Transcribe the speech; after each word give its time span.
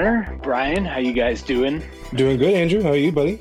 Connor, 0.00 0.38
Brian, 0.42 0.86
how 0.86 0.96
you 0.98 1.12
guys 1.12 1.42
doing? 1.42 1.82
Doing 2.14 2.38
good, 2.38 2.54
Andrew. 2.54 2.82
How 2.82 2.92
are 2.92 2.96
you, 2.96 3.12
buddy? 3.12 3.38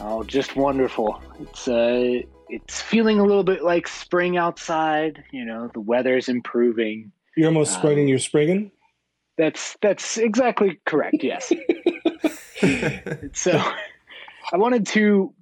Oh, 0.00 0.22
just 0.24 0.56
wonderful. 0.56 1.20
It's 1.38 1.68
uh 1.68 2.22
it's 2.48 2.80
feeling 2.80 3.18
a 3.18 3.24
little 3.24 3.44
bit 3.44 3.62
like 3.62 3.86
spring 3.86 4.38
outside, 4.38 5.22
you 5.32 5.44
know, 5.44 5.70
the 5.74 5.80
weather's 5.80 6.30
improving. 6.30 7.12
You're 7.36 7.48
almost 7.48 7.74
spreading 7.74 8.04
Um, 8.04 8.08
your 8.08 8.20
springing. 8.20 8.70
That's 9.36 9.76
that's 9.82 10.16
exactly 10.16 10.80
correct, 10.86 11.22
yes. 11.22 11.52
so, 13.34 13.62
I 14.50 14.56
wanted 14.56 14.86
to 14.88 15.34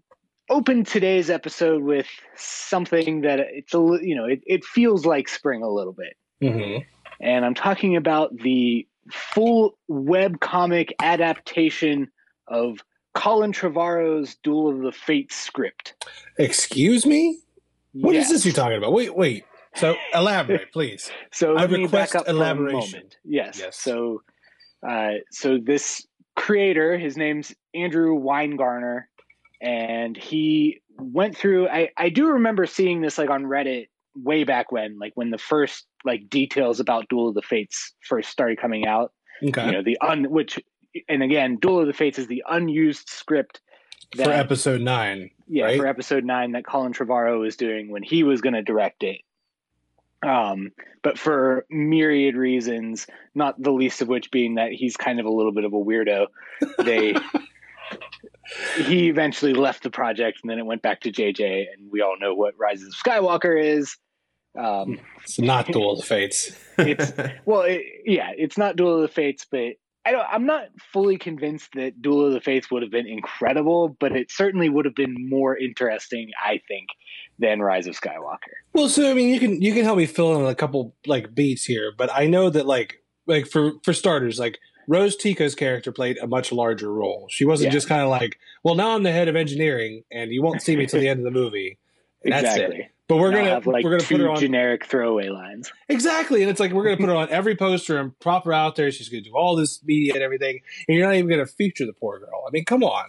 open 0.48 0.82
today's 0.82 1.30
episode 1.30 1.84
with 1.84 2.08
something 2.34 3.20
that 3.20 3.38
it's 3.38 3.72
a 3.72 3.98
you 4.02 4.16
know, 4.16 4.24
it, 4.24 4.40
it 4.46 4.64
feels 4.64 5.06
like 5.06 5.28
spring 5.28 5.62
a 5.62 5.70
little 5.70 5.94
bit. 5.94 6.16
hmm 6.42 6.78
and 7.22 7.44
I'm 7.44 7.54
talking 7.54 7.96
about 7.96 8.34
the 8.36 8.88
full 9.10 9.78
web 9.88 10.40
comic 10.40 10.94
adaptation 11.00 12.08
of 12.48 12.78
Colin 13.14 13.52
Trevorrow's 13.52 14.36
Duel 14.42 14.70
of 14.70 14.82
the 14.82 14.92
Fates 14.92 15.36
script. 15.36 15.94
Excuse 16.38 17.04
me? 17.06 17.38
What 17.92 18.14
is 18.14 18.24
Yes. 18.24 18.30
this 18.30 18.44
you're 18.46 18.54
talking 18.54 18.78
about? 18.78 18.92
Wait, 18.92 19.14
wait. 19.16 19.44
So 19.76 19.96
elaborate, 20.14 20.72
please. 20.72 21.10
So 21.32 21.56
I 21.56 21.62
let 21.62 21.70
me 21.70 21.82
request 21.84 22.12
back 22.14 22.20
up 22.22 22.28
elaboration. 22.28 22.80
for 22.80 22.96
a 22.96 23.00
moment. 23.00 23.16
Yes. 23.24 23.58
Yes. 23.58 23.76
So, 23.76 24.22
uh, 24.88 25.10
so 25.30 25.58
this 25.62 26.06
creator, 26.36 26.98
his 26.98 27.16
name's 27.16 27.54
Andrew 27.74 28.18
Winegarner, 28.18 29.04
and 29.60 30.16
he 30.16 30.80
went 30.98 31.36
through. 31.36 31.68
I 31.68 31.90
I 31.96 32.08
do 32.08 32.28
remember 32.32 32.66
seeing 32.66 33.00
this 33.00 33.18
like 33.18 33.30
on 33.30 33.44
Reddit 33.44 33.88
way 34.14 34.44
back 34.44 34.72
when, 34.72 34.98
like 34.98 35.12
when 35.14 35.30
the 35.30 35.38
first 35.38 35.86
like 36.04 36.28
details 36.30 36.80
about 36.80 37.08
Duel 37.08 37.28
of 37.28 37.34
the 37.34 37.42
Fates 37.42 37.92
first 38.08 38.30
started 38.30 38.58
coming 38.60 38.86
out. 38.86 39.12
Okay. 39.42 39.64
you 39.64 39.72
know 39.72 39.82
the 39.82 39.96
un 40.02 40.24
which 40.30 40.58
and 41.08 41.22
again 41.22 41.56
duel 41.56 41.80
of 41.80 41.86
the 41.86 41.94
fates 41.94 42.18
is 42.18 42.26
the 42.26 42.42
unused 42.50 43.08
script 43.08 43.62
that 44.16 44.26
For 44.26 44.32
episode 44.32 44.82
nine. 44.82 45.30
yeah 45.48 45.64
right? 45.64 45.78
for 45.78 45.86
episode 45.86 46.24
9 46.24 46.52
that 46.52 46.66
colin 46.66 46.92
trevorrow 46.92 47.40
was 47.40 47.56
doing 47.56 47.90
when 47.90 48.02
he 48.02 48.22
was 48.22 48.42
going 48.42 48.52
to 48.52 48.60
direct 48.62 49.02
it 49.02 49.22
um 50.22 50.72
but 51.02 51.18
for 51.18 51.64
myriad 51.70 52.36
reasons 52.36 53.06
not 53.34 53.54
the 53.62 53.70
least 53.70 54.02
of 54.02 54.08
which 54.08 54.30
being 54.30 54.56
that 54.56 54.72
he's 54.72 54.94
kind 54.94 55.20
of 55.20 55.24
a 55.24 55.30
little 55.32 55.52
bit 55.52 55.64
of 55.64 55.72
a 55.72 55.78
weirdo 55.78 56.26
they 56.84 57.14
he 58.84 59.08
eventually 59.08 59.54
left 59.54 59.82
the 59.82 59.90
project 59.90 60.40
and 60.42 60.50
then 60.50 60.58
it 60.58 60.66
went 60.66 60.82
back 60.82 61.00
to 61.00 61.12
jj 61.12 61.66
and 61.72 61.90
we 61.90 62.00
all 62.00 62.16
know 62.18 62.34
what 62.34 62.54
Rise 62.58 62.82
of 62.82 62.92
skywalker 62.94 63.60
is 63.62 63.96
um 64.58 64.98
It's 65.22 65.38
not 65.38 65.66
Duel 65.68 65.92
of 65.92 65.98
the 65.98 66.04
Fates. 66.04 66.56
it's 66.78 67.12
well, 67.44 67.62
it, 67.62 67.82
yeah, 68.04 68.30
it's 68.36 68.58
not 68.58 68.76
Duel 68.76 68.96
of 68.96 69.02
the 69.02 69.08
Fates, 69.08 69.46
but 69.50 69.74
I 70.04 70.12
don't. 70.12 70.26
I'm 70.30 70.46
not 70.46 70.68
fully 70.92 71.18
convinced 71.18 71.68
that 71.74 72.00
Duel 72.00 72.26
of 72.26 72.32
the 72.32 72.40
Fates 72.40 72.70
would 72.70 72.82
have 72.82 72.90
been 72.90 73.06
incredible, 73.06 73.96
but 74.00 74.12
it 74.16 74.30
certainly 74.32 74.68
would 74.70 74.86
have 74.86 74.94
been 74.94 75.14
more 75.28 75.56
interesting, 75.56 76.30
I 76.42 76.60
think, 76.66 76.88
than 77.38 77.60
Rise 77.60 77.86
of 77.86 77.94
Skywalker. 78.00 78.54
Well, 78.72 78.88
so 78.88 79.10
I 79.10 79.14
mean, 79.14 79.28
you 79.28 79.38
can 79.38 79.60
you 79.60 79.74
can 79.74 79.84
help 79.84 79.98
me 79.98 80.06
fill 80.06 80.40
in 80.40 80.46
a 80.46 80.54
couple 80.54 80.96
like 81.06 81.34
beats 81.34 81.64
here, 81.64 81.92
but 81.96 82.10
I 82.12 82.26
know 82.26 82.48
that 82.48 82.66
like 82.66 83.04
like 83.26 83.46
for 83.46 83.72
for 83.84 83.92
starters, 83.92 84.38
like 84.38 84.58
Rose 84.90 85.14
Tico's 85.16 85.54
character 85.54 85.92
played 85.92 86.18
a 86.18 86.26
much 86.26 86.50
larger 86.50 86.92
role. 86.92 87.28
She 87.30 87.44
wasn't 87.44 87.68
Yeah. 87.68 87.74
just 87.74 87.86
kind 87.88 88.02
of 88.02 88.08
like, 88.08 88.38
well, 88.64 88.74
now 88.74 88.90
I'm 88.96 89.04
the 89.04 89.12
head 89.12 89.28
of 89.28 89.36
engineering, 89.36 90.02
and 90.10 90.32
you 90.32 90.42
won't 90.42 90.62
see 90.62 90.74
me 90.74 90.86
till 90.86 90.98
the 91.00 91.08
end 91.08 91.20
of 91.20 91.24
the 91.24 91.30
movie. 91.30 91.78
And 92.24 92.32
That's 92.32 92.42
exactly. 92.56 92.78
it. 92.80 92.90
But 93.06 93.16
we're 93.18 93.30
gonna 93.32 93.50
have 93.50 93.66
like 93.66 93.84
we're 93.84 93.90
gonna 93.92 94.02
put 94.08 94.20
her 94.20 94.30
on 94.30 94.38
generic 94.40 94.86
throwaway 94.86 95.28
lines. 95.28 95.72
Exactly. 95.88 96.42
And 96.42 96.50
it's 96.50 96.58
like 96.60 96.72
we're 96.72 96.84
gonna 96.84 96.96
put 96.96 97.08
her 97.08 97.14
on 97.24 97.28
every 97.30 97.56
poster 97.56 97.98
and 97.98 98.16
prop 98.20 98.44
her 98.44 98.52
out 98.52 98.76
there. 98.76 98.90
She's 98.92 99.08
gonna 99.08 99.22
do 99.22 99.32
all 99.36 99.54
this 99.56 99.82
media 99.84 100.14
and 100.14 100.22
everything. 100.22 100.60
And 100.88 100.96
you're 100.96 101.06
not 101.06 101.14
even 101.16 101.28
gonna 101.30 101.46
feature 101.46 101.86
the 101.86 101.92
poor 101.92 102.18
girl. 102.20 102.44
I 102.46 102.50
mean, 102.50 102.64
come 102.64 102.82
on. 102.84 103.06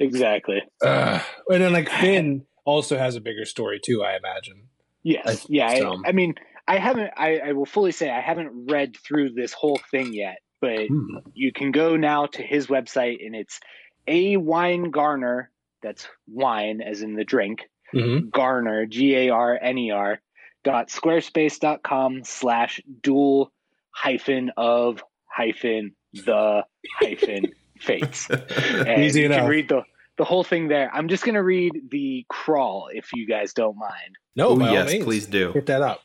Exactly. 0.00 0.62
Ugh. 0.82 1.20
And 1.48 1.62
then 1.62 1.72
like 1.72 1.88
Finn 1.88 2.46
also 2.64 2.96
has 2.98 3.16
a 3.16 3.20
bigger 3.20 3.44
story 3.44 3.80
too, 3.84 4.02
I 4.02 4.16
imagine. 4.16 4.68
Yes. 5.02 5.46
Yeah. 5.48 5.68
I, 5.68 6.08
I 6.08 6.12
mean, 6.12 6.34
I 6.66 6.78
haven't. 6.78 7.10
I, 7.16 7.38
I 7.38 7.52
will 7.52 7.66
fully 7.66 7.92
say 7.92 8.10
I 8.10 8.20
haven't 8.20 8.70
read 8.70 8.96
through 8.96 9.30
this 9.34 9.52
whole 9.52 9.78
thing 9.90 10.14
yet, 10.14 10.38
but 10.64 10.86
Hmm. 10.88 11.18
you 11.34 11.52
can 11.52 11.72
go 11.72 11.96
now 11.96 12.26
to 12.26 12.42
his 12.42 12.66
website 12.68 13.24
and 13.24 13.34
it's 13.36 13.60
a 14.06 14.36
wine 14.36 14.90
garner. 14.90 15.50
That's 15.82 16.06
wine 16.26 16.80
as 16.80 17.02
in 17.02 17.14
the 17.14 17.24
drink. 17.24 17.68
Mhm. 17.94 18.30
Garner, 18.30 18.86
G 18.86 19.14
A 19.14 19.28
R 19.30 19.58
N 19.60 19.78
E 19.78 19.90
R, 19.90 20.20
dot 20.64 20.88
squarespace 20.88 21.58
dot 21.60 21.82
com 21.82 22.24
slash 22.24 22.80
dual 23.02 23.52
hyphen 23.90 24.50
of 24.56 25.02
hyphen 25.26 25.94
the 26.14 26.64
hyphen 27.00 27.52
fates. 27.78 28.28
And 28.30 29.02
Easy 29.04 29.20
you 29.20 29.26
enough. 29.26 29.40
can 29.40 29.48
read 29.48 29.68
the, 29.68 29.82
the 30.16 30.24
whole 30.24 30.44
thing 30.44 30.68
there. 30.68 30.90
I'm 30.94 31.08
just 31.08 31.24
going 31.24 31.34
to 31.34 31.42
read 31.42 31.72
the 31.90 32.24
crawl 32.28 32.88
if 32.92 33.10
you 33.14 33.26
guys 33.26 33.52
don't 33.52 33.76
mind. 33.76 34.16
No, 34.36 34.48
oh 34.50 34.56
by 34.56 34.68
all 34.68 34.74
yes, 34.74 34.90
means. 34.92 35.04
please 35.04 35.26
do. 35.26 35.52
Hit 35.52 35.66
that 35.66 35.82
up. 35.82 36.00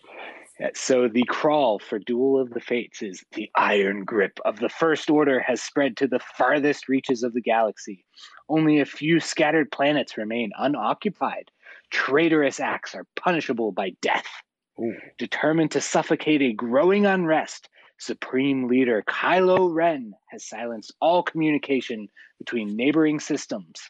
So 0.74 1.08
the 1.08 1.24
crawl 1.24 1.80
for 1.80 2.00
Duel 2.00 2.40
of 2.40 2.50
the 2.50 2.60
Fates 2.60 3.02
is 3.02 3.24
the 3.32 3.50
iron 3.56 4.04
grip 4.04 4.40
of 4.44 4.60
the 4.60 4.68
First 4.68 5.10
Order 5.10 5.40
has 5.40 5.62
spread 5.62 5.96
to 5.98 6.08
the 6.08 6.20
farthest 6.20 6.90
reaches 6.90 7.24
of 7.24 7.34
the 7.34 7.42
galaxy. 7.42 8.06
Only 8.50 8.80
a 8.80 8.86
few 8.86 9.20
scattered 9.20 9.72
planets 9.72 10.18
remain 10.18 10.52
unoccupied. 10.58 11.50
Traitorous 11.92 12.60
acts 12.60 12.94
are 12.94 13.06
punishable 13.16 13.72
by 13.72 13.92
death. 14.02 14.28
Ooh. 14.80 14.98
Determined 15.18 15.72
to 15.72 15.82
suffocate 15.82 16.42
a 16.42 16.54
growing 16.54 17.06
unrest, 17.06 17.70
Supreme 17.98 18.68
Leader 18.68 19.04
Kylo 19.08 19.74
Ren 19.74 20.14
has 20.28 20.46
silenced 20.46 20.94
all 21.00 21.24
communication 21.24 22.10
between 22.38 22.76
neighboring 22.76 23.20
systems. 23.20 23.90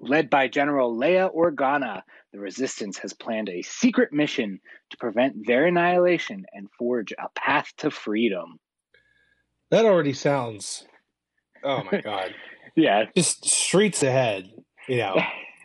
Led 0.00 0.30
by 0.30 0.46
General 0.46 0.94
Leia 0.94 1.34
Organa, 1.34 2.02
the 2.32 2.38
Resistance 2.40 2.98
has 2.98 3.12
planned 3.12 3.48
a 3.48 3.62
secret 3.62 4.12
mission 4.12 4.60
to 4.90 4.96
prevent 4.98 5.46
their 5.46 5.66
annihilation 5.66 6.44
and 6.52 6.68
forge 6.78 7.12
a 7.12 7.28
path 7.34 7.72
to 7.78 7.90
freedom. 7.90 8.58
That 9.70 9.84
already 9.84 10.12
sounds 10.12 10.84
oh 11.64 11.82
my 11.90 12.00
god. 12.04 12.34
Yeah, 12.76 13.04
Just 13.16 13.48
streets 13.48 14.02
ahead. 14.02 14.50
You 14.88 14.98
know. 14.98 15.20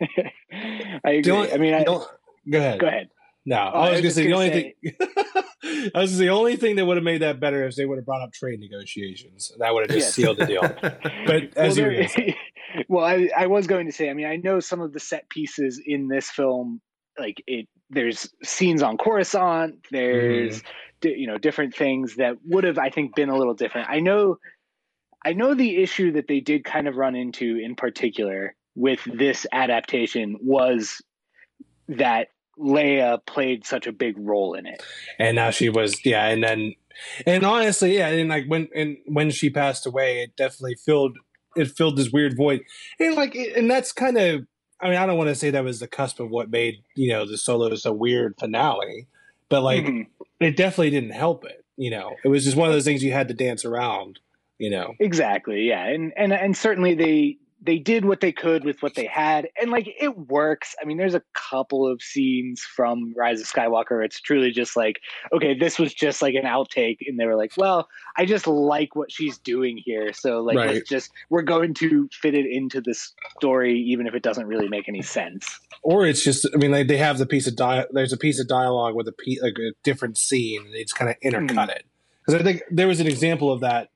I 1.04 1.10
agree. 1.10 1.32
Only- 1.32 1.52
I 1.52 1.56
mean, 1.58 1.74
I, 1.74 1.84
don't, 1.84 2.06
go 2.50 2.58
ahead. 2.58 2.80
go 2.80 2.86
ahead. 2.88 3.08
No, 3.46 3.70
Oh, 3.74 3.80
I 3.80 3.90
was, 3.92 4.02
was 4.02 4.02
gonna 4.02 4.10
say 4.10 4.26
the 4.26 4.32
only 4.32 4.50
thing. 4.50 5.92
I 5.94 6.00
was 6.00 6.16
the 6.18 6.28
only 6.30 6.56
thing 6.56 6.76
that 6.76 6.86
would 6.86 6.96
have 6.96 7.04
made 7.04 7.22
that 7.22 7.40
better 7.40 7.66
is 7.66 7.76
they 7.76 7.84
would 7.86 7.98
have 7.98 8.06
brought 8.06 8.22
up 8.22 8.32
trade 8.32 8.58
negotiations. 8.58 9.52
That 9.58 9.72
would 9.74 9.82
have 9.82 9.90
just 9.90 10.06
Yes. 10.08 10.14
sealed 10.14 10.38
the 10.38 10.46
deal. 10.46 10.62
But 11.26 11.56
as 11.56 11.78
well, 11.78 11.92
you 11.92 12.08
were 12.74 12.82
there- 12.82 12.82
gonna 12.82 12.82
say, 12.82 12.84
well, 12.88 13.04
I, 13.04 13.30
I 13.36 13.46
was 13.46 13.66
going 13.66 13.86
to 13.86 13.92
say. 13.92 14.10
I 14.10 14.14
mean, 14.14 14.26
I 14.26 14.36
know 14.36 14.60
some 14.60 14.80
of 14.80 14.92
the 14.92 15.00
set 15.00 15.28
pieces 15.28 15.80
in 15.84 16.08
this 16.08 16.30
film, 16.30 16.80
like 17.18 17.42
it. 17.46 17.68
There's 17.90 18.28
scenes 18.42 18.82
on 18.82 18.96
Coruscant. 18.96 19.86
There's 19.90 20.58
mm-hmm. 20.58 20.68
di- 21.00 21.16
you 21.16 21.26
know 21.26 21.38
different 21.38 21.74
things 21.74 22.16
that 22.16 22.36
would 22.44 22.64
have 22.64 22.78
I 22.78 22.90
think 22.90 23.14
been 23.14 23.28
a 23.28 23.36
little 23.36 23.54
different. 23.54 23.88
I 23.90 24.00
know, 24.00 24.38
I 25.24 25.32
know 25.32 25.54
the 25.54 25.82
issue 25.82 26.12
that 26.12 26.26
they 26.28 26.40
did 26.40 26.64
kind 26.64 26.88
of 26.88 26.96
run 26.96 27.14
into 27.14 27.58
in 27.62 27.76
particular 27.76 28.54
with 28.74 29.00
this 29.04 29.46
adaptation 29.52 30.36
was 30.40 31.00
that 31.88 32.28
Leia 32.58 33.24
played 33.24 33.66
such 33.66 33.86
a 33.86 33.92
big 33.92 34.16
role 34.18 34.54
in 34.54 34.66
it. 34.66 34.82
and 35.18 35.36
now 35.36 35.50
she 35.50 35.68
was 35.68 36.04
yeah, 36.04 36.26
and 36.26 36.42
then 36.42 36.74
and 37.26 37.44
honestly, 37.44 37.96
yeah, 37.96 38.08
and 38.08 38.28
like 38.28 38.46
when 38.46 38.68
and 38.74 38.96
when 39.06 39.30
she 39.30 39.50
passed 39.50 39.86
away, 39.86 40.22
it 40.22 40.36
definitely 40.36 40.76
filled 40.76 41.16
it 41.56 41.70
filled 41.70 41.96
this 41.96 42.10
weird 42.10 42.36
void, 42.36 42.62
and 43.00 43.14
like 43.14 43.34
and 43.34 43.70
that's 43.70 43.92
kind 43.92 44.16
of 44.18 44.46
I 44.80 44.88
mean 44.88 44.96
I 44.98 45.06
don't 45.06 45.18
want 45.18 45.28
to 45.28 45.34
say 45.34 45.50
that 45.50 45.64
was 45.64 45.80
the 45.80 45.88
cusp 45.88 46.20
of 46.20 46.30
what 46.30 46.50
made 46.50 46.82
you 46.94 47.08
know 47.10 47.26
the 47.26 47.36
solos 47.38 47.84
a 47.86 47.92
weird 47.92 48.34
finale, 48.38 49.06
but 49.48 49.62
like 49.62 49.84
Mhm. 49.84 50.06
it 50.40 50.56
definitely 50.56 50.90
didn't 50.90 51.10
help 51.12 51.44
it. 51.44 51.64
You 51.76 51.90
know, 51.90 52.14
it 52.24 52.28
was 52.28 52.44
just 52.44 52.56
one 52.56 52.68
of 52.68 52.74
those 52.74 52.84
things 52.84 53.02
you 53.02 53.12
had 53.12 53.28
to 53.28 53.34
dance 53.34 53.64
around. 53.64 54.20
You 54.58 54.70
know, 54.70 54.94
Exactly, 55.00 55.62
yeah, 55.62 55.86
and 55.86 56.12
and 56.16 56.32
and 56.32 56.56
certainly 56.56 56.94
they 56.94 57.38
they 57.64 57.78
did 57.78 58.04
what 58.04 58.20
they 58.20 58.32
could 58.32 58.64
with 58.64 58.82
what 58.82 58.94
they 58.94 59.06
had, 59.06 59.48
and 59.60 59.70
like 59.70 59.88
it 59.98 60.16
works. 60.16 60.74
I 60.80 60.84
mean, 60.84 60.98
there's 60.98 61.14
a 61.14 61.22
couple 61.32 61.90
of 61.90 62.02
scenes 62.02 62.60
from 62.60 63.14
Rise 63.16 63.40
of 63.40 63.46
Skywalker. 63.46 64.04
It's 64.04 64.20
truly 64.20 64.50
just 64.50 64.76
like, 64.76 65.00
okay, 65.32 65.54
this 65.58 65.78
was 65.78 65.94
just 65.94 66.20
like 66.20 66.34
an 66.34 66.44
outtake, 66.44 66.98
and 67.06 67.18
they 67.18 67.26
were 67.26 67.36
like, 67.36 67.52
well, 67.56 67.88
I 68.16 68.26
just 68.26 68.46
like 68.46 68.94
what 68.94 69.10
she's 69.10 69.38
doing 69.38 69.80
here, 69.82 70.12
so 70.12 70.42
like 70.42 70.56
Right. 70.56 70.74
let's 70.74 70.88
just 70.88 71.10
we're 71.30 71.42
going 71.42 71.74
to 71.74 72.08
fit 72.12 72.34
it 72.34 72.46
into 72.46 72.80
this 72.80 73.12
story, 73.38 73.78
even 73.80 74.06
if 74.06 74.14
it 74.14 74.22
doesn't 74.22 74.46
really 74.46 74.68
make 74.68 74.88
any 74.88 75.02
sense. 75.02 75.58
or 75.82 76.06
it's 76.06 76.22
just 76.22 76.46
I 76.54 76.58
mean 76.58 76.70
like 76.70 76.88
they 76.88 76.98
have 76.98 77.18
the 77.18 77.26
piece 77.26 77.46
of 77.46 77.56
dia- 77.56 77.86
there's 77.92 78.12
a 78.12 78.18
piece 78.18 78.38
of 78.40 78.46
dialogue 78.46 78.94
with 78.94 79.08
a 79.08 79.12
pe- 79.12 79.40
like 79.42 79.58
a 79.58 79.72
different 79.82 80.18
scene 80.18 80.62
and 80.64 80.74
they 80.74 80.82
just 80.82 80.94
kind 80.94 81.10
of 81.10 81.16
intercut 81.20 81.64
hmm. 81.64 81.70
it 81.70 81.86
because 82.24 82.40
I 82.40 82.44
think 82.44 82.62
there 82.70 82.88
was 82.88 83.00
an 83.00 83.06
example 83.06 83.52
of 83.52 83.60
that. 83.60 83.88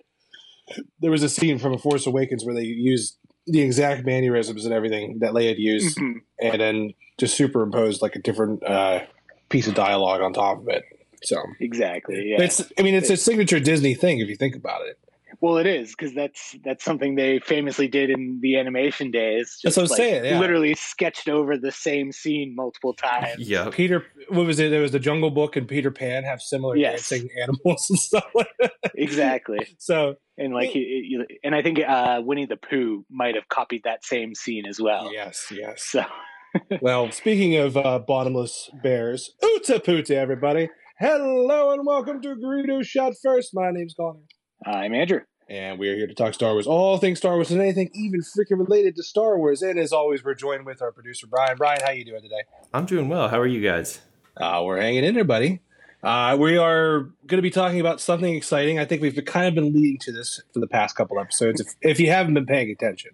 There 1.00 1.10
was 1.10 1.22
a 1.22 1.28
scene 1.28 1.58
from 1.58 1.72
A 1.72 1.78
Force 1.78 2.06
Awakens 2.06 2.44
where 2.44 2.54
they 2.54 2.64
used 2.64 3.16
the 3.50 3.60
exact 3.62 4.04
mannerisms 4.06 4.64
and 4.64 4.74
everything 4.74 5.18
that 5.20 5.32
Leia 5.32 5.48
had 5.48 5.58
used, 5.58 5.96
Mhm. 5.98 6.20
and 6.40 6.60
then 6.60 6.94
just 7.18 7.36
superimposed 7.36 8.02
like 8.02 8.14
a 8.16 8.20
different 8.20 8.62
uh, 8.64 9.00
piece 9.48 9.66
of 9.66 9.74
dialogue 9.74 10.20
on 10.20 10.32
top 10.32 10.60
of 10.60 10.68
it. 10.68 10.84
So 11.22 11.42
Exactly, 11.60 12.28
yeah. 12.30 12.42
it's 12.42 12.62
I 12.78 12.82
mean 12.82 12.94
it's 12.94 13.10
a 13.10 13.16
signature 13.16 13.58
Disney 13.60 13.94
thing 13.94 14.20
if 14.20 14.28
you 14.28 14.36
think 14.36 14.54
about 14.54 14.86
it. 14.86 14.98
Well, 15.40 15.58
it 15.58 15.66
is 15.66 15.90
because 15.96 16.14
that's 16.14 16.56
that's 16.64 16.84
something 16.84 17.14
they 17.14 17.38
famously 17.38 17.86
did 17.88 18.10
in 18.10 18.38
the 18.42 18.58
animation 18.58 19.10
days. 19.10 19.58
That's 19.62 19.76
what 19.76 19.84
I'm 19.84 19.88
like, 19.90 19.96
saying, 19.96 20.24
yeah. 20.24 20.38
Literally 20.40 20.74
sketched 20.74 21.28
over 21.28 21.56
the 21.58 21.70
same 21.70 22.12
scene 22.12 22.54
multiple 22.56 22.94
times. 22.94 23.36
Yeah. 23.48 23.68
Peter, 23.70 24.04
what 24.30 24.46
was 24.46 24.58
it? 24.58 24.70
There 24.70 24.80
was 24.82 24.92
the 24.92 24.98
Jungle 24.98 25.30
Book 25.30 25.56
and 25.56 25.68
Peter 25.68 25.90
Pan 25.90 26.24
have 26.24 26.40
similar 26.40 26.76
Yes. 26.76 27.08
dancing 27.08 27.28
animals 27.42 27.86
and 27.90 27.98
stuff 27.98 28.24
like 28.34 28.48
that. 28.60 28.72
Exactly, 28.94 29.58
So 29.78 30.14
and 30.36 30.54
like, 30.54 30.74
you- 30.74 30.82
you- 30.82 31.26
and 31.44 31.54
I 31.54 31.62
think 31.62 31.78
uh, 31.86 32.20
Winnie 32.24 32.46
the 32.46 32.56
Pooh 32.56 33.04
might 33.10 33.34
have 33.34 33.48
copied 33.48 33.82
that 33.84 34.04
same 34.04 34.34
scene 34.34 34.64
as 34.66 34.80
well. 34.80 35.12
yes, 35.12 35.46
yes. 35.52 35.82
So 35.84 36.04
Well, 36.80 37.10
speaking 37.10 37.56
of 37.56 37.76
uh, 37.76 37.98
bottomless 38.00 38.70
bears, 38.82 39.34
oota 39.42 39.84
poota, 39.84 40.12
everybody. 40.16 40.70
Hello 40.98 41.70
and 41.72 41.86
welcome 41.86 42.20
to 42.22 42.34
Greedo 42.36 42.82
Shot 42.84 43.12
First. 43.22 43.50
My 43.54 43.70
name's 43.70 43.94
Connor. 43.94 44.20
I'm 44.64 44.94
Andrew. 44.94 45.20
And 45.48 45.78
we 45.78 45.88
are 45.88 45.96
here 45.96 46.06
to 46.06 46.14
talk 46.14 46.34
Star 46.34 46.52
Wars, 46.52 46.66
all 46.66 46.98
things 46.98 47.18
Star 47.18 47.34
Wars, 47.34 47.50
and 47.50 47.60
anything 47.60 47.90
even 47.94 48.20
freaking 48.20 48.58
related 48.58 48.96
to 48.96 49.02
Star 49.02 49.38
Wars. 49.38 49.62
And 49.62 49.78
as 49.78 49.92
always, 49.92 50.22
we're 50.22 50.34
joined 50.34 50.66
with 50.66 50.82
our 50.82 50.92
producer 50.92 51.26
Brian. 51.26 51.56
Brian, 51.56 51.80
how 51.82 51.90
you 51.90 52.04
doing 52.04 52.20
today? 52.22 52.42
I'm 52.74 52.84
doing 52.84 53.08
well. 53.08 53.28
How 53.28 53.38
are 53.40 53.46
you 53.46 53.62
guys? 53.62 54.00
Uh, 54.36 54.62
we're 54.64 54.80
hanging 54.80 55.04
in 55.04 55.14
there, 55.14 55.24
buddy. 55.24 55.60
Uh, 56.02 56.36
we 56.38 56.58
are 56.58 57.00
going 57.26 57.38
to 57.38 57.42
be 57.42 57.50
talking 57.50 57.80
about 57.80 57.98
something 58.00 58.34
exciting. 58.34 58.78
I 58.78 58.84
think 58.84 59.00
we've 59.00 59.18
kind 59.24 59.46
of 59.48 59.54
been 59.54 59.72
leading 59.72 59.98
to 60.00 60.12
this 60.12 60.40
for 60.52 60.60
the 60.60 60.66
past 60.68 60.96
couple 60.96 61.18
episodes. 61.18 61.60
If, 61.60 61.68
if 61.80 62.00
you 62.00 62.10
haven't 62.10 62.34
been 62.34 62.46
paying 62.46 62.70
attention, 62.70 63.12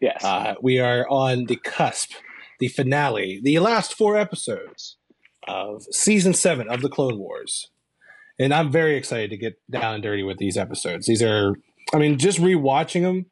Yes. 0.00 0.22
uh, 0.24 0.54
we 0.60 0.80
are 0.80 1.08
on 1.08 1.44
the 1.46 1.56
cusp, 1.56 2.10
the 2.58 2.66
finale, 2.68 3.40
the 3.42 3.60
last 3.60 3.94
four 3.94 4.16
episodes 4.16 4.96
of 5.46 5.84
season 5.92 6.34
seven 6.34 6.68
of 6.68 6.82
the 6.82 6.88
Clone 6.88 7.18
Wars. 7.18 7.68
And 8.42 8.52
I'm 8.52 8.70
very 8.70 8.96
excited 8.96 9.30
to 9.30 9.36
get 9.36 9.58
down 9.70 9.94
and 9.94 10.02
dirty 10.02 10.22
with 10.22 10.38
these 10.38 10.56
episodes. 10.56 11.06
These 11.06 11.22
are, 11.22 11.54
I 11.94 11.98
mean, 11.98 12.18
just 12.18 12.38
rewatching 12.38 13.02
them 13.02 13.26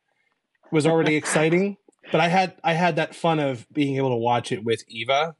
was 0.70 0.86
already 0.86 1.16
exciting, 1.22 1.76
but 2.12 2.20
I 2.20 2.28
had 2.28 2.54
I 2.64 2.74
had 2.74 2.96
that 2.96 3.14
fun 3.14 3.40
of 3.40 3.66
being 3.72 3.96
able 3.96 4.10
to 4.10 4.16
watch 4.16 4.52
it 4.52 4.64
with 4.64 4.84
Eva 4.88 5.34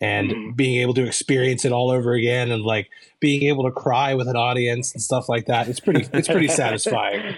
and 0.00 0.30
Mhm. 0.32 0.56
being 0.56 0.80
able 0.82 0.94
to 0.94 1.04
experience 1.06 1.64
it 1.64 1.70
all 1.72 1.88
over 1.90 2.12
again 2.12 2.50
and 2.50 2.64
like 2.64 2.88
being 3.20 3.44
able 3.44 3.62
to 3.64 3.70
cry 3.70 4.14
with 4.14 4.26
an 4.26 4.34
audience 4.36 4.92
and 4.92 5.00
stuff 5.02 5.28
like 5.28 5.46
that. 5.46 5.68
It's 5.68 5.78
pretty 5.80 6.06
it's 6.12 6.26
pretty 6.28 6.48
satisfying. 6.62 7.36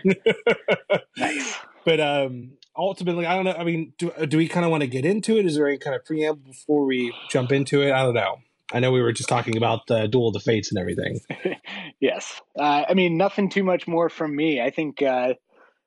nice. 1.16 1.54
But 1.84 2.00
um, 2.00 2.52
ultimately, 2.74 3.26
I 3.26 3.34
don't 3.36 3.44
know. 3.44 3.52
I 3.52 3.62
mean, 3.62 3.92
do, 3.98 4.10
do 4.26 4.38
we 4.38 4.48
kind 4.48 4.64
of 4.64 4.70
want 4.70 4.80
to 4.80 4.86
get 4.86 5.04
into 5.04 5.36
it? 5.36 5.44
Is 5.44 5.56
there 5.56 5.68
any 5.68 5.76
kind 5.76 5.94
of 5.94 6.02
preamble 6.02 6.40
before 6.46 6.86
we 6.86 7.12
jump 7.28 7.52
into 7.52 7.82
it? 7.82 7.92
I 7.92 8.02
don't 8.04 8.14
know. 8.14 8.38
I 8.72 8.80
know 8.80 8.90
we 8.92 9.02
were 9.02 9.12
just 9.12 9.28
talking 9.28 9.56
about 9.56 9.86
the 9.86 10.06
Duel 10.06 10.28
of 10.28 10.34
the 10.34 10.40
Fates 10.40 10.70
and 10.72 10.78
everything. 10.80 11.20
yes. 12.00 12.40
Uh, 12.58 12.84
I 12.88 12.94
mean, 12.94 13.16
nothing 13.16 13.48
too 13.50 13.62
much 13.62 13.86
more 13.86 14.08
from 14.08 14.34
me. 14.34 14.60
I 14.60 14.70
think 14.70 15.02
uh, 15.02 15.34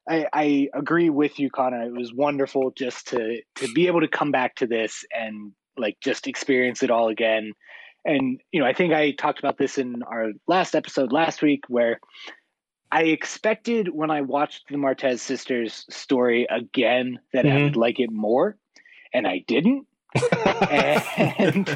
I, 0.07 0.27
I 0.31 0.69
agree 0.73 1.09
with 1.09 1.39
you, 1.39 1.49
Connor. 1.49 1.83
It 1.83 1.93
was 1.93 2.13
wonderful 2.13 2.71
just 2.77 3.07
to 3.09 3.41
to 3.55 3.73
be 3.73 3.87
able 3.87 4.01
to 4.01 4.07
come 4.07 4.31
back 4.31 4.55
to 4.57 4.67
this 4.67 5.03
and 5.11 5.51
like 5.77 5.97
just 6.01 6.27
experience 6.27 6.83
it 6.83 6.91
all 6.91 7.09
again. 7.09 7.53
And 8.05 8.39
you 8.51 8.61
know, 8.61 8.67
I 8.67 8.73
think 8.73 8.93
I 8.93 9.11
talked 9.11 9.39
about 9.39 9.57
this 9.57 9.77
in 9.77 10.03
our 10.03 10.31
last 10.47 10.75
episode 10.75 11.11
last 11.11 11.41
week, 11.41 11.63
where 11.67 11.99
I 12.91 13.03
expected 13.03 13.89
when 13.89 14.11
I 14.11 14.21
watched 14.21 14.69
the 14.69 14.77
Martez 14.77 15.19
sisters 15.19 15.85
story 15.89 16.47
again 16.49 17.19
that 17.33 17.45
I 17.45 17.49
Mhm. 17.49 17.63
would 17.65 17.75
like 17.75 17.99
it 17.99 18.11
more, 18.11 18.57
and 19.13 19.27
I 19.27 19.43
didn't. 19.47 19.87
And 20.69 21.67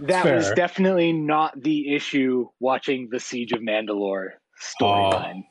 that 0.00 0.24
was 0.24 0.50
definitely 0.52 1.12
not 1.12 1.60
the 1.62 1.94
issue 1.94 2.48
watching 2.60 3.08
the 3.10 3.20
Siege 3.20 3.52
of 3.52 3.60
Mandalore 3.60 4.30
storyline. 4.80 5.44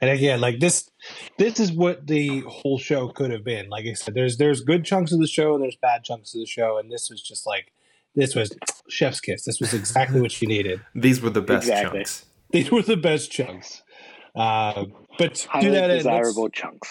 and 0.00 0.10
again, 0.10 0.40
like 0.40 0.60
this, 0.60 0.90
this 1.38 1.60
is 1.60 1.72
what 1.72 2.06
the 2.06 2.40
whole 2.40 2.78
show 2.78 3.08
could 3.08 3.30
have 3.30 3.44
been. 3.44 3.68
Like 3.68 3.86
I 3.86 3.92
said, 3.94 4.14
there's 4.14 4.36
there's 4.36 4.60
good 4.60 4.84
chunks 4.84 5.12
of 5.12 5.20
the 5.20 5.26
show 5.26 5.54
and 5.54 5.62
there's 5.62 5.76
bad 5.76 6.04
chunks 6.04 6.34
of 6.34 6.40
the 6.40 6.46
show, 6.46 6.78
and 6.78 6.90
this 6.90 7.10
was 7.10 7.22
just 7.22 7.46
like 7.46 7.72
this 8.14 8.34
was 8.34 8.56
chef's 8.88 9.20
kiss. 9.20 9.44
This 9.44 9.60
was 9.60 9.72
exactly 9.74 10.20
what 10.20 10.32
she 10.32 10.46
needed. 10.46 10.80
These 10.94 11.20
were 11.20 11.30
the 11.30 11.42
best 11.42 11.68
Exactly. 11.68 11.98
chunks. 12.00 12.26
These 12.50 12.70
were 12.70 12.82
the 12.82 12.96
best 12.96 13.30
chunks. 13.30 13.82
Uh, 14.34 14.86
but 15.18 15.46
Highly 15.50 15.66
do 15.66 15.72
that, 15.72 15.84
in, 15.84 15.90
let's- 15.90 16.04
desirable 16.04 16.48
chunks. 16.48 16.88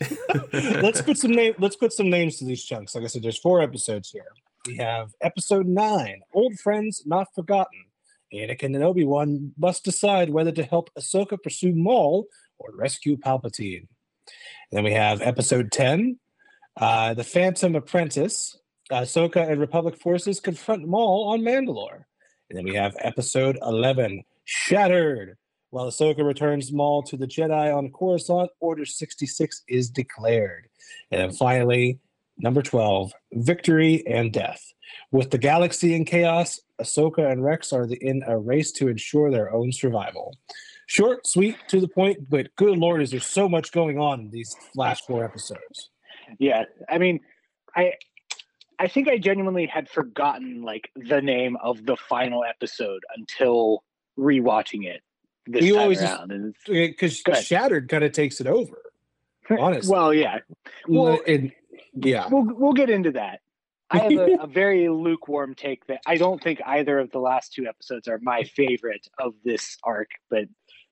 let's 0.52 1.02
put 1.02 1.16
some 1.18 1.32
name. 1.32 1.54
Let's 1.58 1.76
put 1.76 1.92
some 1.92 2.08
names 2.08 2.38
to 2.38 2.44
these 2.44 2.64
chunks. 2.64 2.94
Like 2.94 3.04
I 3.04 3.08
said, 3.08 3.22
there's 3.22 3.38
four 3.38 3.60
episodes 3.60 4.10
here. 4.10 4.26
We 4.66 4.76
have 4.76 5.12
episode 5.20 5.66
nine, 5.66 6.22
"Old 6.32 6.58
Friends 6.60 7.02
Not 7.04 7.26
Forgotten." 7.34 7.86
Anakin 8.32 8.74
and 8.74 8.84
Obi 8.84 9.04
Wan 9.04 9.52
must 9.58 9.84
decide 9.84 10.30
whether 10.30 10.52
to 10.52 10.62
help 10.62 10.88
Ahsoka 10.96 11.36
pursue 11.42 11.74
Maul 11.74 12.26
or 12.58 12.70
rescue 12.76 13.16
Palpatine. 13.16 13.88
And 13.88 14.70
then 14.70 14.84
we 14.84 14.92
have 14.92 15.20
episode 15.20 15.72
ten, 15.72 16.20
uh, 16.76 17.12
"The 17.14 17.24
Phantom 17.24 17.74
Apprentice." 17.74 18.56
Ahsoka 18.90 19.50
and 19.50 19.60
Republic 19.60 19.96
forces 19.96 20.38
confront 20.38 20.86
Maul 20.86 21.28
on 21.28 21.40
Mandalore. 21.40 22.04
And 22.48 22.56
then 22.56 22.64
we 22.64 22.74
have 22.74 22.94
episode 23.00 23.58
eleven, 23.62 24.22
"Shattered." 24.44 25.38
While 25.70 25.88
Ahsoka 25.88 26.22
returns 26.22 26.70
Maul 26.70 27.02
to 27.04 27.16
the 27.16 27.26
Jedi 27.26 27.74
on 27.74 27.90
Coruscant, 27.90 28.50
Order 28.60 28.84
66 28.84 29.62
is 29.66 29.90
declared. 29.90 30.68
And 31.10 31.20
then 31.20 31.32
finally, 31.32 31.98
number 32.42 32.62
12, 32.62 33.12
Victory 33.32 34.06
and 34.06 34.32
Death. 34.32 34.62
With 35.10 35.30
the 35.30 35.38
galaxy 35.38 35.94
in 35.94 36.04
chaos, 36.04 36.60
Ahsoka 36.80 37.30
and 37.30 37.42
Rex 37.44 37.72
are 37.72 37.86
the, 37.86 37.96
in 37.96 38.22
a 38.26 38.38
race 38.38 38.72
to 38.72 38.88
ensure 38.88 39.30
their 39.30 39.52
own 39.52 39.72
survival. 39.72 40.36
Short, 40.86 41.26
sweet, 41.26 41.56
to 41.68 41.80
the 41.80 41.88
point, 41.88 42.28
but 42.28 42.54
good 42.56 42.76
lord, 42.76 43.00
is 43.00 43.12
there 43.12 43.20
so 43.20 43.48
much 43.48 43.72
going 43.72 43.98
on 43.98 44.20
in 44.20 44.30
these 44.30 44.54
last 44.74 45.06
four 45.06 45.24
episodes. 45.24 45.90
Yeah, 46.38 46.64
I 46.88 46.98
mean, 46.98 47.20
I 47.76 47.94
I 48.78 48.88
think 48.88 49.08
I 49.08 49.18
genuinely 49.18 49.66
had 49.66 49.88
forgotten 49.88 50.62
like 50.62 50.90
the 50.96 51.20
name 51.22 51.56
of 51.62 51.86
the 51.86 51.96
final 51.96 52.42
episode 52.44 53.02
until 53.16 53.84
rewatching 54.18 54.84
it 54.84 55.02
this 55.46 55.64
You 55.64 55.74
time 55.74 55.82
always 55.82 56.02
around. 56.02 56.54
Because 56.66 57.22
Shattered 57.42 57.88
kind 57.88 58.04
of 58.04 58.12
takes 58.12 58.40
it 58.40 58.46
over. 58.46 58.82
honestly. 59.60 59.90
well, 59.90 60.12
yeah, 60.14 60.38
well- 60.88 61.20
And- 61.26 61.52
yeah. 61.94 62.28
we'll 62.30 62.44
we'll 62.44 62.72
get 62.72 62.90
into 62.90 63.12
that. 63.12 63.40
I 63.90 63.98
have 63.98 64.12
a, 64.12 64.34
a 64.42 64.46
very 64.48 64.88
lukewarm 64.88 65.54
take 65.54 65.86
that 65.86 66.00
I 66.06 66.16
don't 66.16 66.42
think 66.42 66.60
either 66.64 66.98
of 66.98 67.10
the 67.10 67.18
last 67.18 67.52
two 67.52 67.66
episodes 67.66 68.08
are 68.08 68.18
my 68.22 68.42
favorite 68.44 69.06
of 69.18 69.34
this 69.44 69.76
arc, 69.84 70.08
but 70.30 70.44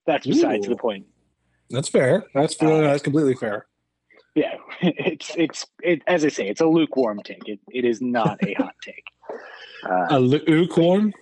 that's 0.05 0.25
besides 0.27 0.67
Ooh. 0.67 0.69
the 0.69 0.75
point. 0.75 1.05
That's 1.69 1.89
fair. 1.89 2.25
That's 2.33 2.53
fair. 2.53 2.83
Uh, 2.83 2.91
that's 2.91 3.03
completely 3.03 3.35
fair. 3.35 3.65
Yeah, 4.35 4.55
it's 4.81 5.31
it's 5.35 5.65
it 5.81 6.01
as 6.07 6.23
I 6.23 6.29
say, 6.29 6.47
it's 6.47 6.61
a 6.61 6.65
lukewarm 6.65 7.21
take. 7.23 7.47
It 7.47 7.59
it 7.69 7.85
is 7.85 8.01
not 8.01 8.37
a 8.43 8.53
hot 8.53 8.75
take. 8.83 9.05
Uh, 9.83 10.07
A 10.11 10.19
lukewarm? 10.19 11.13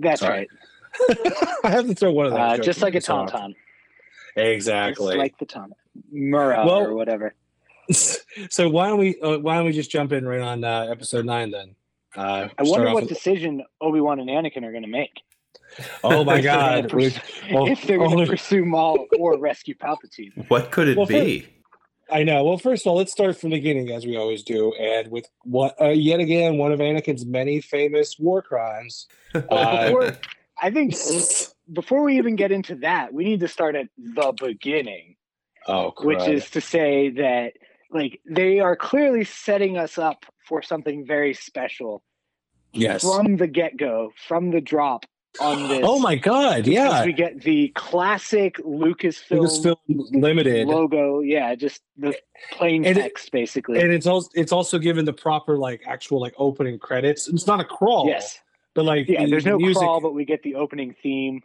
that's 0.00 0.20
sorry. 0.20 0.48
right. 1.10 1.18
I 1.64 1.70
have 1.70 1.86
to 1.86 1.94
throw 1.94 2.12
one 2.12 2.26
of 2.26 2.32
those. 2.32 2.40
Uh, 2.40 2.58
just 2.58 2.82
like 2.82 2.94
a 2.94 3.00
tauntaun. 3.00 3.54
Exactly. 4.36 5.06
Just 5.08 5.18
like 5.18 5.38
the 5.38 5.46
tauntaun. 5.46 5.72
Murrah 6.14 6.64
Well- 6.64 6.80
or 6.82 6.94
whatever. 6.94 7.34
so 8.50 8.68
why 8.68 8.88
don't 8.88 8.98
we 8.98 9.20
uh, 9.20 9.38
why 9.38 9.56
don't 9.56 9.66
we 9.66 9.72
just 9.72 9.90
jump 9.90 10.12
in 10.12 10.26
right 10.26 10.40
on 10.40 10.64
uh, 10.64 10.86
episode 10.90 11.24
nine 11.24 11.50
then? 11.50 11.74
Uh, 12.16 12.48
I 12.58 12.62
wonder 12.62 12.86
what 12.86 13.02
with- 13.04 13.08
decision 13.08 13.62
Obi 13.80 14.00
Wan 14.00 14.20
and 14.20 14.28
Anakin 14.28 14.64
are 14.64 14.70
going 14.72 14.82
to 14.82 14.88
make. 14.88 15.12
oh 16.02 16.24
my 16.24 16.36
if 16.38 16.42
they're 16.44 16.52
gonna 16.52 16.82
god! 16.82 16.90
pers- 16.90 17.20
Well, 17.52 17.66
if 17.68 17.82
they're 17.82 17.98
going 17.98 18.12
only- 18.12 18.24
to 18.24 18.30
pursue 18.30 18.64
Maul 18.64 19.06
or 19.18 19.38
rescue 19.38 19.74
Palpatine. 19.74 20.48
What 20.48 20.70
could 20.70 20.88
it 20.88 20.96
Well, 20.96 21.06
be? 21.06 21.46
I 22.10 22.22
know. 22.22 22.42
Well, 22.42 22.56
first 22.56 22.86
of 22.86 22.90
all, 22.90 22.96
let's 22.96 23.12
start 23.12 23.36
from 23.38 23.50
the 23.50 23.56
beginning 23.56 23.90
as 23.90 24.06
we 24.06 24.16
always 24.16 24.42
do, 24.42 24.72
and 24.74 25.10
with 25.10 25.26
what 25.42 25.78
uh, 25.80 25.88
yet 25.88 26.20
again 26.20 26.56
one 26.56 26.72
of 26.72 26.80
Anakin's 26.80 27.26
many 27.26 27.60
famous 27.60 28.18
war 28.18 28.42
crimes. 28.42 29.06
Uh, 29.34 29.88
Before, 29.88 30.16
I 30.60 30.70
think 30.70 30.94
before 31.70 32.02
we 32.02 32.16
even 32.16 32.34
get 32.34 32.50
into 32.50 32.76
that, 32.76 33.12
we 33.12 33.24
need 33.24 33.40
to 33.40 33.48
start 33.48 33.76
at 33.76 33.88
the 33.98 34.32
beginning, 34.32 35.16
oh, 35.66 35.92
which 35.98 36.26
is 36.26 36.48
to 36.52 36.62
say 36.62 37.10
that 37.10 37.52
like 37.90 38.20
they 38.28 38.60
are 38.60 38.76
clearly 38.76 39.24
setting 39.24 39.76
us 39.76 39.98
up 39.98 40.24
for 40.46 40.62
something 40.62 41.06
very 41.06 41.34
special 41.34 42.02
yes. 42.72 43.02
from 43.02 43.36
the 43.36 43.46
get-go, 43.46 44.12
from 44.26 44.50
the 44.50 44.60
drop 44.60 45.06
on 45.40 45.68
this. 45.68 45.80
Oh 45.82 45.98
my 45.98 46.16
god! 46.16 46.66
Yeah, 46.66 47.04
we 47.04 47.12
get 47.12 47.42
the 47.42 47.68
classic 47.74 48.56
Lucasfilm, 48.58 49.38
Lucasfilm 49.40 49.76
Limited. 50.12 50.66
logo. 50.68 51.20
Yeah, 51.20 51.54
just 51.54 51.82
the 51.96 52.14
plain 52.52 52.84
And 52.84 52.96
it- 52.98 53.02
text, 53.02 53.30
basically. 53.30 53.80
and 53.80 53.92
it's 53.92 54.06
also 54.06 54.28
it's 54.34 54.52
also 54.52 54.78
given 54.78 55.04
the 55.04 55.12
proper 55.12 55.58
like 55.58 55.82
actual 55.86 56.20
like 56.20 56.34
opening 56.38 56.78
credits. 56.78 57.28
It's 57.28 57.46
not 57.46 57.60
a 57.60 57.64
crawl, 57.64 58.06
yes, 58.08 58.38
but 58.74 58.84
like 58.84 59.08
yeah. 59.08 59.24
the- 59.24 59.30
There's 59.30 59.46
no 59.46 59.58
music, 59.58 59.80
crawl, 59.82 60.00
but 60.00 60.14
we 60.14 60.24
get 60.24 60.42
the 60.42 60.54
opening 60.56 60.94
theme 61.02 61.42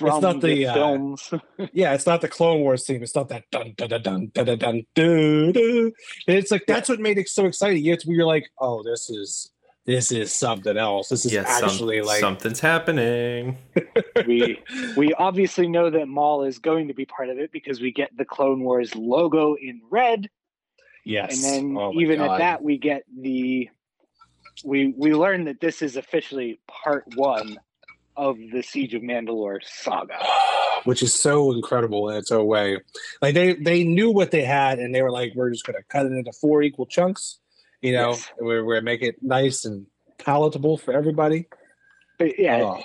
not 0.00 0.40
the, 0.40 0.54
the 0.54 0.66
uh, 0.66 0.74
films. 0.74 1.28
Uh, 1.32 1.38
yeah, 1.72 1.94
it's 1.94 2.06
not 2.06 2.20
the 2.20 2.28
Clone 2.28 2.60
Wars 2.60 2.86
theme. 2.86 3.02
It's 3.02 3.14
not 3.14 3.28
that 3.28 3.44
dun 3.50 3.74
dun 3.76 3.88
dun 3.88 4.02
dun 4.02 4.30
dun 4.34 4.58
dun 4.58 4.86
dun. 4.94 5.52
dun. 5.52 5.92
It's 6.26 6.50
like 6.50 6.64
that's 6.66 6.88
what 6.88 7.00
made 7.00 7.18
it 7.18 7.28
so 7.28 7.46
exciting. 7.46 7.84
It's 7.86 8.06
we 8.06 8.16
were 8.16 8.24
like, 8.24 8.50
oh, 8.60 8.82
this 8.82 9.10
is 9.10 9.50
this 9.86 10.12
is 10.12 10.32
something 10.32 10.76
else. 10.76 11.08
This 11.08 11.24
is 11.24 11.32
yeah, 11.32 11.44
actually 11.46 11.98
some, 11.98 12.06
like 12.06 12.20
something's 12.20 12.60
happening. 12.60 13.56
we 14.26 14.62
we 14.96 15.14
obviously 15.14 15.68
know 15.68 15.90
that 15.90 16.08
Maul 16.08 16.44
is 16.44 16.58
going 16.58 16.88
to 16.88 16.94
be 16.94 17.06
part 17.06 17.30
of 17.30 17.38
it 17.38 17.52
because 17.52 17.80
we 17.80 17.92
get 17.92 18.14
the 18.16 18.24
Clone 18.24 18.60
Wars 18.60 18.94
logo 18.94 19.54
in 19.54 19.80
red. 19.90 20.28
Yes, 21.04 21.42
and 21.42 21.44
then 21.44 21.76
oh 21.78 21.92
even 21.94 22.18
God. 22.18 22.34
at 22.34 22.38
that, 22.38 22.62
we 22.62 22.76
get 22.76 23.04
the 23.18 23.70
we 24.64 24.94
we 24.96 25.14
learn 25.14 25.44
that 25.44 25.60
this 25.60 25.82
is 25.82 25.96
officially 25.96 26.60
part 26.66 27.04
one 27.16 27.58
of 28.18 28.36
the 28.52 28.62
Siege 28.62 28.92
of 28.94 29.02
Mandalore 29.02 29.60
saga. 29.64 30.18
which 30.84 31.02
is 31.02 31.14
so 31.14 31.52
incredible 31.52 32.10
in 32.10 32.16
its 32.16 32.30
own 32.30 32.46
way. 32.46 32.78
Like 33.22 33.34
they 33.34 33.54
they 33.54 33.84
knew 33.84 34.10
what 34.10 34.30
they 34.32 34.42
had, 34.44 34.78
and 34.78 34.94
they 34.94 35.00
were 35.02 35.10
like, 35.10 35.32
"We're 35.34 35.50
just 35.50 35.64
going 35.64 35.76
to 35.78 35.84
cut 35.88 36.04
it 36.06 36.12
into 36.12 36.32
four 36.32 36.62
equal 36.62 36.86
chunks." 36.86 37.38
You 37.80 37.92
know, 37.92 38.10
Yes. 38.10 38.30
we're, 38.40 38.64
we're 38.64 38.80
make 38.82 39.02
it 39.02 39.22
nice 39.22 39.64
and 39.64 39.86
palatable 40.18 40.78
for 40.78 40.92
everybody. 40.92 41.46
But 42.18 42.38
yeah, 42.40 42.62
Oh, 42.64 42.82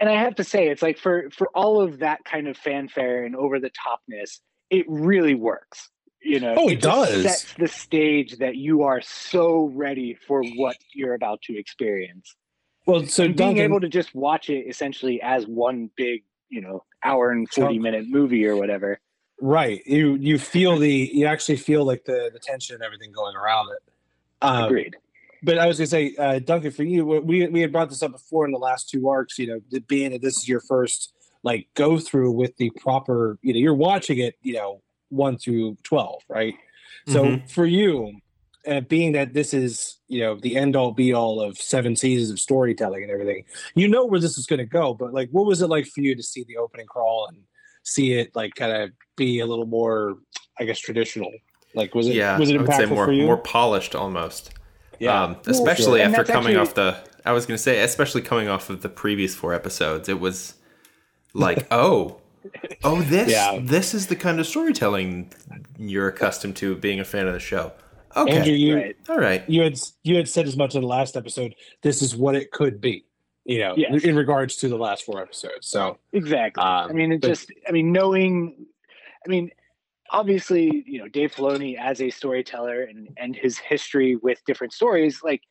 and 0.00 0.08
I 0.08 0.14
have 0.20 0.34
to 0.36 0.44
say, 0.44 0.68
it's 0.68 0.82
like 0.82 0.98
for 0.98 1.30
for 1.30 1.48
all 1.54 1.80
of 1.80 2.00
that 2.00 2.24
kind 2.24 2.48
of 2.48 2.56
fanfare 2.56 3.24
and 3.24 3.36
over 3.36 3.60
the 3.60 3.70
topness, 3.70 4.40
it 4.70 4.84
really 4.88 5.34
works. 5.36 5.88
You 6.20 6.40
know, 6.40 6.54
Oh, 6.58 6.68
it 6.68 6.80
just 6.82 6.82
does. 6.82 7.22
Sets 7.22 7.52
the 7.54 7.68
stage 7.68 8.38
that 8.38 8.56
you 8.56 8.82
are 8.82 9.00
so 9.00 9.70
ready 9.72 10.18
for 10.26 10.42
what 10.56 10.76
you're 10.92 11.14
about 11.14 11.42
to 11.42 11.56
experience. 11.56 12.34
Well, 12.88 13.06
so 13.06 13.24
and 13.24 13.36
being 13.36 13.50
Duncan, 13.50 13.64
able 13.64 13.80
to 13.80 13.88
just 13.88 14.14
watch 14.14 14.48
it 14.50 14.66
essentially 14.66 15.20
as 15.22 15.46
one 15.46 15.90
big, 15.96 16.24
you 16.48 16.60
know, 16.60 16.82
hour 17.04 17.30
and 17.30 17.48
forty 17.48 17.74
Chunk. 17.74 17.82
minute 17.82 18.08
movie 18.08 18.46
or 18.46 18.56
whatever. 18.56 18.98
right? 19.40 19.80
You 19.86 20.14
you 20.16 20.38
feel 20.38 20.76
the 20.78 21.10
you 21.12 21.26
actually 21.26 21.56
feel 21.58 21.84
like 21.84 22.04
the 22.04 22.30
the 22.32 22.38
tension 22.40 22.74
and 22.74 22.82
everything 22.82 23.12
going 23.12 23.36
around 23.36 23.68
it. 23.70 23.92
Um, 24.40 24.64
Agreed. 24.64 24.96
but 25.42 25.58
I 25.58 25.66
was 25.66 25.76
gonna 25.78 25.86
say, 25.88 26.14
uh, 26.18 26.38
Duncan, 26.38 26.70
for 26.70 26.82
you, 26.82 27.04
we 27.04 27.46
we 27.48 27.60
had 27.60 27.70
brought 27.72 27.90
this 27.90 28.02
up 28.02 28.12
before 28.12 28.46
in 28.46 28.52
the 28.52 28.58
last 28.58 28.88
two 28.88 29.08
arcs. 29.08 29.38
You 29.38 29.46
know, 29.48 29.80
being 29.86 30.12
that 30.12 30.22
this 30.22 30.36
is 30.38 30.48
your 30.48 30.60
first 30.60 31.12
like 31.44 31.68
go 31.74 31.98
through 31.98 32.32
with 32.32 32.56
the 32.56 32.70
proper, 32.80 33.38
you 33.42 33.52
know, 33.52 33.60
you're 33.60 33.74
watching 33.74 34.18
it, 34.18 34.34
you 34.42 34.54
know, 34.54 34.82
one 35.10 35.36
through 35.38 35.76
twelve, 35.84 36.22
right? 36.28 36.54
So 37.06 37.26
Mhm. 37.26 37.50
for 37.50 37.64
you, 37.64 38.12
uh, 38.68 38.80
being 38.82 39.12
that 39.12 39.32
this 39.34 39.54
is 39.54 39.98
you 40.08 40.20
know 40.20 40.38
the 40.40 40.56
end 40.56 40.76
all 40.76 40.92
be 40.92 41.12
all 41.12 41.40
of 41.40 41.56
seven 41.58 41.96
seasons 41.96 42.30
of 42.30 42.38
storytelling 42.38 43.02
and 43.02 43.10
everything, 43.10 43.44
you 43.74 43.88
know 43.88 44.04
where 44.04 44.20
this 44.20 44.36
is 44.38 44.46
going 44.46 44.58
to 44.58 44.66
go. 44.66 44.94
But 44.94 45.12
like, 45.14 45.28
what 45.30 45.46
was 45.46 45.62
it 45.62 45.68
like 45.68 45.86
for 45.86 46.00
you 46.00 46.14
to 46.14 46.22
see 46.22 46.44
the 46.44 46.56
opening 46.58 46.86
crawl 46.86 47.28
and 47.28 47.38
see 47.82 48.12
it 48.14 48.34
like 48.36 48.54
kind 48.54 48.72
of 48.72 48.90
be 49.16 49.40
a 49.40 49.46
little 49.46 49.66
more, 49.66 50.18
I 50.58 50.64
guess, 50.64 50.78
traditional? 50.78 51.30
Like, 51.74 51.94
was 51.94 52.08
it 52.08 52.14
yeah, 52.14 52.38
was 52.38 52.50
it 52.50 52.56
I 52.56 52.62
would 52.62 52.72
say 52.72 52.84
impactful 52.84 52.88
more 52.90 53.06
for 53.06 53.12
you? 53.12 53.24
more 53.24 53.36
polished 53.36 53.94
almost. 53.94 54.52
yeah, 54.98 55.22
um, 55.24 55.36
especially 55.46 56.00
sure. 56.00 56.08
After 56.08 56.24
coming 56.24 56.56
actually- 56.56 56.56
off 56.56 56.74
the. 56.74 57.08
I 57.24 57.32
was 57.32 57.44
going 57.44 57.56
to 57.56 57.62
say, 57.62 57.82
especially 57.82 58.22
coming 58.22 58.48
off 58.48 58.70
of 58.70 58.80
the 58.80 58.88
previous 58.88 59.34
four 59.34 59.52
episodes, 59.52 60.08
it 60.08 60.18
was 60.18 60.54
like, 61.34 61.66
oh, 61.70 62.16
oh, 62.82 63.02
this 63.02 63.30
Yeah. 63.30 63.58
this 63.60 63.92
is 63.92 64.06
the 64.06 64.16
kind 64.16 64.40
of 64.40 64.46
storytelling 64.46 65.30
you're 65.78 66.08
accustomed 66.08 66.56
to 66.56 66.74
being 66.76 67.00
a 67.00 67.04
fan 67.04 67.26
of 67.26 67.34
the 67.34 67.40
show. 67.40 67.72
Okay, 68.16 68.36
Andrew, 68.38 68.52
you 68.52 68.76
right. 68.76 68.96
all 69.08 69.18
right. 69.18 69.48
you 69.48 69.62
had 69.62 69.78
you 70.02 70.16
had 70.16 70.28
said 70.28 70.46
as 70.46 70.56
much 70.56 70.74
in 70.74 70.80
the 70.80 70.86
last 70.86 71.16
episode. 71.16 71.54
This 71.82 72.02
is 72.02 72.16
what 72.16 72.34
it 72.34 72.50
could 72.50 72.80
be, 72.80 73.04
you 73.44 73.58
know, 73.60 73.74
Yes. 73.76 74.02
in 74.04 74.16
regards 74.16 74.56
to 74.56 74.68
the 74.68 74.76
last 74.78 75.04
four 75.04 75.20
episodes. 75.22 75.66
So 75.68 75.98
Exactly. 76.12 76.62
Um, 76.62 76.90
I 76.90 76.92
mean, 76.92 77.12
it 77.12 77.20
but- 77.20 77.28
just, 77.28 77.52
I 77.68 77.72
mean, 77.72 77.92
knowing, 77.92 78.66
I 79.24 79.28
mean, 79.28 79.50
obviously, 80.10 80.84
you 80.86 80.98
know, 81.00 81.08
Dave 81.08 81.34
Filoni 81.34 81.76
as 81.78 82.00
a 82.00 82.10
storyteller 82.10 82.82
and 82.84 83.08
and 83.18 83.36
his 83.36 83.58
history 83.58 84.16
with 84.16 84.38
different 84.46 84.72
stories, 84.72 85.20
like, 85.22 85.42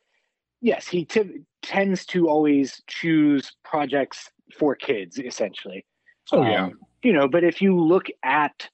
yes, 0.61 0.87
he 0.87 1.05
t- 1.05 1.41
tends 1.61 2.05
to 2.07 2.27
always 2.27 2.81
choose 2.87 3.51
projects 3.63 4.29
for 4.57 4.75
kids, 4.75 5.19
essentially. 5.19 5.85
oh 6.31 6.41
yeah, 6.43 6.65
Um, 6.65 6.79
you 7.03 7.13
know, 7.13 7.27
but 7.27 7.43
if 7.43 7.61
you 7.61 7.79
look 7.79 8.07
at 8.23 8.53
s- 8.63 8.69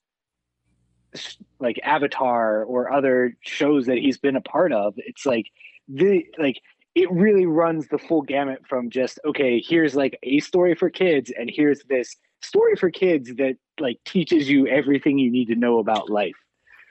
like 1.59 1.79
Avatar 1.83 2.63
or 2.63 2.91
other 2.91 3.35
shows 3.41 3.85
that 3.85 3.97
he's 3.97 4.17
been 4.17 4.35
a 4.35 4.41
part 4.41 4.71
of, 4.71 4.93
it's 4.97 5.25
like 5.25 5.47
the 5.87 6.25
like 6.37 6.61
it 6.95 7.11
really 7.11 7.45
runs 7.45 7.87
the 7.87 7.97
full 7.97 8.21
gamut 8.21 8.61
from 8.67 8.89
just 8.89 9.19
okay, 9.25 9.63
here's 9.65 9.95
like 9.95 10.17
a 10.23 10.39
story 10.39 10.75
for 10.75 10.89
kids, 10.89 11.31
and 11.37 11.49
here's 11.51 11.81
this 11.89 12.15
story 12.41 12.75
for 12.75 12.91
kids 12.91 13.33
that 13.35 13.57
like 13.79 13.99
teaches 14.05 14.49
you 14.49 14.67
everything 14.67 15.17
you 15.17 15.31
need 15.31 15.47
to 15.47 15.55
know 15.55 15.79
about 15.79 16.09
life. 16.09 16.35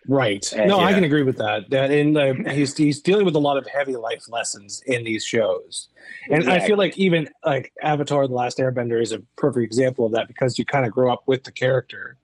right. 0.09 0.53
Uh, 0.53 0.65
no, 0.65 0.81
I 0.81 0.93
can 0.93 1.05
agree 1.05 1.23
with 1.23 1.39
that. 1.39 1.71
That 1.71 1.91
in 1.91 2.17
uh, 2.17 2.35
he's 2.51 2.77
he's 2.77 3.01
dealing 3.01 3.25
with 3.25 3.37
a 3.37 3.41
lot 3.41 3.57
of 3.57 3.67
heavy 3.67 3.97
life 3.97 4.29
lessons 4.29 4.83
in 4.87 5.05
these 5.05 5.25
shows, 5.25 5.89
and 6.31 6.51
I 6.51 6.61
feel 6.61 6.77
like 6.77 6.99
even 6.99 7.29
like 7.45 7.73
Avatar: 7.81 8.27
The 8.27 8.35
Last 8.35 8.59
Airbender 8.59 9.01
is 9.01 9.13
a 9.13 9.21
perfect 9.37 9.65
example 9.65 10.07
of 10.07 10.13
that 10.13 10.27
because 10.27 10.59
you 10.59 10.65
kind 10.65 10.85
of 10.85 10.93
grow 10.93 11.13
up 11.13 11.23
with 11.27 11.45
the 11.45 11.53
character. 11.53 12.17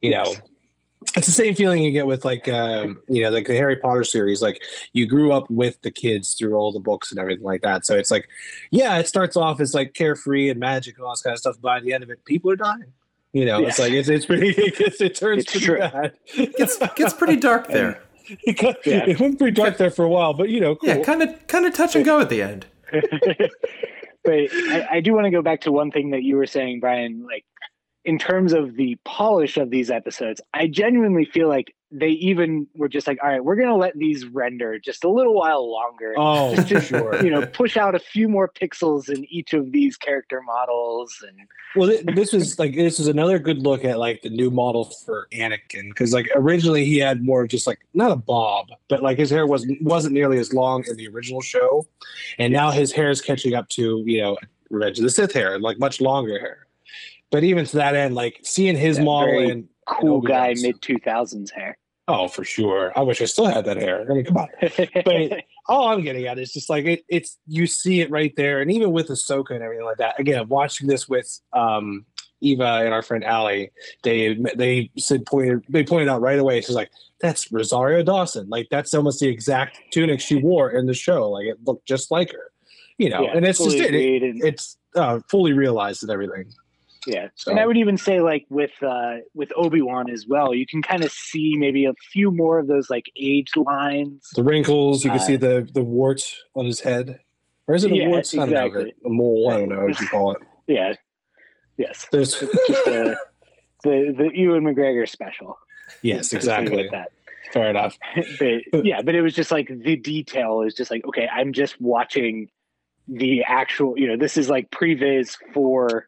You 0.00 0.12
know. 0.12 0.34
It's 1.18 1.26
the 1.26 1.32
same 1.32 1.54
feeling 1.54 1.82
you 1.82 1.90
get 1.90 2.06
with 2.06 2.24
like 2.24 2.48
um, 2.48 3.00
you 3.08 3.22
know 3.22 3.30
like 3.30 3.46
the 3.46 3.54
Harry 3.56 3.76
Potter 3.76 4.04
series. 4.04 4.40
Like 4.40 4.62
you 4.92 5.06
grew 5.06 5.32
up 5.32 5.50
with 5.50 5.80
the 5.82 5.90
kids 5.90 6.34
through 6.34 6.54
all 6.54 6.72
the 6.72 6.80
books 6.80 7.10
and 7.10 7.20
everything 7.20 7.44
like 7.44 7.62
that. 7.62 7.84
So 7.84 7.96
it's 7.96 8.10
like, 8.10 8.28
yeah, 8.70 8.98
it 8.98 9.06
starts 9.08 9.36
off 9.36 9.60
as 9.60 9.74
like 9.74 9.94
carefree 9.94 10.48
and 10.48 10.58
magic 10.58 10.96
and 10.96 11.04
all 11.04 11.12
this 11.12 11.22
kind 11.22 11.34
of 11.34 11.40
stuff. 11.40 11.60
By 11.60 11.80
the 11.80 11.92
end 11.92 12.02
of 12.02 12.10
it, 12.10 12.24
people 12.24 12.50
are 12.50 12.56
dying. 12.56 12.84
You 13.32 13.44
know, 13.44 13.62
it's 13.66 13.78
like 13.78 13.92
it's 13.92 14.08
it's 14.08 14.24
pretty 14.24 14.48
it, 14.56 15.00
it 15.00 15.14
turns 15.14 15.42
It's 15.44 15.50
pretty 15.52 15.66
true. 15.66 15.78
bad. 15.78 16.12
Gets 16.56 16.78
gets 16.96 17.12
pretty 17.14 17.36
dark 17.36 17.68
there. 17.72 18.02
it, 18.26 18.58
got, 18.58 18.86
Yeah. 18.86 19.04
it 19.06 19.20
went 19.20 19.38
pretty 19.38 19.54
dark 19.54 19.76
there 19.76 19.90
for 19.90 20.04
a 20.04 20.08
while, 20.08 20.32
but 20.34 20.48
you 20.48 20.60
know, 20.60 20.76
cool. 20.76 20.88
Yeah, 20.88 21.02
kind 21.02 21.22
of 21.22 21.46
kind 21.46 21.66
of 21.66 21.74
touch 21.74 21.94
and 21.94 22.04
go 22.04 22.20
at 22.20 22.30
the 22.30 22.40
end. 22.42 22.66
but 22.92 24.32
I, 24.32 24.86
I 24.92 25.00
do 25.00 25.12
want 25.14 25.24
to 25.26 25.30
go 25.30 25.42
back 25.42 25.60
to 25.62 25.72
one 25.72 25.90
thing 25.90 26.10
that 26.10 26.22
you 26.22 26.36
were 26.36 26.46
saying, 26.46 26.80
Brian. 26.80 27.24
Like, 27.26 27.44
in 28.04 28.18
terms 28.18 28.52
of 28.52 28.76
the 28.76 28.96
polish 29.04 29.56
of 29.56 29.70
these 29.70 29.90
episodes, 29.90 30.40
I 30.54 30.66
genuinely 30.66 31.24
feel 31.24 31.48
like 31.48 31.74
they 31.90 32.10
even 32.10 32.66
were 32.74 32.88
just 32.88 33.06
like, 33.06 33.18
all 33.22 33.28
right, 33.30 33.42
we're 33.42 33.56
going 33.56 33.68
to 33.68 33.74
let 33.74 33.96
these 33.96 34.26
render 34.26 34.78
just 34.78 35.04
a 35.04 35.08
little 35.08 35.34
while 35.34 35.70
longer. 35.70 36.14
oh, 36.18 36.54
just 36.54 36.68
to, 36.68 36.80
sure. 36.80 37.24
you 37.24 37.30
know, 37.30 37.46
push 37.46 37.76
out 37.76 37.94
a 37.94 37.98
few 37.98 38.28
more 38.28 38.48
pixels 38.48 39.08
in 39.08 39.24
each 39.30 39.54
of 39.54 39.72
these 39.72 39.96
character 39.96 40.42
models. 40.42 41.24
And 41.26 41.48
Well, 41.74 41.98
this 42.14 42.32
was 42.32 42.58
like 42.58 42.74
this 42.74 43.00
is 43.00 43.08
another 43.08 43.38
good 43.38 43.62
look 43.62 43.84
at 43.84 43.98
like 43.98 44.20
the 44.20 44.28
new 44.28 44.50
model 44.50 44.84
for 44.84 45.28
Anakin 45.32 45.88
because 45.88 46.12
like 46.12 46.28
originally 46.34 46.84
he 46.84 46.98
had 46.98 47.24
more 47.24 47.42
of 47.42 47.48
just 47.48 47.66
like 47.66 47.80
not 47.94 48.10
a 48.10 48.16
bob, 48.16 48.66
but 48.88 49.02
like 49.02 49.18
his 49.18 49.30
hair 49.30 49.46
wasn't 49.46 49.80
wasn't 49.82 50.12
nearly 50.12 50.38
as 50.38 50.52
long 50.52 50.84
in 50.88 50.96
the 50.96 51.08
original 51.08 51.40
show, 51.40 51.86
and 52.38 52.52
now 52.52 52.70
his 52.70 52.92
hair 52.92 53.10
is 53.10 53.22
catching 53.22 53.54
up 53.54 53.68
to 53.70 54.02
you 54.04 54.20
know 54.20 54.36
Revenge 54.70 54.98
of 54.98 55.04
the 55.04 55.10
Sith 55.10 55.32
hair, 55.32 55.58
like 55.58 55.78
much 55.78 56.02
longer 56.02 56.38
hair. 56.38 56.67
But 57.30 57.44
even 57.44 57.64
to 57.66 57.76
that 57.76 57.94
end, 57.94 58.14
like 58.14 58.40
seeing 58.42 58.76
his 58.76 58.96
That 58.96 59.04
model 59.04 59.38
in 59.38 59.68
cool 59.86 60.20
guy 60.20 60.54
mid 60.60 60.80
2000s 60.80 61.50
hair. 61.52 61.78
oh 62.08 62.28
for 62.28 62.44
sure, 62.44 62.92
I 62.96 63.02
wish 63.02 63.20
I 63.20 63.26
still 63.26 63.46
had 63.46 63.64
that 63.66 63.76
hair. 63.76 64.06
I 64.10 64.14
mean, 64.14 64.24
come 64.24 64.36
on. 64.38 64.48
But- 65.04 65.44
all 65.68 65.88
I'm 65.88 66.02
getting 66.02 66.26
at 66.26 66.38
is 66.38 66.52
just 66.52 66.70
like 66.70 66.86
it, 66.86 67.04
it's 67.08 67.38
you 67.46 67.66
see 67.66 68.00
it 68.00 68.10
right 68.10 68.34
there, 68.36 68.60
and 68.62 68.70
even 68.72 68.90
with 68.92 69.08
Ahsoka 69.08 69.50
and 69.50 69.62
everything 69.62 69.84
like 69.84 69.98
that. 69.98 70.18
Again, 70.18 70.48
watching 70.48 70.88
this 70.88 71.06
with 71.08 71.38
um, 71.52 72.06
Eva 72.40 72.80
and 72.84 72.94
our 72.94 73.02
friend 73.02 73.22
Allie, 73.24 73.70
they 74.02 74.38
they 74.56 74.90
said 74.96 75.26
pointed 75.26 75.64
they 75.68 75.84
pointed 75.84 76.08
out 76.08 76.22
right 76.22 76.38
away. 76.38 76.62
She's 76.62 76.74
like, 76.74 76.90
"That's 77.20 77.52
Rosario 77.52 78.02
Dawson. 78.02 78.48
Like 78.48 78.68
that's 78.70 78.94
almost 78.94 79.20
the 79.20 79.28
exact 79.28 79.78
tunic 79.90 80.20
she 80.20 80.36
wore 80.36 80.70
in 80.70 80.86
the 80.86 80.94
show. 80.94 81.28
Like 81.30 81.46
it 81.46 81.58
looked 81.66 81.86
just 81.86 82.10
like 82.10 82.32
her, 82.32 82.50
you 82.96 83.10
know." 83.10 83.22
Yeah, 83.22 83.32
and 83.36 83.44
it's 83.44 83.58
just 83.62 83.76
it. 83.76 83.94
it 83.94 84.22
and- 84.22 84.42
it's 84.42 84.78
uh, 84.96 85.20
fully 85.28 85.52
realized 85.52 86.02
and 86.02 86.10
everything. 86.10 86.46
Yeah, 87.08 87.28
So- 87.36 87.50
and 87.50 87.58
I 87.58 87.66
would 87.66 87.78
even 87.78 87.96
say 87.96 88.20
like 88.20 88.44
with 88.50 88.70
uh 88.82 89.16
with 89.34 89.50
Obi 89.56 89.80
Wan 89.80 90.10
as 90.10 90.26
well, 90.28 90.54
you 90.54 90.66
can 90.66 90.82
kind 90.82 91.02
of 91.02 91.10
see 91.10 91.56
maybe 91.56 91.86
a 91.86 91.94
few 92.12 92.30
more 92.30 92.58
of 92.58 92.66
those 92.66 92.90
like 92.90 93.06
age 93.16 93.56
lines. 93.56 94.28
The 94.34 94.44
wrinkles, 94.44 95.04
you 95.04 95.10
can 95.10 95.18
Uh, 95.20 95.22
see 95.22 95.36
the 95.36 95.66
the 95.72 95.82
wart 95.82 96.22
on 96.54 96.66
his 96.66 96.80
head. 96.80 97.20
Or 97.66 97.74
is 97.74 97.84
it 97.84 97.92
a 97.92 97.96
Yeah, 97.96 98.08
wart? 98.08 98.28
I 98.34 98.36
don't 98.36 98.50
know. 98.50 98.56
exactly. 98.66 98.94
A 99.06 99.08
mole. 99.08 99.50
I 99.50 99.56
don't 99.58 99.68
know 99.70 99.84
what 99.86 99.98
you 100.00 100.06
call 100.14 100.32
it. 100.32 100.38
Yeah, 100.66 100.92
yes, 101.78 102.06
There's 102.12 102.38
just 102.38 102.84
the 102.84 103.16
the 103.84 104.14
the 104.16 104.30
Ewan 104.34 104.64
McGregor 104.64 105.08
special. 105.08 105.58
yes, 106.02 106.30
Let's 106.32 106.46
leave 106.46 106.58
it 106.58 106.62
exactly. 106.62 106.84
at 106.86 106.90
that. 106.90 107.12
Fair 107.54 107.70
enough. 107.70 107.98
but 108.38 108.84
yeah, 108.84 109.00
but 109.00 109.14
it 109.14 109.22
was 109.22 109.34
just 109.34 109.50
like 109.50 109.68
the 109.68 109.96
detail 109.96 110.60
is 110.60 110.74
just 110.74 110.90
like 110.90 111.06
okay, 111.06 111.26
I'm 111.32 111.54
just 111.54 111.80
watching 111.80 112.50
the 113.06 113.44
actual. 113.44 113.98
You 113.98 114.08
know, 114.08 114.16
this 114.18 114.36
is 114.36 114.50
like 114.50 114.70
previs 114.70 115.38
for 115.54 116.06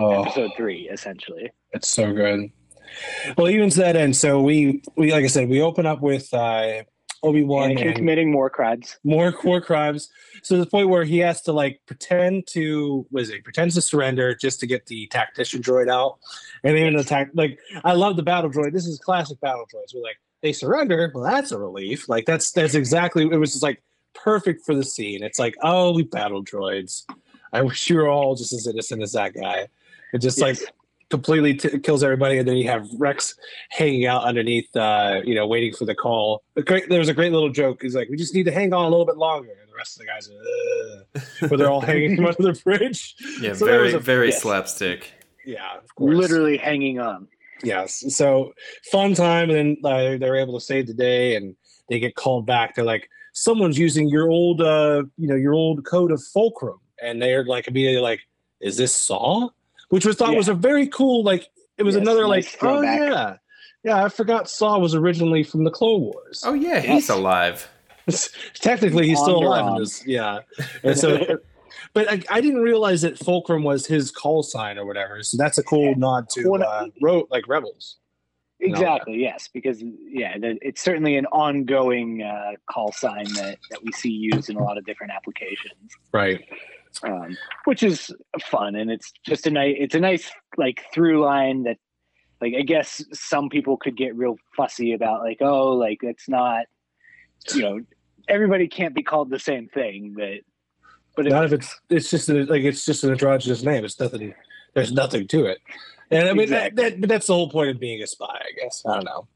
Oh, 0.00 0.22
episode 0.22 0.50
three, 0.56 0.88
essentially. 0.88 1.50
it's 1.72 1.88
so 1.88 2.12
good. 2.12 2.50
Well, 3.36 3.48
even 3.48 3.70
to 3.70 3.78
that 3.78 3.96
end, 3.96 4.16
so 4.16 4.40
we 4.40 4.82
we 4.96 5.12
like 5.12 5.24
I 5.24 5.28
said, 5.28 5.48
we 5.48 5.60
open 5.62 5.86
up 5.86 6.00
with 6.00 6.32
uh, 6.34 6.82
Obi 7.22 7.42
Wan 7.44 7.76
committing 7.76 8.32
more 8.32 8.50
crimes. 8.50 8.98
more 9.04 9.30
core 9.30 9.60
crimes. 9.60 10.08
So 10.42 10.58
the 10.58 10.66
point 10.66 10.88
where 10.88 11.04
he 11.04 11.18
has 11.18 11.42
to 11.42 11.52
like 11.52 11.80
pretend 11.86 12.46
to 12.48 13.06
was 13.10 13.30
it 13.30 13.44
pretends 13.44 13.74
to 13.74 13.82
surrender 13.82 14.34
just 14.34 14.58
to 14.60 14.66
get 14.66 14.86
the 14.86 15.06
tactician 15.08 15.62
droid 15.62 15.90
out, 15.90 16.18
and 16.64 16.76
even 16.76 16.96
the 16.96 17.04
tac 17.04 17.30
like 17.34 17.58
I 17.84 17.92
love 17.92 18.16
the 18.16 18.22
battle 18.22 18.50
droid. 18.50 18.72
This 18.72 18.86
is 18.86 18.98
classic 18.98 19.40
battle 19.40 19.66
droids. 19.72 19.94
We're 19.94 20.02
like 20.02 20.18
they 20.42 20.52
surrender. 20.52 21.12
Well, 21.14 21.24
that's 21.24 21.52
a 21.52 21.58
relief. 21.58 22.08
Like 22.08 22.24
that's 22.24 22.52
that's 22.52 22.74
exactly 22.74 23.24
it 23.24 23.36
was 23.36 23.52
just 23.52 23.62
like 23.62 23.82
perfect 24.14 24.64
for 24.64 24.74
the 24.74 24.84
scene. 24.84 25.22
It's 25.22 25.38
like, 25.38 25.56
oh, 25.62 25.92
we 25.92 26.04
battle 26.04 26.42
droids. 26.42 27.04
I 27.52 27.62
wish 27.62 27.90
you 27.90 27.96
were 27.96 28.08
all 28.08 28.34
just 28.34 28.52
as 28.52 28.66
innocent 28.66 29.02
as 29.02 29.12
that 29.12 29.34
guy. 29.34 29.68
It 30.12 30.18
just 30.18 30.38
Yes. 30.38 30.60
like 30.62 30.70
completely 31.10 31.54
t- 31.54 31.78
kills 31.80 32.02
everybody, 32.04 32.38
and 32.38 32.46
then 32.46 32.56
you 32.56 32.68
have 32.68 32.86
Rex 32.98 33.34
hanging 33.70 34.06
out 34.06 34.24
underneath, 34.24 34.74
uh, 34.76 35.20
you 35.24 35.34
know, 35.34 35.46
waiting 35.46 35.72
for 35.74 35.84
the 35.84 35.94
call. 35.94 36.42
A 36.56 36.62
great, 36.62 36.88
there 36.88 36.98
was 37.00 37.08
a 37.08 37.14
great 37.14 37.32
little 37.32 37.50
joke. 37.50 37.82
He's 37.82 37.94
like, 37.96 38.08
"We 38.08 38.16
just 38.16 38.34
need 38.34 38.44
to 38.44 38.52
hang 38.52 38.72
on 38.72 38.84
a 38.84 38.88
little 38.88 39.06
bit 39.06 39.16
longer," 39.16 39.50
and 39.60 39.68
the 39.70 39.76
rest 39.76 39.96
of 40.00 40.06
the 40.06 40.06
guys, 40.06 40.30
are, 41.42 41.48
where 41.48 41.58
they're 41.58 41.70
all 41.70 41.80
hanging 41.80 42.16
from 42.16 42.26
under 42.26 42.52
the 42.52 42.60
bridge. 42.62 43.14
Yeah, 43.40 43.54
So 43.54 43.66
very 43.66 43.92
a- 43.92 43.98
very 43.98 44.28
yes. 44.28 44.42
slapstick. 44.42 45.12
Yeah, 45.44 45.78
of 45.82 45.94
course. 45.96 46.16
Literally 46.16 46.58
hanging 46.58 47.00
on. 47.00 47.26
Yes. 47.64 48.04
So 48.14 48.52
fun 48.92 49.14
time, 49.14 49.50
and 49.50 49.76
then 49.82 49.92
uh, 49.92 50.16
they're 50.18 50.36
able 50.36 50.58
to 50.58 50.64
save 50.64 50.86
the 50.86 50.94
day, 50.94 51.34
and 51.36 51.56
they 51.88 51.98
get 51.98 52.14
called 52.14 52.46
back. 52.46 52.74
They're 52.76 52.84
like, 52.84 53.10
"Someone's 53.32 53.78
using 53.78 54.08
your 54.08 54.30
old, 54.30 54.60
uh, 54.60 55.02
you 55.18 55.26
know, 55.26 55.34
your 55.34 55.54
old 55.54 55.84
code 55.84 56.12
of 56.12 56.22
fulcrum," 56.22 56.78
and 57.02 57.20
they're 57.20 57.44
like 57.44 57.66
immediately 57.68 58.00
like, 58.00 58.20
"Is 58.60 58.76
this 58.76 58.94
Saw?" 58.94 59.48
Which 59.90 60.04
was 60.06 60.16
thought 60.16 60.30
Yeah. 60.32 60.36
was 60.38 60.48
a 60.48 60.54
very 60.54 60.86
cool, 60.88 61.22
like, 61.22 61.48
it 61.78 61.82
was 61.84 61.94
Yes, 61.94 62.02
another 62.02 62.26
nice 62.26 62.46
like, 62.52 62.54
oh 62.62 62.80
throwback. 62.80 63.00
yeah, 63.00 63.36
yeah. 63.84 64.04
I 64.04 64.08
forgot 64.08 64.48
Saw 64.48 64.78
was 64.78 64.94
originally 64.94 65.42
from 65.44 65.64
the 65.64 65.70
Clone 65.70 66.00
Wars. 66.02 66.42
Oh 66.46 66.54
yeah, 66.54 66.74
Yes. 66.76 66.84
he's 66.86 67.10
alive. 67.10 67.68
Technically, 68.54 69.08
he's 69.08 69.20
still 69.20 69.38
alive 69.44 69.60
in 69.62 69.66
Ron. 69.72 69.78
this. 69.80 70.06
Yeah, 70.06 70.40
and 70.82 70.98
so. 70.98 71.38
But 71.92 72.08
I, 72.10 72.22
I 72.30 72.40
didn't 72.40 72.60
realize 72.62 73.02
that 73.02 73.18
Fulcrum 73.18 73.64
was 73.64 73.84
his 73.86 74.12
call 74.12 74.44
sign 74.44 74.78
or 74.78 74.86
whatever. 74.86 75.22
So 75.24 75.36
that's 75.36 75.58
a 75.58 75.62
cool 75.62 75.94
nod 75.96 76.28
to 76.30 76.48
Well, 76.48 76.62
uh, 76.62 76.86
ro- 77.02 77.26
like 77.30 77.48
Rebels. 77.48 77.96
Exactly. 78.60 79.16
Yes, 79.20 79.48
because 79.52 79.82
yeah, 80.08 80.38
the, 80.38 80.56
it's 80.62 80.80
certainly 80.80 81.16
an 81.16 81.26
ongoing 81.26 82.22
uh, 82.22 82.52
call 82.70 82.92
sign 82.92 83.24
that 83.34 83.58
that 83.70 83.82
we 83.82 83.90
see 83.92 84.10
used 84.10 84.50
in 84.50 84.56
a 84.56 84.62
lot 84.62 84.78
of 84.78 84.84
different 84.84 85.12
applications, 85.12 85.90
Right. 86.12 86.44
Um, 87.02 87.36
which 87.64 87.82
is 87.82 88.12
fun, 88.40 88.74
and 88.74 88.90
it's 88.90 89.12
just 89.26 89.46
a 89.46 89.50
nice. 89.50 89.76
It's 89.78 89.94
a 89.94 90.00
nice 90.00 90.30
like 90.56 90.84
through 90.92 91.24
line 91.24 91.64
that, 91.64 91.78
like, 92.40 92.54
I 92.58 92.62
guess 92.62 93.02
some 93.12 93.48
people 93.48 93.76
could 93.76 93.96
get 93.96 94.16
real 94.16 94.36
fussy 94.56 94.92
about, 94.92 95.20
like, 95.20 95.38
oh, 95.40 95.72
like 95.72 95.98
it's 96.02 96.28
not, 96.28 96.66
you 97.54 97.62
know, 97.62 97.80
everybody 98.28 98.68
can't 98.68 98.94
be 98.94 99.02
called 99.02 99.30
the 99.30 99.38
same 99.38 99.68
thing, 99.68 100.14
but 100.16 100.40
but 101.16 101.26
it, 101.26 101.30
None 101.30 101.44
of 101.44 101.52
it's 101.52 101.80
it's 101.88 102.10
just 102.10 102.28
like 102.28 102.62
it's 102.62 102.84
just 102.84 103.04
an 103.04 103.10
androgynous 103.10 103.62
name. 103.62 103.84
It's 103.84 103.98
nothing. 103.98 104.34
There's 104.74 104.92
nothing 104.92 105.26
to 105.28 105.46
it. 105.46 105.58
And 106.10 106.28
I 106.28 106.32
mean 106.32 106.42
Exactly. 106.42 106.82
that, 106.82 106.90
that 106.92 107.00
but 107.00 107.08
that's 107.08 107.26
the 107.26 107.34
whole 107.34 107.50
point 107.50 107.70
of 107.70 107.80
being 107.80 108.02
a 108.02 108.06
spy, 108.06 108.26
I 108.26 108.52
guess. 108.60 108.82
I 108.86 108.94
don't 108.94 109.04
know. 109.04 109.26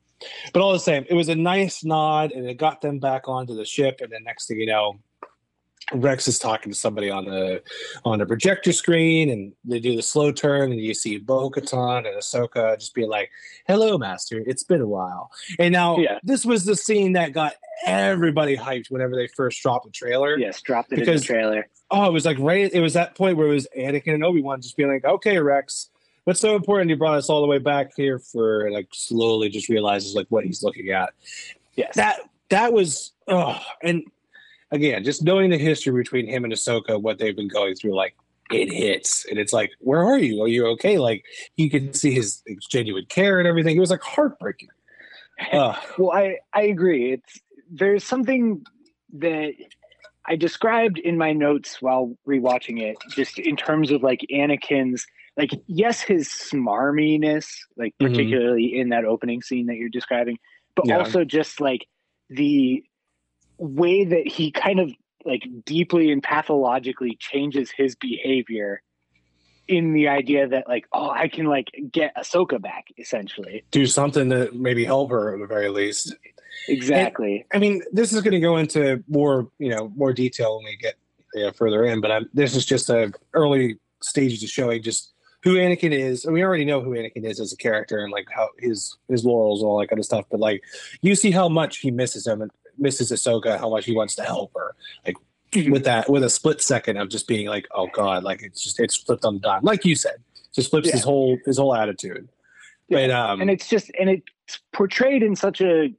But 0.53 0.63
all 0.63 0.73
the 0.73 0.79
same, 0.79 1.05
it 1.09 1.15
was 1.15 1.29
a 1.29 1.35
nice 1.35 1.85
nod, 1.85 2.33
and 2.33 2.49
it 2.49 2.55
got 2.55 2.81
them 2.81 2.99
back 2.99 3.29
onto 3.29 3.55
the 3.55 3.65
ship. 3.65 4.01
And 4.01 4.11
then 4.11 4.23
next 4.25 4.47
thing 4.47 4.59
you 4.59 4.67
know, 4.67 4.99
Rex 5.93 6.27
is 6.29 6.39
talking 6.39 6.73
to 6.73 6.79
somebody 6.79 7.11
on 7.11 7.27
the 7.27 7.63
on 8.05 8.21
a 8.21 8.27
projector 8.27 8.73
screen, 8.73 9.29
and 9.31 9.53
they 9.65 9.79
do 9.79 9.95
the 9.95 10.03
slow 10.03 10.33
turn, 10.33 10.73
and 10.73 10.81
you 10.81 10.95
see 10.95 11.19
Bo 11.19 11.51
Katan 11.51 11.99
and 12.09 12.17
Ahsoka 12.17 12.79
just 12.79 12.95
being 12.95 13.11
like, 13.11 13.31
"Hello, 13.67 13.99
Master. 13.99 14.43
It's 14.47 14.63
been 14.63 14.81
a 14.81 14.87
while." 14.87 15.31
And 15.59 15.73
now 15.73 15.99
Yeah. 15.99 16.19
this 16.23 16.47
was 16.47 16.65
the 16.65 16.75
scene 16.75 17.13
that 17.13 17.33
got 17.33 17.55
everybody 17.85 18.57
hyped 18.57 18.91
whenever 18.91 19.15
they 19.15 19.27
first 19.27 19.61
dropped 19.61 19.85
the 19.85 19.91
trailer 19.93 20.39
yes, 20.39 20.63
dropped 20.63 20.93
it 20.93 21.01
Because- 21.01 21.21
in 21.21 21.21
the 21.21 21.41
trailer. 21.41 21.69
oh, 21.91 22.07
it 22.07 22.13
was 22.13 22.25
like 22.25 22.39
right. 22.39 22.73
It 22.73 22.81
was 22.81 22.95
that 22.95 23.15
point 23.15 23.37
where 23.37 23.49
it 23.49 23.55
was 23.55 23.67
Anakin 23.77 24.15
and 24.15 24.25
Obi 24.25 24.41
Wan 24.41 24.63
just 24.63 24.77
being 24.79 24.89
like, 24.89 25.05
"Okay, 25.05 25.39
Rex, 25.39 25.91
what's 26.25 26.41
so 26.41 26.57
important? 26.57 26.89
You 26.89 26.97
brought 26.97 27.19
us 27.19 27.29
all 27.29 27.43
the 27.43 27.47
way 27.47 27.59
back 27.59 27.93
here 27.95 28.19
for 28.19 28.71
like 28.71 28.89
slowly 28.93 29.51
just 29.51 29.69
realizes 29.69 30.15
like 30.15 30.29
what 30.31 30.45
he's 30.47 30.63
looking 30.63 30.89
at." 30.91 31.13
Yes, 31.77 31.95
That 31.97 32.21
that 32.49 32.73
was 32.73 33.13
oh, 33.29 33.61
and 33.83 34.05
again, 34.75 35.05
just 35.05 35.23
knowing 35.23 35.51
the 35.51 35.59
history 35.59 35.93
between 35.93 36.27
him 36.27 36.45
and 36.45 36.53
Ahsoka, 36.53 37.01
what 37.01 37.19
they've 37.19 37.37
been 37.37 37.49
going 37.49 37.75
through, 37.75 37.95
like 37.95 38.15
it 38.51 38.71
hits, 38.71 39.25
and 39.25 39.39
it's 39.39 39.53
like, 39.53 39.71
"Where 39.81 40.05
are 40.05 40.19
you? 40.19 40.43
Are 40.43 40.49
you 40.49 40.67
okay?" 40.75 40.99
Like 40.99 41.25
you 41.57 41.71
can 41.71 41.95
see 41.95 42.13
his 42.13 42.43
genuine 42.69 43.07
care 43.07 43.39
and 43.39 43.49
everything. 43.49 43.77
It 43.77 43.81
was 43.81 43.91
like 43.91 44.03
heartbreaking. 44.03 44.69
Ugh. 45.53 45.77
Well, 45.97 46.13
I 46.13 46.39
I 46.53 46.63
agree. 46.63 47.13
It's 47.13 47.41
there's 47.71 48.05
something 48.05 48.63
that 49.15 49.55
I 50.27 50.37
described 50.37 50.99
in 50.99 51.17
my 51.17 51.33
notes 51.33 51.81
while 51.81 52.17
rewatching 52.27 52.81
it, 52.81 52.97
just 53.11 53.39
in 53.39 53.57
terms 53.57 53.91
of 53.91 54.03
like 54.03 54.21
Anakin's 54.31 55.07
like 55.37 55.51
yes, 55.67 56.01
his 56.01 56.29
smarminess, 56.29 57.47
like 57.77 57.95
Mhm. 58.01 58.09
particularly 58.11 58.79
in 58.79 58.91
that 58.91 59.05
opening 59.05 59.43
scene 59.43 59.67
that 59.67 59.77
you're 59.77 59.89
describing, 59.89 60.39
but 60.77 60.87
Yeah. 60.87 60.99
also 60.99 61.25
just 61.25 61.61
like 61.61 61.87
the 62.31 62.85
way 63.59 64.05
that 64.05 64.27
he 64.27 64.51
kind 64.51 64.81
of 64.81 64.91
like 65.25 65.47
deeply 65.65 66.13
and 66.13 66.23
pathologically 66.23 67.17
changes 67.19 67.71
his 67.71 67.95
behavior 67.95 68.83
in 69.67 69.95
the 69.95 70.09
idea 70.09 70.47
that 70.47 70.69
like 70.69 70.87
oh 70.93 71.09
I 71.09 71.29
can 71.29 71.47
like 71.47 71.71
get 71.91 72.15
Ahsoka 72.17 72.61
back 72.61 72.89
essentially 72.99 73.65
Do 73.71 73.87
something 73.87 74.29
to 74.31 74.51
maybe 74.53 74.85
help 74.85 75.11
her 75.11 75.35
at 75.35 75.41
the 75.41 75.47
very 75.47 75.71
least. 75.71 76.15
exactly 76.69 77.47
I 77.55 77.59
mean, 77.59 77.83
this 77.93 78.13
is 78.13 78.21
going 78.21 78.33
to 78.33 78.41
go 78.41 78.57
into 78.59 79.03
more, 79.09 79.49
you 79.59 79.71
know, 79.71 79.91
more 79.97 80.13
detail 80.13 80.57
when 80.57 80.67
we 80.67 80.77
get 80.77 80.97
you 81.35 81.43
know, 81.43 81.53
further 81.53 81.85
in. 81.85 82.01
But 82.01 82.11
I'm, 82.11 82.31
this 82.33 82.55
is 82.55 82.65
just 82.65 82.91
a 82.91 83.13
early 83.33 83.79
stages 84.03 84.43
of 84.43 84.51
showing 84.51 84.83
just 84.83 85.13
who 85.43 85.57
Anakin 85.57 85.93
is. 85.93 86.25
And 86.25 86.33
we 86.33 86.43
already 86.43 86.65
know 86.65 86.81
who 86.81 86.91
Anakin 86.91 87.25
is 87.25 87.41
as 87.41 87.53
a 87.53 87.57
character 87.57 87.99
and 87.99 88.13
like 88.13 88.27
how 88.31 88.49
his 88.59 88.97
his 89.09 89.25
laurels 89.25 89.61
and 89.61 89.69
all 89.69 89.79
that 89.79 89.89
kind 89.89 89.99
of 89.99 90.05
stuff. 90.05 90.25
But 90.31 90.41
like, 90.41 90.63
you 91.03 91.15
see 91.15 91.31
how 91.31 91.49
much 91.49 91.79
he 91.79 91.91
misses 91.91 92.27
him 92.27 92.43
and 92.43 92.51
misses 92.79 93.11
Ahsoka, 93.11 93.59
how 93.59 93.71
much 93.71 93.85
he 93.85 93.95
wants 93.95 94.15
to 94.17 94.23
help 94.23 94.53
her. 94.55 94.75
Like 95.07 95.17
with 95.71 95.85
that, 95.85 96.11
with 96.11 96.25
a 96.25 96.31
split 96.31 96.61
second 96.61 96.97
of 96.97 97.09
just 97.09 97.29
being 97.29 97.47
like, 97.47 97.67
oh 97.73 97.89
god, 97.93 98.25
like 98.25 98.43
it's 98.43 98.63
just 98.63 98.81
it's 98.81 98.97
flipped 98.97 99.25
on 99.25 99.35
the 99.35 99.41
dime, 99.41 99.63
like 99.63 99.85
you 99.85 99.95
said, 99.95 100.17
just 100.55 100.71
flips 100.71 100.91
his 100.91 101.03
whole 101.03 101.39
his 101.45 101.59
whole 101.59 101.75
attitude. 101.75 102.29
But 102.91 103.11
um, 103.11 103.41
and 103.41 103.51
it's 103.51 103.69
just 103.69 103.91
and 103.99 104.11
it's 104.11 104.61
portrayed 104.73 105.23
in 105.23 105.37
such 105.37 105.61
a 105.61 105.95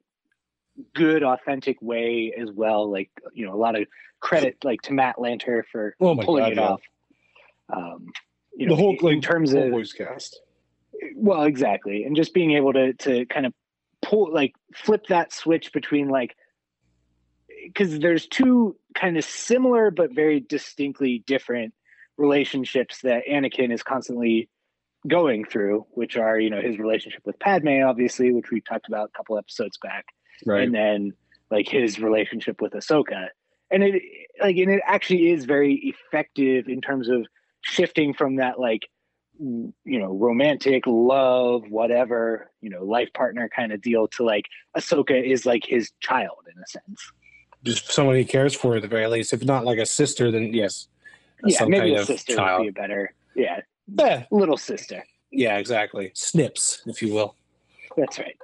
good 0.94 1.24
authentic 1.24 1.82
way 1.82 2.34
as 2.38 2.52
well 2.52 2.90
like 2.92 3.10
you 3.34 3.46
know 3.46 3.54
a 3.54 3.56
lot 3.56 3.80
of 3.80 3.88
credit 4.20 4.58
like 4.64 4.82
to 4.82 4.94
matt 4.94 5.16
lanter 5.18 5.64
for 5.72 5.96
Oh 6.02 6.16
pulling 6.18 6.44
God, 6.44 6.52
it 6.52 6.56
yeah. 6.58 6.68
off 6.68 6.82
um 7.72 8.08
you 8.56 8.68
know 8.68 8.76
the 8.76 8.82
whole 8.82 8.98
in 9.00 9.16
like, 9.16 9.22
terms 9.22 9.54
whole 9.54 9.64
of 9.64 9.72
voice 9.72 9.94
cast. 9.94 10.42
well 11.16 11.44
exactly 11.44 12.04
and 12.04 12.16
just 12.16 12.34
being 12.34 12.52
able 12.52 12.74
to 12.74 12.94
to 12.94 13.26
kind 13.28 13.46
of 13.46 13.54
pull 14.02 14.34
like 14.34 14.54
flip 14.74 15.06
that 15.08 15.32
switch 15.32 15.72
between 15.72 16.10
like 16.10 16.36
because 17.66 18.00
there's 18.00 18.28
two 18.28 18.76
kind 18.94 19.18
of 19.18 19.24
similar 19.24 19.92
but 19.92 20.14
very 20.14 20.40
distinctly 20.40 21.24
different 21.28 21.74
relationships 22.18 23.02
that 23.02 23.24
Anakin 23.30 23.74
is 23.74 23.84
constantly 23.84 24.50
going 25.08 25.46
through, 25.46 25.86
which 25.92 26.18
are 26.18 26.40
you 26.40 26.50
know 26.50 26.62
his 26.62 26.78
relationship 26.80 27.22
with 27.26 27.38
Padme, 27.40 27.82
obviously, 27.86 28.32
which 28.34 28.52
we 28.52 28.62
talked 28.62 28.88
about 28.88 29.10
a 29.14 29.18
couple 29.18 29.38
episodes 29.38 29.78
back, 29.82 30.06
Right. 30.46 30.64
and 30.64 30.74
then 30.74 31.14
like 31.52 31.68
his 31.68 32.00
relationship 32.00 32.62
with 32.62 32.74
Ahsoka, 32.74 33.28
and 33.72 33.84
it 33.84 34.02
like 34.42 34.58
and 34.58 34.72
it 34.72 34.82
actually 34.86 35.32
is 35.32 35.46
very 35.46 35.76
effective 35.94 36.68
in 36.68 36.82
terms 36.82 37.10
of 37.10 37.26
shifting 37.62 38.14
from 38.14 38.38
that 38.38 38.60
like 38.60 38.84
you 39.40 39.74
know 40.00 40.14
romantic 40.14 40.84
love 40.88 41.64
whatever 41.70 42.50
you 42.62 42.70
know 42.70 42.84
life 42.86 43.10
partner 43.14 43.50
kind 43.54 43.74
of 43.74 43.82
deal 43.82 44.08
to 44.08 44.24
like 44.24 44.46
Ahsoka 44.78 45.22
is 45.22 45.46
like 45.46 45.66
his 45.66 45.92
child 46.00 46.38
in 46.54 46.62
a 46.62 46.68
sense. 46.68 47.12
Just 47.66 47.92
someone 47.92 48.16
he 48.16 48.24
cares 48.26 48.54
for 48.56 48.76
at 48.78 48.82
the 48.82 48.88
very 48.88 49.08
least. 49.08 49.34
If 49.34 49.44
not 49.44 49.66
like 49.66 49.80
a 49.80 49.86
sister, 49.86 50.32
then 50.32 50.54
yes, 50.54 50.88
Yeah, 51.44 51.66
maybe 51.66 51.96
a 51.96 52.06
sister 52.06 52.36
child. 52.36 52.60
would 52.66 52.74
be 52.74 52.80
a 52.80 52.82
better. 52.82 53.14
Yeah, 53.36 53.60
Yeah, 53.88 54.26
little 54.32 54.58
sister. 54.58 55.04
yeah, 55.32 55.58
exactly. 55.58 56.12
Snips, 56.14 56.82
if 56.86 57.02
you 57.02 57.14
will. 57.14 57.36
That's 57.98 58.20
right. 58.20 58.38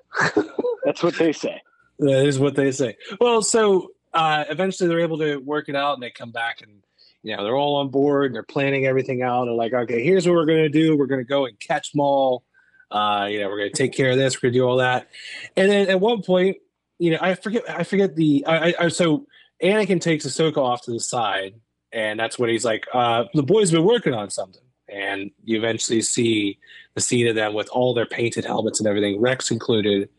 That's 0.86 1.04
what 1.04 1.16
they 1.18 1.32
say. 1.34 1.62
That 2.00 2.26
is 2.26 2.40
what 2.40 2.56
they 2.56 2.72
say. 2.72 2.98
Well, 3.20 3.44
so 3.44 3.92
uh, 4.12 4.46
eventually 4.50 4.90
they're 4.90 5.02
able 5.02 5.20
to 5.20 5.38
work 5.38 5.70
it 5.70 5.76
out, 5.76 5.94
and 5.94 6.02
they 6.02 6.10
come 6.10 6.32
back, 6.32 6.62
and 6.64 6.82
you 7.22 7.38
know 7.38 7.44
they're 7.44 7.56
all 7.56 7.76
on 7.76 7.90
board, 7.90 8.26
and 8.26 8.34
they're 8.34 8.42
planning 8.42 8.88
everything 8.88 9.22
out. 9.22 9.46
They're 9.46 9.54
like, 9.54 9.72
okay, 9.72 10.04
here's 10.04 10.26
what 10.28 10.34
we're 10.34 10.48
gonna 10.48 10.68
do. 10.68 10.98
We're 10.98 11.06
gonna 11.06 11.24
go 11.24 11.46
and 11.46 11.60
catch 11.60 11.94
Maul. 11.94 12.44
Uh, 12.90 13.28
you 13.30 13.40
know, 13.40 13.50
we're 13.50 13.60
gonna 13.60 13.70
take 13.70 13.94
care 13.94 14.10
of 14.10 14.18
this. 14.18 14.42
We're 14.42 14.50
gonna 14.50 14.54
do 14.62 14.64
all 14.68 14.78
that. 14.78 15.10
And 15.56 15.70
then 15.70 15.90
at 15.90 16.00
one 16.00 16.24
point, 16.24 16.58
you 17.02 17.10
know, 17.12 17.18
I 17.20 17.34
forget, 17.34 17.64
I 17.68 17.84
forget 17.84 18.16
the. 18.16 18.46
I, 18.46 18.74
I- 18.80 18.88
so 18.90 19.26
Anakin 19.64 20.00
takes 20.00 20.26
Ahsoka 20.26 20.58
off 20.58 20.84
to 20.84 20.92
the 20.92 21.00
side, 21.00 21.56
and 21.92 22.20
that's 22.20 22.38
when 22.38 22.50
he's 22.52 22.64
like, 22.64 22.86
uh, 22.94 23.24
the 23.34 23.42
boys 23.44 23.72
been 23.72 23.84
working 23.84 24.14
on 24.14 24.30
something. 24.30 24.62
And 24.88 25.32
you 25.44 25.58
eventually 25.58 26.02
see 26.02 26.60
the 26.96 27.02
scene 27.02 27.26
of 27.28 27.36
them 27.36 27.54
with 27.54 27.70
all 27.70 27.94
their 27.94 28.06
painted 28.06 28.44
helmets 28.46 28.80
and 28.80 28.88
everything, 28.88 29.20
Rex 29.22 29.50
included. 29.50 30.10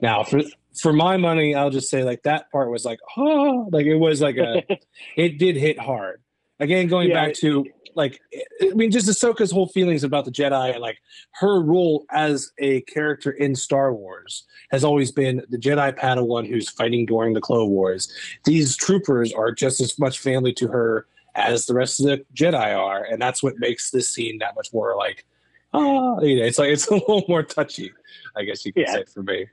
Now, 0.00 0.22
for 0.22 0.40
for 0.80 0.92
my 0.92 1.16
money, 1.18 1.54
I'll 1.54 1.70
just 1.70 1.90
say 1.90 2.04
like 2.04 2.22
that 2.22 2.50
part 2.52 2.70
was 2.70 2.84
like, 2.84 3.00
oh, 3.18 3.68
like 3.72 3.86
it 3.86 3.96
was 3.96 4.22
like 4.22 4.36
a, 4.38 4.62
it 5.16 5.38
did 5.38 5.56
hit 5.56 5.78
hard. 5.78 6.22
Again, 6.60 6.86
going 6.88 7.08
Yeah, 7.10 7.26
back 7.26 7.34
to 7.36 7.66
like 7.94 8.20
I 8.62 8.70
mean, 8.74 8.90
just 8.90 9.08
Ahsoka's 9.08 9.50
whole 9.50 9.66
feelings 9.68 10.04
about 10.04 10.24
the 10.24 10.30
Jedi 10.30 10.72
and 10.72 10.80
like 10.80 10.98
her 11.32 11.60
role 11.60 12.04
as 12.10 12.52
a 12.58 12.80
character 12.82 13.30
in 13.30 13.54
Star 13.54 13.92
Wars 13.94 14.44
has 14.70 14.84
always 14.84 15.10
been 15.10 15.42
the 15.50 15.58
Jedi 15.58 15.96
Padawan 15.98 16.46
who's 16.48 16.68
fighting 16.68 17.06
during 17.06 17.34
the 17.34 17.40
Clone 17.40 17.70
Wars. 17.70 18.12
These 18.44 18.76
troopers 18.76 19.32
are 19.32 19.52
just 19.52 19.80
as 19.80 19.98
much 19.98 20.18
family 20.18 20.52
to 20.54 20.68
her 20.68 21.06
as 21.34 21.66
the 21.66 21.74
rest 21.74 22.00
of 22.00 22.06
the 22.06 22.24
Jedi 22.34 22.76
are, 22.76 23.04
and 23.04 23.20
that's 23.20 23.42
what 23.42 23.54
makes 23.58 23.90
this 23.90 24.08
scene 24.08 24.38
that 24.38 24.54
much 24.56 24.72
more 24.72 24.96
like, 24.96 25.24
ah, 25.72 26.20
you 26.20 26.36
know, 26.36 26.44
it's 26.44 26.58
like 26.58 26.70
it's 26.70 26.86
a 26.88 26.94
little 26.94 27.24
more 27.28 27.42
touchy, 27.42 27.92
I 28.36 28.44
guess 28.44 28.64
you 28.64 28.72
could 28.72 28.84
Yeah. 28.86 28.94
say 28.94 29.04
for 29.04 29.22
me. 29.22 29.46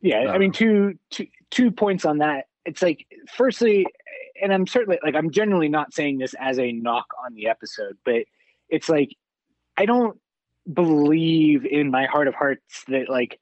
Yeah, 0.00 0.30
I 0.32 0.38
mean, 0.38 0.52
two, 0.52 0.98
two, 1.10 1.28
two 1.50 1.70
points 1.70 2.04
on 2.04 2.18
that. 2.18 2.48
It's 2.66 2.82
like, 2.82 3.06
firstly, 3.34 3.86
and 4.40 4.52
I'm 4.52 4.66
certainly 4.66 4.98
like, 5.02 5.14
I'm 5.14 5.30
generally 5.30 5.68
not 5.68 5.94
saying 5.94 6.18
this 6.18 6.34
as 6.38 6.58
a 6.58 6.72
knock 6.72 7.06
on 7.24 7.34
the 7.34 7.48
episode, 7.48 7.96
but 8.04 8.24
it's 8.68 8.88
like, 8.88 9.14
I 9.76 9.86
don't 9.86 10.18
believe 10.72 11.64
in 11.66 11.90
my 11.90 12.06
heart 12.06 12.28
of 12.28 12.34
hearts 12.34 12.84
that, 12.88 13.08
like, 13.08 13.40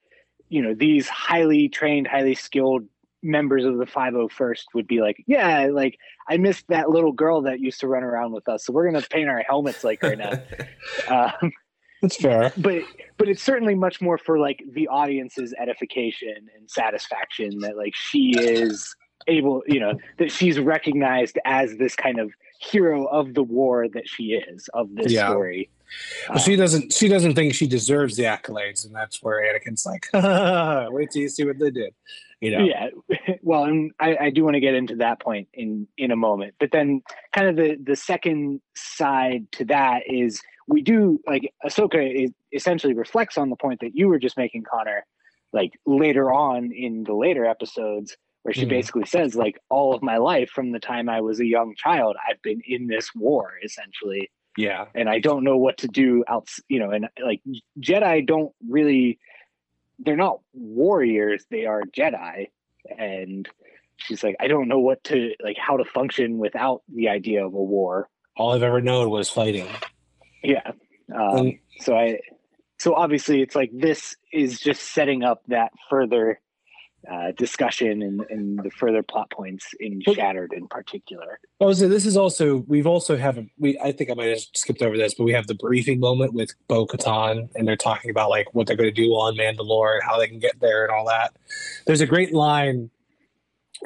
you 0.49 0.63
know, 0.63 0.75
these 0.75 1.09
highly 1.09 1.69
trained, 1.69 2.07
highly 2.07 2.35
skilled 2.35 2.85
members 3.23 3.65
of 3.65 3.79
the 3.79 3.87
501st 3.87 4.65
would 4.75 4.87
be 4.87 5.01
like, 5.01 5.23
yeah, 5.27 5.69
like, 5.73 5.97
I 6.29 6.37
missed 6.37 6.67
that 6.69 6.91
little 6.91 7.13
girl 7.13 7.43
that 7.43 7.61
used 7.61 7.81
to 7.81 7.89
run 7.89 8.03
around 8.03 8.33
with 8.33 8.49
us. 8.49 8.67
So 8.67 8.73
we're 8.73 8.91
going 8.91 9.01
to 9.01 9.09
paint 9.09 9.29
our 9.29 9.43
helmets 9.47 9.85
like 9.85 10.03
her 10.03 10.17
now. 10.17 10.33
um, 11.09 11.53
That's 12.03 12.17
fair. 12.17 12.53
but 12.57 12.83
but 13.17 13.29
it's 13.29 13.43
certainly 13.43 13.77
much 13.77 14.01
more 14.01 14.19
for 14.19 14.39
like 14.39 14.63
the 14.73 14.89
audience's 14.89 15.55
edification 15.57 16.49
and 16.57 16.69
satisfaction 16.69 17.61
that 17.61 17.77
like 17.77 17.95
she 17.95 18.35
is 18.37 18.97
able 19.29 19.63
you 19.67 19.81
know 19.81 19.95
that 20.19 20.31
she's 20.31 20.59
recognized 20.59 21.39
as 21.45 21.77
this 21.77 21.95
kind 21.97 22.19
of 22.19 22.33
hero 22.61 23.07
of 23.07 23.35
the 23.35 23.43
war 23.43 23.89
that 23.89 24.09
she 24.09 24.35
is 24.35 24.69
of 24.75 24.95
this 24.95 25.13
Yeah. 25.13 25.29
story 25.29 25.69
But 26.29 26.39
she 26.39 26.57
doesn't. 26.57 26.93
She 26.93 27.07
doesn't 27.09 27.35
think 27.35 27.55
she 27.55 27.67
deserves 27.67 28.17
the 28.17 28.23
accolades, 28.23 28.87
and 28.87 28.95
that's 28.95 29.23
where 29.23 29.43
Anakin's 29.43 29.85
like, 29.85 30.07
"Wait 30.93 31.11
till 31.11 31.21
you 31.23 31.29
see 31.29 31.45
what 31.45 31.59
they 31.59 31.71
did." 31.71 31.93
You 32.41 32.51
know. 32.59 32.65
yeah 32.65 32.89
well 33.43 33.65
and 33.65 33.93
I, 34.01 34.17
I 34.27 34.31
do 34.31 34.43
want 34.43 34.55
to 34.55 34.61
get 34.61 34.75
into 34.75 34.97
that 34.97 35.21
point 35.21 35.47
in 35.55 35.87
in 35.97 36.11
a 36.11 36.17
moment 36.17 36.55
but 36.59 36.71
then 36.73 37.01
kind 37.33 37.47
of 37.49 37.55
the 37.55 37.77
the 37.81 37.95
second 37.95 38.61
side 38.75 39.47
to 39.53 39.65
that 39.67 40.03
is 40.09 40.43
we 40.67 40.83
do 40.83 41.21
like 41.25 41.53
ahsoka 41.65 42.03
is, 42.25 42.33
essentially 42.53 42.95
reflects 42.95 43.39
on 43.39 43.49
the 43.49 43.55
point 43.55 43.79
that 43.81 43.95
you 43.95 44.09
were 44.09 44.19
just 44.19 44.37
making 44.37 44.65
connor 44.65 45.07
like 45.53 45.73
later 45.87 46.33
on 46.33 46.73
in 46.73 47.05
the 47.05 47.15
later 47.15 47.45
episodes 47.47 48.17
where 48.43 48.53
she 48.53 48.65
Mhm. 48.67 48.71
basically 48.71 49.07
says 49.07 49.35
like 49.37 49.59
all 49.69 49.95
of 49.95 50.03
my 50.03 50.17
life 50.17 50.51
from 50.51 50.73
the 50.73 50.81
time 50.81 51.09
i 51.09 51.21
was 51.21 51.41
a 51.41 51.47
young 51.47 51.75
child 51.77 52.17
i've 52.29 52.41
been 52.43 52.61
in 52.67 52.87
this 52.87 53.15
war 53.15 53.53
essentially 53.65 54.31
Yeah. 54.57 54.87
and 54.95 55.09
I 55.09 55.19
don't 55.19 55.45
know 55.45 55.57
what 55.57 55.79
to 55.79 55.89
do 55.89 56.25
else, 56.29 56.61
you 56.69 56.79
know, 56.79 56.91
and 56.91 57.09
like 57.25 57.41
Jedi 57.81 58.27
don't 58.27 58.53
really 58.69 59.19
they're 59.99 60.17
not 60.27 60.41
warriors, 60.53 61.47
they 61.51 61.65
are 61.65 61.83
Jedi. 61.85 62.49
And 62.99 63.49
she's 63.97 64.23
like, 64.23 64.37
I 64.41 64.49
don't 64.49 64.69
know 64.69 64.79
what 64.81 65.03
to 65.05 65.35
like 65.43 65.57
how 65.57 65.79
to 65.79 65.85
function 65.87 66.37
without 66.39 66.83
the 66.95 67.09
idea 67.09 67.47
of 67.47 67.55
a 67.55 67.63
war. 67.63 68.09
All 68.37 68.53
I've 68.53 68.63
ever 68.63 68.83
known 68.83 69.09
was 69.09 69.31
fighting. 69.31 69.69
Yeah. 70.43 70.73
Um, 71.15 71.37
And- 71.39 71.59
so 71.79 71.97
I 71.97 72.19
so 72.79 72.95
obviously 72.95 73.41
it's 73.41 73.55
like 73.55 73.71
this 73.73 74.17
is 74.33 74.61
just 74.61 74.83
setting 74.93 75.23
up 75.23 75.43
that 75.49 75.73
further 75.89 76.41
uh, 77.11 77.33
discussion 77.33 78.03
and, 78.03 78.21
and 78.31 78.59
the 78.63 78.71
further 78.71 79.03
plot 79.03 79.31
points 79.31 79.75
in 79.81 80.01
Shattered 80.01 80.53
in 80.53 80.69
particular. 80.69 81.41
Oh, 81.61 81.73
so 81.73 81.89
this 81.89 82.07
is 82.07 82.17
also 82.17 82.65
we've 82.69 82.87
also 82.87 83.17
have 83.17 83.39
a, 83.39 83.47
we. 83.59 83.79
I 83.79 83.93
think 83.93 84.11
I 84.11 84.15
might 84.15 84.29
have 84.29 84.41
skipped 84.55 84.83
over 84.83 84.97
this, 84.97 85.15
but 85.15 85.25
we 85.25 85.33
have 85.33 85.47
the 85.47 85.55
briefing 85.55 86.01
moment 86.01 86.33
with 86.33 86.55
Bo 86.69 86.87
Katan, 86.87 87.49
and 87.55 87.67
they're 87.67 87.77
talking 87.77 88.11
about 88.11 88.31
like 88.31 88.55
what 88.55 88.67
they're 88.67 88.77
going 88.77 88.93
to 88.93 89.03
do 89.03 89.11
on 89.13 89.37
Mandalore 89.37 89.95
and 89.95 90.03
how 90.03 90.19
they 90.19 90.29
can 90.29 90.39
get 90.39 90.61
there 90.61 90.85
and 90.85 90.93
all 90.93 91.07
that. 91.07 91.35
There's 91.87 92.01
a 92.01 92.07
great 92.07 92.33
line. 92.33 92.91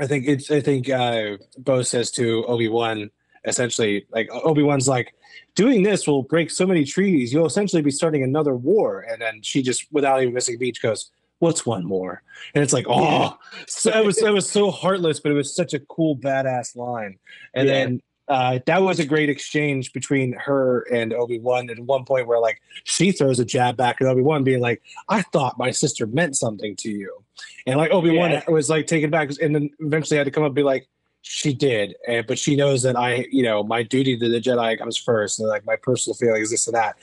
I 0.00 0.06
think 0.06 0.26
it's. 0.26 0.50
I 0.50 0.60
think 0.60 0.90
uh, 0.90 1.38
Bo 1.58 1.82
says 1.82 2.10
to 2.12 2.44
Obi 2.46 2.68
Wan, 2.68 3.10
essentially, 3.44 4.06
like 4.10 4.28
Obi 4.30 4.62
Wan's 4.62 4.88
like, 4.88 5.14
doing 5.54 5.82
this 5.82 6.06
will 6.06 6.22
break 6.22 6.50
so 6.50 6.66
many 6.66 6.84
treaties. 6.84 7.32
You'll 7.32 7.46
essentially 7.46 7.82
be 7.82 7.90
starting 7.90 8.22
another 8.22 8.54
war. 8.54 9.00
And 9.00 9.20
then 9.20 9.42
she 9.42 9.62
just, 9.62 9.86
without 9.90 10.22
even 10.22 10.34
missing 10.34 10.54
a 10.54 10.58
beat, 10.58 10.78
goes, 10.80 11.10
"What's 11.38 11.64
one 11.66 11.84
more?" 11.84 12.22
And 12.54 12.62
it's 12.62 12.72
like, 12.72 12.86
oh, 12.88 13.36
so 13.68 13.90
it 13.90 14.04
was 14.04 14.18
it 14.18 14.32
was 14.32 14.48
so 14.48 14.70
heartless, 14.70 15.20
but 15.20 15.32
it 15.32 15.34
was 15.34 15.54
such 15.54 15.74
a 15.74 15.80
cool, 15.80 16.16
badass 16.16 16.76
line. 16.76 17.18
And 17.54 17.68
Yeah. 17.68 17.74
then 17.74 18.02
uh, 18.28 18.58
that 18.66 18.82
was 18.82 18.98
a 18.98 19.04
great 19.06 19.28
exchange 19.28 19.92
between 19.92 20.32
her 20.32 20.80
and 20.92 21.12
Obi 21.12 21.38
Wan. 21.38 21.70
At 21.70 21.78
one 21.78 22.04
point, 22.04 22.26
where 22.26 22.40
like 22.40 22.60
she 22.84 23.12
throws 23.12 23.38
a 23.38 23.44
jab 23.44 23.76
back 23.76 24.00
at 24.00 24.08
Obi 24.08 24.22
Wan, 24.22 24.42
being 24.42 24.60
like, 24.60 24.82
"I 25.08 25.22
thought 25.22 25.56
my 25.58 25.70
sister 25.70 26.06
meant 26.06 26.36
something 26.36 26.74
to 26.76 26.90
you," 26.90 27.22
and 27.66 27.76
like 27.76 27.92
Obi 27.92 28.10
Wan 28.10 28.32
Yeah. 28.32 28.42
was 28.50 28.68
like 28.68 28.86
taken 28.88 29.10
back, 29.10 29.30
and 29.40 29.54
then 29.54 29.70
eventually 29.78 30.18
had 30.18 30.24
to 30.24 30.32
come 30.32 30.42
up 30.42 30.48
and 30.48 30.54
be 30.56 30.64
like, 30.64 30.88
"She 31.22 31.54
did," 31.54 31.94
and 32.08 32.26
but 32.26 32.36
she 32.36 32.56
knows 32.56 32.82
that 32.82 32.96
I, 32.96 33.28
you 33.30 33.44
know, 33.44 33.62
my 33.62 33.84
duty 33.84 34.18
to 34.18 34.28
the 34.28 34.40
Jedi 34.40 34.76
comes 34.76 34.96
first, 34.96 35.38
and 35.38 35.48
like 35.48 35.64
my 35.64 35.76
personal 35.76 36.16
feelings, 36.16 36.50
this 36.50 36.66
and 36.66 36.74
that. 36.74 36.96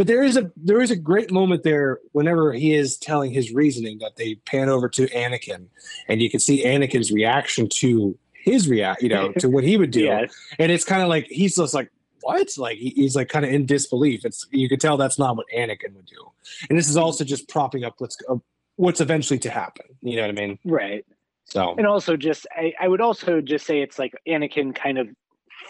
But 0.00 0.06
there 0.06 0.22
is 0.22 0.38
a 0.38 0.50
there 0.56 0.80
is 0.80 0.90
a 0.90 0.96
great 0.96 1.30
moment 1.30 1.62
there 1.62 1.98
whenever 2.12 2.54
he 2.54 2.72
is 2.72 2.96
telling 2.96 3.32
his 3.32 3.52
reasoning 3.52 3.98
that 3.98 4.16
they 4.16 4.36
pan 4.46 4.70
over 4.70 4.88
to 4.88 5.06
Anakin, 5.08 5.66
and 6.08 6.22
you 6.22 6.30
can 6.30 6.40
see 6.40 6.64
Anakin's 6.64 7.12
reaction 7.12 7.68
to 7.80 8.18
his 8.32 8.66
react, 8.66 9.02
you 9.02 9.10
know, 9.10 9.30
to 9.32 9.50
what 9.50 9.62
he 9.62 9.76
would 9.76 9.90
do. 9.90 10.04
Yeah. 10.04 10.24
and 10.58 10.72
it's 10.72 10.86
kind 10.86 11.02
of 11.02 11.10
like 11.10 11.26
he's 11.26 11.56
just 11.56 11.74
like 11.74 11.92
what? 12.22 12.48
Like 12.56 12.78
he's 12.78 13.14
like 13.14 13.28
kind 13.28 13.44
of 13.44 13.52
in 13.52 13.66
disbelief. 13.66 14.24
It's 14.24 14.46
you 14.50 14.70
could 14.70 14.80
tell 14.80 14.96
that's 14.96 15.18
not 15.18 15.36
what 15.36 15.44
anakin 15.54 15.92
would 15.92 16.06
do. 16.06 16.32
And 16.70 16.78
this 16.78 16.88
is 16.88 16.96
also 16.96 17.22
just 17.22 17.46
propping 17.50 17.84
up 17.84 17.96
what's 17.98 18.16
uh, 18.26 18.36
what's 18.76 19.02
eventually 19.02 19.38
to 19.40 19.50
happen. 19.50 19.84
You 20.00 20.16
know 20.16 20.22
what 20.22 20.30
i 20.30 20.46
mean? 20.46 20.58
Right. 20.64 21.04
so. 21.44 21.74
And 21.76 21.86
also 21.86 22.16
just 22.16 22.46
I, 22.56 22.72
I 22.80 22.88
would 22.88 23.02
also 23.02 23.42
just 23.42 23.66
say 23.66 23.82
it's 23.82 23.98
like 23.98 24.14
anakin 24.26 24.74
kind 24.74 24.96
of 24.96 25.08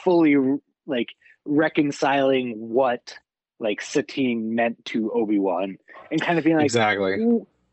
fully 0.04 0.36
like 0.86 1.08
reconciling 1.44 2.54
what 2.56 3.18
like 3.60 3.80
satine 3.80 4.54
meant 4.54 4.84
to 4.86 5.10
obi-wan 5.12 5.78
and 6.10 6.20
kind 6.20 6.38
of 6.38 6.44
being 6.44 6.56
like 6.56 6.64
exactly. 6.64 7.18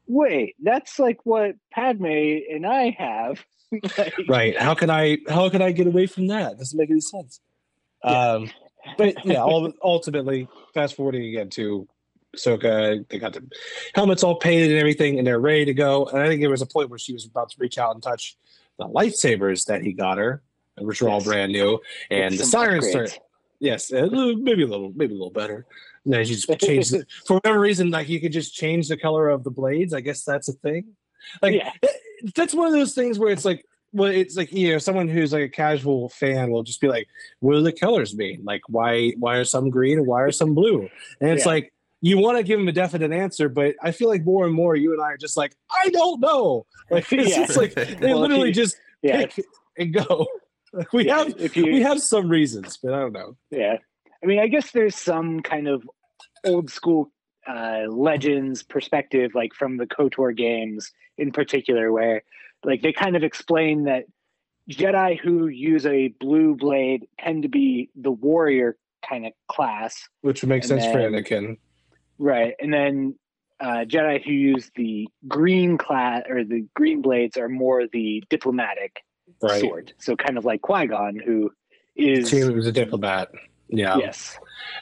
Wait 0.07 0.55
that's 0.61 0.99
like 0.99 1.25
what 1.25 1.55
padme 1.71 2.05
and 2.05 2.65
i 2.65 2.95
have. 2.97 3.43
Like, 3.97 4.13
right. 4.29 4.57
How 4.57 4.75
can 4.75 4.89
i 4.89 5.17
how 5.27 5.49
can 5.49 5.61
i 5.61 5.71
get 5.71 5.87
away 5.87 6.07
from 6.07 6.27
that? 6.27 6.57
Doesn't 6.57 6.77
make 6.77 6.89
any 6.89 7.01
sense. 7.01 7.41
Um 8.03 8.49
but 8.97 9.25
yeah 9.25 9.43
ul- 9.43 9.73
ultimately 9.83 10.47
fast 10.73 10.95
forwarding 10.95 11.27
again 11.27 11.49
to 11.51 11.87
Ahsoka, 12.35 13.07
they 13.09 13.19
got 13.19 13.33
the 13.33 13.43
helmets 13.95 14.23
all 14.23 14.35
painted 14.35 14.69
and 14.69 14.79
everything, 14.79 15.17
and 15.17 15.25
they're 15.25 15.39
ready 15.39 15.65
to 15.65 15.73
go. 15.73 16.05
And 16.05 16.21
I 16.21 16.27
think 16.27 16.41
there 16.41 16.49
was 16.49 16.61
a 16.61 16.67
point 16.67 16.89
where 16.89 16.99
she 16.99 17.13
was 17.13 17.25
about 17.25 17.49
to 17.49 17.55
reach 17.59 17.77
out 17.77 17.93
and 17.93 18.03
touch 18.03 18.37
the 18.77 18.85
lightsabers 18.85 19.65
that 19.65 19.81
he 19.81 19.93
got 19.93 20.17
her, 20.17 20.41
which 20.77 21.01
were 21.01 21.09
all 21.09 21.21
brand 21.21 21.51
new. 21.51 21.79
And 22.09 22.33
the 22.33 22.39
some 22.39 22.61
sirens 22.61 22.85
upgrades. 22.85 23.17
Yes, 23.59 23.91
uh, 23.91 24.07
maybe 24.11 24.63
a 24.63 24.67
little, 24.67 24.91
maybe 24.95 25.13
a 25.13 25.17
little 25.17 25.31
better. 25.31 25.65
And 26.05 26.13
then 26.13 26.19
you 26.21 26.35
just 26.35 26.47
change 26.59 26.89
the, 26.89 27.05
for 27.25 27.35
whatever 27.35 27.59
reason, 27.59 27.89
like 27.91 28.07
you 28.09 28.19
could 28.21 28.31
just 28.31 28.53
change 28.53 28.87
the 28.87 28.97
color 28.97 29.29
of 29.29 29.43
the 29.43 29.51
blades. 29.51 29.93
I 29.93 30.01
guess 30.01 30.23
that's 30.23 30.47
a 30.49 30.53
thing. 30.53 30.85
Like 31.41 31.55
Yeah. 31.55 31.71
Eh, 31.83 31.87
that's 32.35 32.53
one 32.53 32.67
of 32.67 32.73
those 32.73 32.93
things 32.93 33.19
where 33.19 33.31
it's 33.31 33.45
like, 33.45 33.65
well, 33.93 34.11
it's 34.11 34.35
like 34.35 34.51
you 34.51 34.71
know, 34.73 34.77
someone 34.77 35.07
who's 35.07 35.33
like 35.33 35.43
a 35.43 35.49
casual 35.49 36.09
fan 36.09 36.51
will 36.51 36.61
just 36.63 36.81
be 36.81 36.87
like, 36.89 37.07
"What 37.39 37.53
do 37.53 37.61
the 37.61 37.71
colors 37.71 38.15
mean? 38.15 38.41
Like, 38.43 38.61
why 38.67 39.11
why 39.17 39.37
are 39.37 39.45
some 39.45 39.69
green 39.69 39.97
and 39.99 40.05
why 40.07 40.21
are 40.23 40.31
some 40.31 40.53
blue?" 40.53 40.89
And 41.21 41.29
it's 41.31 41.45
Yeah. 41.45 41.51
like 41.53 41.73
you 42.01 42.17
want 42.19 42.37
to 42.37 42.43
give 42.43 42.59
them 42.59 42.67
a 42.67 42.71
definite 42.73 43.11
answer, 43.11 43.47
but 43.49 43.75
I 43.81 43.91
feel 43.91 44.09
like 44.09 44.23
more 44.25 44.45
and 44.45 44.53
more 44.53 44.75
you 44.75 44.91
and 44.93 45.01
I 45.01 45.05
are 45.13 45.17
just 45.17 45.37
like, 45.37 45.55
"I 45.71 45.89
don't 45.89 46.19
know." 46.19 46.65
Like 46.91 47.05
it's 47.13 47.29
Yeah. 47.31 47.45
just 47.45 47.57
like 47.57 47.73
they 47.75 47.95
Well, 48.13 48.19
literally 48.19 48.49
you- 48.49 48.53
just 48.53 48.75
pick 49.01 49.33
and 49.77 49.93
go. 49.93 50.27
Like 50.73 50.91
we 50.93 51.05
yeah, 51.05 51.19
have 51.19 51.35
if 51.39 51.55
you 51.57 51.65
we 51.65 51.81
have 51.81 52.01
some 52.01 52.29
reasons, 52.29 52.77
but 52.77 52.93
I 52.93 52.99
don't 52.99 53.13
know. 53.13 53.37
Yeah. 53.51 53.77
I 54.23 54.25
mean, 54.25 54.39
I 54.39 54.47
guess 54.47 54.71
there's 54.71 54.95
some 54.95 55.41
kind 55.41 55.67
of 55.67 55.87
old 56.43 56.69
school 56.71 57.11
uh, 57.47 57.83
legends 57.87 58.63
perspective, 58.63 59.31
like 59.35 59.53
from 59.53 59.77
the 59.77 59.85
KOTOR 59.85 60.35
games 60.35 60.91
in 61.17 61.31
particular, 61.31 61.91
where 61.91 62.23
like 62.63 62.81
they 62.81 62.91
kind 62.93 63.15
of 63.15 63.23
explain 63.23 63.83
that 63.83 64.05
Jedi 64.69 65.17
who 65.19 65.47
use 65.47 65.85
a 65.85 66.09
blue 66.19 66.55
blade 66.55 67.07
tend 67.19 67.43
to 67.43 67.49
be 67.49 67.89
the 67.95 68.11
warrior 68.11 68.75
kind 69.07 69.25
of 69.25 69.33
class, 69.47 70.09
Which 70.21 70.41
would 70.41 70.49
make 70.49 70.63
And 70.63 70.69
sense 70.69 70.85
for 70.85 70.97
Anakin. 70.99 71.57
right? 72.17 72.53
And 72.59 72.73
then 72.73 73.15
uh, 73.59 73.85
Jedi 73.87 74.23
who 74.25 74.31
use 74.31 74.69
the 74.75 75.07
green 75.27 75.77
class 75.77 76.23
or 76.29 76.43
the 76.43 76.65
green 76.75 77.01
blades 77.01 77.37
are 77.37 77.49
more 77.49 77.85
the 77.87 78.23
diplomatic 78.29 79.01
Right. 79.41 79.61
sort. 79.61 79.93
So 79.99 80.15
kind 80.15 80.37
of 80.37 80.45
like 80.45 80.61
Qui 80.61 80.87
Gon, 80.87 81.15
who 81.23 81.51
is 81.95 82.29
He 82.31 82.43
was 82.43 82.65
a 82.67 82.71
diplomat. 82.71 83.29
Yeah. 83.69 83.97
yes, 83.97 84.37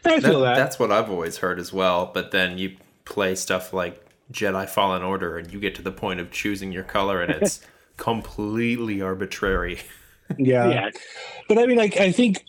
I 0.06 0.20
feel 0.20 0.42
That- 0.42 0.56
that. 0.56 0.56
That's 0.64 0.80
what 0.80 0.92
I've 0.92 1.10
always 1.10 1.38
heard 1.38 1.60
as 1.60 1.74
well. 1.74 2.12
But 2.14 2.32
then 2.32 2.58
you 2.58 2.76
play 3.06 3.34
stuff 3.36 3.74
like 3.74 4.06
Jedi 4.32 4.68
Fallen 4.70 5.02
Order, 5.04 5.38
and 5.38 5.52
you 5.52 5.60
get 5.60 5.76
to 5.76 5.82
the 5.82 5.92
point 5.92 6.20
of 6.20 6.30
choosing 6.32 6.72
your 6.72 6.84
color, 6.84 7.22
and 7.22 7.32
it's 7.32 7.62
completely 7.98 9.02
arbitrary. 9.02 9.80
yeah. 10.38 10.70
yeah, 10.70 10.90
But 11.48 11.58
I 11.60 11.66
mean, 11.66 11.78
like, 11.78 11.98
I 12.00 12.12
think 12.12 12.44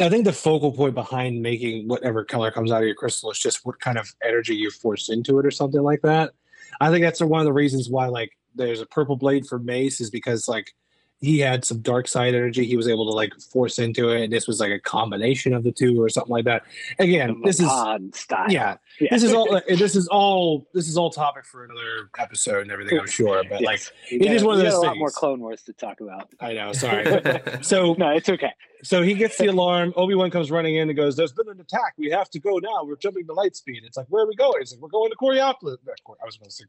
I 0.00 0.08
think 0.08 0.24
the 0.24 0.32
focal 0.32 0.70
point 0.72 0.94
behind 0.94 1.42
making 1.42 1.88
whatever 1.88 2.24
color 2.24 2.50
comes 2.52 2.70
out 2.70 2.82
of 2.82 2.86
your 2.86 2.94
crystal 2.94 3.30
is 3.32 3.38
just 3.38 3.64
what 3.66 3.80
kind 3.80 3.98
of 3.98 4.12
energy 4.24 4.54
you 4.54 4.70
force 4.70 5.08
into 5.08 5.38
it 5.40 5.46
or 5.46 5.50
something 5.50 5.82
like 5.82 6.02
that. 6.02 6.32
I 6.80 6.90
think 6.90 7.02
that's 7.04 7.20
one 7.20 7.40
of 7.40 7.46
the 7.46 7.52
reasons 7.52 7.88
why 7.90 8.06
like 8.06 8.30
there's 8.54 8.80
a 8.80 8.86
purple 8.86 9.16
blade 9.16 9.46
for 9.46 9.58
Mace 9.58 10.00
is 10.00 10.10
because 10.10 10.46
like 10.46 10.72
he 11.20 11.40
had 11.40 11.64
some 11.64 11.80
dark 11.80 12.06
side 12.06 12.34
energy. 12.34 12.64
He 12.64 12.76
was 12.76 12.88
able 12.88 13.06
to 13.06 13.12
like 13.12 13.32
force 13.40 13.78
into 13.78 14.10
it 14.10 14.22
and 14.22 14.32
this 14.32 14.46
was 14.46 14.60
like 14.60 14.70
a 14.70 14.78
combination 14.78 15.52
of 15.52 15.64
the 15.64 15.72
two 15.72 16.00
or 16.00 16.08
something 16.08 16.30
like 16.30 16.44
that. 16.44 16.62
Again 16.98 17.40
this 17.44 17.60
is 17.60 17.70
style. 18.14 18.50
yeah, 18.50 18.76
yeah, 19.00 19.08
this 19.10 19.22
is 19.22 19.32
all 19.32 19.54
uh, 19.56 19.60
this 19.68 19.96
is 19.96 20.08
all 20.08 20.66
this 20.72 20.88
is 20.88 20.96
all 20.96 21.10
topic 21.10 21.44
for 21.44 21.64
another 21.64 22.10
episode 22.18 22.62
and 22.62 22.70
everything 22.70 22.98
i'm 22.98 23.06
sure 23.06 23.42
but 23.48 23.60
yes. 23.60 23.66
like 23.66 23.80
it 24.22 24.30
is 24.30 24.42
one 24.44 24.58
of 24.58 24.64
those 24.64 24.74
a 24.74 24.76
things. 24.76 24.86
lot 24.86 24.96
more 24.96 25.10
clone 25.10 25.40
wars 25.40 25.62
to 25.62 25.72
talk 25.72 26.00
about. 26.00 26.28
I 26.40 26.52
know 26.54 26.72
sorry. 26.72 27.04
So 27.62 27.94
no 27.94 28.10
it's 28.10 28.28
okay. 28.28 28.52
so 28.82 29.02
he 29.02 29.14
gets 29.14 29.36
the 29.38 29.46
alarm 29.46 29.92
obi-wan 29.96 30.30
comes 30.30 30.50
running 30.50 30.76
in 30.76 30.88
and 30.88 30.96
goes 30.96 31.16
there's 31.16 31.32
been 31.32 31.48
an 31.48 31.60
attack. 31.60 31.94
We 31.96 32.10
have 32.10 32.30
to 32.30 32.38
go 32.38 32.58
now. 32.58 32.84
We're 32.84 32.96
jumping 32.96 33.26
the 33.26 33.32
light 33.34 33.56
speed. 33.56 33.82
It's 33.84 33.96
like 33.96 34.06
where 34.08 34.24
are 34.24 34.28
we 34.28 34.36
going? 34.36 34.60
It's 34.60 34.72
like 34.72 34.80
we're 34.80 34.88
going 34.88 35.10
to 35.10 35.16
Coriopolis. 35.16 35.78
Uh, 35.86 36.12
i 36.22 36.26
was 36.26 36.36
going 36.36 36.50
to 36.50 36.54
say 36.54 36.64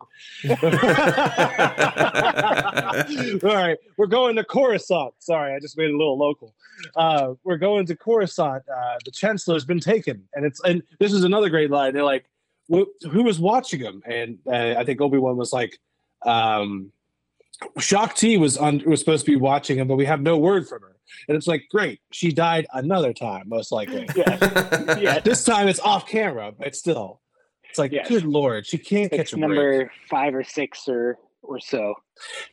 all 3.47 3.55
right 3.55 3.77
we're 3.97 4.07
going 4.07 4.38
to 4.39 4.45
coruscant 4.45 5.13
sorry 5.19 5.53
i 5.53 5.59
just 5.59 5.77
made 5.77 5.89
it 5.89 5.93
a 5.93 5.97
little 5.97 6.17
local 6.17 6.53
uh, 6.95 7.33
we're 7.43 7.57
going 7.57 7.85
to 7.85 7.95
coruscant 7.95 8.63
uh, 8.73 8.95
the 9.05 9.11
chancellor's 9.11 9.65
been 9.65 9.79
taken 9.79 10.23
and 10.33 10.45
it's 10.45 10.61
and 10.63 10.81
this 10.99 11.13
is 11.13 11.23
another 11.23 11.49
great 11.49 11.69
line 11.69 11.93
they're 11.93 12.03
like 12.03 12.25
who 12.69 13.23
was 13.23 13.39
watching 13.39 13.79
him? 13.79 14.01
And 14.05 14.39
uh, 14.47 14.75
I 14.77 14.83
think 14.83 15.01
Obi 15.01 15.17
Wan 15.17 15.37
was 15.37 15.51
like, 15.51 15.77
um, 16.25 16.91
Shaak 17.77 18.15
Ti 18.15 18.37
was 18.37 18.57
on 18.57 18.83
was 18.85 18.99
supposed 18.99 19.25
to 19.25 19.31
be 19.31 19.35
watching 19.35 19.79
him, 19.79 19.87
but 19.87 19.95
we 19.95 20.05
have 20.05 20.21
no 20.21 20.37
word 20.37 20.67
from 20.67 20.81
her. 20.81 20.95
And 21.27 21.35
it's 21.35 21.47
like, 21.47 21.65
great, 21.69 21.99
she 22.11 22.31
died 22.31 22.67
another 22.73 23.13
time, 23.13 23.49
most 23.49 23.71
likely. 23.71 24.07
Yeah, 24.15 24.99
yeah. 24.99 25.19
this 25.19 25.43
time 25.43 25.67
it's 25.67 25.79
off 25.79 26.07
camera, 26.07 26.53
but 26.57 26.75
still, 26.75 27.21
it's 27.67 27.79
like, 27.79 27.91
yes. 27.91 28.07
good 28.07 28.23
lord, 28.23 28.65
she 28.65 28.77
can't 28.77 29.11
it's 29.11 29.31
catch 29.31 29.33
a 29.33 29.37
number 29.37 29.79
break. 29.79 29.89
five 30.09 30.35
or 30.35 30.43
six 30.43 30.87
or 30.87 31.17
or 31.41 31.59
so. 31.59 31.95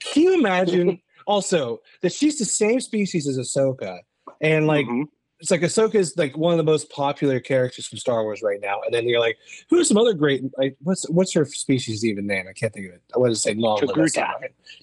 Can 0.01 0.22
you 0.22 0.35
imagine? 0.35 1.01
Also, 1.27 1.81
that 2.03 2.12
she's 2.12 2.39
the 2.39 2.45
same 2.45 2.81
species 2.81 3.27
as 3.27 3.39
Ahsoka, 3.39 4.01
and 4.41 4.67
like 4.67 4.87
mm-hmm 4.87 5.03
it's 5.41 5.51
like 5.51 5.61
Ahsoka 5.61 5.97
is 5.97 6.17
like 6.17 6.37
one 6.37 6.53
of 6.53 6.57
the 6.57 6.65
most 6.65 6.91
popular 6.91 7.41
characters 7.41 7.87
from 7.87 7.99
Star 7.99 8.23
Wars 8.23 8.43
right 8.43 8.61
now, 8.61 8.81
and 8.85 8.95
then 8.95 9.07
you're 9.07 9.21
like, 9.21 9.37
who 9.69 9.79
are 9.79 9.85
some 9.85 9.99
other 9.99 10.15
great 10.15 10.43
like 10.57 10.77
what's 10.83 11.09
what's 11.11 11.33
her 11.35 11.45
species 11.45 12.05
even 12.05 12.27
name? 12.27 12.47
I 12.49 12.53
can't 12.53 12.73
think 12.73 12.89
of 12.89 12.95
it. 12.95 13.03
I 13.15 13.19
want 13.19 13.33
to 13.33 13.37
say 13.37 13.55
no, 13.55 13.77
Togruta. 13.77 14.31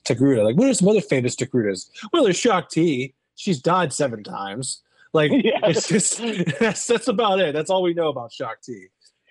Togruta. 0.04 0.44
Like 0.44 0.56
what 0.56 0.70
are 0.70 0.74
some 0.74 0.88
other 0.88 1.02
famous 1.02 1.36
Togrutas? 1.36 1.90
Well, 2.12 2.24
there's 2.24 2.38
Shaak 2.38 2.70
Ti. 2.70 3.14
She's 3.36 3.62
died 3.62 3.94
seven 3.94 4.24
times. 4.24 4.82
Like 5.12 5.32
yeah. 5.34 5.60
it's 5.64 5.88
just 5.88 6.18
that's 6.60 6.86
that's 6.86 7.08
about 7.08 7.40
it. 7.40 7.54
That's 7.54 7.72
all 7.72 7.82
we 7.82 7.94
know 7.94 8.10
about 8.10 8.32
Shaak 8.32 8.62
Ti. 8.62 8.88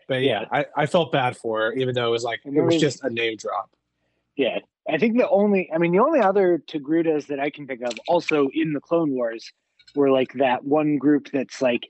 But 0.09 0.22
yeah, 0.22 0.46
yeah, 0.53 0.64
I, 0.77 0.83
I 0.83 0.87
felt 0.87 1.12
bad 1.12 1.37
for 1.37 1.61
her, 1.61 1.72
even 1.75 1.94
though 1.94 2.09
it 2.09 2.11
was 2.11 2.25
like 2.25 2.40
it 2.44 2.61
was 2.61 2.81
just 2.81 3.05
a 3.05 3.11
name 3.11 3.37
drop. 3.37 3.70
Yeah. 4.37 4.59
I 4.88 4.99
think 4.99 5.16
the 5.16 5.29
only 5.29 5.71
I 5.73 5.79
mean 5.79 5.92
the 5.92 6.01
only 6.01 6.21
other 6.21 6.62
Togrutas 6.66 7.27
that 7.27 7.38
I 7.38 7.51
can 7.51 7.66
think 7.66 7.83
of 7.83 7.92
also 8.09 8.49
in 8.53 8.73
the 8.73 8.81
Clone 8.81 9.12
Wars 9.12 9.53
were 9.95 10.11
like 10.11 10.33
that 10.35 10.64
one 10.64 10.97
group 10.97 11.31
that's 11.33 11.62
like 11.62 11.88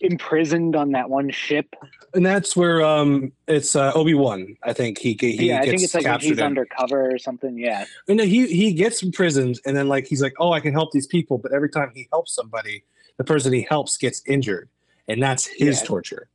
imprisoned 0.00 0.74
on 0.74 0.92
that 0.92 1.08
one 1.08 1.30
ship. 1.30 1.74
And 2.12 2.26
that's 2.26 2.56
where 2.56 2.84
um 2.84 3.32
it's 3.46 3.76
uh, 3.76 3.92
Obi 3.94 4.14
Wan. 4.14 4.56
I 4.62 4.72
think 4.72 4.98
he 4.98 5.16
he 5.20 5.48
yeah, 5.48 5.60
I 5.60 5.66
think 5.66 5.82
it's 5.82 5.94
like 5.94 6.20
he's 6.20 6.38
in. 6.38 6.44
undercover 6.44 7.14
or 7.14 7.18
something. 7.18 7.56
Yeah. 7.58 7.84
And 8.08 8.20
he 8.20 8.46
he 8.46 8.72
gets 8.72 9.02
imprisoned, 9.02 9.60
and 9.64 9.76
then 9.76 9.88
like 9.88 10.06
he's 10.06 10.22
like, 10.22 10.34
oh, 10.38 10.52
I 10.52 10.60
can 10.60 10.72
help 10.72 10.92
these 10.92 11.06
people, 11.06 11.38
but 11.38 11.52
every 11.52 11.70
time 11.70 11.92
he 11.94 12.08
helps 12.12 12.34
somebody, 12.34 12.84
the 13.16 13.24
person 13.24 13.52
he 13.52 13.62
helps 13.62 13.96
gets 13.96 14.22
injured, 14.26 14.68
and 15.08 15.22
that's 15.22 15.46
his 15.46 15.80
yeah. 15.80 15.86
torture 15.86 16.28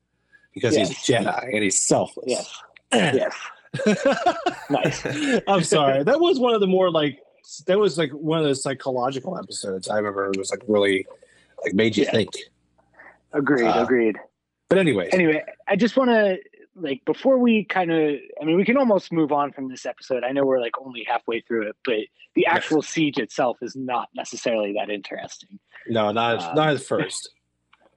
because 0.54 0.76
yes. 0.76 0.90
he's 0.90 0.98
Jedi 1.18 1.54
and 1.54 1.64
he's 1.64 1.82
selfless. 1.82 2.26
Yes. 2.28 2.64
yes. 2.94 3.36
Nice. 4.70 5.06
I'm 5.48 5.64
sorry. 5.64 6.04
That 6.04 6.20
was 6.20 6.40
one 6.40 6.54
of 6.54 6.60
the 6.60 6.68
more 6.68 6.92
like 6.92 7.20
that 7.68 7.80
was 7.80 7.98
like 7.98 8.12
one 8.12 8.40
of 8.40 8.46
the 8.46 8.56
psychological 8.56 9.38
episodes 9.38 9.90
I 9.90 9.98
remember. 9.98 10.30
It 10.30 10.38
was 10.38 10.52
like 10.52 10.62
really 10.68 11.06
like 11.64 11.74
made 11.74 11.98
you 11.98 12.06
yeah. 12.06 12.12
think. 12.12 12.30
Agreed. 13.34 13.68
Uh, 13.68 13.84
agreed. 13.84 14.18
But 14.70 14.78
anyway, 14.78 15.10
anyway, 15.12 15.44
I 15.68 15.76
just 15.76 15.98
want 15.98 16.10
to 16.12 16.38
like 16.76 17.04
before 17.06 17.38
we 17.38 17.66
kind 17.66 17.92
of. 17.92 18.16
I 18.42 18.46
mean, 18.46 18.58
we 18.58 18.66
can 18.66 18.78
almost 18.78 19.12
move 19.12 19.32
on 19.32 19.52
from 19.52 19.70
this 19.70 19.86
episode. 19.86 20.24
I 20.24 20.32
know 20.32 20.46
we're 20.46 20.62
like 20.62 20.80
only 20.80 21.04
halfway 21.08 21.42
through 21.42 21.70
it, 21.70 21.76
but 21.86 22.00
the 22.36 22.46
actual 22.46 22.80
yes. 22.80 22.90
siege 22.90 23.18
itself 23.18 23.58
is 23.62 23.76
not 23.76 24.10
necessarily 24.16 24.74
that 24.74 24.90
interesting. 24.90 25.60
No, 25.88 26.12
not 26.12 26.42
um, 26.42 26.56
not 26.56 26.70
at 26.70 26.82
first. 26.82 27.32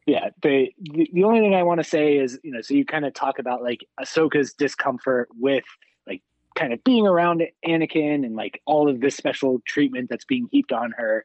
Yeah, 0.06 0.30
the, 0.42 0.68
the 1.12 1.24
only 1.24 1.40
thing 1.40 1.54
I 1.54 1.62
want 1.62 1.78
to 1.80 1.84
say 1.88 2.16
is, 2.16 2.38
you 2.42 2.50
know, 2.52 2.60
so 2.60 2.74
you 2.74 2.84
kind 2.84 3.04
of 3.04 3.14
talk 3.14 3.38
about 3.38 3.62
like 3.62 3.86
Ahsoka's 4.00 4.52
discomfort 4.52 5.28
with 5.38 5.64
like 6.06 6.22
kind 6.56 6.72
of 6.72 6.82
being 6.82 7.06
around 7.06 7.42
Anakin 7.66 8.26
and 8.26 8.34
like 8.34 8.60
all 8.66 8.88
of 8.88 9.00
this 9.00 9.16
special 9.16 9.60
treatment 9.64 10.10
that's 10.10 10.24
being 10.24 10.48
heaped 10.50 10.72
on 10.72 10.92
her. 10.96 11.24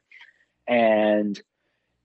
And 0.68 1.40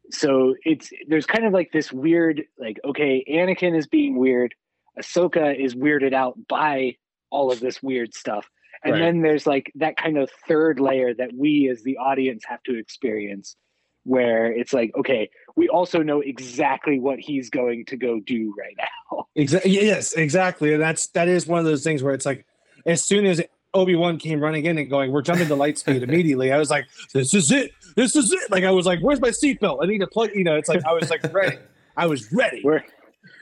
so 0.10 0.56
it's 0.66 0.90
there's 1.08 1.28
kind 1.28 1.46
of 1.46 1.54
like 1.54 1.72
this 1.72 1.92
weird, 1.92 2.44
like, 2.58 2.80
okay, 2.84 3.24
Anakin 3.30 3.78
is 3.78 3.86
being 3.86 4.18
weird, 4.18 4.56
Ahsoka 5.00 5.56
is 5.58 5.76
weirded 5.76 6.14
out 6.14 6.38
by 6.48 6.96
all 7.30 7.52
of 7.52 7.60
this 7.60 7.84
weird 7.84 8.16
stuff. 8.16 8.50
And 8.84 8.94
right. 8.94 9.00
then 9.00 9.22
there's 9.22 9.46
like 9.46 9.72
that 9.76 9.96
kind 9.96 10.18
of 10.18 10.30
third 10.48 10.80
layer 10.80 11.14
that 11.14 11.32
we 11.34 11.70
as 11.70 11.84
the 11.84 11.98
audience 11.98 12.44
have 12.46 12.62
to 12.64 12.78
experience 12.78 13.56
where 14.04 14.52
it's 14.52 14.74
like, 14.74 14.92
okay, 14.96 15.30
we 15.56 15.70
also 15.70 16.02
know 16.02 16.22
exactly 16.22 17.00
what 17.00 17.20
he's 17.20 17.50
going 17.50 17.86
to 17.86 17.98
go 17.98 18.20
do 18.20 18.54
right 18.58 18.76
now. 18.78 19.28
Exactly. 19.36 19.72
Yes, 19.72 20.14
exactly. 20.14 20.74
And 20.74 20.82
that's 20.82 21.08
that 21.08 21.28
is 21.28 21.48
one 21.48 21.58
of 21.58 21.66
those 21.66 21.84
things 21.84 22.04
where 22.04 22.14
it's 22.14 22.26
like, 22.26 22.46
as 22.86 23.04
soon 23.04 23.26
as 23.26 23.42
Obi 23.74 23.96
Wan 23.96 24.20
came 24.20 24.40
running 24.40 24.66
in 24.66 24.78
and 24.78 24.88
going, 24.88 25.12
"We're 25.12 25.24
jumping 25.24 25.48
to 25.48 25.56
light 25.56 25.80
speed 25.80 26.04
immediately." 26.08 26.52
I 26.52 26.58
was 26.58 26.70
like, 26.70 26.86
"This 27.14 27.34
is 27.34 27.52
it! 27.52 27.72
This 27.96 28.16
is 28.16 28.32
it!" 28.32 28.52
Like 28.52 28.64
I 28.64 28.70
was 28.70 28.86
like, 28.86 29.00
"Where's 29.00 29.20
my 29.20 29.30
seatbelt? 29.30 29.80
I 29.82 29.88
need 29.88 30.00
to 30.00 30.08
plug." 30.08 30.30
You 30.36 30.44
know, 30.44 30.56
it's 30.56 30.70
like 30.70 30.86
I 30.86 30.94
was 30.94 31.10
like 31.10 31.34
ready. 31.34 31.58
I 31.98 32.06
was 32.06 32.32
ready. 32.32 32.62
We're 32.64 32.84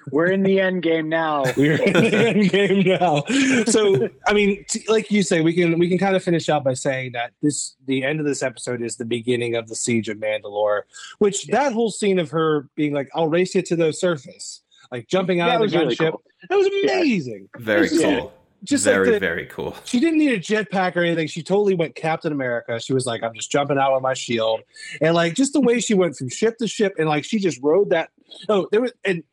we're 0.09 0.27
in 0.27 0.43
the 0.43 0.59
end 0.59 0.83
game 0.83 1.09
now. 1.09 1.43
We're 1.57 1.81
in 1.81 1.93
the 1.93 2.27
end 2.27 2.49
game 2.49 2.97
now. 2.97 3.23
So 3.65 4.09
I 4.25 4.33
mean, 4.33 4.65
t- 4.69 4.83
like 4.87 5.11
you 5.11 5.23
say, 5.23 5.41
we 5.41 5.53
can 5.53 5.77
we 5.77 5.89
can 5.89 5.97
kind 5.97 6.15
of 6.15 6.23
finish 6.23 6.49
out 6.49 6.63
by 6.63 6.73
saying 6.73 7.11
that 7.13 7.33
this 7.41 7.75
the 7.85 8.03
end 8.03 8.19
of 8.19 8.25
this 8.25 8.41
episode 8.41 8.81
is 8.81 8.97
the 8.97 9.05
beginning 9.05 9.55
of 9.55 9.67
the 9.67 9.75
siege 9.75 10.09
of 10.09 10.17
Mandalore. 10.17 10.83
Which 11.19 11.47
yeah. 11.47 11.63
that 11.63 11.73
whole 11.73 11.91
scene 11.91 12.19
of 12.19 12.31
her 12.31 12.67
being 12.75 12.93
like, 12.93 13.09
"I'll 13.13 13.27
race 13.27 13.53
you 13.53 13.61
to 13.61 13.75
the 13.75 13.91
surface," 13.91 14.61
like 14.91 15.07
jumping 15.07 15.39
out 15.39 15.61
of 15.61 15.69
the 15.69 15.77
gunship, 15.77 15.81
really 15.81 15.95
cool. 15.95 16.21
that 16.49 16.55
was 16.55 16.67
amazing. 16.67 17.49
Yeah. 17.57 17.65
Very 17.65 17.81
was, 17.81 18.01
cool 18.01 18.33
just 18.63 18.83
very 18.83 19.05
like 19.07 19.13
the, 19.15 19.19
very 19.19 19.45
cool. 19.47 19.75
She 19.85 19.99
didn't 19.99 20.19
need 20.19 20.33
a 20.33 20.39
jetpack 20.39 20.95
or 20.95 21.01
anything. 21.01 21.27
She 21.27 21.41
totally 21.41 21.75
went 21.75 21.95
Captain 21.95 22.31
America. 22.31 22.79
She 22.79 22.93
was 22.93 23.05
like, 23.05 23.23
I'm 23.23 23.33
just 23.33 23.51
jumping 23.51 23.77
out 23.77 23.93
with 23.93 24.03
my 24.03 24.13
shield, 24.13 24.61
and 25.01 25.15
like 25.15 25.33
just 25.33 25.53
the 25.53 25.61
way 25.61 25.79
she 25.79 25.93
went 25.93 26.15
from 26.15 26.29
ship 26.29 26.57
to 26.59 26.67
ship, 26.67 26.95
and 26.97 27.09
like 27.09 27.23
she 27.23 27.39
just 27.39 27.59
rode 27.61 27.89
that. 27.89 28.09
Oh, 28.49 28.67
there 28.71 28.81
was 28.81 28.93
and. 29.03 29.23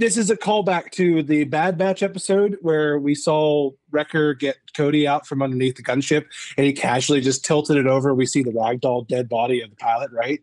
This 0.00 0.16
is 0.16 0.30
a 0.30 0.36
callback 0.36 0.92
to 0.92 1.22
the 1.22 1.44
Bad 1.44 1.76
Batch 1.76 2.02
episode 2.02 2.56
where 2.62 2.98
we 2.98 3.14
saw 3.14 3.72
Wrecker 3.90 4.32
get 4.32 4.56
Cody 4.74 5.06
out 5.06 5.26
from 5.26 5.42
underneath 5.42 5.76
the 5.76 5.82
gunship 5.82 6.24
and 6.56 6.64
he 6.64 6.72
casually 6.72 7.20
just 7.20 7.44
tilted 7.44 7.76
it 7.76 7.86
over. 7.86 8.14
We 8.14 8.24
see 8.24 8.42
the 8.42 8.50
ragdoll 8.50 9.06
dead 9.06 9.28
body 9.28 9.60
of 9.60 9.68
the 9.68 9.76
pilot, 9.76 10.10
right? 10.10 10.40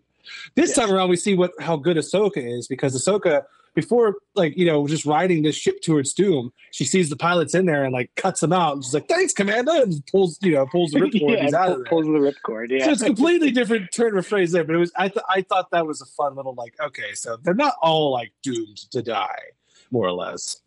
This 0.54 0.76
time 0.76 0.92
around, 0.92 1.10
we 1.10 1.16
see 1.16 1.34
what 1.34 1.54
how 1.60 1.76
good 1.76 1.98
Ahsoka 1.98 2.38
is 2.38 2.68
because 2.68 2.96
Ahsoka 2.96 3.46
before 3.78 4.16
like 4.34 4.58
you 4.58 4.66
know 4.66 4.88
just 4.88 5.06
riding 5.06 5.44
this 5.44 5.56
ship 5.56 5.80
towards 5.84 6.12
doom 6.12 6.52
she 6.72 6.84
sees 6.84 7.12
the 7.12 7.16
pilots 7.16 7.54
in 7.54 7.68
there 7.68 7.84
and 7.84 7.94
like 7.94 8.10
cuts 8.16 8.40
them 8.40 8.52
out. 8.52 8.74
And 8.74 8.84
she's 8.84 8.96
like 8.96 9.08
thanks 9.08 9.34
commander 9.34 9.72
and 9.72 9.94
pulls 10.08 10.40
you 10.42 10.54
know 10.54 10.66
pulls 10.66 10.90
the 10.90 11.00
ripcord 11.02 11.38
yeah, 11.38 11.44
he's 11.44 11.54
out 11.54 11.70
of 11.70 11.78
there. 11.78 11.86
pulls 11.86 12.08
the 12.08 12.12
ripcord 12.14 12.72
yeah. 12.72 12.86
So 12.86 12.92
it's 12.94 13.04
completely 13.04 13.52
different 13.52 13.92
turn 13.94 14.18
of 14.18 14.26
phrase 14.26 14.52
there 14.52 14.64
but 14.64 14.74
it 14.76 14.80
was 14.80 14.92
I, 14.96 15.10
th- 15.10 15.24
I 15.30 15.44
thought 15.44 15.70
that 15.70 15.86
was 15.86 16.02
a 16.02 16.08
fun 16.08 16.36
little 16.36 16.56
like 16.56 16.74
okay 16.82 17.14
so 17.14 17.38
they're 17.44 17.54
not 17.54 17.76
all 17.80 18.12
like 18.12 18.34
doomed 18.42 18.78
to 18.92 19.04
die 19.04 19.44
more 19.92 20.08
or 20.08 20.14
less. 20.14 20.60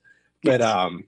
But 0.44 0.62
um 0.62 1.02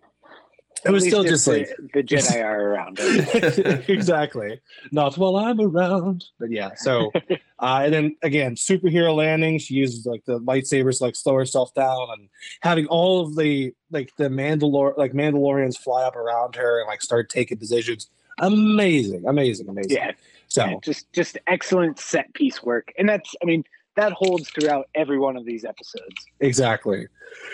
it 0.84 0.90
was 0.90 1.06
still 1.06 1.22
just 1.22 1.46
like 1.46 1.68
the 1.94 2.02
Jedi 2.02 2.42
are 2.44 2.60
around. 2.60 2.98
exactly. 3.88 4.60
Not 4.90 5.16
while 5.16 5.36
I'm 5.36 5.60
around. 5.60 6.24
But 6.38 6.50
yeah, 6.50 6.70
so 6.76 7.12
uh, 7.58 7.82
and 7.84 7.94
then 7.94 8.16
again, 8.22 8.56
superhero 8.56 9.14
landing. 9.14 9.58
She 9.58 9.74
uses 9.74 10.06
like 10.06 10.24
the 10.24 10.40
lightsabers 10.40 10.98
to, 10.98 11.04
like 11.04 11.16
slow 11.16 11.34
herself 11.34 11.72
down 11.74 12.08
and 12.16 12.28
having 12.60 12.86
all 12.86 13.20
of 13.20 13.36
the 13.36 13.74
like 13.90 14.10
the 14.16 14.28
Mandalor 14.28 14.96
like 14.96 15.12
Mandalorians 15.12 15.78
fly 15.78 16.02
up 16.02 16.16
around 16.16 16.56
her 16.56 16.80
and 16.80 16.88
like 16.88 17.02
start 17.02 17.30
taking 17.30 17.58
positions. 17.58 18.08
Amazing, 18.38 19.24
amazing, 19.26 19.68
amazing. 19.68 19.96
Yeah. 19.96 20.12
So 20.48 20.64
yeah, 20.66 20.74
just 20.82 21.12
just 21.12 21.38
excellent 21.46 21.98
set 21.98 22.32
piece 22.34 22.62
work. 22.62 22.92
And 22.98 23.08
that's 23.08 23.34
I 23.42 23.44
mean, 23.44 23.64
that 23.96 24.12
holds 24.12 24.48
throughout 24.50 24.88
every 24.94 25.18
one 25.18 25.36
of 25.36 25.44
these 25.44 25.64
episodes. 25.64 26.26
Exactly. 26.40 27.06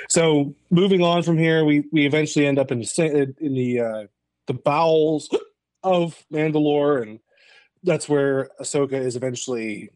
So 0.09 0.55
moving 0.71 1.03
on 1.03 1.23
from 1.23 1.39
here, 1.39 1.65
we 1.65 1.85
we 1.93 2.07
eventually 2.07 2.47
end 2.47 2.59
up 2.59 2.71
in 2.71 2.81
the 2.81 3.35
in 3.41 3.55
the 3.55 3.81
uh, 3.81 4.07
the 4.47 4.55
bowels 4.55 5.29
of 5.83 6.25
Mandalore, 6.33 7.03
and 7.03 7.21
that's 7.83 8.09
where 8.09 8.51
Ahsoka 8.61 8.95
is 8.95 9.17
eventually 9.17 9.91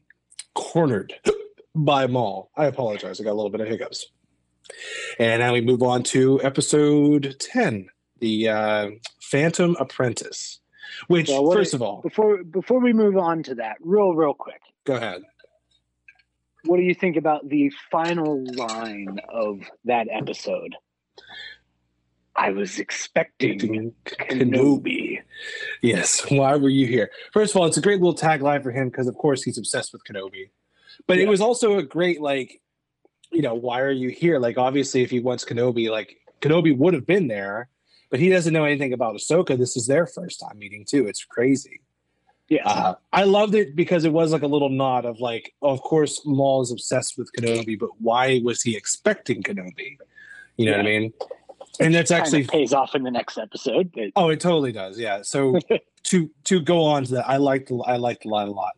cornered 0.54 1.14
by 1.74 2.06
Maul. 2.06 2.50
I 2.56 2.66
apologize. 2.66 3.20
I 3.20 3.24
got 3.24 3.32
a 3.32 3.34
little 3.34 3.50
bit 3.50 3.60
of 3.60 3.68
hiccups. 3.68 4.06
And 5.18 5.40
now 5.40 5.52
we 5.52 5.60
move 5.60 5.82
on 5.82 6.02
to 6.04 6.40
episode 6.42 7.36
10, 7.38 7.88
the 8.20 8.48
uh, 8.48 8.90
Phantom 9.20 9.76
Apprentice. 9.78 10.60
Which, 11.08 11.28
Well, 11.28 11.50
first 11.50 11.74
of 11.74 11.82
all, 11.82 12.02
Before 12.02 12.44
before 12.44 12.78
we 12.80 12.92
move 12.92 13.16
on 13.16 13.42
to 13.44 13.54
that, 13.56 13.76
real 13.80 14.14
real 14.14 14.34
quick, 14.34 14.60
go 14.84 14.94
ahead. 14.94 15.22
What 16.64 16.76
do 16.76 16.82
you 16.82 16.94
think 16.94 17.16
about 17.16 17.48
the 17.48 17.70
final 17.90 18.44
line 18.54 19.20
of 19.28 19.60
that 19.84 20.08
episode? 20.10 20.74
I 22.34 22.50
was 22.50 22.78
expecting 22.78 23.94
Kenobi. 24.04 25.18
Yes. 25.82 26.24
Why 26.30 26.56
were 26.56 26.70
you 26.70 26.86
here? 26.86 27.10
First 27.32 27.54
of 27.54 27.60
all, 27.60 27.66
it's 27.66 27.76
a 27.76 27.82
great 27.82 28.00
little 28.00 28.16
tagline 28.16 28.62
for 28.62 28.70
him 28.70 28.88
because, 28.88 29.06
of 29.06 29.14
course, 29.16 29.42
he's 29.42 29.58
obsessed 29.58 29.92
with 29.92 30.02
Kenobi. 30.04 30.50
But 31.06 31.18
it 31.18 31.28
was 31.28 31.40
also 31.40 31.78
a 31.78 31.82
great, 31.82 32.20
like, 32.20 32.62
you 33.30 33.42
know, 33.42 33.54
why 33.54 33.80
are 33.80 33.90
you 33.90 34.08
here? 34.08 34.38
Like, 34.38 34.56
obviously, 34.56 35.02
if 35.02 35.10
he 35.10 35.20
wants 35.20 35.44
Kenobi, 35.44 35.90
like, 35.90 36.16
Kenobi 36.40 36.76
would 36.76 36.94
have 36.94 37.06
been 37.06 37.28
there, 37.28 37.68
but 38.10 38.20
he 38.20 38.30
doesn't 38.30 38.52
know 38.52 38.64
anything 38.64 38.92
about 38.92 39.14
Ahsoka. 39.14 39.58
This 39.58 39.76
is 39.76 39.86
their 39.86 40.06
first 40.06 40.40
time 40.40 40.58
meeting, 40.58 40.84
too. 40.88 41.06
It's 41.06 41.24
crazy. 41.24 41.80
Yes. 42.52 42.66
Uh, 42.66 42.94
I 43.14 43.24
loved 43.24 43.54
it 43.54 43.74
because 43.74 44.04
it 44.04 44.12
was 44.12 44.30
like 44.30 44.42
a 44.42 44.46
little 44.46 44.68
nod 44.68 45.06
of 45.06 45.20
like, 45.20 45.54
of 45.62 45.80
course, 45.80 46.20
Maul 46.26 46.60
is 46.60 46.70
obsessed 46.70 47.16
with 47.16 47.32
Kenobi, 47.32 47.78
but 47.78 47.88
why 47.98 48.42
was 48.44 48.60
he 48.60 48.76
expecting 48.76 49.42
Kenobi? 49.42 49.96
You 50.58 50.66
know 50.66 50.72
what 50.72 50.80
I 50.80 50.82
mean? 50.82 51.12
And 51.80 51.94
that's 51.94 52.10
Kind 52.10 52.20
actually 52.22 52.42
of 52.42 52.48
pays 52.48 52.74
off 52.74 52.94
in 52.94 53.04
the 53.04 53.10
next 53.10 53.38
episode. 53.38 53.90
Oh, 54.16 54.28
it 54.28 54.38
totally 54.38 54.70
does. 54.70 54.98
Yeah. 54.98 55.22
So 55.22 55.58
to 56.02 56.30
to 56.44 56.60
go 56.60 56.84
on 56.84 57.04
to 57.04 57.12
that, 57.14 57.26
I 57.26 57.38
liked 57.38 57.72
I 57.86 57.96
liked 57.96 58.24
the 58.24 58.28
line 58.28 58.48
a 58.48 58.52
lot. 58.52 58.72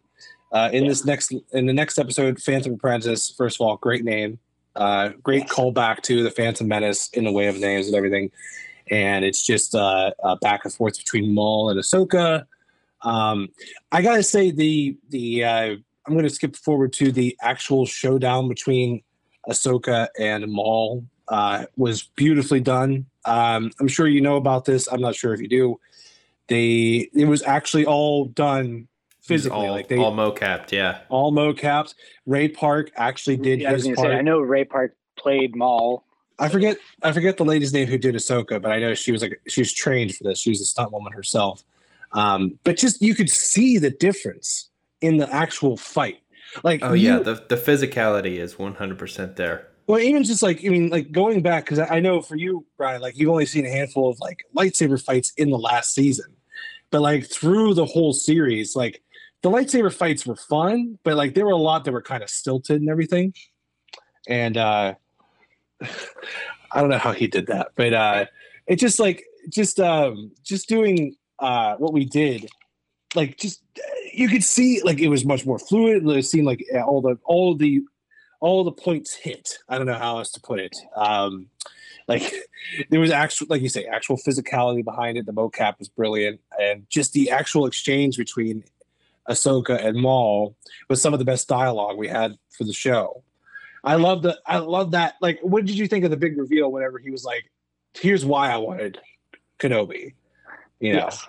Uh, 0.53 0.71
in 0.73 0.85
Yeah. 0.85 0.91
this 0.91 1.05
next 1.05 1.35
in 1.53 1.67
the 1.67 1.73
next 1.73 1.99
episode, 1.99 2.41
Phantom 2.41 2.75
Apprentice. 2.75 3.35
First 3.37 3.57
of 3.57 3.67
all, 3.67 3.77
great 3.79 4.05
name. 4.05 4.39
Uh, 4.77 5.09
great 5.21 5.49
callback 5.49 6.03
to 6.03 6.23
the 6.23 6.31
Phantom 6.31 6.69
Menace 6.69 7.09
in 7.11 7.25
the 7.25 7.33
way 7.33 7.49
of 7.49 7.59
names 7.59 7.89
and 7.89 7.97
everything. 7.97 8.31
And 8.91 9.25
it's 9.25 9.45
just 9.45 9.75
uh, 9.75 10.13
uh, 10.23 10.37
back 10.37 10.65
and 10.65 10.73
forth 10.73 10.97
between 10.97 11.35
Maul 11.35 11.71
and 11.71 11.81
Ahsoka. 11.81 12.47
Um, 13.05 13.51
I 13.93 14.03
gotta 14.03 14.23
say 14.23 14.51
the 14.51 14.97
the 15.11 15.45
uh, 15.45 15.77
I'm 16.07 16.17
gonna 16.17 16.31
skip 16.31 16.57
forward 16.57 16.93
to 16.95 17.13
the 17.13 17.37
actual 17.41 17.87
showdown 17.87 18.49
between 18.49 19.03
Ahsoka 19.49 20.09
and 20.19 20.51
Maul 20.51 21.05
uh, 21.29 21.67
was 21.77 22.03
beautifully 22.17 22.61
done. 22.61 23.07
Um, 23.25 23.71
I'm 23.81 23.89
sure 23.89 24.07
you 24.07 24.21
know 24.21 24.37
about 24.37 24.65
this. 24.65 24.89
I'm 24.91 25.01
not 25.01 25.15
sure 25.15 25.33
if 25.33 25.41
you 25.41 25.49
do. 25.49 25.81
They 26.49 27.11
it 27.15 27.27
was 27.27 27.43
actually 27.43 27.87
all 27.87 28.27
done 28.27 28.89
physically, 29.23 29.67
all, 29.67 29.73
like 29.73 29.89
they 29.89 29.99
all, 29.99 30.19
all 30.19 30.33
mocapped, 30.33 30.73
yeah. 30.73 31.01
mocapped. 31.11 31.95
Ray 32.27 32.49
Park 32.49 32.91
actually 32.97 33.39
did 33.39 33.61
Yeah, 33.61 33.71
I 33.71 33.75
his 33.75 33.85
gonna 33.85 33.97
part. 33.97 34.09
say, 34.09 34.17
I 34.17 34.23
know 34.23 34.41
Ray 34.41 34.65
Park 34.65 34.97
played 35.17 35.57
Maul. 35.57 36.05
I 36.39 36.49
forget 36.49 36.77
I 37.03 37.13
forget 37.13 37.37
the 37.37 37.45
lady's 37.45 37.73
name 37.73 37.87
who 37.87 37.97
did 37.97 38.15
Ahsoka, 38.15 38.61
but 38.61 38.71
I 38.71 38.79
know 38.79 38.95
she 38.95 39.13
was 39.13 39.23
like 39.23 39.41
she 39.49 39.61
was 39.61 39.73
trained 39.73 40.15
for 40.15 40.25
this. 40.25 40.39
She 40.39 40.51
was 40.51 40.61
a 40.61 40.67
stunt 40.67 40.93
woman 40.93 41.13
herself. 41.13 41.65
Um, 42.15 42.59
but 42.65 42.77
just 42.77 43.03
you 43.03 43.15
could 43.15 43.29
see 43.31 43.77
the 43.79 43.91
difference 43.91 44.71
in 45.01 45.19
the 45.19 45.31
actual 45.33 45.77
fight. 45.77 46.19
Like 46.63 46.81
Oh 46.83 46.93
you- 46.93 47.11
yeah, 47.11 47.19
the 47.19 47.45
the 47.49 47.57
physicality 47.57 48.39
is 48.39 48.55
100% 48.55 49.37
there. 49.37 49.69
Well, 49.87 49.99
even 50.01 50.23
just 50.25 50.43
like 50.43 50.65
I 50.65 50.69
mean, 50.69 50.89
like 50.89 51.13
going 51.13 51.43
back 51.43 51.65
because 51.65 51.79
I 51.79 51.97
I 51.97 52.01
know 52.01 52.23
for 52.23 52.37
you, 52.37 52.65
Brian, 52.79 53.03
like 53.03 53.19
you've 53.19 53.29
only 53.31 53.45
seen 53.47 53.67
a 53.67 53.71
handful 53.71 54.09
of 54.09 54.19
like 54.21 54.45
lightsaber 54.57 55.03
fights 55.03 55.33
in 55.37 55.51
the 55.51 55.59
last 55.59 55.93
season, 55.95 56.27
but 56.91 57.03
like 57.03 57.27
through 57.27 57.75
the 57.75 57.85
whole 57.85 58.13
series, 58.15 58.75
like 58.77 59.03
the 59.43 59.51
lightsaber 59.51 59.93
fights 59.93 60.25
were 60.25 60.37
fun, 60.37 60.99
but 61.03 61.17
like 61.17 61.35
there 61.35 61.45
were 61.45 61.53
a 61.53 61.57
lot 61.57 61.85
that 61.85 61.93
were 61.93 62.01
kind 62.01 62.23
of 62.23 62.31
stilted 62.31 62.81
and 62.81 62.89
everything. 62.89 63.35
And 64.29 64.57
uh 64.57 64.95
I 66.73 66.81
don't 66.81 66.91
know 66.91 66.99
how 66.99 67.13
he 67.13 67.27
did 67.27 67.49
that, 67.49 67.69
but 67.75 67.93
uh 67.93 68.27
it 68.67 68.77
just 68.77 68.99
like 68.99 69.25
just 69.51 69.81
um 69.81 70.31
just 70.45 70.69
doing 70.69 71.17
uh 71.39 71.77
what 71.77 71.93
we 71.93 72.05
did, 72.05 72.49
like 73.15 73.39
just 73.39 73.63
you 74.13 74.29
could 74.29 74.45
see 74.45 74.81
like 74.83 75.01
it 75.01 75.09
was 75.09 75.25
much 75.25 75.45
more 75.47 75.59
fluid. 75.59 76.07
It 76.07 76.25
seemed 76.25 76.47
like 76.47 76.65
all 76.87 77.01
the 77.01 77.19
all 77.25 77.55
the 77.55 77.83
all 78.41 78.63
the 78.63 78.73
points 78.73 79.15
hit. 79.15 79.59
I 79.69 79.79
don't 79.79 79.87
know 79.87 79.95
how 79.95 80.19
else 80.19 80.31
to 80.33 80.41
put 80.41 80.61
it. 80.61 80.77
Um, 80.95 81.49
like 82.07 82.33
there 82.91 83.01
was 83.01 83.11
actual, 83.11 83.47
like 83.49 83.63
you 83.63 83.69
say, 83.69 83.85
actual 83.85 84.17
physicality 84.17 84.85
behind 84.85 85.17
it. 85.17 85.27
The 85.27 85.33
mocap 85.33 85.79
was 85.79 85.89
brilliant, 85.89 86.41
and 86.61 86.87
just 86.91 87.13
the 87.13 87.31
actual 87.31 87.67
exchange 87.67 88.17
between 88.17 88.65
Ahsoka 89.29 89.83
and 89.83 89.97
Maul 89.97 90.57
was 90.89 91.01
some 91.01 91.13
of 91.13 91.19
the 91.19 91.25
best 91.25 91.49
dialogue 91.49 91.97
we 91.97 92.09
had 92.09 92.37
for 92.51 92.65
the 92.65 92.73
show. 92.73 93.23
I 93.83 93.97
love 93.97 94.23
the, 94.23 94.39
I 94.47 94.59
love 94.59 94.93
that. 94.93 95.15
Like, 95.21 95.41
what 95.43 95.65
did 95.65 95.77
you 95.77 95.87
think 95.87 96.05
of 96.05 96.11
the 96.11 96.17
big 96.17 96.39
reveal? 96.39 96.71
Whenever 96.71 96.99
he 96.99 97.11
was 97.11 97.25
like, 97.25 97.51
"Here's 97.95 98.25
why 98.25 98.51
I 98.51 98.57
wanted 98.59 98.99
Kenobi," 99.59 100.15
you 100.81 100.93
know. 100.93 101.01
Yes. 101.01 101.27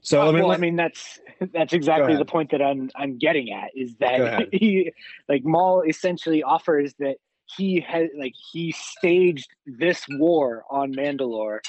So 0.00 0.18
well, 0.18 0.28
I 0.28 0.32
mean, 0.32 0.42
well, 0.42 0.52
I 0.52 0.56
mean 0.58 0.76
that's 0.76 1.18
that's 1.52 1.72
exactly 1.72 2.16
the 2.16 2.26
point 2.26 2.50
that 2.50 2.60
I'm 2.60 2.90
I'm 2.94 3.18
getting 3.18 3.52
at 3.52 3.70
is 3.74 3.94
that 4.00 4.48
he 4.52 4.92
like 5.28 5.44
Maul 5.44 5.82
essentially 5.82 6.42
offers 6.42 6.94
that 6.98 7.16
he 7.56 7.80
had 7.80 8.08
like 8.18 8.34
he 8.52 8.72
staged 8.72 9.48
this 9.66 10.04
war 10.10 10.64
on 10.70 10.92
Mandalore 10.92 11.60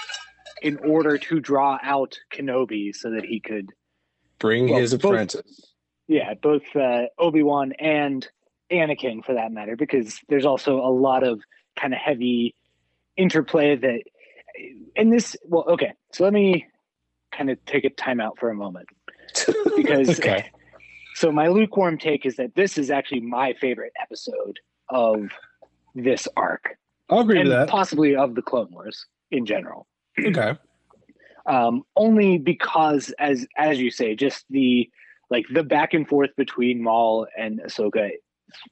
in 0.62 0.78
order 0.78 1.18
to 1.18 1.40
draw 1.40 1.78
out 1.82 2.18
Kenobi 2.34 2.94
so 2.94 3.12
that 3.12 3.26
he 3.26 3.40
could 3.40 3.70
bring 4.40 4.70
well, 4.70 4.80
his 4.80 4.94
both- 4.94 5.06
apprentice. 5.06 5.74
yeah 6.08 6.34
both 6.34 6.64
uh, 6.76 7.04
Obi 7.18 7.44
Wan 7.44 7.74
and 7.74 8.28
Anakin 8.72 9.24
for 9.24 9.36
that 9.36 9.52
matter 9.52 9.76
because 9.76 10.20
there's 10.28 10.46
also 10.46 10.80
a 10.80 10.92
lot 10.92 11.24
of 11.24 11.42
kind 11.80 11.94
of 11.94 12.00
heavy 12.00 12.56
interplay 13.16 13.76
that 13.76 14.02
in 14.96 15.10
this 15.10 15.38
well 15.46 15.66
okay 15.70 15.94
so 16.12 16.24
let 16.24 16.34
me 16.34 16.66
kind 17.36 17.50
of 17.50 17.64
take 17.66 17.86
a 17.86 17.90
timeout 17.90 18.38
for 18.40 18.50
a 18.50 18.56
moment 18.56 18.88
because 19.76 20.20
Okay. 20.20 20.52
so 21.16 21.32
my 21.32 21.48
lukewarm 21.48 21.98
take 21.98 22.26
is 22.26 22.36
that 22.38 22.56
this 22.56 22.78
is 22.78 22.90
actually 22.92 23.22
my 23.22 23.54
favorite 23.54 23.94
episode 24.02 24.60
of 24.90 25.30
this 25.94 26.28
arc 26.38 26.78
I'll 27.10 27.20
agree 27.20 27.40
and 27.40 27.50
with 27.50 27.58
that. 27.58 27.70
possibly 27.70 28.16
of 28.16 28.36
the 28.36 28.42
clone 28.42 28.70
wars 28.72 29.06
in 29.32 29.46
general 29.46 29.88
Okay. 30.20 30.58
um, 31.46 31.84
only 31.96 32.38
because 32.38 33.14
as 33.20 33.46
as 33.58 33.80
you 33.80 33.92
say 33.92 34.16
just 34.16 34.46
the 34.50 34.90
like 35.30 35.46
the 35.54 35.64
back 35.64 35.94
and 35.94 36.08
forth 36.08 36.30
between 36.38 36.82
Maul 36.84 37.28
and 37.38 37.60
Ahsoka 37.62 38.12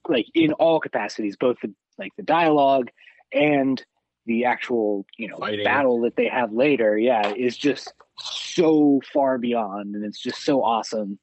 like 0.07 0.25
in 0.35 0.53
all 0.53 0.79
capacities 0.79 1.35
both 1.35 1.57
the 1.61 1.73
like 1.97 2.11
the 2.17 2.23
dialogue 2.23 2.89
and 3.33 3.83
the 4.25 4.45
actual 4.45 5.05
you 5.17 5.27
know 5.27 5.37
Fighting. 5.37 5.63
battle 5.63 6.01
that 6.01 6.15
they 6.15 6.27
have 6.27 6.51
later 6.53 6.97
yeah 6.97 7.33
is 7.35 7.57
just 7.57 7.93
so 8.19 9.01
far 9.11 9.37
beyond 9.37 9.95
and 9.95 10.05
it's 10.05 10.19
just 10.19 10.43
so 10.43 10.63
awesome 10.63 11.19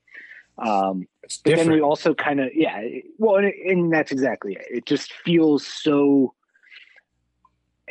um 0.59 1.07
It's 1.23 1.39
but 1.39 1.57
then 1.57 1.71
we 1.71 1.81
also 1.81 2.15
kind 2.15 2.41
of 2.41 2.49
yeah 2.55 2.83
well 3.19 3.37
and, 3.37 3.47
and 3.47 3.93
that's 3.93 4.13
exactly 4.13 4.55
it 4.55 4.67
it 4.71 4.87
just 4.87 5.13
feels 5.13 5.67
so 5.67 6.35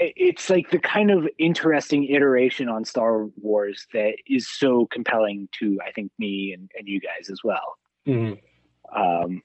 it's 0.01 0.49
like 0.49 0.69
the 0.69 0.79
kind 0.79 1.11
of 1.11 1.27
interesting 1.39 2.05
iteration 2.05 2.69
on 2.69 2.85
star 2.85 3.25
wars 3.41 3.85
that 3.93 4.13
is 4.27 4.47
so 4.47 4.85
compelling 4.87 5.49
to 5.59 5.77
i 5.85 5.91
think 5.91 6.11
me 6.19 6.53
and, 6.53 6.69
and 6.77 6.87
you 6.87 6.99
guys 6.99 7.29
as 7.29 7.41
well 7.43 7.77
Mhm. 8.07 8.39
um 8.95 9.41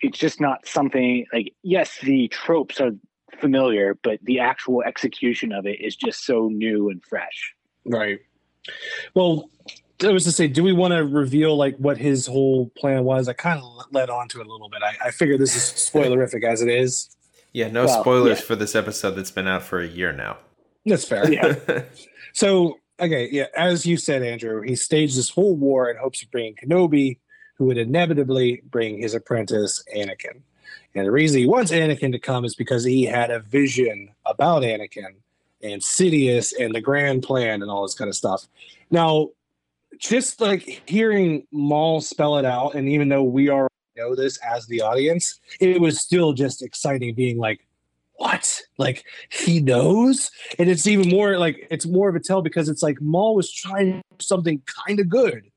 it's 0.00 0.18
just 0.18 0.40
not 0.40 0.66
something 0.66 1.26
like 1.32 1.54
yes 1.62 1.98
the 2.02 2.28
tropes 2.28 2.80
are 2.80 2.92
familiar 3.40 3.98
but 4.02 4.18
the 4.22 4.38
actual 4.38 4.82
execution 4.82 5.52
of 5.52 5.66
it 5.66 5.80
is 5.80 5.96
just 5.96 6.24
so 6.24 6.48
new 6.48 6.90
and 6.90 7.02
fresh 7.04 7.54
Right. 7.84 8.20
Well, 9.14 9.50
I 10.02 10.10
was 10.10 10.24
to 10.24 10.32
say, 10.32 10.48
do 10.48 10.62
we 10.62 10.72
want 10.72 10.92
to 10.92 11.04
reveal 11.04 11.56
like 11.56 11.76
what 11.76 11.98
his 11.98 12.26
whole 12.26 12.70
plan 12.76 13.04
was? 13.04 13.28
I 13.28 13.32
kind 13.32 13.60
of 13.60 13.86
led 13.90 14.10
on 14.10 14.28
to 14.28 14.40
it 14.40 14.46
a 14.46 14.50
little 14.50 14.68
bit. 14.68 14.82
I, 14.82 15.08
I 15.08 15.10
figure 15.10 15.38
this 15.38 15.54
is 15.54 15.62
spoilerific 15.62 16.44
as 16.44 16.62
it 16.62 16.68
is. 16.68 17.16
Yeah, 17.52 17.68
no 17.70 17.84
Well, 17.84 18.00
spoilers 18.00 18.40
yeah. 18.40 18.46
for 18.46 18.56
this 18.56 18.74
episode 18.74 19.12
that's 19.12 19.30
been 19.30 19.46
out 19.46 19.62
for 19.62 19.80
a 19.80 19.86
year 19.86 20.12
now. 20.12 20.38
That's 20.86 21.04
fair. 21.04 21.30
Yeah. 21.30 21.82
So, 22.34 22.78
okay, 22.98 23.28
yeah, 23.30 23.48
as 23.54 23.84
you 23.84 23.98
said, 23.98 24.22
Andrew, 24.22 24.62
he 24.62 24.74
staged 24.74 25.18
this 25.18 25.28
whole 25.28 25.54
war 25.54 25.90
in 25.90 25.98
hopes 25.98 26.22
of 26.22 26.30
bringing 26.30 26.54
Kenobi, 26.54 27.18
who 27.58 27.66
would 27.66 27.76
inevitably 27.76 28.62
bring 28.64 29.02
his 29.02 29.12
apprentice, 29.12 29.84
Anakin. 29.94 30.40
And 30.94 31.06
the 31.06 31.10
reason 31.10 31.40
he 31.40 31.46
wants 31.46 31.72
Anakin 31.72 32.12
to 32.12 32.18
come 32.18 32.44
is 32.44 32.54
because 32.54 32.84
he 32.84 33.04
had 33.04 33.30
a 33.30 33.40
vision 33.40 34.10
about 34.26 34.62
Anakin 34.62 35.14
and 35.62 35.80
Sidious 35.80 36.52
and 36.58 36.74
the 36.74 36.80
grand 36.80 37.22
plan 37.22 37.62
and 37.62 37.70
all 37.70 37.82
this 37.82 37.94
kind 37.94 38.08
of 38.08 38.14
stuff. 38.14 38.46
Now, 38.90 39.30
just 39.98 40.40
like 40.40 40.82
hearing 40.86 41.46
Maul 41.52 42.00
spell 42.00 42.36
it 42.38 42.44
out, 42.44 42.74
and 42.74 42.88
even 42.88 43.08
though 43.08 43.22
we 43.22 43.48
already 43.48 43.68
know 43.96 44.14
this 44.14 44.38
as 44.38 44.66
the 44.66 44.82
audience, 44.82 45.38
it 45.60 45.80
was 45.80 46.00
still 46.00 46.32
just 46.32 46.62
exciting 46.62 47.14
being 47.14 47.38
like, 47.38 47.66
what? 48.16 48.60
Like 48.78 49.04
he 49.30 49.60
knows? 49.60 50.30
And 50.58 50.68
it's 50.68 50.86
even 50.86 51.08
more 51.08 51.38
like 51.38 51.66
it's 51.70 51.86
more 51.86 52.08
of 52.08 52.14
a 52.14 52.20
tell 52.20 52.42
because 52.42 52.68
it's 52.68 52.82
like 52.82 53.00
Maul 53.00 53.34
was 53.34 53.52
trying 53.52 54.02
something 54.20 54.62
kind 54.86 55.00
of 55.00 55.08
good 55.08 55.50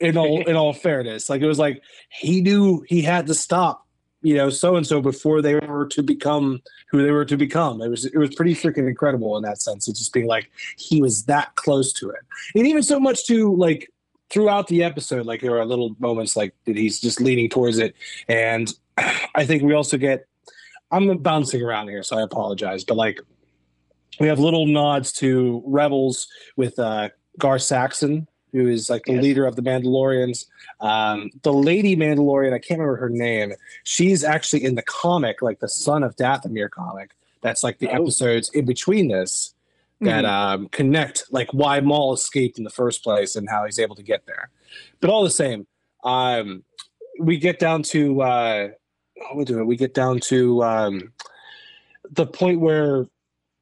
in 0.00 0.16
all 0.16 0.42
in 0.48 0.56
all 0.56 0.72
fairness. 0.72 1.28
Like 1.28 1.42
it 1.42 1.46
was 1.46 1.58
like 1.58 1.82
he 2.08 2.40
knew 2.40 2.84
he 2.88 3.02
had 3.02 3.26
to 3.26 3.34
stop 3.34 3.86
you 4.22 4.34
know 4.34 4.50
so 4.50 4.76
and 4.76 4.86
so 4.86 5.00
before 5.00 5.40
they 5.42 5.54
were 5.54 5.86
to 5.86 6.02
become 6.02 6.60
who 6.90 7.02
they 7.02 7.10
were 7.10 7.24
to 7.24 7.36
become. 7.36 7.80
It 7.80 7.88
was 7.88 8.04
it 8.04 8.18
was 8.18 8.34
pretty 8.34 8.54
freaking 8.54 8.88
incredible 8.88 9.36
in 9.36 9.42
that 9.44 9.60
sense. 9.60 9.88
It's 9.88 9.98
just 9.98 10.12
being 10.12 10.26
like 10.26 10.50
he 10.76 11.00
was 11.00 11.24
that 11.24 11.54
close 11.56 11.92
to 11.94 12.10
it, 12.10 12.20
and 12.54 12.66
even 12.66 12.82
so 12.82 12.98
much 12.98 13.26
to 13.26 13.54
like 13.54 13.90
throughout 14.28 14.68
the 14.68 14.82
episode, 14.82 15.26
like 15.26 15.40
there 15.40 15.58
are 15.58 15.64
little 15.64 15.94
moments 15.98 16.36
like 16.36 16.54
that 16.64 16.76
he's 16.76 17.00
just 17.00 17.20
leaning 17.20 17.48
towards 17.48 17.78
it, 17.78 17.94
and 18.28 18.72
I 19.34 19.44
think 19.44 19.62
we 19.62 19.74
also 19.74 19.96
get. 19.96 20.26
I'm 20.92 21.18
bouncing 21.18 21.62
around 21.62 21.88
here, 21.88 22.02
so 22.02 22.18
I 22.18 22.22
apologize, 22.22 22.82
but 22.82 22.96
like 22.96 23.20
we 24.18 24.26
have 24.26 24.40
little 24.40 24.66
nods 24.66 25.12
to 25.14 25.62
Rebels 25.64 26.26
with 26.56 26.76
uh, 26.80 27.10
Gar 27.38 27.60
Saxon, 27.60 28.26
who 28.52 28.68
is 28.68 28.90
like 28.90 29.04
the 29.04 29.12
Yes. 29.14 29.22
leader 29.22 29.46
of 29.46 29.56
the 29.56 29.62
Mandalorians. 29.62 30.46
Um, 30.80 31.30
the 31.42 31.52
lady 31.52 31.96
Mandalorian, 31.96 32.52
I 32.52 32.58
can't 32.58 32.80
remember 32.80 32.96
her 32.96 33.08
name. 33.08 33.52
She's 33.84 34.24
actually 34.24 34.64
in 34.64 34.74
the 34.74 34.82
comic, 34.82 35.42
like 35.42 35.60
the 35.60 35.68
son 35.68 36.02
of 36.02 36.16
Dathomir 36.16 36.70
comic. 36.70 37.10
That's 37.42 37.62
like 37.62 37.78
the 37.78 37.88
Oh. 37.88 38.02
episodes 38.02 38.50
in 38.50 38.64
between 38.66 39.08
this 39.08 39.54
that 40.02 40.24
um, 40.24 40.68
connect 40.68 41.24
like 41.30 41.52
why 41.52 41.78
Maul 41.80 42.14
escaped 42.14 42.56
in 42.56 42.64
the 42.64 42.70
first 42.70 43.02
place 43.02 43.36
and 43.36 43.48
how 43.50 43.66
he's 43.66 43.78
able 43.78 43.94
to 43.96 44.02
get 44.02 44.24
there. 44.26 44.48
But 45.00 45.10
all 45.10 45.22
the 45.24 45.30
same, 45.30 45.66
um, 46.04 46.64
we 47.18 47.36
get 47.36 47.58
down 47.58 47.82
to 47.84 48.22
uh, 48.22 48.68
we 49.34 49.44
do 49.44 49.58
it. 49.60 49.64
We 49.66 49.76
get 49.76 49.92
down 49.92 50.20
to 50.20 50.62
um, 50.64 51.12
the 52.10 52.26
point 52.26 52.60
where 52.60 53.06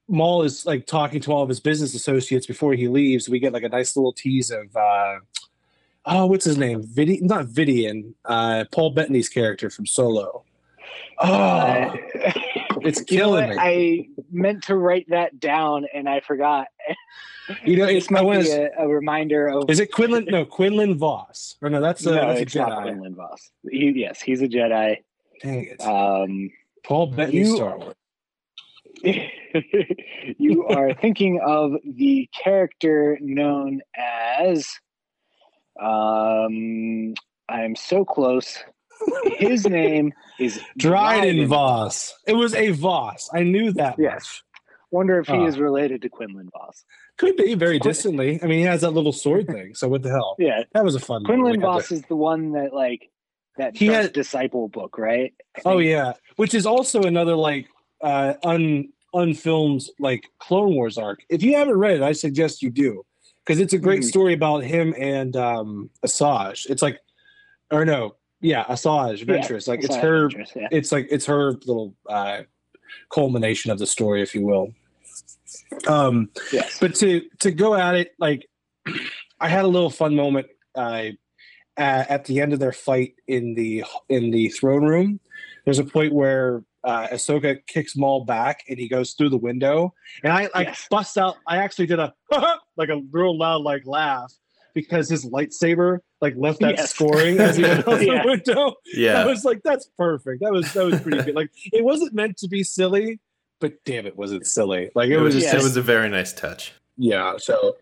Maul 0.08 0.42
is 0.42 0.64
like 0.66 0.86
talking 0.86 1.20
to 1.20 1.32
all 1.32 1.42
of 1.42 1.48
his 1.48 1.60
business 1.60 1.94
associates 1.94 2.46
before 2.46 2.74
he 2.74 2.88
leaves. 2.88 3.28
We 3.28 3.38
get 3.38 3.52
like 3.52 3.62
a 3.62 3.68
nice 3.68 3.96
little 3.96 4.12
tease 4.12 4.50
of 4.50 4.74
uh, 4.76 5.16
oh, 6.06 6.26
what's 6.26 6.44
his 6.44 6.56
name? 6.56 6.82
Vidi, 6.82 7.20
not 7.22 7.46
Vidian, 7.46 8.14
uh, 8.24 8.64
Paul 8.72 8.90
Bettany's 8.90 9.28
character 9.28 9.68
from 9.70 9.86
Solo. 9.86 10.44
Oh, 11.20 11.32
Uh, 11.32 11.96
it's 12.80 13.00
you 13.10 13.18
know 13.18 13.24
killing 13.24 13.50
me. 13.50 13.56
I 13.58 14.08
meant 14.32 14.62
to 14.64 14.76
write 14.76 15.06
that 15.10 15.38
down 15.40 15.86
and 15.92 16.08
I 16.08 16.20
forgot. 16.20 16.68
you 17.64 17.76
know, 17.76 17.84
it's 17.84 18.06
This 18.06 18.10
might 18.10 18.20
I 18.20 18.22
wanna- 18.22 18.42
be 18.44 18.50
a, 18.50 18.70
a 18.78 18.88
reminder 18.88 19.48
of. 19.48 19.68
Is 19.68 19.80
it 19.80 19.92
Quinlan? 19.92 20.26
No, 20.26 20.44
Quinlan 20.46 20.96
Vos. 20.96 21.56
Or 21.60 21.68
no, 21.68 21.80
that's 21.80 22.06
a, 22.06 22.12
no, 22.14 22.34
that's 22.34 22.54
a 22.54 22.58
not 22.58 22.70
Jedi. 22.70 22.82
Quinlan 22.84 23.14
Vos. 23.14 23.50
He, 23.70 23.92
yes, 23.96 24.20
he's 24.22 24.40
a 24.42 24.48
Jedi. 24.48 24.96
Dang 25.42 25.64
it. 25.66 25.80
Um, 25.82 26.50
Paul 26.84 27.08
Bettany 27.08 27.38
you- 27.38 27.56
Star 27.56 27.76
Wars. 27.78 27.94
you 30.38 30.66
are 30.68 30.94
thinking 30.94 31.40
of 31.44 31.72
the 31.84 32.28
character 32.42 33.18
known 33.20 33.80
as. 33.96 34.66
Um, 35.80 37.14
I'm 37.48 37.76
so 37.76 38.04
close. 38.04 38.58
His 39.36 39.66
name 39.68 40.12
is 40.40 40.60
Dryden 40.76 41.46
Vos. 41.46 42.14
It 42.26 42.34
was 42.34 42.54
a 42.54 42.70
Vos. 42.72 43.30
I 43.32 43.44
knew 43.44 43.72
that. 43.74 43.94
Yes. 43.98 44.42
Wonder 44.90 45.20
if 45.20 45.26
he 45.28 45.34
Ah. 45.34 45.46
is 45.46 45.58
related 45.58 46.02
to 46.02 46.08
Quinlan 46.08 46.48
Vos. 46.52 46.84
Could 47.18 47.36
be 47.36 47.54
very 47.54 47.78
distantly. 47.78 48.40
I 48.42 48.46
mean, 48.46 48.58
he 48.58 48.64
has 48.64 48.80
that 48.80 48.90
little 48.90 49.12
sword 49.12 49.46
thing. 49.54 49.74
So 49.74 49.86
what 49.88 50.02
the 50.02 50.10
hell? 50.10 50.34
Yeah, 50.38 50.64
That 50.72 50.84
was 50.84 50.94
a 50.94 51.00
fun. 51.00 51.24
Quinlan 51.24 51.60
moment. 51.60 51.62
We 51.62 51.66
had 51.66 51.72
Vos 51.74 51.92
is 51.92 52.02
the 52.02 52.16
one 52.16 52.52
that 52.52 52.72
like 52.74 53.08
that 53.56 53.76
He 53.76 53.86
had- 53.86 54.12
disciple 54.12 54.68
book, 54.68 54.98
right? 54.98 55.32
I 55.56 55.60
Oh 55.64 55.78
think. 55.78 55.90
yeah, 55.90 56.12
which 56.36 56.54
is 56.54 56.66
also 56.66 57.02
another 57.02 57.36
like 57.36 57.66
uh 58.00 58.34
un 58.44 58.88
unfilmed 59.14 59.82
like 59.98 60.28
Clone 60.38 60.74
Wars 60.74 60.98
arc. 60.98 61.20
If 61.28 61.42
you 61.42 61.56
haven't 61.56 61.76
read 61.78 61.96
it, 61.96 62.02
I 62.02 62.12
suggest 62.12 62.62
you 62.62 62.70
do 62.70 63.04
because 63.44 63.58
it's 63.60 63.72
a 63.72 63.78
great 63.78 64.02
Mhm. 64.02 64.08
story 64.08 64.34
about 64.34 64.62
him 64.64 64.94
and 64.98 65.34
um 65.36 65.90
Asajj. 66.04 66.68
It's 66.70 66.82
like, 66.82 66.98
or 67.70 67.84
no, 67.84 68.16
yeah, 68.40 68.64
Asajj 68.64 69.24
Ventress. 69.24 69.66
like 69.66 69.82
it's 69.82 69.96
her. 69.96 70.28
Ventress, 70.28 70.54
yeah. 70.54 70.68
It's 70.70 70.92
like 70.92 71.08
it's 71.10 71.26
her 71.26 71.52
little 71.64 71.94
uh 72.08 72.42
culmination 73.10 73.70
of 73.70 73.78
the 73.78 73.86
story, 73.86 74.22
if 74.22 74.34
you 74.34 74.42
will. 74.44 74.72
Um, 75.86 76.30
Yes. 76.52 76.78
but 76.80 76.94
to 76.96 77.22
to 77.40 77.50
go 77.50 77.74
at 77.74 77.94
it 77.94 78.12
like 78.18 78.46
i 79.40 79.48
had 79.48 79.64
a 79.64 79.68
little 79.68 79.90
fun 79.90 80.14
moment 80.14 80.46
uh, 80.74 81.08
at, 81.76 82.10
at 82.10 82.24
the 82.26 82.40
end 82.40 82.52
of 82.52 82.58
their 82.58 82.72
fight 82.72 83.14
in 83.26 83.54
the 83.54 83.84
in 84.08 84.30
the 84.30 84.48
throne 84.50 84.84
room 84.84 85.20
there's 85.64 85.78
a 85.78 85.84
point 85.84 86.12
where 86.12 86.62
uh, 86.88 87.06
Ahsoka 87.08 87.58
kicks 87.66 87.94
Maul 87.96 88.24
back 88.24 88.62
and 88.68 88.78
he 88.78 88.88
goes 88.88 89.12
through 89.12 89.28
the 89.28 89.36
window 89.36 89.92
and 90.24 90.32
I 90.32 90.48
like 90.54 90.68
Yes. 90.68 90.86
bust 90.90 91.18
out 91.18 91.36
I 91.46 91.58
actually 91.58 91.86
did 91.86 91.98
a 91.98 92.14
like 92.76 92.88
a 92.88 93.00
real 93.10 93.36
loud 93.36 93.62
like 93.62 93.82
laugh 93.86 94.32
because 94.74 95.08
his 95.10 95.24
lightsaber 95.26 95.98
like 96.22 96.34
left 96.36 96.60
that 96.60 96.76
Yes. 96.78 96.90
scoring 96.94 97.38
as 97.40 97.56
he 97.56 97.62
went 97.64 97.86
out 97.88 98.00
Yeah. 98.02 98.22
the 98.22 98.28
window 98.28 98.74
Yeah, 98.94 99.20
I 99.22 99.26
was 99.26 99.44
like, 99.44 99.60
that's 99.64 99.86
perfect. 99.98 100.40
That 100.42 100.52
was 100.52 100.72
that 100.72 100.84
was 100.84 101.00
pretty 101.00 101.22
good. 101.22 101.34
Like 101.34 101.50
it 101.72 101.84
wasn't 101.84 102.14
meant 102.14 102.36
to 102.38 102.48
be 102.48 102.62
silly, 102.62 103.20
but 103.60 103.72
damn 103.84 104.06
it, 104.06 104.16
was 104.16 104.32
it 104.32 104.46
silly? 104.46 104.90
Like 104.94 105.10
it, 105.10 105.14
It 105.14 105.20
was, 105.20 105.34
was, 105.34 105.44
just 105.44 105.54
it 105.54 105.62
was 105.62 105.76
a 105.76 105.82
very 105.82 106.08
nice 106.08 106.32
touch. 106.32 106.72
yeah. 106.96 107.34
So, 107.38 107.76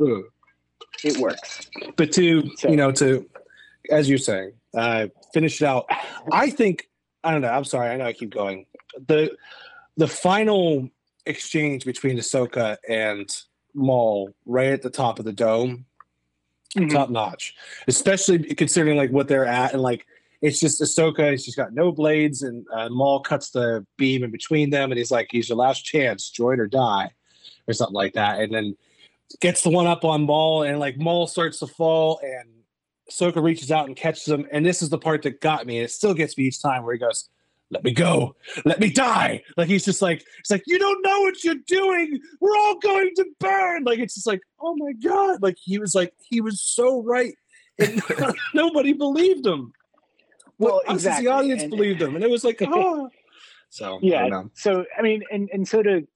ugh. 0.00 0.22
It 1.04 1.18
works. 1.18 1.68
but 1.96 2.10
to 2.12 2.48
So- 2.56 2.70
you 2.70 2.76
know 2.76 2.90
to 2.92 3.28
as 3.90 4.08
you're 4.08 4.18
saying, 4.18 4.52
uh, 4.74 5.06
finish 5.34 5.60
it 5.60 5.66
out. 5.66 5.86
I 6.32 6.50
think 6.50 6.88
I 7.26 7.32
don't 7.32 7.40
know. 7.42 7.48
I'm 7.50 7.64
sorry. 7.64 7.88
I 7.90 7.96
know 7.96 8.04
I 8.06 8.12
keep 8.12 8.30
going. 8.30 8.66
the 9.08 9.36
The 9.98 10.06
final 10.06 10.88
exchange 11.26 11.84
between 11.84 12.16
Ahsoka 12.18 12.76
and 12.88 13.28
Maul, 13.74 14.32
right 14.44 14.68
at 14.72 14.82
the 14.82 14.90
top 14.90 15.18
of 15.18 15.24
the 15.24 15.32
dome, 15.32 15.86
Mhm. 16.76 16.90
top 16.90 17.10
notch, 17.10 17.54
especially 17.88 18.38
considering 18.54 18.96
like 18.96 19.10
what 19.10 19.26
they're 19.28 19.46
at 19.46 19.72
and 19.72 19.82
like 19.82 20.06
it's 20.42 20.60
just 20.60 20.80
Ahsoka. 20.82 21.42
She's 21.42 21.56
got 21.56 21.72
no 21.72 21.90
blades, 21.90 22.42
and 22.42 22.66
uh, 22.72 22.90
Maul 22.90 23.20
cuts 23.20 23.50
the 23.50 23.86
beam 23.96 24.22
in 24.22 24.30
between 24.30 24.68
them, 24.70 24.92
and 24.92 24.98
he's 24.98 25.10
like, 25.10 25.28
"He's 25.30 25.48
your 25.48 25.56
last 25.56 25.80
chance, 25.84 26.28
join 26.28 26.60
or 26.60 26.66
die," 26.66 27.10
or 27.66 27.72
something 27.72 27.94
like 27.94 28.12
that. 28.12 28.40
And 28.40 28.52
then 28.52 28.76
gets 29.40 29.62
the 29.62 29.70
one 29.70 29.86
up 29.86 30.04
on 30.04 30.22
Maul, 30.24 30.62
and 30.62 30.78
like 30.78 30.98
Maul 30.98 31.26
starts 31.26 31.58
to 31.60 31.66
fall, 31.66 32.20
and 32.22 32.48
Ahsoka 33.10 33.42
reaches 33.42 33.70
out 33.70 33.86
and 33.86 33.96
catches 33.96 34.26
him. 34.28 34.46
And 34.52 34.64
this 34.64 34.82
is 34.82 34.88
the 34.88 34.98
part 34.98 35.22
that 35.22 35.40
got 35.40 35.66
me, 35.66 35.78
and 35.78 35.84
it 35.84 35.90
still 35.90 36.14
gets 36.14 36.36
me 36.36 36.44
each 36.44 36.60
time, 36.60 36.84
where 36.84 36.94
he 36.94 36.98
goes. 36.98 37.28
Let 37.68 37.82
me 37.82 37.90
go. 37.90 38.36
Let 38.64 38.78
me 38.78 38.90
die. 38.92 39.42
Like 39.56 39.66
he's 39.66 39.84
just 39.84 40.00
like 40.00 40.24
it's 40.38 40.52
like 40.52 40.62
you 40.68 40.78
don't 40.78 41.02
know 41.02 41.20
what 41.22 41.42
you're 41.42 41.56
doing. 41.66 42.20
We're 42.40 42.56
all 42.56 42.78
going 42.78 43.10
to 43.16 43.26
burn. 43.40 43.82
Like 43.82 43.98
it's 43.98 44.14
just 44.14 44.26
like 44.26 44.40
oh 44.60 44.76
my 44.76 44.92
god. 44.92 45.42
Like 45.42 45.56
he 45.60 45.78
was 45.80 45.92
like 45.92 46.14
he 46.30 46.40
was 46.40 46.60
so 46.60 47.02
right, 47.02 47.34
and 47.80 48.00
nobody 48.54 48.92
believed 48.92 49.44
him. 49.44 49.72
Well, 50.58 50.76
us 50.86 50.94
as 50.94 51.06
exactly. 51.06 51.24
the 51.24 51.32
audience 51.32 51.62
and- 51.62 51.70
believed 51.72 52.02
him, 52.02 52.14
and 52.14 52.22
it 52.22 52.30
was 52.30 52.44
like, 52.44 52.62
oh. 52.62 53.08
So 53.68 53.96
I 53.96 53.98
yeah 54.00 54.20
don't 54.20 54.30
know. 54.30 54.50
so 54.54 54.84
i 54.96 55.02
mean 55.02 55.22
and 55.32 55.50
and 55.52 55.66
so 55.66 55.82
to 55.82 56.06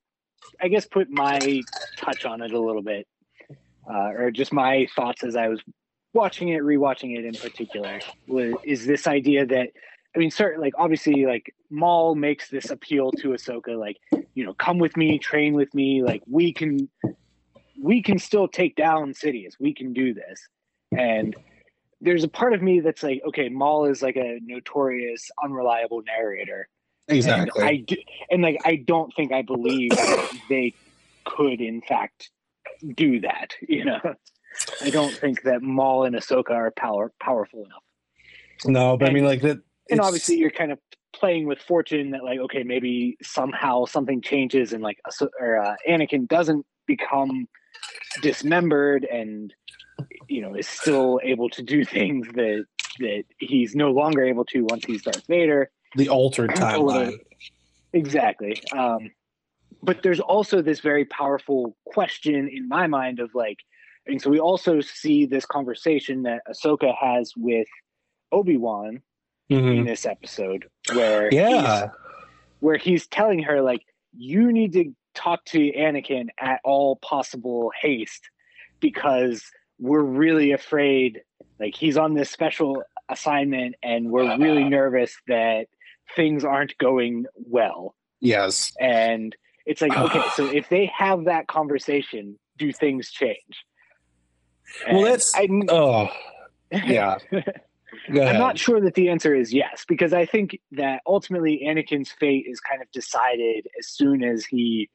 i 0.63 0.69
guess 0.69 0.87
put 0.87 1.11
my 1.11 1.61
touch 1.99 2.25
on 2.25 2.41
it 2.43 2.53
a 2.53 2.59
little 2.61 2.81
bit 2.81 3.09
uh, 3.93 4.13
or 4.17 4.31
just 4.31 4.53
my 4.53 4.87
thoughts 4.95 5.25
as 5.25 5.35
i 5.35 5.49
was 5.49 5.61
watching 6.13 6.49
it 6.49 6.63
rewatching 6.63 7.17
it 7.17 7.25
in 7.25 7.35
particular 7.35 8.01
was 8.27 8.55
is 8.65 8.87
this 8.87 9.07
idea 9.07 9.47
that 9.47 9.69
i 10.15 10.19
mean 10.19 10.31
certain 10.31 10.61
like 10.61 10.73
obviously 10.79 11.25
like 11.27 11.55
maul 11.71 12.15
makes 12.15 12.49
this 12.49 12.71
appeal 12.71 13.13
to 13.13 13.29
ahsoka 13.29 13.79
like 13.79 13.97
you 14.35 14.45
know 14.45 14.55
come 14.55 14.79
with 14.79 14.97
me 14.97 15.19
train 15.19 15.55
with 15.55 15.73
me 15.75 16.03
like 16.03 16.23
we 16.27 16.53
can 16.53 16.89
we 17.83 18.03
can 18.03 18.19
still 18.19 18.49
take 18.49 18.77
down 18.77 19.13
Sidious 19.13 19.55
we 19.61 19.73
can 19.73 19.93
do 19.93 20.13
this 20.13 20.49
and 20.97 21.37
there's 22.01 22.25
a 22.25 22.29
part 22.29 22.55
of 22.55 22.63
me 22.63 22.81
that's 22.81 23.03
like 23.03 23.23
okay 23.27 23.49
maul 23.49 23.85
is 23.85 24.03
like 24.03 24.17
a 24.17 24.39
notorious 24.43 25.31
unreliable 25.43 26.03
narrator 26.03 26.69
Exactly. 27.11 27.61
and 27.61 27.69
I 27.69 27.77
do, 27.77 27.97
and 28.31 28.43
like 28.43 28.61
I 28.65 28.77
don't 28.77 29.13
think 29.15 29.33
I 29.33 29.43
believe 29.43 29.91
that 29.91 30.31
they 30.49 30.75
could 31.25 31.61
in 31.61 31.81
fact 31.83 32.31
do 32.95 33.21
that. 33.21 33.55
You 33.69 33.85
know, 33.85 34.01
I 34.83 34.91
don't 34.91 35.13
think 35.13 35.43
that 35.43 35.63
Maul 35.63 36.05
and 36.05 36.15
Ahsoka 36.15 36.51
are 36.51 36.71
power 36.71 37.13
powerful 37.21 37.65
enough. 37.65 37.83
no, 38.67 38.97
but 38.97 39.09
I 39.09 39.13
mean, 39.13 39.25
like 39.25 39.43
that. 39.43 39.59
And 39.91 40.01
obviously, 40.01 40.37
you're 40.37 40.51
kind 40.51 40.73
of 40.73 40.79
playing 41.13 41.47
with 41.47 41.59
fortune 41.61 42.11
that 42.11 42.23
like 42.25 42.39
okay, 42.41 42.63
maybe 42.63 43.17
somehow 43.23 43.85
something 43.85 44.23
changes 44.23 44.73
and 44.73 44.83
like 44.83 44.99
or 45.41 45.59
uh, 45.59 45.75
Anakin 45.89 46.29
doesn't 46.29 46.65
become 46.87 47.49
dismembered 48.23 49.05
and 49.05 49.55
you 50.29 50.41
know 50.41 50.55
is 50.55 50.67
still 50.67 51.21
able 51.23 51.49
to 51.51 51.63
do 51.63 51.85
things 51.97 52.27
that 52.35 52.65
that 52.99 53.25
he's 53.39 53.75
no 53.75 53.91
longer 53.91 54.25
able 54.25 54.45
to 54.45 54.67
once 54.69 54.85
he's 54.85 55.03
Darth 55.03 55.27
Vader. 55.27 55.71
the 55.97 56.09
altered 56.09 56.51
timeline. 56.55 57.19
Exactly. 57.93 58.63
Um, 58.77 59.11
but 59.83 60.03
there's 60.03 60.21
also 60.21 60.63
this 60.63 60.81
very 60.81 61.05
powerful 61.05 61.77
question 61.87 62.49
in 62.49 62.69
my 62.69 62.87
mind 62.87 63.19
of 63.19 63.31
like, 63.35 63.59
Mean, 64.11 64.19
so 64.19 64.29
we 64.29 64.41
also 64.41 64.81
see 64.81 65.25
this 65.25 65.47
conversation 65.47 66.23
that 66.25 66.43
Ahsoka 66.51 66.93
has 67.01 67.33
with 67.37 67.69
Obi 68.33 68.57
Wan 68.57 69.03
Mhm. 69.51 69.79
in 69.79 69.85
this 69.85 70.05
episode, 70.05 70.69
where 70.95 71.33
Yeah. 71.33 71.83
he's, 71.83 71.91
where 72.59 72.77
he's 72.77 73.07
telling 73.07 73.39
her 73.45 73.63
like, 73.63 73.83
you 74.17 74.51
need 74.53 74.73
to 74.73 74.93
talk 75.15 75.45
to 75.45 75.73
Anakin 75.73 76.29
at 76.41 76.61
all 76.65 76.97
possible 76.97 77.71
haste 77.81 78.29
because 78.81 79.45
we're 79.79 80.03
really 80.03 80.51
afraid. 80.51 81.23
Like 81.61 81.77
he's 81.77 81.97
on 81.97 82.15
this 82.15 82.31
special 82.31 82.83
assignment, 83.09 83.77
and 83.83 84.11
we're 84.11 84.37
really 84.39 84.65
nervous 84.65 85.17
that 85.29 85.69
things 86.17 86.45
aren't 86.45 86.77
going 86.79 87.27
well. 87.37 87.95
Yes. 88.21 88.73
And 88.81 89.37
it's 89.67 89.81
like, 89.83 89.97
okay, 89.97 90.23
so 90.35 90.47
if 90.53 90.69
they 90.69 90.87
have 90.87 91.25
that 91.27 91.47
conversation, 91.47 92.39
do 92.57 92.73
things 92.73 93.11
change? 93.11 93.65
Well, 94.91 95.03
that's- 95.03 95.33
I, 95.35 95.49
oh 95.69 96.09
yeah. 96.73 97.17
I'm 98.09 98.39
not 98.39 98.59
sure 98.59 98.81
that 98.81 98.95
the 98.95 99.09
answer 99.09 99.35
is 99.35 99.53
yes, 99.53 99.85
because 99.87 100.13
I 100.13 100.25
think 100.27 100.59
that 100.73 101.01
ultimately 101.07 101.63
Anakin's 101.67 102.11
fate 102.11 102.47
is 102.49 102.59
kind 102.61 102.81
of 102.83 102.91
decided 102.93 103.69
as 103.79 103.89
soon 103.89 104.25
as 104.25 104.45
he 104.45 104.89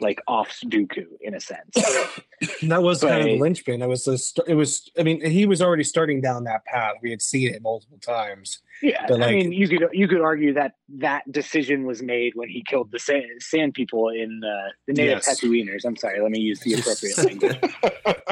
like 0.00 0.20
offs 0.26 0.64
Dooku 0.64 1.04
in 1.20 1.34
a 1.34 1.40
sense. 1.40 1.74
that 2.62 2.82
was 2.82 3.02
kind 3.02 3.18
of 3.20 3.24
the 3.24 3.34
But- 3.36 3.42
linchpin. 3.42 3.80
That 3.80 3.88
was 3.88 4.04
the. 4.04 4.16
St- 4.16 4.48
it 4.48 4.54
was. 4.54 4.90
I 4.98 5.02
mean, 5.02 5.24
he 5.24 5.44
was 5.44 5.60
already 5.60 5.84
starting 5.84 6.20
down 6.20 6.44
that 6.44 6.64
path. 6.64 6.94
We 7.02 7.10
had 7.10 7.20
seen 7.20 7.52
it 7.54 7.60
multiple 7.62 7.98
times. 7.98 8.60
Yeah, 8.82 9.04
But, 9.06 9.22
I 9.22 9.30
mean, 9.32 9.52
you 9.52 9.68
could 9.68 9.88
you 9.92 10.08
could 10.08 10.20
argue 10.22 10.54
that 10.54 10.72
that 10.98 11.30
decision 11.30 11.84
was 11.84 12.02
made 12.02 12.32
when 12.34 12.48
he 12.48 12.64
killed 12.66 12.90
the 12.90 12.98
sand, 12.98 13.24
sand 13.40 13.74
people 13.74 14.08
in 14.08 14.42
uh, 14.44 14.70
the 14.86 14.94
native 14.94 15.22
Yes. 15.26 15.40
Tatooiners. 15.40 15.84
I'm 15.84 15.96
sorry, 15.96 16.20
let 16.20 16.30
me 16.30 16.40
use 16.40 16.60
the 16.60 16.74
appropriate 16.74 17.18
language. 17.26 17.58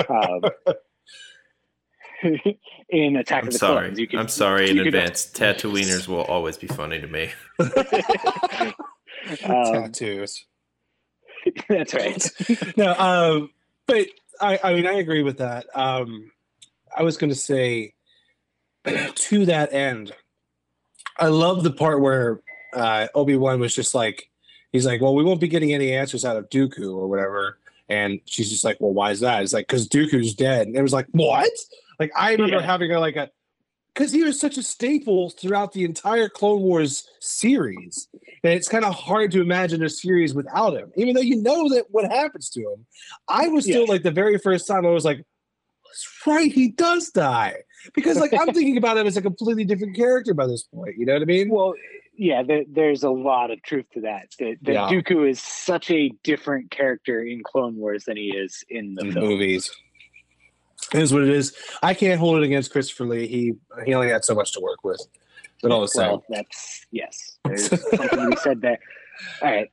Um, 0.09 0.75
in 2.91 3.17
Attack 3.17 3.43
I'm 3.43 3.49
of 3.49 3.53
the 3.55 3.59
sorry. 3.59 3.87
Clones, 3.87 3.99
you 3.99 4.07
could, 4.09 4.19
I'm 4.19 4.29
sorry 4.29 4.71
in 4.71 4.77
you 4.77 4.85
could- 4.85 4.95
advance. 4.95 5.27
Tatooiners 5.27 6.09
will 6.09 6.23
always 6.23 6.57
be 6.57 6.67
funny 6.67 7.01
to 7.01 7.07
me. 7.07 7.31
Um, 9.45 9.65
Tattoos. 9.93 10.47
that's 11.69 11.95
right. 11.95 12.31
no, 12.77 12.95
um, 12.95 13.51
but 13.87 14.07
I, 14.41 14.59
I 14.65 14.75
mean, 14.75 14.87
I 14.87 14.95
agree 14.95 15.23
with 15.23 15.39
that. 15.39 15.67
Um, 15.75 16.33
I 16.97 17.03
was 17.03 17.17
going 17.19 17.31
to 17.31 17.37
say 17.37 17.93
to 19.15 19.47
that 19.47 19.73
end, 19.73 20.13
I 21.19 21.27
love 21.29 21.63
the 21.65 21.71
part 21.71 22.01
where 22.01 22.41
uh, 22.73 23.09
Obi 23.15 23.37
Wan 23.37 23.61
was 23.61 23.75
just 23.75 23.95
like, 23.95 24.31
he's 24.73 24.87
like, 24.87 25.01
well, 25.03 25.15
we 25.15 25.23
won't 25.23 25.41
be 25.41 25.49
getting 25.49 25.73
any 25.75 25.93
answers 25.93 26.25
out 26.25 26.37
of 26.39 26.49
Dooku 26.49 26.97
or 26.97 27.07
whatever. 27.07 27.59
And 27.89 28.21
she's 28.25 28.51
just 28.51 28.65
like, 28.65 28.79
well, 28.81 28.93
why 28.95 29.11
is 29.11 29.21
that? 29.21 29.43
It's 29.43 29.53
like, 29.53 29.67
because 29.69 29.87
Dooku's 29.89 30.35
dead. 30.35 30.67
And 30.67 30.77
it 30.77 30.83
was 30.83 30.95
like, 30.95 31.07
what? 31.11 31.51
Like, 32.01 32.11
I 32.17 32.33
remember 32.33 32.57
Yeah. 32.57 32.63
having 32.63 32.91
a, 32.91 32.99
like 32.99 33.17
a, 33.17 33.31
because 33.95 34.11
he 34.11 34.25
was 34.25 34.41
such 34.41 34.57
a 34.57 34.63
staple 34.63 35.31
throughout 35.31 35.73
the 35.73 35.85
entire 35.85 36.29
Clone 36.29 36.63
Wars 36.63 37.07
series. 37.21 38.09
And 38.43 38.55
it's 38.55 38.69
kind 38.69 38.85
of 38.85 38.95
hard 38.95 39.31
to 39.33 39.43
imagine 39.43 39.83
a 39.85 39.91
series 39.91 40.33
without 40.33 40.75
him, 40.75 40.91
even 40.97 41.15
though 41.15 41.21
you 41.21 41.43
know 41.43 41.69
that 41.75 41.85
what 41.91 42.11
happens 42.11 42.49
to 42.51 42.61
him. 42.61 42.87
I 43.29 43.49
was 43.49 43.65
still 43.65 43.81
Yes. 43.83 43.89
like 43.91 44.03
the 44.03 44.11
very 44.11 44.39
first 44.39 44.67
time 44.67 44.87
I 44.87 44.91
was 44.91 45.05
like, 45.05 45.19
that's 45.85 46.09
right, 46.27 46.51
he 46.51 46.69
does 46.71 47.11
die. 47.11 47.57
Because 47.95 48.19
like 48.19 48.33
I'm 48.33 48.47
thinking 48.55 48.79
about 48.79 48.97
him 48.97 49.07
as 49.07 49.17
a 49.19 49.23
completely 49.23 49.65
different 49.65 49.95
character 49.97 50.33
by 50.35 50.47
this 50.47 50.63
point. 50.63 50.95
You 50.97 51.05
know 51.05 51.13
what 51.15 51.23
I 51.23 51.27
mean? 51.27 51.51
Well, 51.51 51.75
yeah, 52.17 52.43
there, 52.43 52.65
there's 52.69 53.03
a 53.03 53.11
lot 53.11 53.51
of 53.51 53.61
truth 53.63 53.87
to 53.95 54.03
that. 54.03 54.29
That, 54.39 54.57
that 54.63 54.73
Yeah. 54.73 54.89
Dooku 54.89 55.29
is 55.29 55.41
such 55.43 55.91
a 55.91 56.11
different 56.23 56.71
character 56.71 57.23
in 57.23 57.43
Clone 57.43 57.77
Wars 57.77 58.05
than 58.05 58.17
he 58.17 58.29
is 58.35 58.63
in 58.71 58.95
the 58.95 59.07
in 59.07 59.15
movies. 59.15 59.71
It 60.95 61.01
is 61.03 61.13
what 61.13 61.23
it 61.23 61.29
is. 61.29 61.55
I 61.83 61.95
can't 61.95 62.19
hold 62.19 62.39
it 62.39 62.43
against 62.43 62.73
Christopher 62.73 63.07
Lee. 63.07 63.27
He 63.27 63.55
he 63.87 63.95
only 63.95 64.09
had 64.09 64.25
so 64.25 64.35
much 64.35 64.53
to 64.55 64.61
work 64.61 64.83
with. 64.85 65.01
But 65.63 65.73
all 65.73 65.81
the 65.83 65.89
same. 65.89 66.09
Well, 66.09 66.25
that's 66.29 66.87
yes. 66.91 67.39
There's 67.45 67.69
something 67.69 68.31
be 68.31 68.37
said 68.37 68.61
there. 68.63 68.79
All 69.43 69.51
right. 69.51 69.71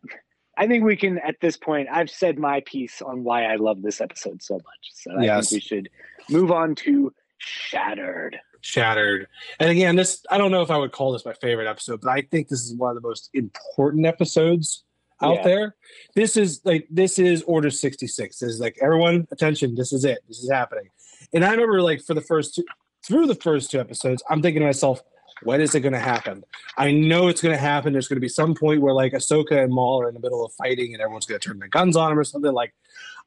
I 0.58 0.68
think 0.68 0.84
we 0.84 0.96
can 0.98 1.18
at 1.20 1.36
this 1.40 1.56
point. 1.56 1.88
I've 1.92 2.10
said 2.10 2.38
my 2.38 2.62
piece 2.62 3.02
on 3.02 3.24
why 3.24 3.46
I 3.46 3.56
love 3.56 3.82
this 3.82 4.02
episode 4.02 4.42
so 4.44 4.56
much. 4.56 4.92
So 4.94 5.12
I 5.18 5.24
Yes. 5.24 5.50
think 5.50 5.58
we 5.64 5.68
should 5.68 5.90
move 6.30 6.52
on 6.52 6.76
to 6.76 7.14
Shattered. 7.38 8.38
Shattered. 8.62 9.28
And 9.60 9.70
again, 9.70 9.96
this 9.96 10.26
I 10.30 10.38
don't 10.38 10.52
know 10.52 10.62
if 10.62 10.72
I 10.72 10.78
would 10.78 10.92
call 10.92 11.12
this 11.14 11.26
my 11.26 11.34
favorite 11.34 11.68
episode, 11.70 12.02
but 12.02 12.10
I 12.10 12.22
think 12.22 12.48
this 12.50 12.62
is 12.66 12.74
one 12.76 12.96
of 12.96 13.02
the 13.02 13.08
most 13.08 13.30
important 13.34 14.06
episodes 14.06 14.84
out 15.22 15.36
Yeah. 15.38 15.44
there. 15.44 15.76
This 16.16 16.36
is 16.36 16.62
like 16.66 16.88
this 16.90 17.18
is 17.20 17.44
Order 17.44 17.70
66. 17.70 18.40
This 18.40 18.50
is 18.50 18.60
like 18.60 18.78
everyone 18.82 19.28
attention, 19.32 19.76
this 19.76 19.94
is 19.94 20.04
it. 20.06 20.20
This 20.28 20.40
is 20.40 20.50
happening. 20.52 20.90
And 21.34 21.46
I 21.46 21.52
remember 21.52 21.82
like 21.82 22.02
for 22.02 22.14
the 22.14 22.22
first 22.22 22.56
two 22.56 22.66
through 23.06 23.28
the 23.28 23.36
first 23.36 23.72
two 23.72 23.80
episodes, 23.80 24.24
I'm 24.30 24.42
thinking 24.42 24.62
to 24.62 24.66
myself, 24.66 25.02
when 25.44 25.62
is 25.62 25.76
it 25.76 25.82
going 25.82 25.94
to 25.94 26.00
happen? 26.00 26.44
I 26.78 26.92
know 26.92 27.28
it's 27.28 27.42
going 27.42 27.54
to 27.54 27.62
happen. 27.62 27.94
There's 27.94 28.08
going 28.08 28.18
to 28.18 28.22
be 28.22 28.30
some 28.30 28.56
point 28.56 28.82
where 28.82 28.94
like 28.94 29.14
Ahsoka 29.14 29.64
and 29.64 29.72
Maul 29.72 30.02
are 30.02 30.08
in 30.08 30.14
the 30.14 30.20
middle 30.20 30.44
of 30.44 30.52
fighting 30.54 30.94
and 30.94 31.02
everyone's 31.02 31.26
going 31.26 31.40
to 31.40 31.48
turn 31.48 31.60
their 31.60 31.70
guns 31.70 31.96
on 31.96 32.10
them 32.10 32.20
or 32.20 32.24
something. 32.24 32.52
Like, 32.52 32.74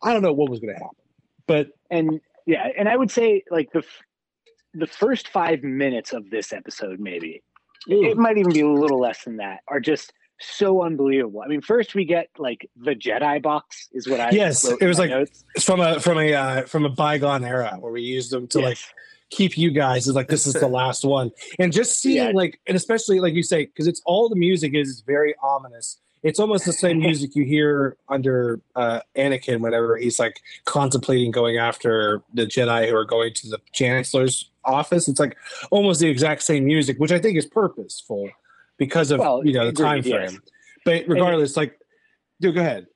I 0.03 0.13
don't 0.13 0.23
know 0.23 0.33
what 0.33 0.51
was 0.51 0.61
going 0.61 0.75
to 0.75 0.81
happen. 0.81 0.97
But 1.47 1.69
And 1.91 2.21
yeah, 2.47 2.69
and 2.77 2.89
I 2.89 2.97
would 2.97 3.11
say 3.11 3.45
like 3.51 3.73
the 3.73 3.81
f- 3.81 4.03
the 4.73 4.87
first 4.87 5.29
five 5.29 5.63
minutes 5.63 6.13
of 6.13 6.31
this 6.31 6.53
episode, 6.53 7.01
maybe 7.01 7.43
it 7.89 8.17
might 8.17 8.39
even 8.39 8.53
be 8.53 8.61
a 8.61 8.69
little 8.69 9.01
less 9.01 9.25
than 9.25 9.39
that, 9.39 9.61
are 9.69 9.81
just 9.81 10.13
so 10.41 10.83
unbelievable. 10.83 11.43
I 11.43 11.49
mean, 11.49 11.61
first 11.61 11.95
we 11.95 12.05
get 12.05 12.29
like 12.39 12.69
the 12.77 12.93
Jedi 12.95 13.43
box 13.43 13.89
is 13.93 14.09
what 14.09 14.21
I 14.21 14.31
Yes, 14.31 14.65
it 14.65 14.87
was 14.87 14.99
like- 14.99 15.11
notes. 15.11 15.45
it's 15.55 15.65
from 15.65 15.81
a 15.81 16.01
from 16.01 16.19
a 16.19 16.35
uh, 16.35 16.63
from 16.67 16.85
a 16.85 16.89
bygone 16.91 17.45
era 17.45 17.77
where 17.81 17.93
we 17.93 18.03
used 18.03 18.31
them 18.33 18.47
to 18.49 18.61
like 18.61 18.79
keep 19.31 19.57
you 19.57 19.71
guys 19.71 20.09
as 20.09 20.15
like 20.17 20.29
this 20.29 20.47
is 20.47 20.55
the 20.55 20.67
last 20.81 21.05
one 21.05 21.31
and 21.61 21.73
just 21.73 22.01
seeing 22.01 22.17
Yeah. 22.17 22.33
like 22.35 22.59
and 22.67 22.77
especially 22.77 23.21
like 23.21 23.33
you 23.35 23.45
say 23.45 23.67
because 23.67 23.87
it's 23.87 24.03
all 24.05 24.29
the 24.29 24.35
music 24.35 24.75
is 24.75 25.03
very 25.07 25.37
ominous 25.41 25.99
it's 26.25 26.41
almost 26.41 26.65
the 26.67 26.73
same 26.73 26.99
music 27.09 27.37
you 27.37 27.45
hear 27.45 27.97
under 28.09 28.61
uh 28.75 28.99
anakin 29.17 29.61
whenever 29.61 29.97
he's 29.97 30.19
like 30.19 30.41
contemplating 30.65 31.31
going 31.31 31.59
after 31.59 32.23
the 32.35 32.45
jedi 32.45 32.89
who 32.89 32.97
are 32.97 33.05
going 33.05 33.33
to 33.35 33.49
the 33.49 33.59
chancellor's 33.73 34.51
office 34.65 35.07
it's 35.07 35.21
like 35.21 35.37
almost 35.71 36.01
the 36.01 36.09
exact 36.09 36.43
same 36.43 36.65
music 36.65 36.99
which 36.99 37.13
i 37.13 37.19
think 37.21 37.39
is 37.39 37.47
purposeful 37.47 38.29
because 38.81 39.13
of 39.13 39.21
Well, 39.21 39.47
you 39.47 39.53
know 39.53 39.63
the 39.67 39.69
agreed, 39.69 39.85
time 39.87 40.03
frame 40.03 40.13
yes. 40.33 40.39
but 40.85 41.05
regardless 41.07 41.57
like 41.57 41.79
dude 42.41 42.57
go 42.57 42.61
ahead 42.63 42.87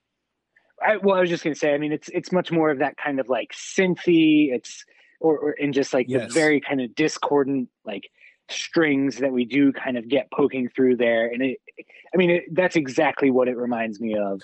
I, 0.84 0.96
well, 0.98 1.16
I 1.16 1.20
was 1.20 1.30
just 1.30 1.42
gonna 1.44 1.54
say. 1.54 1.72
I 1.72 1.78
mean, 1.78 1.92
it's 1.92 2.08
it's 2.12 2.30
much 2.32 2.50
more 2.52 2.68
of 2.70 2.80
that 2.80 2.96
kind 2.98 3.18
of 3.18 3.28
like 3.30 3.52
synthy. 3.52 4.52
It's 4.52 4.84
or, 5.20 5.38
or 5.38 5.56
and 5.58 5.72
just 5.72 5.94
like 5.94 6.06
Yes. 6.10 6.28
the 6.28 6.34
very 6.34 6.60
kind 6.60 6.80
of 6.82 6.94
discordant 6.94 7.70
like 7.86 8.10
strings 8.50 9.16
that 9.18 9.32
we 9.32 9.46
do 9.46 9.72
kind 9.72 9.96
of 9.96 10.08
get 10.08 10.30
poking 10.30 10.68
through 10.68 10.96
there. 10.96 11.26
And 11.28 11.40
it, 11.42 11.58
I 12.12 12.16
mean, 12.18 12.28
it, 12.30 12.42
that's 12.52 12.76
exactly 12.76 13.30
what 13.30 13.48
it 13.48 13.56
reminds 13.56 13.98
me 13.98 14.14
of, 14.16 14.42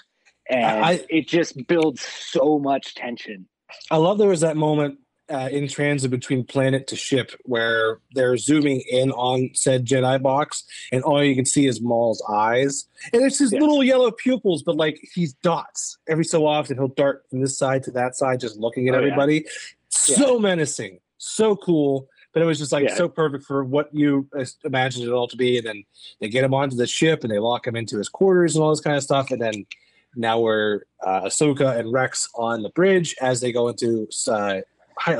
and 0.48 0.64
I- 0.84 1.04
it 1.10 1.28
just 1.28 1.66
builds 1.66 2.00
so 2.00 2.58
much 2.58 2.94
tension. 2.94 3.46
I 3.90 3.96
love 3.98 4.16
there 4.16 4.28
was 4.28 4.40
that 4.40 4.56
moment 4.56 4.98
uh, 5.30 5.48
in 5.50 5.68
transit 5.68 6.10
between 6.10 6.44
planet 6.44 6.86
to 6.88 6.96
ship 6.96 7.32
where 7.44 8.00
they're 8.14 8.36
zooming 8.36 8.82
in 8.90 9.10
on 9.12 9.50
said 9.54 9.86
Jedi 9.86 10.20
box, 10.22 10.64
and 10.92 11.02
all 11.04 11.22
you 11.22 11.34
can 11.34 11.44
see 11.46 11.66
is 11.66 11.80
Maul's 11.80 12.22
eyes, 12.28 12.86
and 13.12 13.22
it's 13.22 13.38
his 13.38 13.52
Yes. 13.52 13.60
little 13.60 13.82
yellow 13.84 14.10
pupils, 14.10 14.62
but 14.62 14.76
like 14.76 14.98
he's 15.14 15.32
dots 15.34 15.98
every 16.08 16.24
so 16.24 16.46
often. 16.46 16.76
He'll 16.76 16.88
dart 16.88 17.24
from 17.30 17.40
this 17.40 17.56
side 17.56 17.82
to 17.84 17.90
that 17.92 18.16
side, 18.16 18.40
just 18.40 18.58
looking 18.58 18.88
at 18.88 18.94
Oh, 18.94 18.98
yeah. 18.98 19.06
everybody. 19.06 19.46
So 19.88 20.38
menacing, 20.38 21.00
so 21.18 21.56
cool. 21.56 22.08
But 22.32 22.42
it 22.42 22.46
was 22.46 22.58
just 22.58 22.70
like 22.70 22.84
Yeah. 22.84 22.94
so 22.94 23.08
perfect 23.08 23.42
for 23.44 23.64
what 23.64 23.92
you 23.92 24.28
uh, 24.38 24.44
imagined 24.64 25.04
it 25.04 25.10
all 25.12 25.26
to 25.26 25.36
be. 25.36 25.58
And 25.58 25.66
then 25.66 25.84
they 26.20 26.28
get 26.28 26.44
him 26.44 26.54
onto 26.54 26.76
the 26.76 26.86
ship 26.86 27.24
and 27.24 27.30
they 27.32 27.40
lock 27.40 27.66
him 27.66 27.74
into 27.74 27.98
his 27.98 28.08
quarters 28.08 28.54
and 28.54 28.62
all 28.62 28.70
this 28.70 28.80
kind 28.80 28.96
of 28.96 29.02
stuff. 29.02 29.32
And 29.32 29.42
then 29.42 29.66
now 30.14 30.38
we're 30.38 30.82
uh, 31.04 31.22
Ahsoka 31.22 31.76
and 31.76 31.92
Rex 31.92 32.28
on 32.36 32.62
the 32.62 32.68
bridge 32.70 33.16
as 33.20 33.40
they 33.40 33.50
go 33.50 33.66
into 33.66 34.06
uh, 34.28 34.60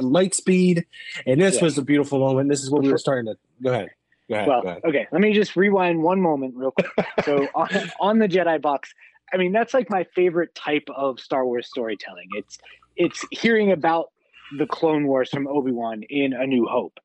light 0.00 0.34
speed. 0.34 0.84
And 1.26 1.40
this 1.40 1.56
Yeah. 1.56 1.64
was 1.64 1.78
a 1.78 1.82
beautiful 1.82 2.18
moment. 2.18 2.48
This 2.50 2.62
is 2.62 2.70
what 2.70 2.82
we 2.82 2.90
were 2.90 2.98
starting 2.98 3.26
to 3.32 3.38
go 3.62 3.70
ahead. 3.72 3.90
Go 4.28 4.34
ahead. 4.36 4.48
Well, 4.48 4.62
go 4.62 4.68
ahead. 4.68 4.82
okay, 4.84 5.06
let 5.10 5.20
me 5.20 5.32
just 5.32 5.56
rewind 5.56 6.02
one 6.02 6.20
moment 6.20 6.54
real 6.56 6.70
quick. 6.70 6.88
so 7.24 7.48
on, 7.54 7.68
on 8.00 8.18
the 8.18 8.28
Jedi 8.28 8.60
box, 8.60 8.92
I 9.32 9.36
mean 9.36 9.52
that's 9.52 9.74
like 9.74 9.90
my 9.90 10.04
favorite 10.14 10.54
type 10.54 10.88
of 10.94 11.18
Star 11.20 11.44
Wars 11.46 11.66
storytelling. 11.68 12.28
It's 12.36 12.58
it's 12.96 13.24
hearing 13.30 13.72
about 13.72 14.10
the 14.58 14.66
Clone 14.66 15.06
Wars 15.06 15.30
from 15.30 15.46
Obi 15.48 15.72
Wan 15.72 16.02
in 16.08 16.32
A 16.32 16.46
New 16.46 16.66
Hope, 16.66 16.98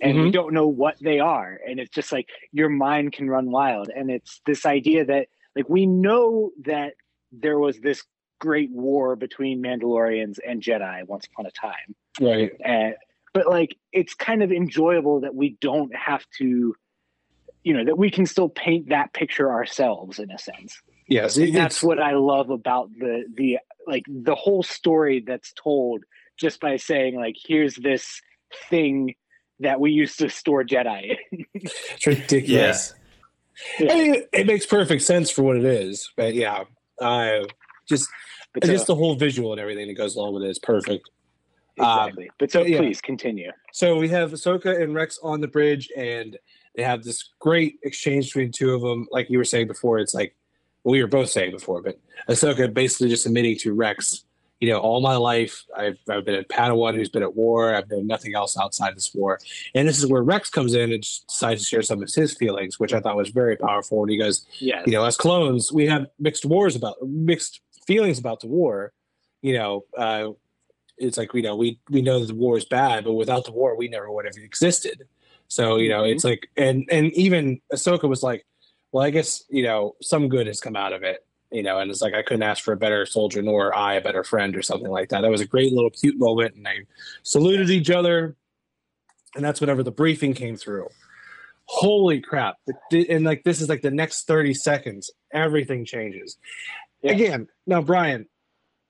and 0.00 0.16
we 0.20 0.28
Mhm. 0.28 0.32
don't 0.32 0.54
know 0.54 0.66
what 0.68 0.96
they 1.00 1.18
are, 1.20 1.60
and 1.68 1.78
it's 1.80 1.90
just 1.90 2.12
like 2.12 2.28
your 2.52 2.68
mind 2.68 3.12
can 3.12 3.28
run 3.28 3.50
wild, 3.50 3.88
and 3.94 4.10
it's 4.10 4.40
this 4.46 4.64
idea 4.66 5.04
that 5.04 5.28
like 5.56 5.68
we 5.68 5.84
know 5.86 6.50
that 6.64 6.94
there 7.32 7.58
was 7.58 7.78
this 7.80 8.02
great 8.40 8.70
war 8.72 9.14
between 9.16 9.62
Mandalorians 9.62 10.38
and 10.46 10.62
Jedi 10.62 11.06
once 11.06 11.26
upon 11.26 11.46
a 11.46 11.50
time 11.52 11.94
Right. 12.20 12.52
and 12.64 12.94
but 13.34 13.46
like 13.48 13.76
it's 13.92 14.14
kind 14.14 14.42
of 14.42 14.52
enjoyable 14.52 15.20
that 15.20 15.34
we 15.34 15.56
don't 15.60 15.94
have 15.94 16.24
to 16.38 16.74
you 17.64 17.74
know 17.74 17.84
that 17.84 17.96
we 17.96 18.10
can 18.10 18.26
still 18.26 18.48
paint 18.48 18.88
that 18.90 19.12
picture 19.14 19.50
ourselves 19.50 20.18
in 20.18 20.30
a 20.30 20.38
sense 20.38 20.80
Yes. 21.08 21.36
It- 21.36 21.52
that's 21.52 21.82
what 21.82 21.98
i 22.00 22.12
love 22.14 22.50
about 22.50 22.90
the 22.98 23.24
the 23.34 23.58
like 23.86 24.04
the 24.08 24.34
whole 24.34 24.62
story 24.62 25.24
that's 25.26 25.52
told 25.54 26.04
just 26.36 26.60
by 26.60 26.76
saying 26.76 27.16
like 27.16 27.36
here's 27.42 27.74
this 27.76 28.20
thing 28.68 29.14
that 29.60 29.80
we 29.80 29.92
used 29.92 30.18
to 30.18 30.28
store 30.28 30.64
jedi 30.64 31.16
in 31.32 31.46
It's 31.54 32.06
ridiculous. 32.06 32.94
Yeah. 33.78 33.92
I 33.92 33.94
mean, 33.94 34.22
it 34.32 34.46
makes 34.46 34.64
perfect 34.66 35.02
sense 35.02 35.30
for 35.30 35.42
what 35.42 35.56
it 35.56 35.64
is, 35.64 36.10
but 36.16 36.34
yeah, 36.34 36.64
uh, 37.00 37.40
just 37.86 38.08
but 38.54 38.64
so, 38.64 38.72
just 38.72 38.86
the 38.86 38.94
whole 38.94 39.14
visual 39.14 39.52
and 39.52 39.60
everything 39.60 39.86
that 39.88 39.94
goes 39.94 40.16
along 40.16 40.34
with 40.34 40.42
it 40.44 40.48
is 40.50 40.58
perfect. 40.58 41.08
Um, 41.80 42.08
exactly 42.08 42.30
but 42.38 42.50
so 42.50 42.62
yeah. 42.62 42.78
please 42.78 43.00
continue 43.00 43.50
So 43.72 43.96
we 43.96 44.08
have 44.10 44.32
Ahsoka 44.32 44.82
and 44.82 44.94
Rex 44.94 45.18
on 45.22 45.40
the 45.40 45.48
bridge, 45.48 45.90
and 45.96 46.36
They 46.74 46.82
have 46.82 47.02
this 47.02 47.30
great 47.38 47.78
exchange 47.82 48.26
between 48.26 48.52
two 48.52 48.74
of 48.74 48.82
them. 48.82 49.08
Like 49.10 49.30
you 49.30 49.38
were 49.38 49.44
saying 49.44 49.68
before, 49.68 49.98
it's 49.98 50.14
like 50.14 50.36
well, 50.84 50.92
we 50.92 51.02
were 51.02 51.08
both 51.08 51.30
saying 51.30 51.52
before, 51.52 51.82
but 51.82 51.98
Ahsoka 52.28 52.72
basically 52.72 53.08
just 53.08 53.26
admitting 53.26 53.56
to 53.58 53.72
Rex, 53.72 54.24
you 54.60 54.68
know, 54.68 54.78
all 54.78 55.00
my 55.00 55.16
life 55.16 55.64
I've, 55.76 55.98
I've 56.08 56.24
been 56.24 56.36
a 56.36 56.44
Padawan 56.44 56.94
who's 56.94 57.08
been 57.08 57.22
at 57.22 57.34
war. 57.34 57.74
I've 57.74 57.88
done 57.88 58.06
nothing 58.06 58.34
else 58.34 58.56
outside 58.56 58.96
this 58.96 59.12
war. 59.14 59.38
And 59.74 59.88
this 59.88 59.98
is 59.98 60.06
where 60.06 60.22
Rex 60.22 60.50
comes 60.50 60.74
in 60.74 60.92
and 60.92 61.02
decides 61.02 61.62
to 61.62 61.66
share 61.66 61.82
some 61.82 62.02
of 62.02 62.12
his 62.12 62.34
feelings, 62.34 62.78
which 62.78 62.92
I 62.92 63.00
thought 63.00 63.16
was 63.16 63.30
very 63.30 63.56
powerful. 63.56 64.02
And 64.02 64.10
he 64.10 64.16
goes, 64.16 64.46
yeah, 64.58 64.82
you 64.86 64.92
know, 64.92 65.04
as 65.04 65.16
clones, 65.16 65.72
we 65.72 65.86
have 65.86 66.06
mixed 66.18 66.44
wars 66.44 66.76
about 66.76 66.96
mixed 67.02 67.60
feelings 67.86 68.18
about 68.18 68.40
the 68.40 68.46
war. 68.46 68.92
You 69.40 69.54
know, 69.54 69.84
uh, 69.96 70.28
it's 71.02 71.18
like 71.18 71.34
you 71.34 71.42
know 71.42 71.56
we 71.56 71.78
we 71.90 72.02
know 72.02 72.20
that 72.20 72.26
the 72.26 72.34
war 72.34 72.56
is 72.56 72.64
bad, 72.64 73.04
but 73.04 73.14
without 73.14 73.44
the 73.44 73.52
war, 73.52 73.76
we 73.76 73.88
never 73.88 74.10
would 74.10 74.24
have 74.24 74.36
existed. 74.36 75.06
So 75.48 75.76
you 75.76 75.88
know, 75.88 76.02
Mhm. 76.02 76.12
it's 76.12 76.24
like, 76.24 76.48
and 76.56 76.88
and 76.90 77.12
even 77.12 77.60
Ahsoka 77.72 78.08
was 78.08 78.22
like, 78.22 78.46
well, 78.92 79.04
I 79.04 79.10
guess 79.10 79.44
you 79.50 79.62
know 79.64 79.96
some 80.00 80.28
good 80.28 80.46
has 80.46 80.60
come 80.60 80.76
out 80.76 80.92
of 80.92 81.02
it. 81.02 81.24
You 81.50 81.62
know, 81.62 81.78
and 81.80 81.90
it's 81.90 82.00
like 82.00 82.14
I 82.14 82.22
couldn't 82.22 82.44
ask 82.44 82.64
for 82.64 82.72
a 82.72 82.76
better 82.78 83.04
soldier, 83.04 83.42
nor 83.42 83.76
I 83.76 83.94
a 83.94 84.00
better 84.00 84.24
friend, 84.24 84.56
or 84.56 84.62
something 84.62 84.90
like 84.90 85.10
that. 85.10 85.20
That 85.20 85.30
was 85.30 85.42
a 85.42 85.46
great 85.46 85.72
little 85.72 85.90
cute 85.90 86.16
moment, 86.18 86.54
and 86.54 86.64
they 86.64 86.86
saluted 87.22 87.68
each 87.68 87.90
other, 87.90 88.36
and 89.34 89.44
that's 89.44 89.60
whenever 89.60 89.82
the 89.82 89.90
briefing 89.90 90.32
came 90.32 90.56
through. 90.56 90.88
Holy 91.66 92.20
crap! 92.20 92.56
And 92.90 93.24
like 93.24 93.44
this 93.44 93.60
is 93.60 93.68
like 93.68 93.82
the 93.82 93.90
next 93.90 94.26
thirty 94.26 94.54
seconds, 94.54 95.10
everything 95.30 95.84
changes. 95.84 96.38
Yeah. 97.02 97.12
Again, 97.12 97.48
now 97.66 97.82
Brian, 97.82 98.26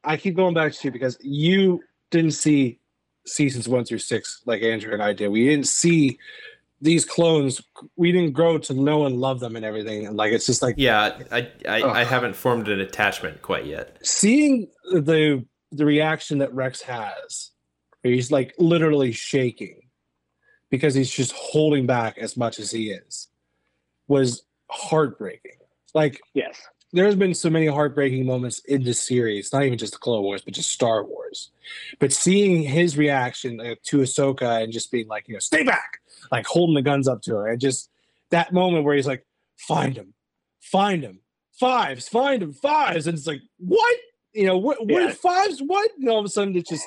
I 0.04 0.16
keep 0.16 0.36
going 0.36 0.54
back 0.54 0.72
to 0.72 0.78
you 0.88 0.92
because 0.92 1.18
you 1.20 1.82
didn't 2.12 2.30
see 2.34 2.78
seasons 3.26 3.68
one 3.68 3.84
through 3.84 3.98
six 3.98 4.42
like 4.46 4.62
Andrew 4.62 4.92
and 4.92 5.02
I 5.02 5.12
did. 5.12 5.28
We 5.28 5.44
didn't 5.44 5.66
see 5.66 6.18
these 6.80 7.04
clones. 7.04 7.60
We 7.96 8.10
didn't 8.12 8.32
grow 8.32 8.58
to 8.58 8.74
know 8.74 9.06
and 9.06 9.16
love 9.20 9.40
them 9.40 9.54
and 9.56 9.64
everything. 9.64 10.06
And 10.06 10.16
like 10.16 10.32
it's 10.32 10.46
just 10.46 10.62
like 10.62 10.74
Yeah, 10.78 11.18
I 11.32 11.48
I, 11.68 11.82
I 11.82 12.04
haven't 12.04 12.36
formed 12.36 12.68
an 12.68 12.80
attachment 12.80 13.42
quite 13.42 13.66
yet. 13.66 13.98
seeing 14.06 14.68
the 14.92 15.44
the 15.72 15.84
reaction 15.84 16.38
that 16.38 16.54
Rex 16.54 16.82
has. 16.82 17.50
He's 18.02 18.30
like 18.32 18.54
literally 18.58 19.12
shaking 19.12 19.80
because 20.70 20.94
he's 20.94 21.10
just 21.10 21.32
holding 21.32 21.86
back 21.86 22.18
as 22.18 22.36
much 22.36 22.58
as 22.58 22.70
he 22.70 22.90
is. 22.90 23.28
Was 24.08 24.42
heartbreaking. 24.68 25.58
Like 25.94 26.20
yes, 26.34 26.60
there's 26.92 27.14
been 27.16 27.34
so 27.34 27.48
many 27.48 27.66
heartbreaking 27.66 28.26
moments 28.26 28.58
in 28.60 28.84
this 28.84 29.00
series, 29.00 29.52
not 29.52 29.64
even 29.64 29.78
just 29.78 29.92
the 29.94 29.98
Clone 29.98 30.22
Wars, 30.22 30.42
but 30.42 30.54
just 30.54 30.70
Star 30.70 31.02
Wars. 31.04 31.50
But 31.98 32.12
seeing 32.12 32.62
his 32.62 32.96
reaction 32.98 33.58
to 33.58 33.96
Ahsoka 33.98 34.62
and 34.62 34.72
just 34.72 34.90
being 34.92 35.08
like, 35.08 35.26
you 35.28 35.34
know, 35.34 35.40
stay 35.40 35.62
back, 35.62 36.00
like 36.30 36.46
holding 36.46 36.74
the 36.74 36.82
guns 36.82 37.08
up 37.08 37.22
to 37.22 37.34
her, 37.36 37.48
and 37.48 37.60
just 37.60 37.90
that 38.30 38.52
moment 38.52 38.84
where 38.84 38.94
he's 38.94 39.06
like, 39.06 39.24
find 39.56 39.96
him, 39.96 40.12
find 40.60 41.02
him, 41.02 41.20
fives, 41.52 42.08
find 42.08 42.42
him, 42.42 42.52
fives, 42.52 43.06
and 43.06 43.16
it's 43.16 43.26
like, 43.26 43.42
what? 43.58 43.96
You 44.34 44.46
know, 44.46 44.58
what? 44.58 44.78
What 44.86 45.02
Yeah. 45.02 45.12
fives? 45.12 45.60
What? 45.60 45.90
And 45.98 46.08
all 46.08 46.18
of 46.18 46.24
a 46.24 46.28
sudden, 46.28 46.56
it's 46.56 46.70
just 46.70 46.86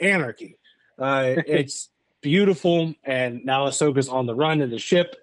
anarchy. 0.00 0.56
Uh, 0.98 1.34
it's 1.46 1.88
beautiful, 2.20 2.94
and 3.04 3.44
now 3.44 3.66
Ahsoka's 3.66 4.08
on 4.08 4.26
the 4.26 4.34
run 4.34 4.60
in 4.60 4.70
the 4.70 4.78
ship. 4.78 5.16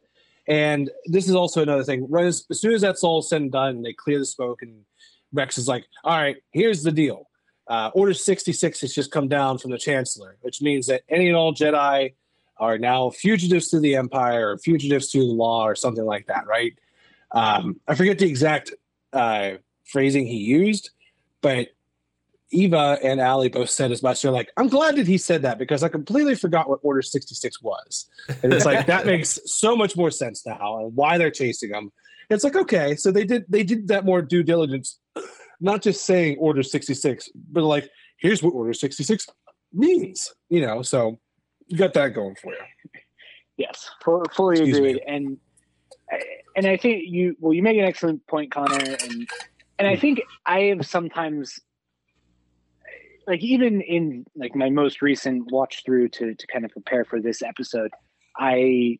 And 0.48 0.89
this 1.06 1.30
is 1.30 1.36
also 1.36 1.62
another 1.62 1.84
thing. 1.84 2.08
Right 2.10 2.26
as, 2.26 2.46
as 2.50 2.60
soon 2.60 2.74
as 2.74 2.82
that's 2.82 3.04
all 3.04 3.22
said 3.22 3.41
and 3.41 3.52
done, 3.52 3.82
they 3.82 3.94
clear 3.94 4.20
the 4.20 4.26
smoke, 4.26 4.62
and 4.62 4.84
Rex 5.32 5.58
is 5.58 5.68
like, 5.68 5.86
"All 6.04 6.18
right, 6.18 6.38
here's 6.52 6.84
the 6.84 6.91
deal. 6.91 7.30
Uh, 7.68 7.91
Order 7.94 8.14
66 8.14 8.82
has 8.82 8.94
just 8.94 9.12
come 9.12 9.28
down 9.28 9.58
from 9.58 9.72
the 9.72 9.78
Chancellor, 9.78 10.38
which 10.41 10.62
means 10.62 10.88
that 10.88 11.04
any 11.08 11.28
and 11.28 11.38
all 11.38 11.54
Jedi 11.54 12.14
are 12.58 12.78
now 12.78 13.10
fugitives 13.10 13.70
to 13.70 13.80
the 13.80 13.96
Empire 13.96 14.52
or 14.52 14.58
fugitives 14.58 15.10
to 15.12 15.20
the 15.20 15.26
law 15.26 15.66
or 15.66 15.76
something 15.76 16.06
like 16.06 16.28
that, 16.28 16.46
right? 16.46 16.74
Um, 17.32 17.80
I 17.88 17.96
forget 17.96 18.20
the 18.20 18.28
exact 18.28 18.74
uh, 19.12 19.54
phrasing 19.86 20.28
he 20.28 20.38
used, 20.38 20.91
but 21.41 21.70
Eva 22.54 22.97
and 23.04 23.20
Ali 23.20 23.49
both 23.49 23.70
said 23.70 23.91
as 23.91 24.04
much. 24.04 24.22
They're 24.22 24.32
like, 24.32 24.51
I'm 24.58 24.68
glad 24.68 24.95
that 24.95 25.08
he 25.08 25.18
said 25.18 25.41
that 25.41 25.58
because 25.58 25.84
I 25.84 25.89
completely 25.89 26.36
forgot 26.36 26.70
what 26.70 26.80
Order 26.84 27.01
66 27.01 27.62
was. 27.62 28.06
And 28.43 28.54
it's 28.54 28.66
like 28.66 28.86
that 28.88 29.06
makes 29.14 29.39
so 29.45 29.76
much 29.76 29.97
more 29.97 30.12
sense 30.12 30.45
now 30.45 30.80
and 30.80 30.95
why 30.95 31.18
they're 31.18 31.32
chasing 31.32 31.74
him. 31.74 31.91
It's 32.30 32.43
like, 32.43 32.56
okay, 32.56 32.95
so 32.95 33.12
they 33.12 33.26
did 33.26 33.45
they 33.49 33.64
did 33.64 33.88
that 33.89 34.06
more 34.06 34.22
due 34.22 34.43
diligence, 34.43 34.99
not 35.60 35.82
just 35.82 36.06
saying 36.06 36.38
Order 36.39 36.64
66, 36.64 37.30
but 37.51 37.64
like, 37.64 37.89
here's 38.18 38.41
what 38.41 38.51
Order 38.51 38.74
66 38.74 39.28
means, 39.74 40.34
you 40.49 40.62
know. 40.66 40.82
So 40.82 41.20
you 41.68 41.78
got 41.78 41.93
that 41.95 42.10
going 42.10 42.36
for 42.36 42.54
you. 42.54 42.60
yes, 43.58 43.89
fu- 44.04 44.24
fully 44.32 44.58
Excuse 44.60 44.80
me. 44.80 44.89
agreed. 44.91 45.04
And 45.08 45.38
and 46.56 46.68
I 46.68 46.78
think 46.78 47.04
you 47.08 47.36
well, 47.39 47.54
you 47.54 47.64
make 47.64 47.78
an 47.78 47.84
excellent 47.86 48.26
point, 48.28 48.51
Connor, 48.51 48.78
and 48.78 49.28
and 49.80 49.88
I 49.88 49.95
think 49.95 50.22
I 50.45 50.60
have 50.62 50.86
sometimes 50.86 51.60
like 53.28 53.41
even 53.41 53.82
in 53.82 54.26
like 54.36 54.55
my 54.55 54.69
most 54.69 55.01
recent 55.01 55.51
watch 55.51 55.84
through 55.86 56.09
to 56.09 56.36
to 56.36 56.47
kind 56.47 56.65
of 56.65 56.71
prepare 56.71 57.05
for 57.05 57.21
this 57.21 57.41
episode, 57.41 57.91
I 58.38 58.99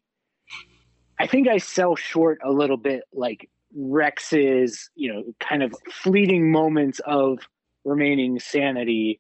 I 1.20 1.28
think 1.28 1.48
I 1.48 1.58
sell 1.58 1.96
short 1.96 2.40
a 2.44 2.52
little 2.52 2.78
bit 2.78 3.04
like 3.14 3.50
Rex's, 3.76 4.90
you 4.96 5.14
know, 5.14 5.24
kind 5.40 5.64
of 5.64 5.74
fleeting 5.92 6.52
moments 6.52 7.00
of 7.06 7.40
remaining 7.86 8.40
sanity 8.40 9.20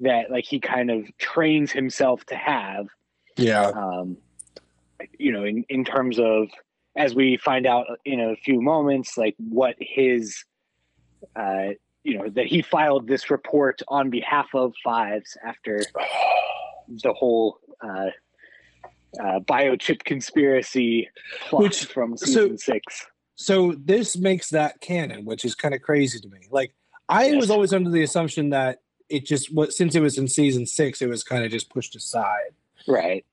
that 0.00 0.30
like 0.30 0.44
he 0.44 0.60
kind 0.60 0.90
of 0.90 1.06
trains 1.18 1.72
himself 1.72 2.24
to 2.26 2.34
have 2.34 2.86
Yeah. 3.36 3.68
um, 3.68 4.16
you 5.18 5.32
know, 5.32 5.44
in, 5.44 5.64
in 5.68 5.84
terms 5.84 6.18
of 6.18 6.48
as 6.96 7.14
we 7.14 7.36
find 7.36 7.66
out 7.66 7.86
in 8.04 8.20
a 8.20 8.36
few 8.36 8.60
moments, 8.60 9.16
like 9.16 9.34
what 9.38 9.74
his, 9.78 10.44
uh, 11.34 11.70
you 12.04 12.18
know, 12.18 12.28
that 12.30 12.46
he 12.46 12.62
filed 12.62 13.06
this 13.06 13.30
report 13.30 13.80
on 13.88 14.10
behalf 14.10 14.46
of 14.54 14.72
Fives 14.82 15.36
after 15.46 15.82
the 17.02 17.12
whole 17.12 17.58
uh, 17.80 18.06
uh, 19.20 19.40
biochip 19.40 20.04
conspiracy 20.04 21.08
plot 21.48 21.62
Which- 21.62 21.84
from 21.86 22.16
so- 22.16 22.26
season 22.26 22.58
six. 22.58 23.06
So 23.34 23.72
this 23.72 24.16
makes 24.16 24.50
that 24.50 24.80
canon, 24.80 25.24
which 25.24 25.44
is 25.44 25.54
kind 25.54 25.74
of 25.74 25.82
crazy 25.82 26.20
to 26.20 26.28
me. 26.28 26.38
Like 26.50 26.74
I 27.08 27.26
Yes. 27.26 27.36
was 27.40 27.50
always 27.50 27.72
under 27.72 27.90
the 27.90 28.02
assumption 28.02 28.50
that 28.50 28.82
it 29.08 29.26
just 29.26 29.52
was 29.52 29.76
since 29.76 29.94
it 29.94 30.00
was 30.00 30.16
in 30.18 30.28
season 30.28 30.64
six, 30.66 31.02
it 31.02 31.08
was 31.08 31.24
kind 31.24 31.44
of 31.44 31.50
just 31.50 31.68
pushed 31.70 31.96
aside. 31.96 32.52
Right. 32.86 33.24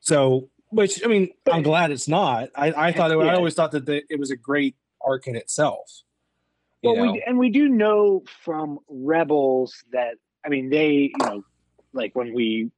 So, 0.00 0.48
which 0.70 1.04
I 1.04 1.08
mean, 1.08 1.30
I'm 1.50 1.62
glad 1.62 1.90
it's 1.90 2.08
not. 2.08 2.48
I, 2.54 2.72
I 2.88 2.92
thought 2.92 3.10
it, 3.10 3.18
I 3.18 3.34
always 3.34 3.54
thought 3.54 3.72
that 3.72 3.84
the, 3.84 4.02
it 4.08 4.18
was 4.18 4.30
a 4.30 4.36
great 4.36 4.74
arc 5.04 5.26
in 5.26 5.36
itself. 5.36 6.02
Well, 6.82 6.96
know? 6.96 7.12
we 7.12 7.22
and 7.26 7.38
we 7.38 7.50
do 7.50 7.68
know 7.68 8.22
from 8.44 8.78
Rebels 8.88 9.82
that 9.92 10.14
I 10.44 10.48
mean 10.48 10.70
they, 10.70 11.12
you 11.18 11.24
know, 11.24 11.42
like 11.92 12.14
when 12.14 12.32
we 12.32 12.70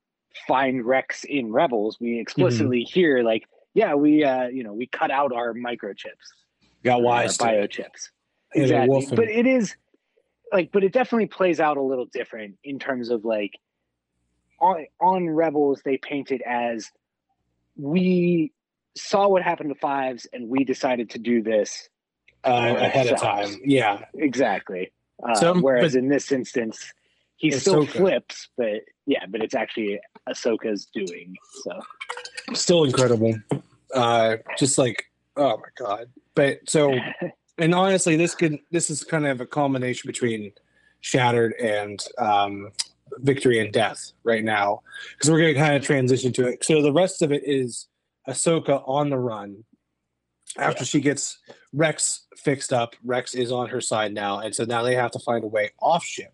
find 0.47 0.85
Rex 0.85 1.25
in 1.25 1.53
Rebels, 1.53 1.99
we 2.01 2.19
explicitly 2.19 2.81
Mm-hmm. 2.81 2.93
hear 2.93 3.23
like, 3.23 3.45
yeah, 3.75 3.95
we, 3.95 4.25
uh, 4.25 4.49
you 4.49 4.65
know, 4.65 4.73
we 4.73 4.87
cut 4.87 5.11
out 5.11 5.33
our 5.33 5.55
microchips, 5.55 6.27
got 6.85 7.03
wise 7.03 7.37
to 7.39 7.45
biochips, 7.45 8.11
exactly. 8.55 9.09
But 9.11 9.29
it 9.29 9.47
is 9.47 9.75
like, 10.53 10.71
but 10.73 10.85
it 10.85 10.93
definitely 10.93 11.27
plays 11.27 11.61
out 11.61 11.77
a 11.77 11.83
little 11.83 12.07
different 12.07 12.57
in 12.65 12.79
terms 12.79 13.11
of 13.11 13.25
like 13.25 13.53
on 14.61 14.87
on 15.01 15.29
Rebels 15.29 15.83
they 15.85 15.99
paint 15.99 16.31
it 16.31 16.43
as 16.43 16.91
we 17.77 18.53
saw 18.97 19.29
what 19.29 19.43
happened 19.43 19.71
to 19.71 19.79
fives 19.79 20.27
and 20.33 20.49
we 20.49 20.65
decided 20.65 21.11
to 21.11 21.19
do 21.19 21.43
this 21.43 21.89
uh, 22.45 22.75
ahead 22.79 23.09
of 23.09 23.21
time. 23.21 23.61
Yeah, 23.65 24.05
Exactly. 24.15 24.93
Uh, 25.23 25.35
So, 25.35 25.61
whereas 25.61 25.93
but- 25.93 25.99
in 25.99 26.09
this 26.09 26.33
instance, 26.33 26.93
he 27.37 27.51
still 27.51 27.87
Ahsoka. 27.87 27.91
flips, 27.91 28.49
but 28.57 28.83
yeah, 29.07 29.25
but 29.27 29.43
it's 29.43 29.55
actually 29.55 29.99
Ahsoka's 30.29 30.87
doing. 30.87 31.37
So 31.65 31.81
still 32.55 32.85
incredible. 32.85 33.35
Uh, 33.95 34.37
just 34.59 34.77
like 34.79 35.05
oh 35.37 35.57
my 35.57 35.69
god. 35.87 36.09
But 36.35 36.59
so 36.69 36.95
and 37.59 37.75
honestly, 37.75 38.17
this 38.17 38.35
could 38.35 38.59
this 38.71 38.91
is 38.91 39.03
kind 39.05 39.27
of 39.27 39.41
a 39.41 39.47
combination 39.47 40.07
between 40.07 40.53
Shattered 41.01 41.55
and 41.55 41.99
um, 42.19 42.73
Victory 43.19 43.59
and 43.59 43.73
Death 43.73 44.13
right 44.23 44.45
now 44.45 44.83
because 45.13 45.31
we're 45.31 45.41
going 45.41 45.55
to 45.55 45.61
kind 45.61 45.75
of 45.77 45.83
transition 45.83 46.33
to 46.35 46.47
it. 46.47 46.63
So 46.63 46.83
the 46.83 46.93
rest 46.93 47.23
of 47.23 47.33
it 47.33 47.43
is 47.47 47.89
Ahsoka 48.29 48.87
on 48.87 49.09
the 49.09 49.19
run 49.19 49.65
after 50.59 50.85
she 50.85 51.01
gets 51.01 51.39
Rex 51.73 52.27
fixed 52.37 52.73
up. 52.73 52.95
Rex 53.05 53.35
is 53.35 53.53
on 53.53 53.69
her 53.69 53.81
side 53.81 54.13
now, 54.13 54.41
and 54.41 54.55
so 54.55 54.65
now 54.65 54.83
they 54.83 54.95
have 54.95 55.11
to 55.13 55.19
find 55.19 55.45
a 55.45 55.47
way 55.47 55.71
off 55.81 56.05
ship. 56.05 56.33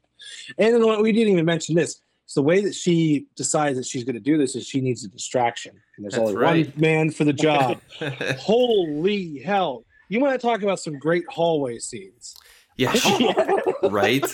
And 0.59 0.75
then 0.75 0.85
what 0.85 1.03
we 1.03 1.13
didn't 1.13 1.33
even 1.33 1.45
mention 1.45 1.75
this. 1.75 2.01
So 2.29 2.41
the 2.41 2.47
way 2.47 2.61
that 2.63 2.75
she 2.75 3.27
decides 3.37 3.79
that 3.79 3.87
she's 3.87 4.03
going 4.03 4.15
to 4.15 4.21
do 4.21 4.37
this 4.37 4.57
is 4.57 4.67
she 4.67 4.81
needs 4.81 5.05
a 5.05 5.09
distraction, 5.09 5.73
and 5.97 6.05
there's 6.05 6.15
That's 6.15 6.23
only 6.31 6.35
right. 6.37 6.67
one 6.73 6.81
man 6.81 7.11
for 7.11 7.23
the 7.25 7.33
job. 7.33 7.81
Holy 8.39 9.39
hell! 9.39 9.85
You 10.09 10.21
want 10.21 10.41
to 10.41 10.45
talk 10.47 10.63
about 10.63 10.81
some 10.81 10.99
great 10.99 11.25
hallway 11.29 11.79
scenes? 11.79 12.35
yeah, 12.77 12.93
right. 13.85 14.25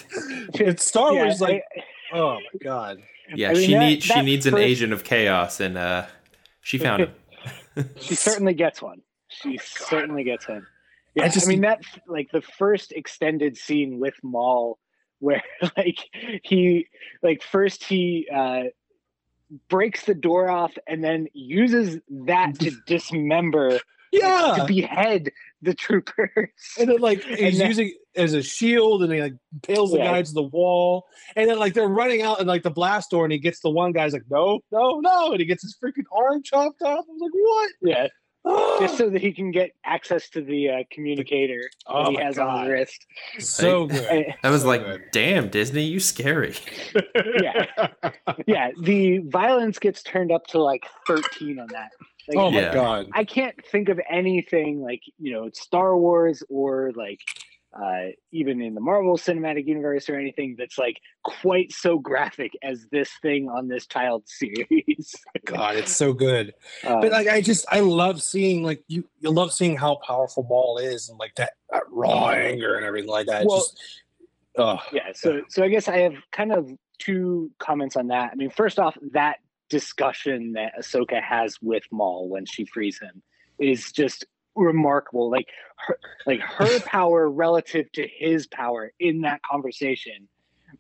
It's 0.55 0.85
Star 0.87 1.12
Yeah, 1.12 1.24
Wars, 1.24 1.41
like 1.41 1.62
I- 2.12 2.16
oh 2.16 2.35
my 2.37 2.59
god! 2.62 3.03
Yeah, 3.35 3.51
I 3.51 3.55
mean, 3.55 3.66
she 3.66 3.72
that- 3.74 3.80
needs 3.80 4.05
she 4.07 4.14
that 4.14 4.24
needs 4.24 4.47
an 4.47 4.57
agent 4.57 4.93
of 4.95 5.05
chaos, 5.05 5.61
and 5.61 5.76
uh, 5.76 6.07
she 6.62 6.78
found 6.78 7.03
him. 7.03 7.14
she 8.01 8.14
certainly 8.14 8.55
gets 8.55 8.80
one. 8.80 9.03
She 9.41 9.59
certainly 9.59 10.24
gets 10.24 10.47
him. 10.47 10.66
Yeah, 11.14 11.24
I 11.24 11.33
I, 11.43 11.47
mean 11.47 11.61
that 11.62 11.83
like 12.07 12.30
the 12.33 12.43
first 12.43 12.93
extended 12.93 13.57
scene 13.57 13.99
with 13.99 14.14
Maul, 14.22 14.78
where 15.18 15.43
like 15.76 15.99
he 16.43 16.89
like 17.22 17.43
first 17.43 17.85
he 17.85 18.28
uh, 18.35 18.64
breaks 19.68 20.05
the 20.05 20.14
door 20.14 20.49
off 20.49 20.72
and 20.87 21.03
then 21.05 21.26
uses 21.33 22.01
that 22.26 22.59
to 22.61 22.70
dismember 22.87 23.78
yeah, 24.11 24.55
to 24.57 24.61
yeah. 24.61 24.66
behead 24.66 25.30
the 25.62 25.74
troopers. 25.74 26.49
And 26.78 26.89
then 26.89 27.01
like 27.01 27.22
he's 27.24 27.59
then- 27.59 27.68
using 27.68 27.89
it 27.89 28.20
as 28.20 28.35
a 28.35 28.43
shield 28.43 29.03
and 29.03 29.12
he 29.12 29.20
like 29.22 29.35
impales 29.53 29.91
the 29.93 29.99
Yeah. 29.99 30.12
guy 30.12 30.22
to 30.22 30.33
the 30.33 30.43
wall. 30.43 31.07
And 31.37 31.49
then 31.49 31.59
like 31.59 31.72
they're 31.74 31.89
running 31.89 32.20
out 32.22 32.39
and 32.39 32.47
like 32.49 32.62
the 32.62 32.70
blast 32.70 33.11
door 33.11 33.24
and 33.24 33.33
he 33.33 33.39
gets 33.39 33.61
the 33.61 33.70
one 33.70 33.93
guy's 33.93 34.12
like, 34.12 34.24
no, 34.30 34.61
no, 34.70 35.01
no. 35.01 35.30
And 35.33 35.41
he 35.41 35.47
gets 35.47 35.62
his 35.62 35.76
freaking 35.83 36.05
arm 36.14 36.43
chopped 36.43 36.83
off. 36.83 37.05
I 37.09 37.12
was 37.12 37.20
like, 37.20 37.33
what? 37.33 37.70
yeah, 37.83 38.07
Oh, 38.07 38.09
just 38.80 38.97
so 38.99 39.09
that 39.11 39.20
he 39.20 39.32
can 39.32 39.51
get 39.51 39.70
access 39.84 40.28
to 40.30 40.40
the 40.43 40.68
uh, 40.70 40.76
communicator 40.90 41.70
Oh 41.86 42.05
that 42.05 42.11
he 42.11 42.16
my 42.16 42.22
has 42.24 42.38
on 42.38 42.47
God. 42.47 42.61
his 42.66 42.70
wrist. 42.72 43.07
so 43.38 43.86
good. 43.86 44.05
And- 44.05 44.34
I 44.43 44.51
was 44.51 44.62
So 44.62 44.68
like, 44.68 44.84
good. 44.84 45.03
damn, 45.12 45.49
Disney, 45.49 45.82
you 45.84 46.01
scary. 46.01 46.55
Yeah. 47.43 47.66
yeah, 48.47 48.70
the 48.80 49.18
violence 49.18 49.78
gets 49.78 50.03
turned 50.03 50.32
up 50.32 50.47
to 50.49 50.59
like 50.62 50.84
13 51.07 51.59
on 51.59 51.66
that. 51.72 51.90
Like, 52.28 52.36
oh 52.36 52.51
my 52.51 52.61
Yeah. 52.61 52.74
god. 52.74 53.09
I 53.12 53.24
can't 53.24 53.55
think 53.70 53.88
of 53.88 54.01
anything 54.09 54.80
like 54.80 55.03
you 55.18 55.32
know 55.32 55.51
Star 55.53 55.97
Wars 55.97 56.43
or 56.49 56.93
like 56.95 57.20
uh, 57.75 58.09
even 58.31 58.61
in 58.61 58.75
the 58.75 58.81
Marvel 58.81 59.16
Cinematic 59.16 59.66
Universe 59.66 60.09
or 60.09 60.18
anything 60.18 60.57
that's 60.59 60.79
like 60.79 61.01
quite 61.23 61.73
so 61.73 61.99
graphic 61.99 62.53
as 62.62 62.87
this 62.91 63.11
thing 63.23 63.49
on 63.49 63.68
this 63.68 63.87
child 63.87 64.25
series. 64.27 65.14
God, 65.45 65.77
it's 65.77 65.95
so 65.95 66.12
good. 66.12 66.55
Uh, 66.85 67.01
But 67.01 67.12
like 67.12 67.29
I 67.29 67.41
just 67.41 67.64
I 67.70 67.81
love 67.81 68.23
seeing 68.23 68.62
like 68.62 68.83
you 68.89 69.05
you 69.20 69.31
love 69.31 69.53
seeing 69.53 69.77
how 69.77 69.97
powerful 70.07 70.45
Maul 70.45 70.79
is 70.79 71.09
and 71.09 71.18
like 71.18 71.35
that, 71.37 71.53
that 71.70 71.85
raw 71.91 72.31
anger 72.31 72.77
and 72.77 72.85
everything 72.85 73.11
like 73.11 73.27
that. 73.27 73.47
Well- 73.47 73.59
just, 73.59 73.79
oh 74.59 74.79
yeah, 74.93 75.12
so 75.14 75.43
so 75.49 75.62
I 75.62 75.68
guess 75.68 75.89
I 75.89 75.99
have 75.99 76.14
kind 76.31 76.53
of 76.53 76.70
two 76.99 77.51
comments 77.59 77.97
on 77.97 78.09
that. 78.09 78.31
I 78.33 78.35
mean, 78.35 78.51
first 78.51 78.79
off, 78.79 78.97
that 79.12 79.39
discussion 79.70 80.53
that 80.53 80.75
Ahsoka 80.79 81.23
has 81.23 81.57
with 81.62 81.85
Maul 81.91 82.29
when 82.29 82.45
she 82.45 82.66
frees 82.66 82.99
him 82.99 83.23
is 83.59 83.91
just 83.93 84.27
remarkable. 84.55 85.30
Like 85.30 85.48
her, 85.76 85.98
like 86.26 86.40
her 86.40 86.80
power 86.86 87.30
relative 87.30 87.90
to 87.92 88.07
his 88.09 88.46
power 88.46 88.92
in 89.00 89.22
that 89.22 89.40
conversation, 89.42 90.28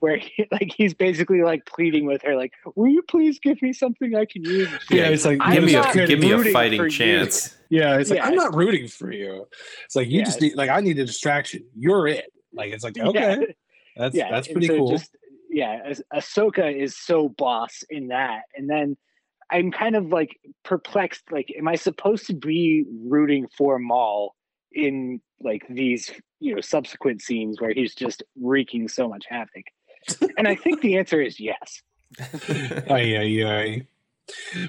where 0.00 0.16
he, 0.16 0.46
like 0.52 0.72
he's 0.76 0.94
basically 0.94 1.42
like 1.42 1.66
pleading 1.66 2.06
with 2.06 2.22
her, 2.22 2.36
like, 2.36 2.52
"Will 2.74 2.88
you 2.88 3.02
please 3.02 3.38
give 3.38 3.60
me 3.62 3.72
something 3.72 4.14
I 4.14 4.24
can 4.24 4.44
use?" 4.44 4.68
And 4.90 4.98
Yeah, 4.98 5.08
it's 5.08 5.24
like 5.24 5.38
I'm 5.40 5.54
give 5.54 5.64
me 5.64 5.74
a 5.74 6.06
give 6.06 6.18
me 6.20 6.30
a 6.32 6.36
rooting 6.36 6.52
for 6.52 6.58
fighting 6.58 6.80
you. 6.82 6.90
chance. 6.90 7.56
yeah, 7.68 7.96
it's 7.98 8.10
like 8.10 8.18
Yeah. 8.18 8.26
I'm 8.26 8.34
not 8.34 8.54
rooting 8.54 8.88
for 8.88 9.12
you. 9.12 9.46
It's 9.84 9.96
like 9.96 10.08
you 10.08 10.18
Yeah. 10.18 10.24
just 10.24 10.40
need 10.40 10.54
like 10.56 10.70
I 10.70 10.80
need 10.80 10.98
a 10.98 11.04
distraction. 11.04 11.64
You're 11.76 12.08
it. 12.08 12.32
Like 12.52 12.72
it's 12.72 12.84
like 12.84 12.96
Yeah. 12.96 13.08
okay, 13.08 13.54
that's 13.96 14.14
yeah, 14.14 14.30
that's 14.30 14.46
and 14.48 14.54
pretty 14.54 14.66
so 14.68 14.76
cool. 14.76 14.90
Just, 14.90 15.16
yeah, 15.50 15.80
As- 15.84 16.02
Ahsoka 16.14 16.74
is 16.74 16.96
so 16.96 17.28
boss 17.28 17.82
in 17.90 18.08
that, 18.08 18.42
and 18.56 18.68
then 18.70 18.96
I'm 19.52 19.70
kind 19.70 19.94
of 19.94 20.06
like 20.06 20.40
perplexed. 20.64 21.24
Like, 21.30 21.52
am 21.56 21.68
I 21.68 21.76
supposed 21.76 22.26
to 22.26 22.34
be 22.34 22.84
rooting 23.04 23.46
for 23.56 23.78
Maul 23.78 24.34
in 24.72 25.20
like 25.40 25.62
these 25.68 26.10
you 26.40 26.54
know 26.54 26.60
subsequent 26.60 27.20
scenes 27.20 27.60
where 27.60 27.72
he's 27.72 27.94
just 27.94 28.22
wreaking 28.40 28.88
so 28.88 29.08
much 29.08 29.26
havoc? 29.28 29.66
and 30.36 30.48
I 30.48 30.54
think 30.54 30.80
the 30.80 30.96
answer 30.96 31.20
is 31.20 31.38
yes. 31.38 31.82
Ay, 32.90 33.02
yeah, 33.26 33.48
ay. 33.48 33.86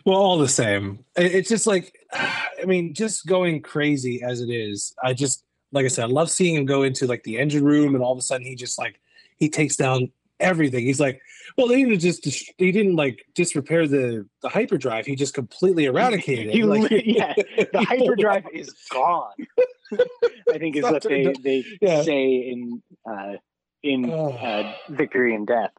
Well, 0.05 0.17
all 0.17 0.38
the 0.38 0.47
same, 0.47 1.03
it's 1.15 1.49
just 1.49 1.67
like, 1.67 1.97
I 2.13 2.65
mean, 2.65 2.93
just 2.93 3.25
going 3.25 3.61
crazy 3.61 4.21
as 4.21 4.41
it 4.41 4.49
is. 4.49 4.93
I 5.03 5.13
just, 5.13 5.43
like 5.71 5.86
I 5.86 5.89
said, 5.89 6.05
I 6.05 6.07
love 6.07 6.29
seeing 6.29 6.55
him 6.55 6.65
go 6.65 6.84
into 6.84 7.07
like 7.07 7.23
the 7.23 7.39
engine 7.39 7.63
room, 7.63 7.95
and 7.95 8.03
all 8.03 8.11
of 8.11 8.17
a 8.17 8.21
sudden 8.21 8.45
he 8.45 8.55
just 8.55 8.77
like 8.77 8.99
he 9.38 9.49
takes 9.49 9.75
down 9.75 10.11
everything. 10.39 10.86
He's 10.86 10.99
like, 10.99 11.21
well, 11.57 11.67
they 11.67 11.84
didn't 11.84 11.99
just 11.99 12.23
dis- 12.23 12.49
he 12.57 12.71
didn't 12.71 12.95
like 12.95 13.25
just 13.36 13.55
repair 13.55 13.88
the 13.88 14.27
the 14.41 14.49
hyperdrive. 14.49 15.05
He 15.05 15.15
just 15.15 15.34
completely 15.34 15.86
eradicated 15.86 16.47
it. 16.53 16.63
Like, 16.65 16.91
yeah, 17.05 17.34
The 17.57 17.86
hyperdrive 17.88 18.45
is 18.53 18.73
gone. 18.91 19.31
I 20.51 20.57
think 20.57 20.75
is 20.75 20.84
what 20.84 21.03
they 21.03 21.34
they 21.43 21.63
Yeah. 21.81 22.01
say 22.03 22.25
in 22.51 22.81
uh, 23.09 23.34
in 23.84 24.09
Oh. 24.09 24.29
uh, 24.34 24.73
Victory 24.89 25.36
and 25.36 25.45
Death. 25.47 25.71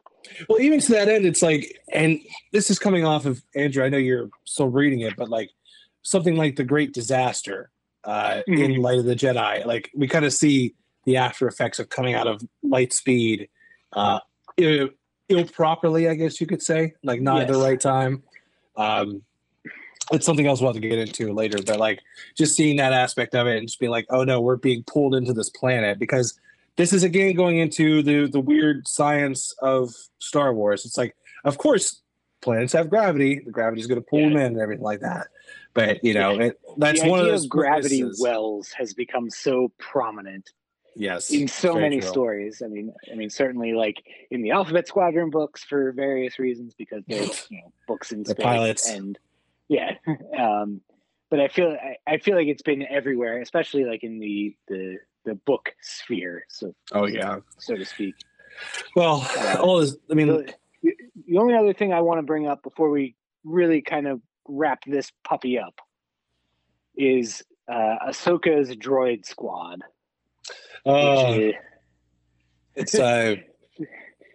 Well, 0.49 0.59
even 0.59 0.79
to 0.79 0.91
that 0.93 1.07
end, 1.07 1.25
it's 1.25 1.43
like, 1.43 1.79
and 1.93 2.19
this 2.51 2.71
is 2.71 2.79
coming 2.79 3.05
off 3.05 3.25
of 3.27 3.43
Andrew. 3.55 3.83
I 3.83 3.89
know 3.89 3.97
you're 3.99 4.29
still 4.43 4.69
reading 4.69 5.01
it, 5.01 5.15
but 5.15 5.29
like 5.29 5.51
something 6.01 6.35
like 6.35 6.55
the 6.55 6.63
Great 6.63 6.93
Disaster 6.93 7.69
uh, 8.05 8.41
in 8.47 8.55
Mhm. 8.71 8.79
Light 8.81 8.97
of 8.99 9.05
the 9.05 9.15
Jedi, 9.15 9.65
like 9.65 9.91
we 9.95 10.07
kind 10.07 10.25
of 10.25 10.33
see 10.33 10.73
the 11.05 11.17
after 11.17 11.47
effects 11.47 11.77
of 11.77 11.89
coming 11.89 12.15
out 12.15 12.25
of 12.27 12.41
light 12.63 12.91
speed, 12.93 13.49
uh, 13.93 14.19
ill, 14.57 14.89
ill 15.29 15.45
properly, 15.45 16.07
I 16.09 16.15
guess 16.15 16.39
you 16.39 16.47
could 16.47 16.61
say, 16.61 16.93
like 17.03 17.21
not 17.21 17.41
at 17.41 17.47
the 17.47 17.57
right 17.57 17.79
time. 17.79 18.23
Um, 18.75 19.23
it's 20.11 20.25
something 20.25 20.45
else 20.45 20.61
we'll 20.61 20.73
have 20.73 20.81
to 20.81 20.87
get 20.87 20.99
into 20.99 21.33
later, 21.33 21.57
but 21.65 21.79
like 21.79 22.01
just 22.37 22.55
seeing 22.55 22.77
that 22.77 22.93
aspect 22.93 23.33
of 23.33 23.47
it 23.47 23.57
and 23.57 23.67
just 23.67 23.79
being 23.79 23.91
like, 23.91 24.05
oh 24.09 24.23
no, 24.23 24.39
we're 24.41 24.55
being 24.55 24.83
pulled 24.83 25.15
into 25.15 25.33
this 25.33 25.49
planet 25.49 25.97
because 25.97 26.39
this 26.75 26.93
is 26.93 27.03
again 27.03 27.35
going 27.35 27.57
into 27.57 28.03
the 28.03 28.27
the 28.27 28.39
weird 28.39 28.87
science 28.87 29.55
of 29.61 29.93
Star 30.19 30.53
Wars. 30.53 30.85
It's 30.85 30.97
like, 30.97 31.15
of 31.43 31.57
course, 31.57 32.01
planets 32.41 32.73
have 32.73 32.89
gravity. 32.89 33.39
The 33.39 33.51
gravity 33.51 33.81
is 33.81 33.87
going 33.87 34.01
to 34.01 34.07
pull 34.07 34.21
them 34.21 34.33
in 34.33 34.43
and 34.43 34.59
everything 34.59 34.83
like 34.83 34.99
that. 34.99 35.27
But 35.73 36.03
you 36.03 36.13
know, 36.13 36.39
it, 36.39 36.59
that's 36.77 37.03
one 37.03 37.19
of 37.19 37.25
those 37.25 37.45
of 37.45 37.49
gravity 37.49 38.03
weaknesses. 38.03 38.21
wells 38.21 38.71
has 38.77 38.93
become 38.93 39.29
so 39.29 39.71
prominent 39.77 40.51
Yes, 40.95 41.29
in 41.29 41.47
so 41.47 41.75
many 41.75 41.99
true. 41.99 42.07
stories. 42.07 42.61
I 42.63 42.67
mean, 42.67 42.93
I 43.11 43.15
mean, 43.15 43.29
certainly 43.29 43.73
like 43.73 44.01
in 44.31 44.41
the 44.41 44.51
Alphabet 44.51 44.87
Squadron 44.87 45.29
books 45.29 45.63
for 45.63 45.91
various 45.91 46.39
reasons 46.39 46.73
because 46.73 47.03
they're 47.07 47.23
you 47.49 47.57
know 47.57 47.73
books 47.87 48.11
in 48.11 48.23
space 48.23 48.43
pilots. 48.43 48.89
and 48.89 49.19
yeah. 49.67 49.91
um, 50.39 50.81
but 51.29 51.39
I 51.39 51.47
feel 51.49 51.75
I, 51.81 52.13
I 52.13 52.17
feel 52.17 52.35
like 52.35 52.47
it's 52.47 52.61
been 52.61 52.85
everywhere, 52.87 53.41
especially 53.41 53.83
like 53.83 54.03
in 54.03 54.19
the 54.19 54.55
the 54.67 54.97
the 55.25 55.35
book 55.35 55.73
sphere, 55.81 56.45
so 56.49 56.73
Oh 56.93 57.07
yeah. 57.07 57.39
so 57.57 57.75
to 57.75 57.83
speak. 57.83 58.15
Well, 58.95 59.29
all 59.59 59.79
this. 59.79 59.97
I 60.09 60.13
mean, 60.13 60.27
The, 60.81 60.93
the 61.27 61.37
only 61.37 61.55
other 61.55 61.73
thing 61.73 61.91
I 61.93 62.01
want 62.01 62.19
to 62.19 62.23
bring 62.23 62.47
up 62.47 62.63
before 62.63 62.89
we 62.89 63.15
really 63.43 63.81
kind 63.81 64.07
of 64.07 64.21
wrap 64.47 64.83
this 64.85 65.11
puppy 65.23 65.57
up 65.59 65.81
is 66.95 67.43
uh, 67.67 67.95
Ahsoka's 68.07 68.69
droid 68.75 69.25
squad. 69.25 69.81
Which 70.83 71.37
is- 71.39 71.53
it's 72.75 72.95
uh, 72.95 73.35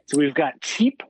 so 0.06 0.18
we've 0.18 0.34
got 0.34 0.60
Cheap, 0.60 1.02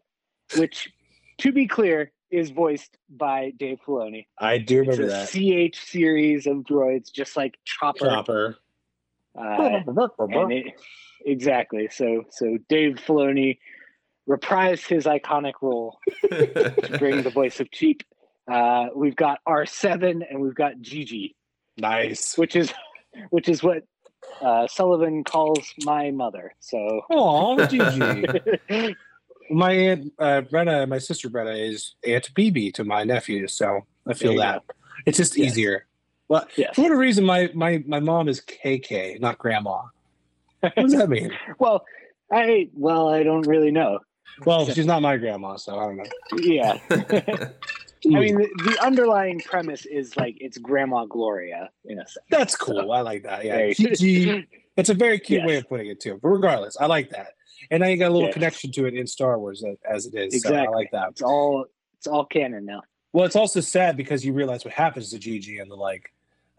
which, 0.59 0.90
to 1.38 1.53
be 1.53 1.66
clear, 1.66 2.12
is 2.30 2.51
voiced 2.51 2.96
by 3.09 3.53
Dave 3.59 3.78
Filoni. 3.86 4.26
I 4.38 4.59
do 4.59 4.80
It's 4.82 4.98
remember 4.98 5.14
a 5.14 5.26
that 5.26 5.28
CH 5.72 5.76
series 5.76 6.46
of 6.46 6.59
droids, 6.59 7.11
just 7.12 7.36
like 7.36 7.59
Chopper. 7.64 8.05
chopper. 8.07 8.57
Uh, 9.38 9.80
it, 10.51 10.74
exactly. 11.24 11.88
So 11.92 12.24
so 12.30 12.59
Dave 12.68 12.96
Filoni 13.07 13.59
reprised 14.28 14.86
his 14.86 15.07
iconic 15.07 15.55
role 15.62 15.98
to 16.30 16.96
bring 16.98 17.22
the 17.22 17.30
voice 17.34 17.59
of 17.61 17.70
Cheap. 17.70 18.03
Uh, 18.51 18.86
we've 18.94 19.16
got 19.16 19.38
R7 19.48 20.22
and 20.28 20.40
we've 20.40 20.55
got 20.55 20.80
Gigi, 20.80 21.36
nice. 21.78 22.36
which 22.36 22.55
is 22.57 22.72
which 23.30 23.48
is 23.48 23.62
what 23.62 23.84
uh, 24.42 24.66
Sullivan 24.66 25.24
calls 25.24 25.72
my 25.84 26.10
mother. 26.10 26.54
So 26.60 27.02
Oh, 27.10 27.66
Gigi. 27.66 28.24
my 29.50 29.72
aunt 29.72 30.12
uh, 30.18 30.42
Brenna, 30.42 30.88
my 30.88 30.98
sister 30.98 31.28
Brenna, 31.28 31.58
is 31.70 31.94
Aunt 32.06 32.30
BB 32.34 32.74
to 32.74 32.84
my 32.84 33.04
nephew, 33.04 33.46
so 33.48 33.80
I 34.06 34.14
feel 34.14 34.30
There 34.30 34.36
you 34.36 34.40
that 34.40 34.62
it's 35.06 35.18
just 35.18 35.36
Yes. 35.36 35.52
easier. 35.52 35.86
Well, 36.28 36.46
yes. 36.56 36.74
for 36.76 36.82
whatever 36.82 37.00
reason, 37.00 37.24
my 37.24 37.50
my 37.54 37.82
my 37.86 37.98
mom 38.00 38.28
is 38.28 38.40
KK, 38.40 39.20
not 39.20 39.38
Grandma. 39.38 39.82
What 40.60 40.74
does 40.76 40.92
that 40.92 41.08
mean? 41.08 41.32
Well, 41.58 41.84
I 42.30 42.68
well, 42.74 43.08
I 43.08 43.22
don't 43.24 43.46
really 43.46 43.70
know. 43.72 43.98
Well, 44.46 44.64
she's 44.66 44.86
not 44.86 45.02
my 45.02 45.16
grandma, 45.16 45.56
so 45.56 45.76
I 45.78 45.86
don't 45.86 45.96
know. 45.96 46.04
Yeah, 46.38 46.78
I 48.07 48.09
mean, 48.09 48.36
the, 48.38 48.48
the 48.64 48.78
underlying 48.84 49.40
premise 49.40 49.84
is 49.86 50.16
like 50.16 50.36
it's 50.40 50.57
Grandma 50.59 51.05
Gloria 51.05 51.70
in 51.84 51.98
a 51.98 52.07
sense. 52.07 52.24
that's 52.30 52.57
cool. 52.57 52.92
I 52.92 53.01
like 53.03 53.22
that. 53.24 53.44
Yeah, 53.44 53.72
Gigi. 53.72 54.46
It's 54.76 54.88
a 54.88 54.94
very 54.94 55.18
cute 55.18 55.40
Yes. 55.40 55.46
way 55.48 55.57
of 55.57 55.68
putting 55.68 55.88
it 55.88 56.01
too. 56.01 56.18
But 56.22 56.28
regardless, 56.28 56.76
I 56.80 56.86
like 56.86 57.11
that. 57.11 57.34
And 57.70 57.82
now 57.82 57.88
you 57.88 57.98
got 57.98 58.11
a 58.11 58.14
little 58.14 58.32
connection 58.32 58.72
to 58.72 58.86
it 58.86 58.94
in 58.94 59.07
Star 59.07 59.38
Wars 59.38 59.62
as, 59.62 59.76
as 59.88 60.07
it 60.07 60.14
is. 60.14 60.42
So 60.42 60.48
I 60.48 60.53
Exactly. 60.62 60.74
like 60.74 60.90
that. 60.92 61.09
It's 61.11 61.22
all 61.22 61.66
it's 61.98 62.07
all 62.07 62.24
canon 62.24 62.64
now. 62.64 62.80
Well, 63.12 63.26
it's 63.26 63.36
also 63.36 63.61
sad 63.61 63.96
because 63.96 64.24
you 64.24 64.32
realize 64.32 64.64
what 64.64 64.72
happens 64.72 65.11
to 65.11 65.18
Gigi 65.18 65.59
and 65.59 65.70
the 65.70 65.74
like. 65.76 66.11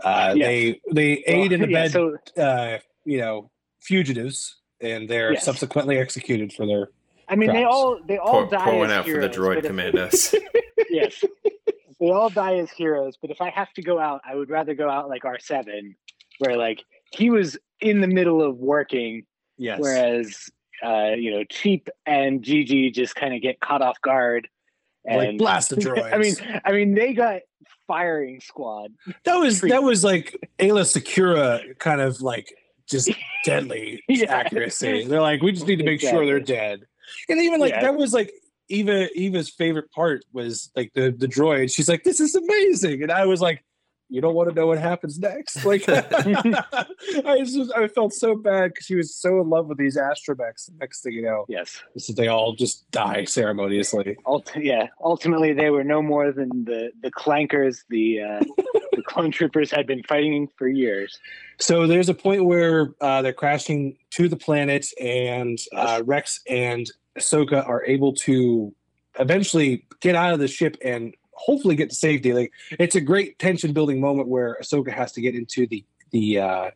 Uh, 0.03 0.33
Yes. 0.35 0.45
They 0.47 0.81
they 0.91 1.11
aid 1.25 1.51
in 1.53 1.61
the 1.61 1.67
yeah, 1.71 1.87
bed, 1.87 1.91
So 1.91 2.17
uh, 2.37 2.77
you 3.05 3.17
know, 3.19 3.49
fugitives, 3.81 4.57
and 4.81 5.09
they're 5.09 5.33
Yes. 5.33 5.45
subsequently 5.45 5.97
executed 5.97 6.53
for 6.53 6.65
their. 6.67 6.89
I 7.27 7.35
mean, 7.35 7.53
they 7.53 7.63
all 7.63 7.99
they 8.05 8.17
all 8.17 8.43
pour, 8.43 8.49
die 8.51 8.63
pour 8.65 8.77
one 8.79 8.91
as 8.91 8.97
out 8.97 9.05
for 9.05 9.11
the 9.11 9.17
heroes, 9.29 9.35
droid 9.35 9.55
but 9.55 9.57
if- 9.65 9.65
commandos. 9.65 10.35
yes. 10.89 11.23
they 11.99 12.09
all 12.09 12.29
die 12.29 12.55
as 12.57 12.69
heroes. 12.71 13.17
But 13.21 13.31
if 13.31 13.41
I 13.41 13.49
have 13.49 13.71
to 13.73 13.81
go 13.81 13.99
out, 13.99 14.21
I 14.25 14.35
would 14.35 14.49
rather 14.49 14.73
go 14.73 14.89
out 14.89 15.09
like 15.09 15.23
R 15.25 15.37
seven, 15.39 15.95
where 16.39 16.57
like 16.57 16.83
he 17.11 17.29
was 17.29 17.57
in 17.79 18.01
the 18.01 18.07
middle 18.07 18.41
of 18.41 18.57
working, 18.57 19.23
Yes. 19.57 19.79
whereas 19.79 20.49
uh, 20.85 21.11
you 21.17 21.31
know 21.31 21.43
Cheap 21.45 21.89
and 22.05 22.41
Gigi 22.41 22.89
just 22.91 23.15
kind 23.15 23.33
of 23.33 23.41
get 23.41 23.59
caught 23.59 23.81
off 23.81 23.99
guard. 24.01 24.47
like 25.05 25.29
And 25.29 25.37
blast 25.37 25.69
the 25.69 25.75
droids. 25.77 26.11
I 26.13 26.17
mean, 26.17 26.35
I 26.65 26.71
mean, 26.71 26.93
they 26.95 27.13
got 27.13 27.41
firing 27.87 28.39
squad. 28.41 28.91
that 29.25 29.35
was 29.35 29.59
treat. 29.59 29.69
that 29.69 29.83
was 29.83 30.03
like 30.03 30.35
Aayla 30.59 30.81
Secura 30.85 31.77
kind 31.79 32.01
of 32.01 32.21
like 32.21 32.53
just 32.89 33.09
deadly 33.45 34.01
Yeah. 34.07 34.33
accuracy. 34.33 35.05
They're 35.05 35.21
like, 35.21 35.41
we 35.41 35.51
just 35.51 35.67
need 35.67 35.77
to 35.77 35.83
make 35.85 35.99
sure 36.01 36.25
they're 36.25 36.39
dead. 36.39 36.85
And 37.29 37.39
even 37.41 37.59
like 37.59 37.71
Yeah. 37.71 37.81
that 37.81 37.95
was 37.95 38.13
like 38.13 38.31
Eva 38.69 39.09
Eva's 39.17 39.49
favorite 39.49 39.91
part 39.91 40.23
was 40.33 40.71
like 40.75 40.91
the 40.93 41.11
the 41.11 41.27
droid. 41.27 41.73
She's 41.73 41.89
like, 41.89 42.03
this 42.03 42.19
is 42.19 42.35
amazing, 42.35 43.03
and 43.03 43.11
I 43.11 43.25
was 43.25 43.41
like. 43.41 43.63
You 44.13 44.19
don't 44.19 44.35
want 44.35 44.49
to 44.49 44.53
know 44.55 44.67
what 44.67 44.77
happens 44.77 45.17
next. 45.19 45.63
Like, 45.65 45.87
I 45.87 47.37
just, 47.45 47.71
I 47.73 47.87
felt 47.87 48.11
so 48.13 48.35
bad 48.35 48.73
because 48.73 48.85
she 48.85 48.95
was 48.95 49.15
so 49.15 49.39
in 49.39 49.49
love 49.49 49.67
with 49.67 49.77
these 49.77 49.97
astromechs. 49.97 50.69
Next 50.81 51.01
thing 51.01 51.13
you 51.13 51.21
know, 51.21 51.45
Yes. 51.47 51.81
that 51.95 52.17
they 52.17 52.27
all 52.27 52.53
just 52.53 52.91
die 52.91 53.23
ceremoniously. 53.23 54.17
Ult- 54.25 54.51
yeah. 54.57 54.87
Ultimately, 55.01 55.53
they 55.53 55.69
were 55.69 55.85
no 55.85 56.01
more 56.01 56.33
than 56.33 56.49
the 56.65 56.91
the 57.01 57.09
clankers 57.11 57.83
the 57.89 58.21
uh, 58.21 58.43
the 58.95 59.01
clone 59.03 59.31
troopers 59.31 59.71
had 59.71 59.87
been 59.87 60.03
fighting 60.03 60.47
for 60.57 60.67
years. 60.67 61.19
So 61.59 61.87
there's 61.87 62.09
a 62.09 62.13
point 62.13 62.45
where 62.45 62.93
uh, 63.01 63.21
they're 63.21 63.33
crashing 63.33 63.97
to 64.11 64.27
the 64.27 64.37
planet, 64.37 64.87
and 64.99 65.57
uh, 65.75 66.01
Rex 66.05 66.41
and 66.49 66.89
Ahsoka 67.17 67.67
are 67.67 67.83
able 67.85 68.13
to 68.13 68.73
eventually 69.19 69.85
get 69.99 70.15
out 70.15 70.33
of 70.33 70.39
the 70.39 70.47
ship 70.47 70.77
and 70.83 71.13
hopefully 71.31 71.75
get 71.75 71.89
to 71.89 71.95
safety. 71.95 72.33
Like 72.33 72.51
it's 72.71 72.95
a 72.95 73.01
great 73.01 73.39
tension 73.39 73.73
building 73.73 73.99
moment 73.99 74.27
where 74.27 74.57
Ahsoka 74.61 74.91
has 74.91 75.11
to 75.13 75.21
get 75.21 75.35
into 75.35 75.67
the 75.67 75.83
the 76.11 76.39
uh, 76.39 76.71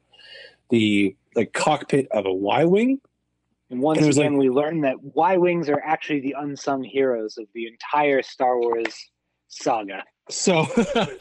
the 0.70 1.16
like 1.36 1.54
cockpit 1.54 2.08
of 2.12 2.26
a 2.26 2.34
Y 2.34 2.66
wing. 2.66 3.00
And 3.70 3.82
once 3.82 4.00
And 4.00 4.10
again, 4.10 4.38
we 4.38 4.50
learn 4.50 4.82
that 4.82 5.02
Y 5.02 5.38
wings 5.38 5.70
are 5.70 5.82
actually 5.84 6.20
the 6.20 6.36
unsung 6.38 6.84
heroes 6.84 7.38
of 7.38 7.48
the 7.54 7.68
entire 7.68 8.22
Star 8.22 8.60
Wars 8.60 9.10
saga. 9.56 10.04
So 10.30 10.62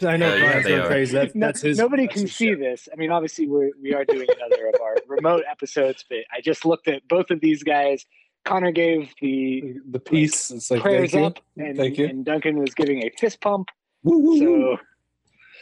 I 0.03 0.16
know 0.16 0.35
yeah, 0.35 0.41
Brian's 0.41 0.64
they 0.64 0.70
going 0.70 0.87
crazy. 0.87 1.16
That, 1.18 1.35
No- 1.35 1.47
that's 1.49 1.61
his. 1.61 1.78
nobody 1.78 2.05
that's 2.05 2.14
can 2.14 2.22
his 2.22 2.35
see 2.37 2.47
ship. 2.49 2.59
this. 2.59 2.89
I 2.93 2.97
mean, 2.97 3.11
obviously, 3.11 3.47
we're, 3.47 3.70
we 3.82 3.93
are 3.95 4.05
doing 4.05 4.26
another 4.37 4.68
of 4.68 4.80
our 4.80 4.97
remote 5.09 5.43
episodes, 5.51 6.05
but 6.09 6.18
I 6.32 6.41
just 6.41 6.64
looked 6.64 6.89
at 6.89 7.07
both 7.09 7.30
of 7.30 7.41
these 7.41 7.62
guys. 7.62 8.05
Connor 8.47 8.72
gave 8.72 9.11
the 9.20 9.74
the 9.91 9.99
piece. 10.01 10.51
It's 10.51 10.70
like 10.70 10.80
prayers 10.82 11.12
thank 11.12 11.20
you. 11.20 11.26
up, 11.26 11.39
and, 11.68 11.76
Thank 11.76 11.99
you. 11.99 12.07
and 12.07 12.24
Duncan 12.24 12.59
was 12.59 12.74
giving 12.74 13.03
a 13.05 13.11
fist 13.18 13.41
pump. 13.41 13.68
Woo, 14.03 14.18
woo, 14.18 14.41
woo. 14.41 14.76
So 14.76 14.82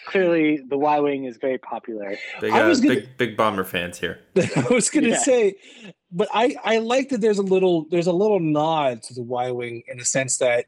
clearly, 0.09 0.61
the 0.69 0.77
Y 0.79 0.99
wing 1.01 1.25
is 1.25 1.37
very 1.37 1.59
popular. 1.59 2.17
Big, 2.41 2.53
I 2.53 2.63
uh, 2.63 2.69
was 2.69 2.81
gonna- 2.81 2.95
big, 2.97 3.17
big 3.19 3.37
bomber 3.37 3.65
fans 3.65 3.99
here. 3.99 4.19
I 4.37 4.67
was 4.71 4.91
gonna 4.91 5.11
Yeah. 5.11 5.19
say, 5.19 5.55
but 6.11 6.29
I 6.33 6.57
I 6.65 6.79
like 6.79 7.09
that 7.11 7.21
there's 7.21 7.39
a 7.39 7.43
little 7.43 7.87
there's 7.91 8.09
a 8.09 8.13
little 8.13 8.41
nod 8.41 9.03
to 9.05 9.15
the 9.15 9.23
Y 9.23 9.51
wing 9.53 9.83
in 9.89 9.99
the 9.99 10.05
sense 10.05 10.39
that 10.39 10.67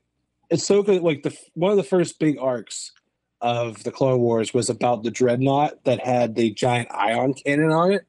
Ahsoka 0.52 1.00
like 1.02 1.22
the 1.22 1.36
one 1.54 1.70
of 1.70 1.76
the 1.76 1.82
first 1.82 2.18
big 2.18 2.38
arcs 2.38 2.92
of 3.40 3.82
the 3.84 3.90
Clone 3.90 4.20
Wars 4.20 4.54
was 4.54 4.70
about 4.70 5.02
the 5.02 5.10
dreadnought 5.10 5.84
that 5.84 6.00
had 6.00 6.34
the 6.34 6.50
giant 6.50 6.88
ion 6.92 7.34
cannon 7.34 7.70
on 7.70 7.92
it, 7.92 8.06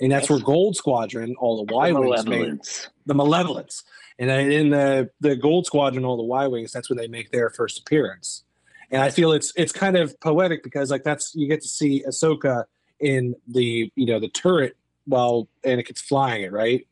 and 0.00 0.10
that's 0.10 0.30
where 0.30 0.38
Gold 0.38 0.76
Squadron, 0.76 1.34
all 1.38 1.64
the 1.64 1.74
Y 1.74 1.92
wings 1.92 2.26
made 2.26 2.60
the 3.06 3.14
Malevolence, 3.14 3.84
and 4.18 4.30
then 4.30 4.50
in 4.52 4.70
the 4.70 5.10
the 5.20 5.36
Gold 5.36 5.66
Squadron, 5.66 6.04
all 6.04 6.16
the 6.16 6.22
Y 6.22 6.46
wings, 6.46 6.72
that's 6.72 6.88
when 6.88 6.98
they 6.98 7.08
make 7.08 7.30
their 7.30 7.50
first 7.50 7.78
appearance. 7.78 8.44
And 8.90 9.02
I 9.02 9.10
feel 9.10 9.32
it's 9.32 9.52
it's 9.56 9.72
kind 9.72 9.96
of 9.96 10.18
poetic 10.20 10.62
because 10.62 10.90
like 10.90 11.04
that's 11.04 11.34
you 11.34 11.48
get 11.48 11.62
to 11.62 11.68
see 11.68 12.04
Ahsoka 12.08 12.64
in 12.98 13.34
the 13.48 13.90
you 13.94 14.06
know 14.06 14.20
the 14.20 14.28
turret 14.28 14.76
while 15.06 15.48
Anakin's 15.64 16.00
flying 16.00 16.42
it 16.42 16.52
right, 16.52 16.86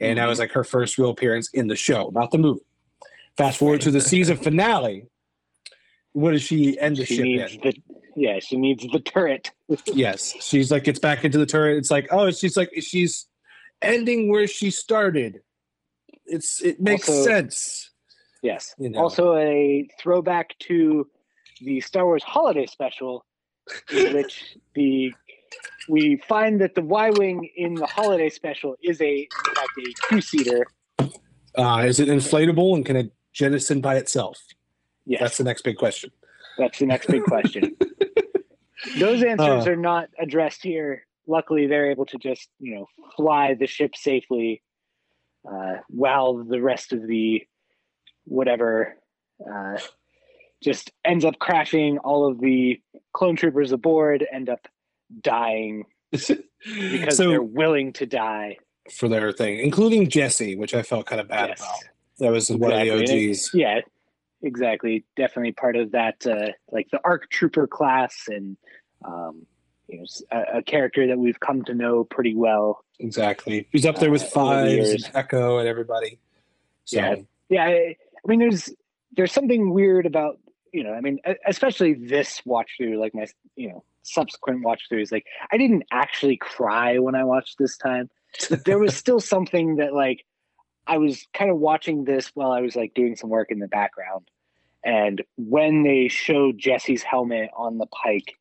and 0.00 0.18
that 0.18 0.22
mm-hmm. 0.22 0.28
was 0.28 0.38
like 0.38 0.52
her 0.52 0.64
first 0.64 0.98
real 0.98 1.10
appearance 1.10 1.48
in 1.50 1.66
the 1.68 1.76
show, 1.76 2.10
not 2.14 2.30
the 2.30 2.38
movie. 2.38 2.60
Fast 3.38 3.58
forward 3.58 3.80
to 3.82 3.92
the 3.92 4.00
season 4.00 4.36
finale. 4.36 5.06
What 6.12 6.32
does 6.32 6.42
she 6.42 6.78
end 6.80 6.96
the 6.96 7.06
She 7.06 7.14
ship 7.16 7.24
needs 7.24 7.54
in? 7.54 7.60
the 7.60 7.74
yeah. 8.16 8.40
She 8.40 8.56
needs 8.56 8.84
the 8.92 8.98
turret. 8.98 9.52
Yes, 9.86 10.34
she's 10.40 10.72
like 10.72 10.82
gets 10.84 10.98
back 10.98 11.24
into 11.24 11.38
the 11.38 11.46
turret. 11.46 11.76
It's 11.78 11.90
like 11.90 12.08
oh, 12.10 12.30
she's 12.32 12.56
like 12.56 12.70
she's 12.80 13.28
ending 13.80 14.28
where 14.28 14.48
she 14.48 14.70
started. 14.72 15.40
It's 16.26 16.60
it 16.60 16.80
makes 16.80 17.08
Also- 17.08 17.22
sense. 17.24 17.90
Yes. 18.42 18.74
You 18.78 18.90
know. 18.90 19.00
Also, 19.00 19.36
a 19.36 19.88
throwback 20.00 20.58
to 20.60 21.08
the 21.60 21.80
Star 21.80 22.04
Wars 22.06 22.22
Holiday 22.24 22.66
Special, 22.66 23.24
in 23.92 24.14
which 24.16 24.56
the 24.74 25.12
we 25.88 26.16
find 26.28 26.60
that 26.60 26.74
the 26.74 26.82
Y 26.82 27.10
wing 27.10 27.48
in 27.56 27.74
the 27.74 27.86
Holiday 27.86 28.30
Special 28.30 28.74
is 28.82 29.00
a 29.00 29.18
in 29.20 29.54
fact 29.54 29.68
a 29.78 30.08
two 30.08 30.20
seater. 30.20 30.66
Uh, 31.56 31.84
is 31.86 32.00
it 32.00 32.08
inflatable 32.08 32.74
and 32.74 32.84
can 32.86 32.96
it 32.96 33.12
jettison 33.42 33.80
by 33.80 33.96
itself? 33.96 34.38
Yes, 35.06 35.20
That's 35.20 35.38
the 35.38 35.44
next 35.44 35.62
big 35.62 35.76
question. 35.76 36.10
That's 36.58 36.78
the 36.78 36.86
next 36.86 37.06
big 37.06 37.22
question. 37.22 37.76
Those 38.98 39.22
answers 39.22 39.66
Uh. 39.66 39.70
are 39.70 39.76
not 39.76 40.08
addressed 40.18 40.62
here. 40.62 41.06
Luckily, 41.26 41.66
they're 41.66 41.90
able 41.90 42.06
to 42.06 42.18
just 42.18 42.48
you 42.58 42.74
know 42.74 42.86
fly 43.16 43.54
the 43.54 43.66
ship 43.66 43.94
safely, 43.96 44.62
uh, 45.50 45.74
while 45.88 46.42
the 46.44 46.60
rest 46.60 46.92
of 46.92 47.06
the 47.06 47.42
whatever 48.24 48.96
uh, 49.50 49.78
just 50.62 50.90
ends 51.04 51.24
up 51.24 51.38
crashing. 51.38 51.98
All 51.98 52.26
of 52.28 52.40
the 52.40 52.80
clone 53.12 53.36
troopers 53.36 53.72
aboard 53.72 54.26
end 54.32 54.48
up 54.48 54.66
dying 55.22 55.84
because 56.10 57.16
so 57.16 57.28
they're 57.28 57.42
willing 57.42 57.92
to 57.94 58.06
die. 58.06 58.56
for 58.92 59.08
their 59.08 59.30
thing, 59.32 59.58
including 59.60 60.08
Jesse, 60.08 60.56
which 60.56 60.74
I 60.74 60.82
felt 60.82 61.06
kind 61.06 61.20
of 61.20 61.28
bad 61.28 61.50
Yes. 61.50 61.60
about. 61.60 61.76
That 62.18 62.30
was 62.30 62.50
one 62.50 62.72
of 62.72 62.80
the 62.80 63.02
it- 63.02 63.30
OGs. 63.30 63.50
Yeah, 63.54 63.80
exactly. 64.42 65.04
Definitely 65.16 65.52
part 65.52 65.76
of 65.76 65.92
that, 65.92 66.26
uh, 66.26 66.52
like 66.70 66.88
the 66.90 67.00
ARC 67.04 67.30
Trooper 67.30 67.66
class, 67.66 68.24
and 68.28 68.56
um, 69.04 69.46
you 69.88 69.98
know, 70.00 70.42
a 70.52 70.62
character 70.62 71.06
that 71.06 71.18
we've 71.18 71.40
come 71.40 71.64
to 71.64 71.74
know 71.74 72.04
pretty 72.04 72.34
well. 72.34 72.84
Exactly. 72.98 73.68
He's 73.70 73.86
up 73.86 73.98
there 73.98 74.10
with 74.10 74.22
Uh, 74.22 74.24
the 74.24 74.30
Fives 74.30 74.92
and 74.94 75.10
Echo 75.14 75.58
and 75.58 75.68
everybody. 75.68 76.18
So 76.84 76.98
Yeah. 76.98 77.14
Yeah, 77.48 77.64
I, 77.64 77.70
I 77.72 78.26
mean, 78.26 78.40
there's 78.40 78.70
there's 79.16 79.32
something 79.32 79.70
weird 79.70 80.04
about 80.04 80.38
you 80.72 80.84
know, 80.84 80.92
I 80.92 81.00
mean, 81.00 81.18
especially 81.46 81.94
this 81.94 82.42
watch 82.44 82.72
through, 82.76 83.00
like 83.00 83.14
my 83.14 83.26
you 83.56 83.70
know 83.70 83.84
subsequent 84.02 84.62
watch 84.62 84.82
throughs. 84.90 85.12
Like, 85.12 85.26
I 85.50 85.56
didn't 85.56 85.84
actually 85.90 86.36
cry 86.36 86.98
when 86.98 87.14
I 87.14 87.24
watched 87.24 87.58
this 87.58 87.76
time, 87.76 88.10
but 88.50 88.64
there 88.64 88.78
was 88.78 88.96
still 89.04 89.20
something 89.20 89.76
that 89.76 89.94
like 89.94 90.24
I 90.88 90.98
was 90.98 91.26
kind 91.34 91.50
of 91.50 91.58
watching 91.58 92.04
this 92.04 92.30
while 92.34 92.50
I 92.50 92.62
was 92.62 92.74
like 92.74 92.94
doing 92.94 93.14
some 93.14 93.30
work 93.30 93.50
in 93.50 93.58
the 93.58 93.68
background, 93.68 94.28
and 94.82 95.22
when 95.36 95.82
they 95.82 96.08
showed 96.08 96.58
Jesse's 96.58 97.02
helmet 97.02 97.50
on 97.56 97.78
the 97.78 97.86
pike 97.86 98.34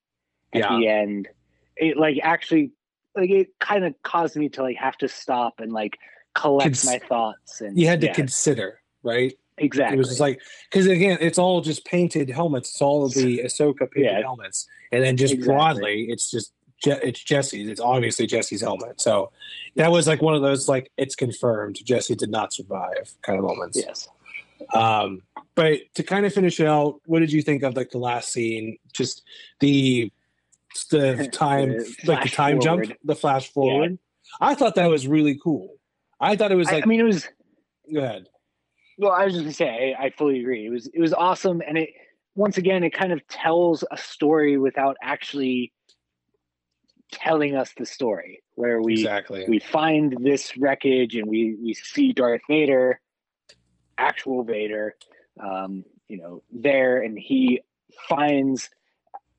at 0.54 0.62
Yeah. 0.62 0.78
the 0.78 0.88
end, 0.88 1.28
it 1.76 1.98
like 1.98 2.20
actually 2.24 2.72
like 3.16 3.30
it 3.30 3.50
kind 3.60 3.84
of 3.84 3.94
caused 4.02 4.36
me 4.38 4.50
to 4.50 4.62
like 4.64 4.78
have 4.78 4.98
to 5.00 5.08
stop 5.10 5.56
and 5.60 5.74
like 5.74 5.98
collect 6.34 6.70
Cons- 6.70 6.86
my 6.86 7.00
thoughts 7.00 7.62
and 7.62 7.78
you 7.78 7.88
had 7.88 8.00
to 8.02 8.08
yeah, 8.08 8.14
consider, 8.14 8.80
right? 9.04 9.34
exactly 9.58 9.96
It 9.96 9.98
was 9.98 10.08
just 10.10 10.20
like 10.20 10.40
because 10.72 10.88
again, 10.88 11.18
it's 11.20 11.38
all 11.38 11.62
just 11.62 11.84
painted 11.86 12.30
helmets. 12.30 12.70
It's 12.70 12.82
all 12.82 13.06
of 13.06 13.14
the 13.14 13.40
Ahsoka 13.40 13.92
painted 13.92 14.12
Yeah. 14.14 14.22
helmets, 14.22 14.68
and 14.92 15.04
then 15.04 15.18
just 15.18 15.34
Exactly. 15.34 15.54
broadly, 15.54 16.02
it's 16.10 16.32
just 16.32 16.54
Je- 16.84 17.00
it's 17.04 17.24
Jesse's. 17.24 17.68
It's 17.68 17.82
obviously 17.82 18.28
Jesse's 18.28 18.62
helmet. 18.62 19.00
So 19.02 19.32
that 19.76 19.92
was 19.92 20.08
like 20.08 20.22
one 20.22 20.36
of 20.36 20.42
those 20.42 20.68
like 20.68 20.92
it's 20.98 21.16
confirmed 21.16 21.80
Jesse 21.84 22.16
did 22.16 22.30
not 22.30 22.54
survive 22.54 23.14
kind 23.22 23.38
of 23.40 23.46
moments. 23.46 23.78
yes 23.78 24.08
Um, 24.74 25.22
but 25.56 25.80
to 25.96 26.04
kind 26.04 26.26
of 26.26 26.34
finish 26.34 26.60
it 26.60 26.68
out, 26.68 27.00
what 27.06 27.20
did 27.20 27.32
you 27.32 27.42
think 27.42 27.64
of 27.64 27.76
like 27.76 27.90
the 27.92 27.98
last 27.98 28.32
scene? 28.32 28.78
Just 28.94 29.24
the 29.60 30.12
the 30.92 31.28
time, 31.32 31.70
The 31.70 31.96
like 32.06 32.24
the 32.24 32.30
time 32.30 32.60
jump, 32.62 32.86
the 33.04 33.16
flash 33.16 33.52
forward. 33.52 33.98
I 34.42 34.54
thought 34.56 34.76
that 34.76 34.88
was 34.88 35.08
really 35.08 35.40
cool. 35.42 35.76
I 36.20 36.36
thought 36.36 36.52
it 36.52 36.56
was 36.56 36.68
I, 36.68 36.74
like 36.74 36.84
I 36.84 36.88
mean 36.88 37.00
it 37.00 37.04
was 37.04 37.28
go 37.94 38.02
ahead. 38.02 38.28
well 38.98 39.12
i 39.14 39.24
was 39.24 39.34
just 39.34 39.44
gonna 39.46 39.54
say 39.54 39.96
I, 39.98 40.06
I 40.06 40.10
fully 40.10 40.40
agree 40.42 40.66
it 40.66 40.70
was 40.70 40.88
it 40.88 41.00
was 41.00 41.14
awesome 41.14 41.62
and 41.66 41.78
it 41.78 41.90
once 42.36 42.58
again 42.58 42.84
it 42.84 42.90
kind 42.90 43.14
of 43.14 43.26
tells 43.30 43.86
a 43.92 43.98
story 43.98 44.58
without 44.58 44.98
actually 45.02 45.72
telling 47.12 47.56
us 47.56 47.72
the 47.78 47.86
story 47.86 48.44
where 48.56 48.82
we 48.82 48.94
exactly. 48.94 49.46
we 49.48 49.60
find 49.60 50.18
this 50.20 50.58
wreckage 50.58 51.16
and 51.16 51.28
we 51.28 51.56
we 51.62 51.74
see 51.74 52.12
darth 52.12 52.42
vader 52.50 53.00
actual 53.98 54.44
vader 54.44 54.96
um 55.42 55.84
you 56.08 56.18
know 56.18 56.44
there 56.52 57.02
and 57.02 57.18
he 57.18 57.62
finds 58.10 58.70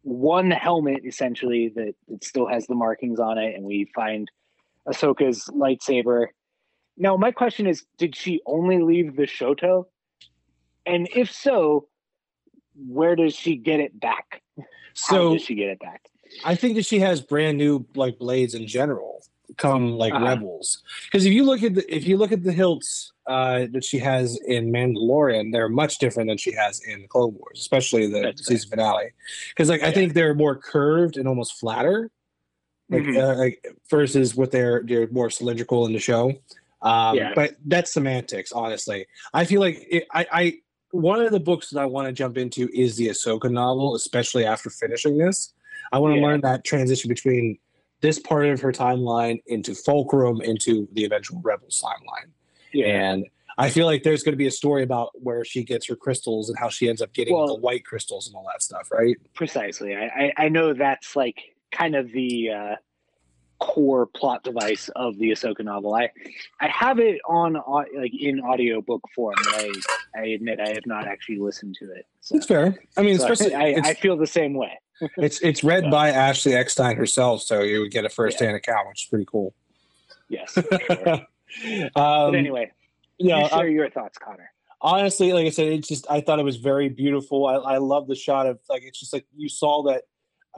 one 0.03 0.51
helmet 0.51 1.03
essentially 1.05 1.71
that, 1.75 1.95
that 2.09 2.25
still 2.25 2.47
has 2.47 2.67
the 2.67 2.75
markings 2.75 3.21
on 3.21 3.37
it 3.37 3.55
and 3.55 3.65
we 3.65 3.91
find 3.95 4.31
ahsoka's 4.89 5.51
lightsaber 5.55 6.29
now 6.97 7.17
my 7.17 7.31
question 7.31 7.67
is 7.67 7.85
did 7.99 8.17
she 8.17 8.41
only 8.47 8.79
leave 8.83 9.15
the 9.17 9.25
shoto 9.25 9.85
and 10.87 11.07
if 11.15 11.31
so 11.31 11.87
where 12.87 13.17
does 13.17 13.35
she 13.35 13.57
get 13.57 13.81
it 13.81 13.99
back? 13.99 14.43
How 14.57 14.65
So 14.95 15.33
does 15.35 15.43
she 15.43 15.55
get 15.55 15.69
it 15.69 15.81
back? 15.81 16.03
I 16.45 16.55
think 16.55 16.77
that 16.77 16.87
she 16.87 16.99
has 17.01 17.21
brand 17.21 17.59
new 17.59 17.85
like 17.95 18.19
blades 18.19 18.55
in 18.55 18.67
general 18.67 19.23
come 19.57 19.93
like 19.93 20.13
Uh-huh. 20.13 20.25
rebels. 20.27 20.83
Because 21.07 21.25
if 21.25 21.33
you 21.33 21.43
look 21.45 21.63
at 21.63 21.75
the 21.75 21.95
if 21.95 22.07
you 22.07 22.17
look 22.19 22.33
at 22.33 22.43
the 22.45 22.53
hilts 22.53 23.13
uh 23.27 23.67
that 23.73 23.83
she 23.85 23.99
has 23.99 24.39
in 24.47 24.71
mandalorian 24.71 25.53
they're 25.53 25.69
much 25.69 25.99
different 25.99 26.29
than 26.29 26.37
she 26.39 26.53
has 26.53 26.81
in 26.87 27.07
clone 27.09 27.35
wars 27.39 27.59
especially 27.59 28.07
the 28.07 28.21
That's 28.23 28.47
season 28.47 28.71
finale. 28.71 29.11
Because 29.51 29.69
like 29.69 29.83
i 29.83 29.91
think 29.91 30.13
they're 30.13 30.35
more 30.35 30.55
curved 30.57 31.17
and 31.17 31.27
almost 31.27 31.59
flatter 31.59 32.11
like, 32.91 33.03
Mhm. 33.03 33.17
uh, 33.19 33.37
like 33.39 33.67
versus 33.91 34.35
what 34.35 34.51
they're 34.51 34.83
they're 34.87 35.09
more 35.11 35.29
cylindrical 35.31 35.85
in 35.87 35.93
the 35.93 35.99
show. 35.99 36.33
Um 36.83 37.17
Yeah. 37.17 37.33
but 37.35 37.57
that's 37.67 37.93
semantics 37.93 38.53
honestly. 38.53 39.07
I 39.35 39.45
feel 39.47 39.61
like 39.61 39.77
it, 39.91 40.05
i 40.13 40.27
i 40.41 40.55
one 40.91 41.21
of 41.21 41.33
the 41.33 41.41
books 41.41 41.71
that 41.71 41.81
i 41.81 41.87
want 41.87 42.07
to 42.07 42.13
jump 42.13 42.37
into 42.39 42.69
is 42.73 42.97
the 42.97 43.09
ahsoka 43.09 43.51
novel 43.51 43.95
especially 43.95 44.45
after 44.47 44.71
finishing 44.71 45.19
this 45.19 45.53
i 45.93 45.99
want 45.99 46.15
to 46.15 46.21
Yeah. 46.21 46.27
learn 46.27 46.41
that 46.43 46.65
transition 46.65 47.09
between 47.09 47.59
this 48.01 48.19
part 48.19 48.47
of 48.47 48.61
her 48.61 48.73
timeline 48.73 49.41
into 49.47 49.75
fulcrum 49.75 50.41
into 50.41 50.89
the 50.93 51.05
eventual 51.05 51.41
rebels 51.43 51.83
timeline 51.85 52.31
Yeah. 52.73 52.87
and 53.11 53.27
i 53.59 53.69
feel 53.71 53.87
like 53.87 54.03
there's 54.03 54.23
going 54.23 54.33
to 54.33 54.37
be 54.39 54.47
a 54.47 54.51
story 54.53 54.83
about 54.83 55.11
where 55.15 55.45
she 55.45 55.65
gets 55.65 55.87
her 55.89 55.97
crystals 55.97 56.49
and 56.49 56.59
how 56.59 56.69
she 56.69 56.89
ends 56.89 57.03
up 57.03 57.13
getting 57.13 57.35
Well- 57.35 57.47
the 57.49 57.61
white 57.61 57.85
crystals 57.85 58.27
and 58.27 58.37
all 58.37 58.47
that 58.53 58.63
stuff 58.63 58.91
right 58.93 59.17
Precisely. 59.35 59.97
I, 59.97 60.07
I, 60.07 60.33
I 60.45 60.49
know 60.49 60.73
that's 60.75 61.17
like 61.17 61.55
kind 61.73 61.95
of 61.97 62.11
the 62.13 62.51
uh, 62.51 62.77
core 63.61 64.07
plot 64.07 64.45
device 64.45 64.89
of 64.97 65.19
the 65.19 65.31
Ahsoka 65.31 65.65
novel. 65.65 65.95
I 65.95 66.11
I 66.61 66.69
have 66.69 66.99
it 66.99 67.21
on 67.29 67.55
like 67.97 68.13
in 68.19 68.41
audiobook 68.41 69.03
form, 69.15 69.35
but 69.45 69.55
I, 69.57 69.73
I 70.17 70.23
admit 70.27 70.61
I 70.61 70.69
have 70.69 70.87
not 70.87 71.07
actually 71.09 71.39
listened 71.39 71.75
to 71.81 71.91
it. 71.93 72.07
So, 72.21 72.37
it's 72.37 72.47
fair 72.47 72.79
i 72.97 73.03
mean 73.03 73.17
so 73.19 73.27
especially 73.27 73.55
I, 73.65 73.81
I 73.83 73.95
feel 73.95 74.17
the 74.17 74.27
same 74.27 74.55
way. 74.55 74.79
it's 75.17 75.41
it's 75.41 75.63
read 75.65 75.85
Yeah. 75.85 75.91
by 75.91 76.11
ashley 76.11 76.55
eckstein 76.55 76.97
herself 76.97 77.41
so 77.43 77.63
you 77.63 77.81
would 77.81 77.91
get 77.91 78.05
a 78.05 78.09
first-hand 78.09 78.55
account 78.57 78.89
which 78.89 79.05
is 79.05 79.09
pretty 79.09 79.25
cool 79.27 79.55
Yes. 80.29 80.53
sure. 80.53 81.13
um, 81.15 81.91
but 81.95 82.35
anyway, 82.35 82.71
yeah, 83.19 83.43
you 83.45 83.49
share 83.49 83.59
I- 83.61 83.65
your 83.67 83.91
thoughts, 83.91 84.19
Connor. 84.19 84.51
honestly, 84.83 85.33
like 85.33 85.47
I 85.47 85.51
said, 85.51 85.69
it's 85.69 85.89
just 85.89 86.07
I 86.11 86.21
thought 86.21 86.39
it 86.39 86.45
was 86.45 86.57
very 86.57 86.89
beautiful. 86.91 87.47
I, 87.47 87.55
I 87.55 87.79
love 87.79 88.07
the 88.09 88.15
shot 88.15 88.47
of 88.47 88.59
like 88.69 88.83
it's 88.85 89.01
just 89.01 89.13
like 89.15 89.25
you 89.37 89.49
saw 89.49 89.83
that 89.85 90.03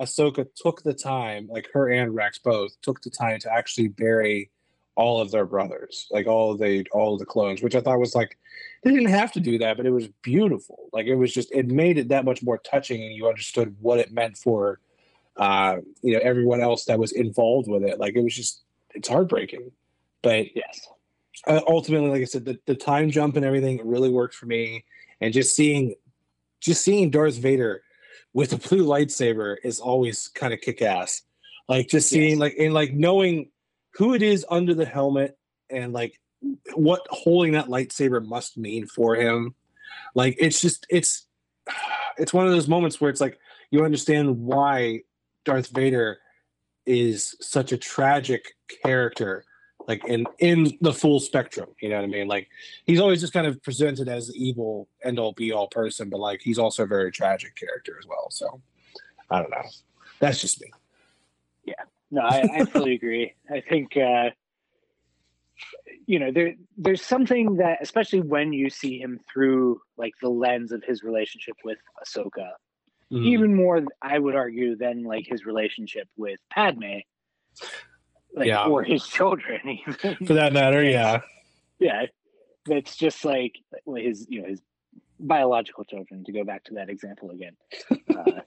Ahsoka 0.01 0.47
took 0.57 0.83
the 0.83 0.95
time, 0.95 1.47
like 1.51 1.69
her 1.73 1.89
and 1.89 2.15
Rex 2.15 2.39
both 2.39 2.81
took 2.81 3.03
the 3.03 3.11
time 3.11 3.39
to 3.41 3.53
actually 3.53 3.89
bury 3.89 4.51
all 4.97 5.21
of 5.21 5.31
their 5.31 5.47
brothers, 5.47 6.07
like 6.11 6.27
all 6.27 6.53
of 6.53 6.59
the 6.59 6.87
all 6.93 7.15
of 7.15 7.21
the 7.21 7.27
clones, 7.27 7.63
which 7.63 7.75
I 7.75 7.81
thought 7.81 8.01
was 8.01 8.15
like 8.15 8.39
they 8.83 8.91
didn't 8.91 9.11
have 9.11 9.33
to 9.33 9.41
do 9.41 9.59
that, 9.59 9.77
but 9.77 9.87
it 9.87 9.91
was 9.91 10.09
beautiful. 10.23 10.89
Like 10.93 11.07
it 11.07 11.17
was 11.17 11.33
just 11.33 11.53
it 11.53 11.69
made 11.69 11.99
it 11.99 12.09
that 12.09 12.25
much 12.25 12.43
more 12.43 12.59
touching, 12.59 13.03
and 13.03 13.15
you 13.15 13.29
understood 13.29 13.77
what 13.81 13.99
it 13.99 14.13
meant 14.13 14.37
for 14.37 14.81
uh 15.37 15.77
you 16.03 16.13
know 16.15 16.21
everyone 16.23 16.61
else 16.61 16.85
that 16.87 16.99
was 16.99 17.13
involved 17.13 17.69
with 17.69 17.83
it. 17.85 17.99
Like 17.99 18.17
it 18.17 18.23
was 18.23 18.35
just 18.35 18.63
it's 18.95 19.09
heartbreaking, 19.09 19.71
but 20.23 20.47
Yes. 20.57 20.89
uh, 21.47 21.61
ultimately, 21.69 22.11
like 22.11 22.23
I 22.23 22.25
said, 22.25 22.45
the, 22.45 22.59
the 22.67 22.75
time 22.75 23.11
jump 23.11 23.37
and 23.37 23.45
everything 23.45 23.81
really 23.85 24.11
worked 24.11 24.35
for 24.35 24.47
me. 24.47 24.85
And 25.21 25.33
just 25.33 25.55
seeing, 25.55 25.95
just 26.61 26.83
seeing 26.83 27.11
Darth 27.11 27.37
Vader 27.37 27.83
with 28.33 28.53
a 28.53 28.57
blue 28.57 28.85
lightsaber 28.85 29.57
is 29.65 29.81
always 29.81 30.29
kind 30.29 30.53
of 30.53 30.61
kick 30.61 30.83
ass. 30.83 31.23
Like 31.69 31.89
just 31.89 32.09
seeing, 32.09 32.31
Yes. 32.31 32.39
like, 32.39 32.55
and 32.59 32.75
like 32.75 32.93
knowing 32.93 33.51
who 33.95 34.15
it 34.15 34.23
is 34.23 34.47
under 34.51 34.75
the 34.75 34.85
helmet 34.85 35.37
and 35.69 35.93
like 35.93 36.21
what 36.75 37.07
holding 37.11 37.53
that 37.53 37.67
lightsaber 37.67 38.25
must 38.25 38.57
mean 38.57 38.87
for 38.87 39.15
him. 39.15 39.55
Like 40.15 40.37
it's 40.39 40.61
just, 40.61 40.87
it's, 40.91 41.27
it's 42.19 42.33
one 42.33 42.47
of 42.47 42.53
those 42.53 42.69
moments 42.69 43.01
where 43.01 43.11
it's 43.11 43.21
like 43.21 43.39
you 43.71 43.85
understand 43.85 44.39
why 44.41 45.01
Darth 45.45 45.69
Vader 45.69 46.19
is 46.87 47.37
such 47.41 47.73
a 47.73 47.79
tragic 47.79 48.55
character 48.85 49.45
like 49.89 50.05
in 50.07 50.27
in 50.39 50.77
the 50.81 50.93
full 50.93 51.21
spectrum 51.21 51.69
you 51.81 51.89
know 51.89 51.97
what 51.97 52.05
i 52.05 52.09
mean? 52.09 52.29
Like 52.29 52.49
he's 52.85 53.01
always 53.01 53.21
just 53.21 53.33
kind 53.33 53.47
of 53.47 53.63
presented 53.63 54.09
as 54.09 54.29
the 54.29 54.35
evil 54.35 54.89
end 55.05 55.19
all 55.19 55.33
be 55.33 55.53
all 55.53 55.69
person 55.69 56.09
but 56.11 56.21
like 56.21 56.41
he's 56.43 56.59
also 56.59 56.85
a 56.85 56.87
very 56.87 57.11
tragic 57.11 57.55
character 57.57 57.97
as 57.99 58.07
well 58.07 58.29
so 58.31 58.61
i 59.31 59.39
don't 59.41 59.51
know. 59.51 59.69
That's 60.21 60.41
just 60.41 60.61
me. 60.61 60.71
Yeah. 61.65 61.83
No, 62.11 62.21
I, 62.23 62.47
I 62.57 62.65
fully 62.67 62.95
agree. 62.95 63.35
I 63.51 63.61
think 63.61 63.97
uh, 63.97 64.31
you 66.07 66.19
know 66.19 66.31
there 66.31 66.55
there's 66.77 67.03
something 67.03 67.57
that, 67.57 67.79
especially 67.81 68.21
when 68.21 68.53
you 68.53 68.69
see 68.69 68.99
him 68.99 69.19
through 69.33 69.81
like 69.97 70.13
the 70.21 70.29
lens 70.29 70.73
of 70.73 70.83
his 70.85 71.03
relationship 71.03 71.57
with 71.65 71.79
Ahsoka, 72.05 72.51
Mm. 73.13 73.25
even 73.27 73.55
more, 73.57 73.83
I 74.01 74.21
would 74.21 74.37
argue, 74.37 74.77
than 74.77 75.03
like 75.03 75.27
his 75.27 75.45
relationship 75.45 76.07
with 76.17 76.39
Padme, 76.49 76.99
like 78.35 78.47
Yeah. 78.49 78.67
or 78.67 78.83
his 78.83 79.07
children. 79.07 79.61
Even 79.69 80.17
for 80.27 80.35
that 80.35 80.53
matter 80.53 80.83
yeah 80.83 81.21
yeah, 81.79 82.05
that's 82.67 82.95
just 82.97 83.25
like 83.25 83.55
his 83.97 84.27
you 84.29 84.43
know 84.43 84.49
his 84.49 84.61
biological 85.19 85.85
children. 85.85 86.25
To 86.25 86.33
go 86.33 86.45
back 86.45 86.65
to 86.65 86.75
that 86.75 86.89
example 86.91 87.31
again. 87.31 87.57
Uh, 88.11 88.41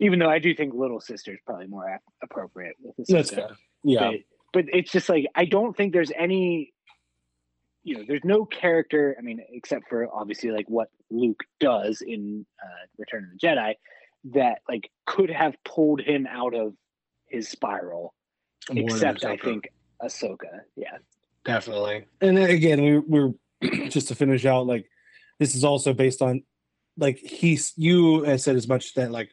even 0.00 0.18
though 0.18 0.28
I 0.28 0.38
do 0.38 0.54
think 0.54 0.74
little 0.74 1.00
sister 1.00 1.32
is 1.32 1.38
probably 1.46 1.66
more 1.66 1.88
ap- 1.88 2.02
appropriate 2.22 2.76
with 2.82 2.94
that's 3.08 3.30
Ahsoka. 3.30 3.34
fair 3.34 3.48
yeah 3.84 4.10
but, 4.52 4.64
but 4.64 4.74
it's 4.74 4.92
just 4.92 5.08
like 5.08 5.26
I 5.34 5.44
don't 5.44 5.76
think 5.76 5.92
there's 5.92 6.12
any 6.16 6.72
you 7.84 7.96
know 7.96 8.04
there's 8.06 8.24
no 8.24 8.44
character 8.44 9.16
I 9.18 9.22
mean 9.22 9.40
except 9.50 9.88
for 9.88 10.06
obviously 10.12 10.50
like 10.50 10.66
what 10.68 10.88
Luke 11.10 11.42
does 11.58 12.02
in 12.02 12.44
uh, 12.62 12.86
Return 12.98 13.24
of 13.24 13.30
the 13.40 13.46
Jedi 13.46 13.74
that 14.34 14.58
like 14.68 14.90
could 15.06 15.30
have 15.30 15.54
pulled 15.64 16.00
him 16.00 16.26
out 16.28 16.54
of 16.54 16.74
his 17.28 17.48
spiral 17.48 18.14
except 18.70 19.24
I 19.24 19.36
think 19.36 19.68
Ahsoka 20.02 20.60
yeah. 20.76 20.98
Definitely. 21.44 22.04
And 22.20 22.36
then 22.36 22.50
again 22.50 22.82
we 22.82 22.98
we're 22.98 23.32
just 23.88 24.08
to 24.08 24.14
finish 24.14 24.44
out 24.44 24.66
like 24.66 24.86
this 25.38 25.54
is 25.54 25.64
also 25.64 25.92
based 25.92 26.20
on 26.22 26.42
like 26.96 27.18
he's 27.18 27.72
you 27.76 28.22
has 28.24 28.44
said 28.44 28.56
as 28.56 28.68
much 28.68 28.94
that 28.94 29.10
like 29.10 29.30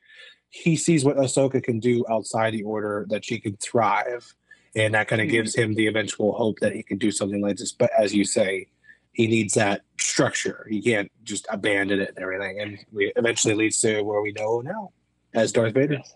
he 0.49 0.75
sees 0.75 1.03
what 1.03 1.17
Ahsoka 1.17 1.61
can 1.61 1.79
do 1.79 2.05
outside 2.09 2.53
the 2.53 2.63
order 2.63 3.05
that 3.09 3.25
she 3.25 3.39
can 3.39 3.57
thrive 3.57 4.33
and 4.75 4.93
that 4.93 5.07
kind 5.07 5.21
of 5.21 5.27
Mhm. 5.27 5.31
gives 5.31 5.55
him 5.55 5.73
the 5.73 5.87
eventual 5.87 6.33
hope 6.33 6.59
that 6.59 6.73
he 6.73 6.83
can 6.83 6.97
do 6.97 7.11
something 7.11 7.41
like 7.41 7.57
this. 7.57 7.71
But 7.71 7.91
as 7.97 8.13
you 8.13 8.23
say 8.25 8.67
he 9.13 9.27
needs 9.27 9.53
that 9.53 9.81
structure. 9.97 10.67
He 10.69 10.81
can't 10.81 11.09
just 11.23 11.47
abandon 11.49 12.01
it 12.01 12.09
and 12.15 12.19
everything 12.19 12.59
and 12.61 12.77
we 12.91 13.13
eventually 13.15 13.53
leads 13.53 13.79
to 13.81 14.01
where 14.01 14.21
we 14.21 14.31
know 14.33 14.61
now 14.61 14.91
as 15.33 15.51
Darth 15.51 15.73
Vader. 15.73 15.95
Yes. 15.95 16.15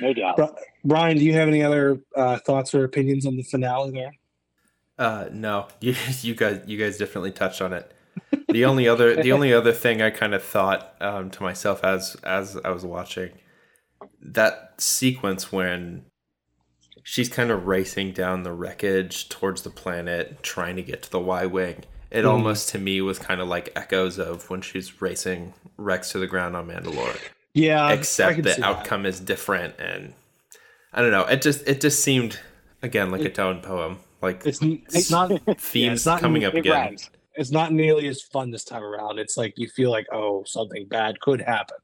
no 0.00 0.12
doubt. 0.14 0.36
Bri- 0.36 0.46
Brian 0.84 1.18
do 1.18 1.24
you 1.24 1.32
have 1.34 1.48
any 1.48 1.62
other 1.62 2.00
uh, 2.16 2.38
thoughts 2.38 2.74
or 2.74 2.84
opinions 2.84 3.26
on 3.26 3.36
the 3.36 3.42
finale 3.42 3.90
there 3.90 4.12
Uh, 4.98 5.28
no, 5.32 5.66
you 5.80 5.94
you 6.22 6.34
guys 6.34 6.62
you 6.66 6.78
guys 6.78 6.98
definitely 6.98 7.32
touched 7.32 7.62
on 7.62 7.72
it. 7.72 7.92
The 8.48 8.64
only 8.64 8.86
other 8.88 9.16
the 9.22 9.32
only 9.32 9.52
other 9.60 9.72
thing 9.72 10.02
I 10.02 10.10
kind 10.10 10.34
of 10.34 10.42
thought 10.42 10.94
um, 11.00 11.30
to 11.30 11.42
myself 11.42 11.82
as 11.84 12.16
as 12.24 12.56
I 12.64 12.70
was 12.70 12.84
watching 12.84 13.30
that 14.22 14.74
sequence 14.78 15.50
when 15.52 16.04
she's 17.02 17.28
kind 17.28 17.50
of 17.50 17.66
racing 17.66 18.12
down 18.12 18.42
the 18.42 18.52
wreckage 18.52 19.28
towards 19.28 19.62
the 19.62 19.70
planet, 19.70 20.42
trying 20.42 20.76
to 20.76 20.82
get 20.82 21.02
to 21.02 21.10
the 21.10 21.20
Y 21.20 21.46
wing. 21.46 21.84
It 22.10 22.24
Mhm. 22.24 22.28
almost 22.30 22.68
to 22.70 22.78
me 22.78 23.00
was 23.00 23.18
kind 23.18 23.40
of 23.40 23.48
like 23.48 23.72
echoes 23.76 24.18
of 24.18 24.50
when 24.50 24.60
she's 24.62 25.00
racing 25.00 25.54
Rex 25.76 26.10
to 26.12 26.18
the 26.18 26.26
ground 26.26 26.56
on 26.56 26.66
Mandalore 26.68 27.16
yeah 27.54 27.90
except 27.90 28.42
the 28.44 28.64
outcome 28.64 29.04
is 29.06 29.18
different 29.18 29.74
and 29.80 30.12
i 30.92 31.00
don't 31.00 31.10
know. 31.10 31.24
It 31.24 31.42
just 31.42 31.66
it 31.68 31.80
just 31.80 32.02
seemed 32.02 32.38
again 32.82 33.10
like 33.10 33.22
a 33.22 33.30
tone 33.30 33.60
poem. 33.60 33.98
Like 34.22 34.44
it's 34.44 34.60
it's 34.62 35.10
not 35.10 35.30
themes 35.58 36.00
it's 36.00 36.06
not- 36.06 36.20
coming 36.20 36.44
up 36.44 36.54
it 36.54 36.60
again. 36.60 36.72
rhymes 36.72 37.10
it's 37.34 37.50
not 37.50 37.72
nearly 37.72 38.08
as 38.08 38.20
fun 38.22 38.50
this 38.50 38.64
time 38.64 38.82
around. 38.82 39.18
It's 39.18 39.36
like 39.36 39.54
you 39.56 39.68
feel 39.68 39.90
like 39.90 40.06
oh 40.12 40.44
something 40.44 40.86
bad 40.86 41.20
could 41.20 41.40
happen, 41.40 41.78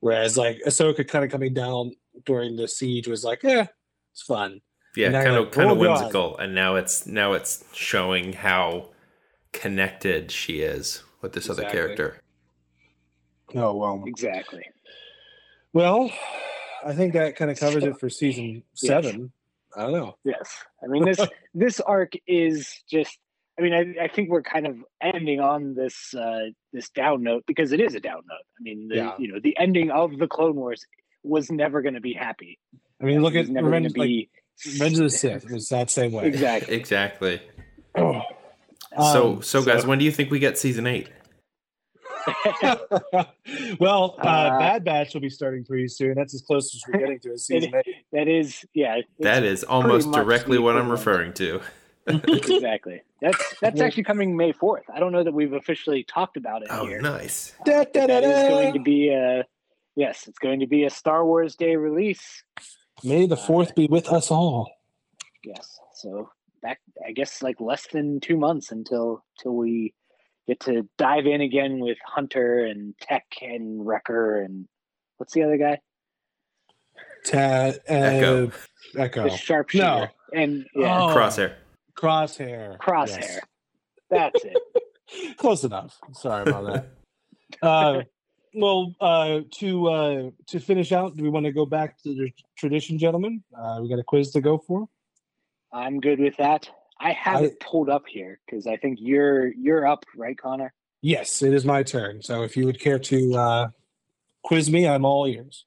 whereas 0.00 0.38
like 0.38 0.58
Ahsoka 0.66 1.06
kind 1.06 1.24
of 1.24 1.30
coming 1.30 1.52
down 1.52 1.92
during 2.24 2.56
the 2.56 2.68
siege 2.68 3.08
was 3.08 3.24
like 3.24 3.42
yeah 3.42 3.66
it's 4.12 4.22
fun. 4.22 4.60
yeah 4.96 5.10
kind 5.10 5.28
of 5.36 5.44
like, 5.44 5.52
kind 5.52 5.70
of 5.70 5.78
"Oh, 5.78 5.82
God." 5.84 6.00
whimsical. 6.00 6.38
And 6.38 6.54
now 6.54 6.76
it's 6.76 7.06
now 7.06 7.32
it's 7.32 7.64
showing 7.72 8.32
how 8.32 8.90
connected 9.52 10.30
she 10.30 10.60
is 10.60 11.02
with 11.20 11.32
this 11.32 11.50
other 11.50 11.64
character. 11.64 12.20
Oh 13.54 13.74
well, 13.74 14.02
exactly. 14.06 14.64
Well 15.72 16.10
I 16.86 16.92
think 16.94 17.12
that 17.14 17.36
kind 17.36 17.50
of 17.50 17.58
covers 17.58 17.84
it 17.84 17.98
for 18.00 18.08
season 18.10 18.62
seven. 18.74 19.32
I 19.76 19.82
don't 19.82 19.92
know. 19.92 20.16
yes 20.24 20.64
I 20.82 20.88
mean 20.88 21.04
this 21.04 21.20
this 21.54 21.80
arc 21.80 22.14
is 22.26 22.82
just 22.90 23.16
I 23.58 23.62
mean 23.62 23.72
I, 23.72 24.04
I 24.04 24.08
think 24.08 24.28
we're 24.30 24.42
kind 24.42 24.66
of 24.66 24.76
ending 25.00 25.38
on 25.40 25.74
this 25.74 26.12
uh 26.14 26.46
this 26.72 26.90
down 26.90 27.22
note 27.22 27.44
because 27.46 27.70
it 27.72 27.80
is 27.80 27.94
a 27.94 28.00
down 28.00 28.22
note 28.28 28.44
I 28.58 28.62
mean 28.62 28.88
the, 28.88 28.96
Yeah. 28.96 29.14
you 29.18 29.32
know 29.32 29.38
the 29.40 29.56
ending 29.58 29.90
of 29.92 30.18
the 30.18 30.26
Clone 30.26 30.56
Wars 30.56 30.84
was 31.22 31.50
never 31.52 31.82
going 31.82 31.94
to 31.94 32.00
be 32.00 32.12
happy 32.14 32.58
I 33.00 33.04
mean 33.04 33.22
look 33.22 33.34
at 33.36 33.42
was 33.42 33.50
never 33.50 33.70
going 33.70 33.84
Revenge, 33.84 33.94
to 33.94 34.00
like, 34.00 34.30
Revenge 34.66 34.92
of 34.98 35.04
the 35.04 35.10
Sith. 35.10 35.44
It 35.44 35.52
was 35.52 35.68
that 35.68 35.88
same 35.90 36.10
way. 36.12 36.26
exactly 36.26 36.74
exactly 36.76 37.40
Oh. 37.96 38.22
so 39.12 39.32
Um, 39.34 39.42
so 39.42 39.62
guys 39.64 39.86
when 39.86 39.98
do 40.00 40.04
you 40.04 40.10
think 40.10 40.30
we 40.32 40.38
get 40.40 40.58
season 40.58 40.86
eight 40.88 41.10
well, 43.80 44.16
uh, 44.18 44.26
Uh, 44.26 44.58
Bad 44.58 44.84
Batch 44.84 45.14
will 45.14 45.20
be 45.20 45.30
starting 45.30 45.64
pretty 45.64 45.88
soon. 45.88 46.14
That's 46.14 46.34
as 46.34 46.42
close 46.42 46.74
as 46.74 46.82
we're 46.86 47.00
getting 47.00 47.20
to 47.20 47.32
a 47.32 47.38
season 47.38 47.72
eight. 47.74 47.96
that 48.12 48.28
is, 48.28 48.64
yeah. 48.74 49.00
That 49.20 49.42
is 49.44 49.64
almost 49.64 50.10
directly 50.12 50.58
what 50.58 50.76
I'm 50.76 50.90
referring 50.90 51.32
to. 51.34 51.60
exactly. 52.06 53.02
That's 53.20 53.54
that's 53.60 53.80
actually 53.80 54.04
coming 54.04 54.36
May 54.36 54.52
fourth. 54.52 54.84
I 54.92 54.98
don't 55.00 55.12
know 55.12 55.22
that 55.22 55.32
we've 55.32 55.52
officially 55.52 56.02
talked 56.04 56.36
about 56.36 56.62
it 56.62 56.68
Oh, 56.70 56.86
here. 56.86 57.00
nice. 57.00 57.52
Da, 57.64 57.84
da, 57.84 58.06
da, 58.06 58.20
That 58.20 58.24
is 58.24 58.48
going 58.48 58.72
to 58.74 58.80
be 58.80 59.10
a 59.10 59.44
yes. 59.96 60.26
It's 60.26 60.38
going 60.38 60.60
to 60.60 60.66
be 60.66 60.84
a 60.84 60.90
Star 60.90 61.24
Wars 61.24 61.54
Day 61.56 61.76
release. 61.76 62.42
May 63.04 63.26
the 63.26 63.36
fourth 63.36 63.74
be 63.74 63.86
with 63.86 64.08
us 64.08 64.30
all. 64.30 64.70
Yes. 65.44 65.78
So 65.94 66.30
back, 66.62 66.80
I 67.06 67.12
guess, 67.12 67.42
like 67.42 67.60
less 67.60 67.86
than 67.92 68.18
two 68.20 68.36
months 68.38 68.72
until 68.72 69.22
till 69.40 69.54
we 69.54 69.92
get 70.50 70.58
to 70.60 70.88
dive 70.98 71.26
in 71.26 71.40
again 71.40 71.78
with 71.78 71.98
Hunter 72.04 72.64
and 72.66 72.94
Tech 73.00 73.24
and 73.40 73.86
Wrecker 73.86 74.40
and 74.42 74.66
what's 75.16 75.32
the 75.32 75.44
other 75.44 75.56
guy? 75.56 75.78
Ta- 77.24 77.38
uh, 77.38 77.72
Echo. 77.86 78.50
Echo. 78.96 79.22
The 79.24 79.36
sharpshooter. 79.36 79.84
No. 79.84 80.06
And 80.34 80.66
yeah, 80.74 81.02
Oh. 81.02 81.14
Crosshair. 81.14 81.54
Crosshair. 81.96 82.78
crosshair. 82.78 83.20
Yes. 83.20 83.40
That's 84.10 84.44
it. 84.44 84.56
Close 85.36 85.62
enough. 85.64 85.96
Sorry 86.14 86.42
about 86.50 86.66
that. 86.66 86.88
uh, 87.62 88.02
well, 88.54 88.92
uh, 89.00 89.40
to 89.58 89.86
uh, 89.88 90.30
to 90.48 90.58
finish 90.58 90.90
out, 90.90 91.16
do 91.16 91.22
we 91.22 91.28
want 91.30 91.46
to 91.46 91.52
go 91.52 91.64
back 91.66 91.96
to 92.02 92.14
the 92.14 92.30
tradition, 92.58 92.98
gentlemen? 92.98 93.44
Uh, 93.56 93.78
we 93.82 93.88
got 93.88 94.00
a 94.00 94.04
quiz 94.04 94.32
to 94.32 94.40
go 94.40 94.58
for. 94.58 94.88
I'm 95.72 96.00
good 96.00 96.18
with 96.18 96.36
that. 96.38 96.68
I 97.00 97.12
have 97.12 97.42
it 97.42 97.58
pulled 97.60 97.88
up 97.88 98.04
here 98.06 98.38
because 98.44 98.66
I 98.66 98.76
think 98.76 98.98
you're 99.00 99.48
you're 99.54 99.86
up, 99.86 100.04
right, 100.16 100.36
Connor? 100.36 100.72
Yes, 101.00 101.40
it 101.42 101.54
is 101.54 101.64
my 101.64 101.82
turn. 101.82 102.22
So 102.22 102.42
if 102.42 102.56
you 102.56 102.66
would 102.66 102.78
care 102.78 102.98
to 102.98 103.34
uh, 103.34 103.68
quiz 104.44 104.70
me, 104.70 104.86
I'm 104.86 105.06
all 105.06 105.26
ears. 105.26 105.64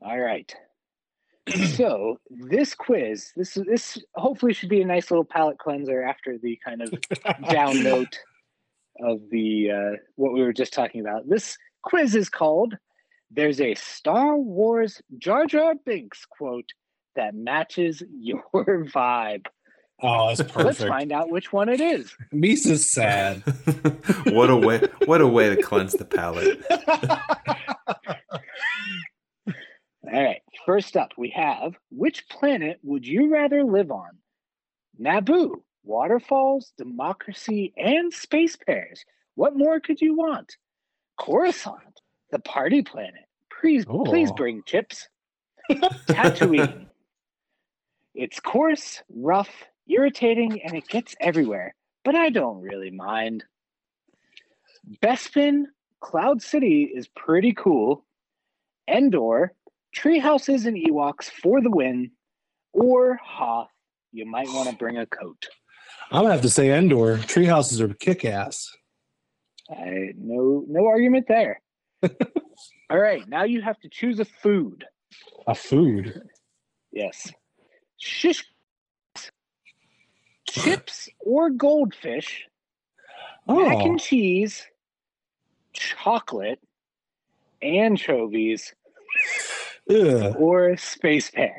All 0.00 0.18
right. 0.18 0.54
so 1.74 2.18
this 2.30 2.74
quiz, 2.74 3.32
this 3.36 3.54
this 3.66 3.98
hopefully 4.14 4.54
should 4.54 4.70
be 4.70 4.80
a 4.80 4.86
nice 4.86 5.10
little 5.10 5.24
palate 5.24 5.58
cleanser 5.58 6.02
after 6.02 6.38
the 6.38 6.58
kind 6.64 6.82
of 6.82 6.92
down 7.50 7.82
note 7.84 8.18
of 9.00 9.20
the 9.30 9.70
uh, 9.70 9.96
what 10.14 10.32
we 10.32 10.42
were 10.42 10.54
just 10.54 10.72
talking 10.72 11.02
about. 11.02 11.28
This 11.28 11.58
quiz 11.82 12.14
is 12.14 12.30
called 12.30 12.74
"There's 13.30 13.60
a 13.60 13.74
Star 13.74 14.38
Wars 14.38 15.02
Jar 15.18 15.44
Jar 15.44 15.74
Binks 15.74 16.24
quote 16.24 16.70
that 17.14 17.34
matches 17.34 18.02
your 18.18 18.42
vibe." 18.54 19.46
Oh, 20.02 20.28
that's 20.34 20.40
perfect. 20.52 20.64
Let's 20.80 20.84
find 20.84 21.12
out 21.12 21.30
which 21.30 21.52
one 21.52 21.68
it 21.68 21.80
is. 21.80 22.14
Misa's 22.32 22.90
sad. 22.90 23.42
what 24.26 24.50
a 24.50 24.56
way! 24.56 24.80
What 25.06 25.20
a 25.20 25.26
way 25.26 25.54
to 25.54 25.62
cleanse 25.62 25.92
the 25.94 26.04
palate. 26.04 26.64
All 29.46 30.22
right. 30.24 30.40
First 30.64 30.96
up, 30.96 31.10
we 31.16 31.30
have 31.30 31.74
which 31.90 32.28
planet 32.28 32.78
would 32.82 33.06
you 33.06 33.30
rather 33.32 33.64
live 33.64 33.90
on? 33.90 34.10
Naboo, 35.00 35.62
waterfalls, 35.84 36.72
democracy, 36.78 37.72
and 37.76 38.12
space 38.12 38.56
pears. 38.56 39.04
What 39.34 39.56
more 39.56 39.80
could 39.80 40.00
you 40.00 40.14
want? 40.16 40.56
Coruscant, 41.18 42.00
the 42.30 42.38
party 42.38 42.82
planet. 42.82 43.24
Please, 43.60 43.84
please 43.84 44.30
Oh. 44.30 44.34
bring 44.34 44.62
chips. 44.64 45.08
Tatooine. 45.70 46.86
It's 48.14 48.40
coarse, 48.40 49.02
rough, 49.14 49.64
irritating, 49.88 50.62
and 50.62 50.74
it 50.74 50.88
gets 50.88 51.14
everywhere, 51.20 51.74
but 52.04 52.14
I 52.14 52.30
don't 52.30 52.60
really 52.60 52.90
mind. 52.90 53.44
Bespin, 55.02 55.64
Cloud 56.00 56.42
City 56.42 56.90
is 56.94 57.08
pretty 57.08 57.52
cool. 57.52 58.04
Endor, 58.88 59.54
tree 59.92 60.18
houses 60.18 60.66
and 60.66 60.76
Ewoks 60.76 61.30
for 61.30 61.60
the 61.60 61.70
win, 61.70 62.10
or 62.72 63.18
Hoth, 63.22 63.70
you 64.12 64.26
might 64.26 64.48
want 64.48 64.68
to 64.68 64.76
bring 64.76 64.98
a 64.98 65.06
coat. 65.06 65.46
I'm 66.10 66.22
gonna 66.22 66.32
have 66.32 66.42
to 66.42 66.50
say 66.50 66.70
Endor. 66.70 67.18
Tree 67.18 67.46
houses 67.46 67.80
are 67.80 67.88
kick 67.88 68.24
ass. 68.24 68.70
I 69.70 70.12
no 70.16 70.64
no 70.68 70.86
argument 70.86 71.26
there. 71.26 71.60
All 72.90 72.98
right, 72.98 73.26
now 73.28 73.44
you 73.44 73.62
have 73.62 73.80
to 73.80 73.88
choose 73.88 74.20
a 74.20 74.24
food. 74.24 74.84
A 75.48 75.54
food. 75.54 76.22
Yes, 76.92 77.32
shish, 77.98 78.44
chips 80.62 81.08
or 81.20 81.50
goldfish, 81.50 82.46
mac 83.46 83.76
Oh, 83.76 83.84
and 83.84 84.00
cheese, 84.00 84.66
chocolate, 85.72 86.60
anchovies, 87.62 88.74
ugh. 89.90 90.34
or 90.38 90.76
space 90.76 91.30
pear. 91.30 91.56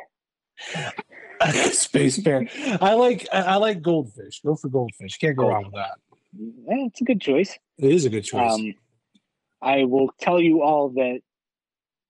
space 1.71 2.17
bear. 2.17 2.47
I 2.81 2.93
like 2.93 3.27
I, 3.31 3.41
I 3.41 3.55
like 3.55 3.81
goldfish. 3.81 4.41
Go 4.43 4.55
for 4.55 4.69
goldfish. 4.69 5.17
Can't 5.17 5.37
go 5.37 5.47
wrong 5.49 5.65
with 5.65 5.73
that. 5.73 5.99
Yeah, 6.37 6.85
it's 6.87 7.01
a 7.01 7.03
good 7.03 7.21
choice. 7.21 7.57
It 7.77 7.91
is 7.91 8.05
a 8.05 8.09
good 8.09 8.23
choice. 8.23 8.53
Um, 8.53 8.73
I 9.61 9.83
will 9.85 10.09
tell 10.19 10.39
you 10.41 10.61
all 10.61 10.89
that 10.89 11.21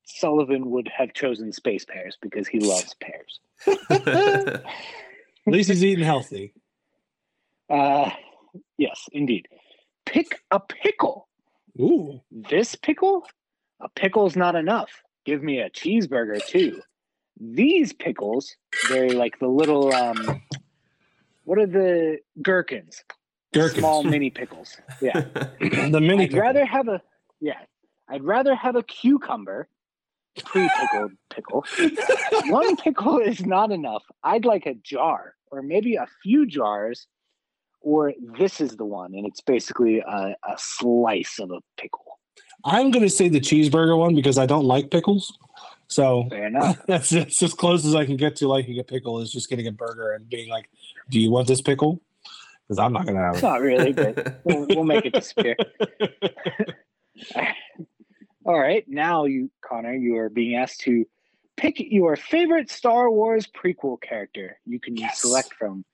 Sullivan 0.05 0.69
would 0.71 0.89
have 0.95 1.13
chosen 1.13 1.51
space 1.51 1.85
pears 1.85 2.17
because 2.21 2.47
he 2.47 2.59
loves 2.59 2.95
pears. 3.01 3.39
At 3.89 4.63
least 5.53 5.69
he's 5.69 5.83
eating 5.83 6.03
healthy. 6.05 6.53
Uh, 7.69 8.09
yes, 8.77 9.05
indeed. 9.11 9.47
Pick 10.05 10.41
a 10.51 10.59
pickle. 10.59 11.27
Ooh. 11.79 12.21
This 12.31 12.75
pickle? 12.75 13.23
A 13.81 13.89
pickle's 13.89 14.35
not 14.35 14.55
enough. 14.55 14.89
Give 15.25 15.43
me 15.43 15.59
a 15.59 15.69
cheeseburger 15.69 16.43
too. 16.45 16.81
These 17.39 17.93
pickles, 17.93 18.55
they're 18.89 19.09
like 19.09 19.37
the 19.39 19.47
little 19.47 19.93
um 19.93 20.41
what 21.43 21.59
are 21.59 21.67
the 21.67 22.17
gherkins? 22.41 23.03
Gherkins. 23.53 23.79
Small 23.79 24.03
mini 24.03 24.29
pickles. 24.29 24.77
Yeah. 25.01 25.19
the 25.59 25.99
mini 26.01 26.23
I'd 26.23 26.33
rather 26.33 26.65
have 26.65 26.87
a 26.87 27.01
yeah. 27.39 27.59
I'd 28.09 28.23
rather 28.23 28.55
have 28.55 28.75
a 28.75 28.83
cucumber, 28.83 29.67
pre-pickled 30.45 31.11
pickle. 31.29 31.65
One 32.45 32.77
pickle 32.77 33.19
is 33.19 33.45
not 33.45 33.71
enough. 33.71 34.03
I'd 34.23 34.45
like 34.45 34.65
a 34.65 34.75
jar, 34.75 35.35
or 35.51 35.61
maybe 35.61 35.95
a 35.95 36.07
few 36.23 36.45
jars, 36.47 37.07
or 37.87 38.11
this 38.37 38.59
is 38.59 38.75
the 38.75 38.83
one, 38.83 39.15
and 39.15 39.25
it's 39.25 39.39
basically 39.39 39.99
a, 39.99 40.35
a 40.43 40.55
slice 40.57 41.39
of 41.39 41.51
a 41.51 41.59
pickle. 41.79 42.19
I'm 42.65 42.91
gonna 42.91 43.09
say 43.09 43.29
the 43.29 43.39
cheeseburger 43.39 43.97
one 43.97 44.13
because 44.13 44.37
I 44.37 44.45
don't 44.45 44.65
like 44.65 44.91
pickles. 44.91 45.37
So 45.87 46.27
that's, 46.87 47.09
that's 47.11 47.41
as 47.41 47.53
close 47.53 47.85
as 47.85 47.95
I 47.95 48.05
can 48.05 48.17
get 48.17 48.35
to 48.37 48.47
liking 48.49 48.77
a 48.77 48.83
pickle 48.83 49.21
is 49.21 49.31
just 49.31 49.49
getting 49.49 49.67
a 49.67 49.71
burger 49.71 50.11
and 50.11 50.27
being 50.27 50.49
like, 50.49 50.69
"Do 51.09 51.17
you 51.17 51.31
want 51.31 51.47
this 51.47 51.61
pickle?" 51.61 52.01
Because 52.67 52.77
I'm 52.77 52.91
not 52.91 53.05
gonna 53.05 53.21
have 53.23 53.37
it. 53.37 53.43
Not 53.43 53.61
really, 53.61 53.93
but 53.93 54.41
we'll, 54.43 54.65
we'll 54.67 54.83
make 54.83 55.05
it 55.05 55.13
disappear. 55.13 55.55
All 58.45 58.59
right, 58.59 58.83
now 58.85 59.23
you, 59.25 59.49
Connor, 59.61 59.93
you 59.93 60.17
are 60.17 60.29
being 60.29 60.55
asked 60.57 60.81
to 60.81 61.05
pick 61.55 61.75
your 61.79 62.17
favorite 62.17 62.69
Star 62.69 63.09
Wars 63.09 63.47
prequel 63.47 64.01
character. 64.01 64.59
You 64.65 64.81
can 64.81 64.97
Yes. 64.97 65.21
select 65.21 65.53
from 65.53 65.85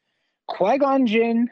Qui 0.48 0.80
Gon 0.80 1.06
Jinn, 1.06 1.50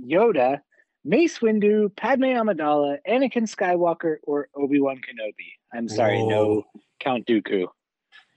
Yoda, 0.00 0.60
Mace 1.04 1.38
Windu, 1.38 1.94
Padme 1.96 2.24
Amidala, 2.24 2.98
Anakin 3.08 3.44
Skywalker, 3.44 4.16
or 4.24 4.48
Obi 4.56 4.80
Wan 4.80 4.96
Kenobi. 4.96 5.52
I'm 5.72 5.88
sorry, 5.88 6.22
no 6.24 6.64
Count 7.00 7.26
Dooku 7.26 7.66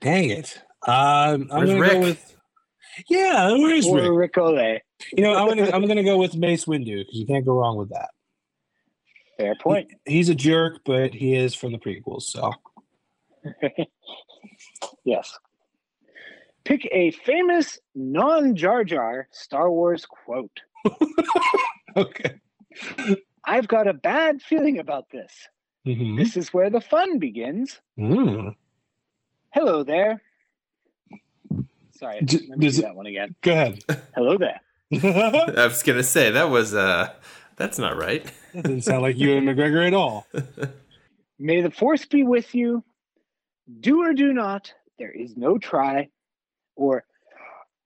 Dang 0.00 0.30
it. 0.30 0.60
Um, 0.86 0.94
I'm 0.94 1.48
Where's 1.48 1.70
gonna 1.70 1.80
Rick? 1.80 1.92
go 1.92 2.00
with. 2.00 2.36
Yeah, 3.08 3.52
where's 3.52 3.86
or 3.86 4.16
Rick? 4.16 4.36
Rick 4.36 4.82
You 5.16 5.22
know, 5.22 5.34
I'm 5.34 5.48
gonna 5.48 5.70
I'm 5.72 5.86
gonna 5.86 6.02
go 6.04 6.16
with 6.18 6.34
Mace 6.36 6.64
Windu 6.64 6.98
because 6.98 7.18
you 7.18 7.26
can't 7.26 7.44
go 7.44 7.54
wrong 7.58 7.76
with 7.76 7.90
that. 7.90 8.10
Fair 9.36 9.54
point. 9.56 9.90
He's 10.04 10.28
a 10.28 10.34
jerk, 10.34 10.80
but 10.84 11.14
he 11.14 11.34
is 11.34 11.54
from 11.54 11.72
the 11.72 11.78
prequels. 11.78 12.22
So 12.22 12.52
Yes. 15.04 15.38
Pick 16.64 16.86
a 16.92 17.10
famous 17.10 17.78
non 17.94 18.54
Jar 18.54 18.84
Jar 18.84 19.28
Star 19.32 19.70
Wars 19.70 20.04
quote. 20.06 20.60
okay. 21.96 22.40
I've 23.44 23.68
got 23.68 23.86
a 23.88 23.92
bad 23.94 24.42
feeling 24.42 24.78
about 24.78 25.10
this. 25.10 25.32
Mhm. 25.86 26.16
This 26.18 26.36
is 26.36 26.52
where 26.52 26.70
the 26.70 26.80
fun 26.80 27.18
begins. 27.18 27.80
Mm. 27.98 28.54
Hello 29.52 29.82
there. 29.82 30.22
Sorry, 31.92 32.20
D- 32.22 32.46
let 32.48 32.58
me 32.58 32.66
does 32.66 32.76
do 32.76 32.82
it- 32.82 32.84
that 32.86 32.94
one 32.96 33.06
again. 33.06 33.34
Go 33.42 33.52
ahead. 33.52 33.84
Hello 34.14 34.38
there. 34.38 34.60
I 34.92 35.66
was 35.66 35.82
gonna 35.82 36.02
say 36.02 36.30
that 36.30 36.50
was 36.50 36.74
uh 36.74 37.10
that's 37.56 37.78
not 37.78 37.96
right. 37.96 38.24
That 38.54 38.64
didn't 38.64 38.82
sound 38.84 39.02
like 39.02 39.16
you 39.16 39.36
and 39.36 39.46
McGregor 39.48 39.86
at 39.86 39.94
all. 39.94 40.26
May 41.38 41.60
the 41.62 41.70
force 41.70 42.04
be 42.06 42.22
with 42.24 42.54
you. 42.54 42.82
Do 43.80 44.02
or 44.02 44.12
do 44.14 44.32
not. 44.32 44.72
There 44.98 45.10
is 45.10 45.36
no 45.36 45.58
try. 45.58 46.08
Or 46.76 47.04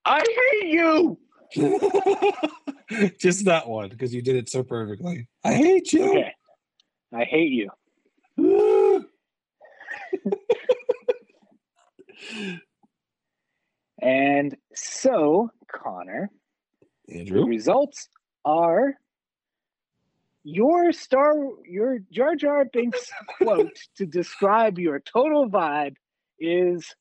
I 0.05 0.21
hate 0.21 0.69
you. 0.73 1.19
Just 3.19 3.45
that 3.47 3.69
one 3.69 3.89
because 3.89 4.15
you 4.15 4.23
did 4.23 4.37
it 4.37 4.49
so 4.49 4.63
perfectly. 4.63 5.29
I 5.45 5.55
hate 5.55 5.93
you. 5.93 6.11
Okay. 6.11 6.33
I 7.13 7.25
hate 7.25 7.53
you. 7.53 7.71
and 14.03 14.57
so, 14.75 15.51
Connor, 15.73 16.31
the 17.07 17.21
Andrew. 17.21 17.47
results 17.47 18.09
are 18.45 18.95
your 20.43 20.93
star 20.93 21.35
your 21.67 21.99
Jar 22.11 22.37
Jar 22.37 22.65
Binks 22.67 23.11
quote 23.39 23.79
to 23.97 24.07
describe 24.07 24.79
your 24.79 25.01
total 25.01 25.49
vibe 25.49 25.97
is 26.39 26.95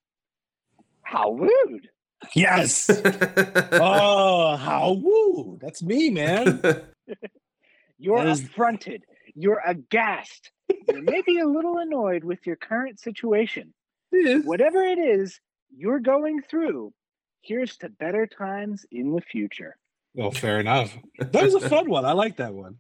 how 1.02 1.34
rude. 1.34 1.90
Yes. 2.36 2.90
oh, 3.74 4.56
how 4.56 4.94
woo. 4.94 5.58
That's 5.62 5.84
me, 5.84 6.10
man. 6.10 6.62
You're 7.98 8.28
is- 8.28 8.44
affronted. 8.44 9.04
You're 9.36 9.62
aghast. 9.66 10.52
You're 10.88 11.02
maybe 11.02 11.40
a 11.40 11.48
little 11.48 11.78
annoyed 11.78 12.24
with 12.24 12.46
your 12.46 12.56
current 12.56 13.00
situation. 13.00 13.74
Whatever 14.12 14.84
it 14.84 15.00
is 15.00 15.40
you're 15.76 16.00
going 16.00 16.42
through, 16.44 16.94
here's 17.42 17.78
to 17.78 17.90
better 17.90 18.28
times 18.28 18.86
in 18.92 19.16
the 19.16 19.22
future. 19.22 19.76
Well, 20.14 20.32
fair 20.32 20.60
enough. 20.60 20.96
That 21.18 21.44
was 21.44 21.56
a 21.56 21.68
fun 21.68 21.90
one. 21.90 22.06
I 22.06 22.12
like 22.12 22.38
that 22.38 22.54
one. 22.54 22.78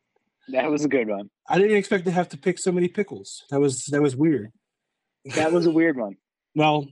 That 0.49 0.70
was 0.70 0.86
a 0.86 0.88
good 0.88 1.07
one. 1.07 1.30
I 1.48 1.57
didn't 1.57 1.78
expect 1.78 2.06
to 2.06 2.11
have 2.11 2.30
to 2.30 2.38
pick 2.38 2.60
so 2.60 2.72
many 2.72 2.88
pickles. 2.88 3.44
That 3.49 3.60
was 3.60 3.86
that 3.86 4.02
was 4.02 4.15
weird. 4.15 4.52
That 5.36 5.52
was 5.52 5.65
a 5.65 5.72
weird 5.72 5.98
one. 5.98 6.18
Well, 6.53 6.88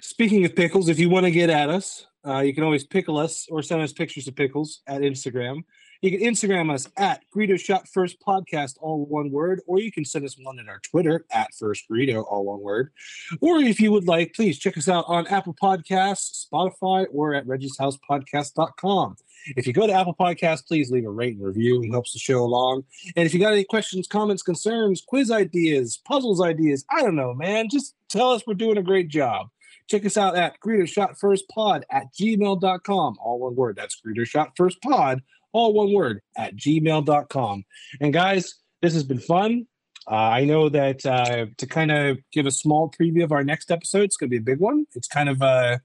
speaking 0.00 0.44
of 0.44 0.54
pickles, 0.54 0.88
if 0.88 0.98
you 0.98 1.08
want 1.10 1.24
to 1.24 1.30
get 1.30 1.50
at 1.50 1.68
us, 1.68 2.06
uh, 2.26 2.40
you 2.40 2.54
can 2.54 2.64
always 2.64 2.84
pickle 2.84 3.18
us 3.18 3.46
or 3.50 3.62
send 3.62 3.82
us 3.82 3.92
pictures 3.92 4.26
of 4.28 4.34
pickles 4.34 4.80
at 4.86 5.02
Instagram. 5.02 5.62
You 6.04 6.10
can 6.10 6.20
Instagram 6.20 6.70
us 6.70 6.86
at 6.98 7.22
Greedo 7.34 7.58
Shot 7.58 7.88
First 7.88 8.18
Podcast, 8.20 8.74
all 8.80 9.06
one 9.06 9.30
word, 9.30 9.62
or 9.66 9.80
you 9.80 9.90
can 9.90 10.04
send 10.04 10.24
us 10.26 10.36
one 10.38 10.58
at 10.58 10.68
our 10.68 10.78
Twitter 10.80 11.24
at 11.32 11.48
First 11.58 11.84
Greedo, 11.90 12.24
all 12.28 12.44
one 12.44 12.60
word. 12.60 12.92
Or 13.40 13.58
if 13.58 13.80
you 13.80 13.90
would 13.92 14.06
like, 14.06 14.34
please 14.34 14.58
check 14.58 14.76
us 14.76 14.86
out 14.86 15.06
on 15.08 15.26
Apple 15.28 15.54
Podcasts, 15.54 16.46
Spotify, 16.46 17.06
or 17.10 17.32
at 17.32 17.46
reggieshousepodcast.com. 17.46 19.16
If 19.56 19.66
you 19.66 19.72
go 19.72 19.86
to 19.86 19.92
Apple 19.92 20.14
Podcasts, 20.14 20.66
please 20.66 20.90
leave 20.90 21.06
a 21.06 21.10
rate 21.10 21.36
and 21.36 21.46
review. 21.46 21.82
It 21.82 21.90
helps 21.90 22.12
the 22.12 22.18
show 22.18 22.42
along. 22.42 22.84
And 23.16 23.24
if 23.26 23.32
you 23.32 23.40
got 23.40 23.52
any 23.52 23.64
questions, 23.64 24.06
comments, 24.06 24.42
concerns, 24.42 25.02
quiz 25.06 25.30
ideas, 25.30 26.00
puzzles 26.04 26.42
ideas, 26.42 26.84
I 26.90 27.02
don't 27.02 27.16
know, 27.16 27.34
man, 27.34 27.68
just 27.70 27.94
tell 28.14 28.30
us 28.30 28.42
we're 28.46 28.54
doing 28.54 28.78
a 28.78 28.82
great 28.82 29.08
job. 29.08 29.48
Check 29.90 30.06
us 30.06 30.16
out 30.16 30.36
at 30.36 30.60
Greedo 30.60 30.88
Shot 30.88 31.18
First 31.18 31.48
Pod 31.48 31.84
at 31.90 32.04
gmail.com. 32.18 33.16
All 33.20 33.38
one 33.40 33.54
word. 33.54 33.76
That's 33.76 34.00
Greedo 34.00 34.26
Shot 34.26 34.52
First 34.56 34.80
Pod, 34.80 35.20
all 35.52 35.74
one 35.74 35.92
word 35.92 36.22
at 36.36 36.56
gmail.com. 36.56 37.64
And 38.00 38.12
guys, 38.12 38.54
this 38.80 38.94
has 38.94 39.04
been 39.04 39.20
fun. 39.20 39.66
Uh, 40.10 40.14
I 40.14 40.44
know 40.44 40.68
that 40.68 41.04
uh, 41.04 41.46
to 41.56 41.66
kind 41.66 41.90
of 41.90 42.18
give 42.32 42.46
a 42.46 42.50
small 42.50 42.90
preview 42.90 43.24
of 43.24 43.32
our 43.32 43.42
next 43.42 43.70
episode, 43.70 44.02
it's 44.02 44.16
going 44.16 44.28
to 44.28 44.30
be 44.30 44.38
a 44.38 44.54
big 44.54 44.60
one. 44.60 44.86
It's 44.94 45.08
kind 45.08 45.28
of 45.28 45.42
a, 45.42 45.80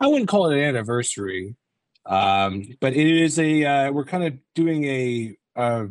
I 0.00 0.06
wouldn't 0.06 0.28
call 0.28 0.50
it 0.50 0.58
an 0.58 0.64
anniversary, 0.64 1.56
um, 2.06 2.64
but 2.80 2.94
it 2.94 3.06
is 3.06 3.38
a, 3.38 3.64
uh, 3.64 3.92
we're 3.92 4.04
kind 4.04 4.24
of 4.24 4.34
doing 4.54 4.84
a, 4.84 5.36
a, 5.56 5.86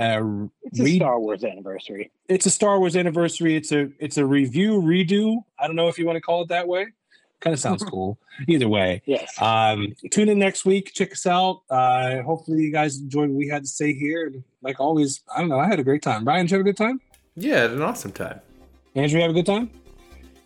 a 0.00 0.48
It's 0.62 0.80
a 0.80 0.84
read- 0.84 0.96
Star 1.00 1.20
Wars 1.20 1.44
anniversary. 1.44 2.10
it's 2.28 2.46
a 2.46 2.50
Star 2.50 2.78
Wars 2.78 2.96
anniversary. 2.96 3.54
It's 3.56 3.70
a 3.72 3.90
it's 3.98 4.16
a 4.16 4.24
review 4.26 4.80
redo. 4.80 5.44
I 5.58 5.66
don't 5.66 5.76
know 5.76 5.88
if 5.88 5.98
you 5.98 6.06
want 6.06 6.16
to 6.16 6.20
call 6.20 6.42
it 6.42 6.48
that 6.48 6.66
way. 6.66 6.86
Kind 7.40 7.54
of 7.54 7.60
sounds 7.60 7.82
cool. 7.92 8.18
Either 8.48 8.68
way, 8.68 9.02
Yes. 9.06 9.34
um, 9.40 9.94
tune 10.10 10.28
in 10.28 10.38
next 10.38 10.64
week. 10.64 10.92
Check 10.94 11.12
us 11.12 11.26
out. 11.26 11.62
Uh, 11.70 12.22
hopefully, 12.22 12.62
you 12.62 12.72
guys 12.72 12.98
enjoyed 13.00 13.28
what 13.30 13.36
we 13.38 13.48
had 13.48 13.62
to 13.62 13.68
say 13.68 13.92
here. 13.94 14.26
And 14.26 14.42
like 14.62 14.78
always, 14.80 15.20
I 15.34 15.40
don't 15.40 15.48
know. 15.48 15.58
I 15.58 15.66
had 15.66 15.78
a 15.80 15.84
great 15.84 16.02
time. 16.02 16.24
Brian, 16.24 16.46
did 16.46 16.50
you 16.52 16.56
have 16.58 16.66
a 16.66 16.68
good 16.70 16.76
time? 16.76 17.00
yeah, 17.36 17.60
had 17.62 17.70
an 17.72 17.82
awesome 17.82 18.12
time. 18.12 18.40
Andrew, 18.94 19.18
you 19.18 19.22
have 19.22 19.30
a 19.30 19.34
good 19.34 19.46
time? 19.46 19.70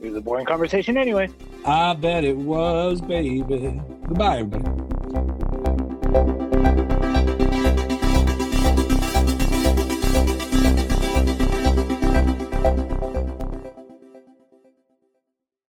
It 0.00 0.08
was 0.08 0.16
a 0.16 0.20
boring 0.20 0.44
conversation 0.46 0.96
anyway. 0.98 1.28
I 1.64 1.94
bet 1.94 2.24
it 2.24 2.36
was, 2.36 3.00
baby. 3.00 3.40
Goodbye, 3.40 4.38
everybody. 4.40 4.70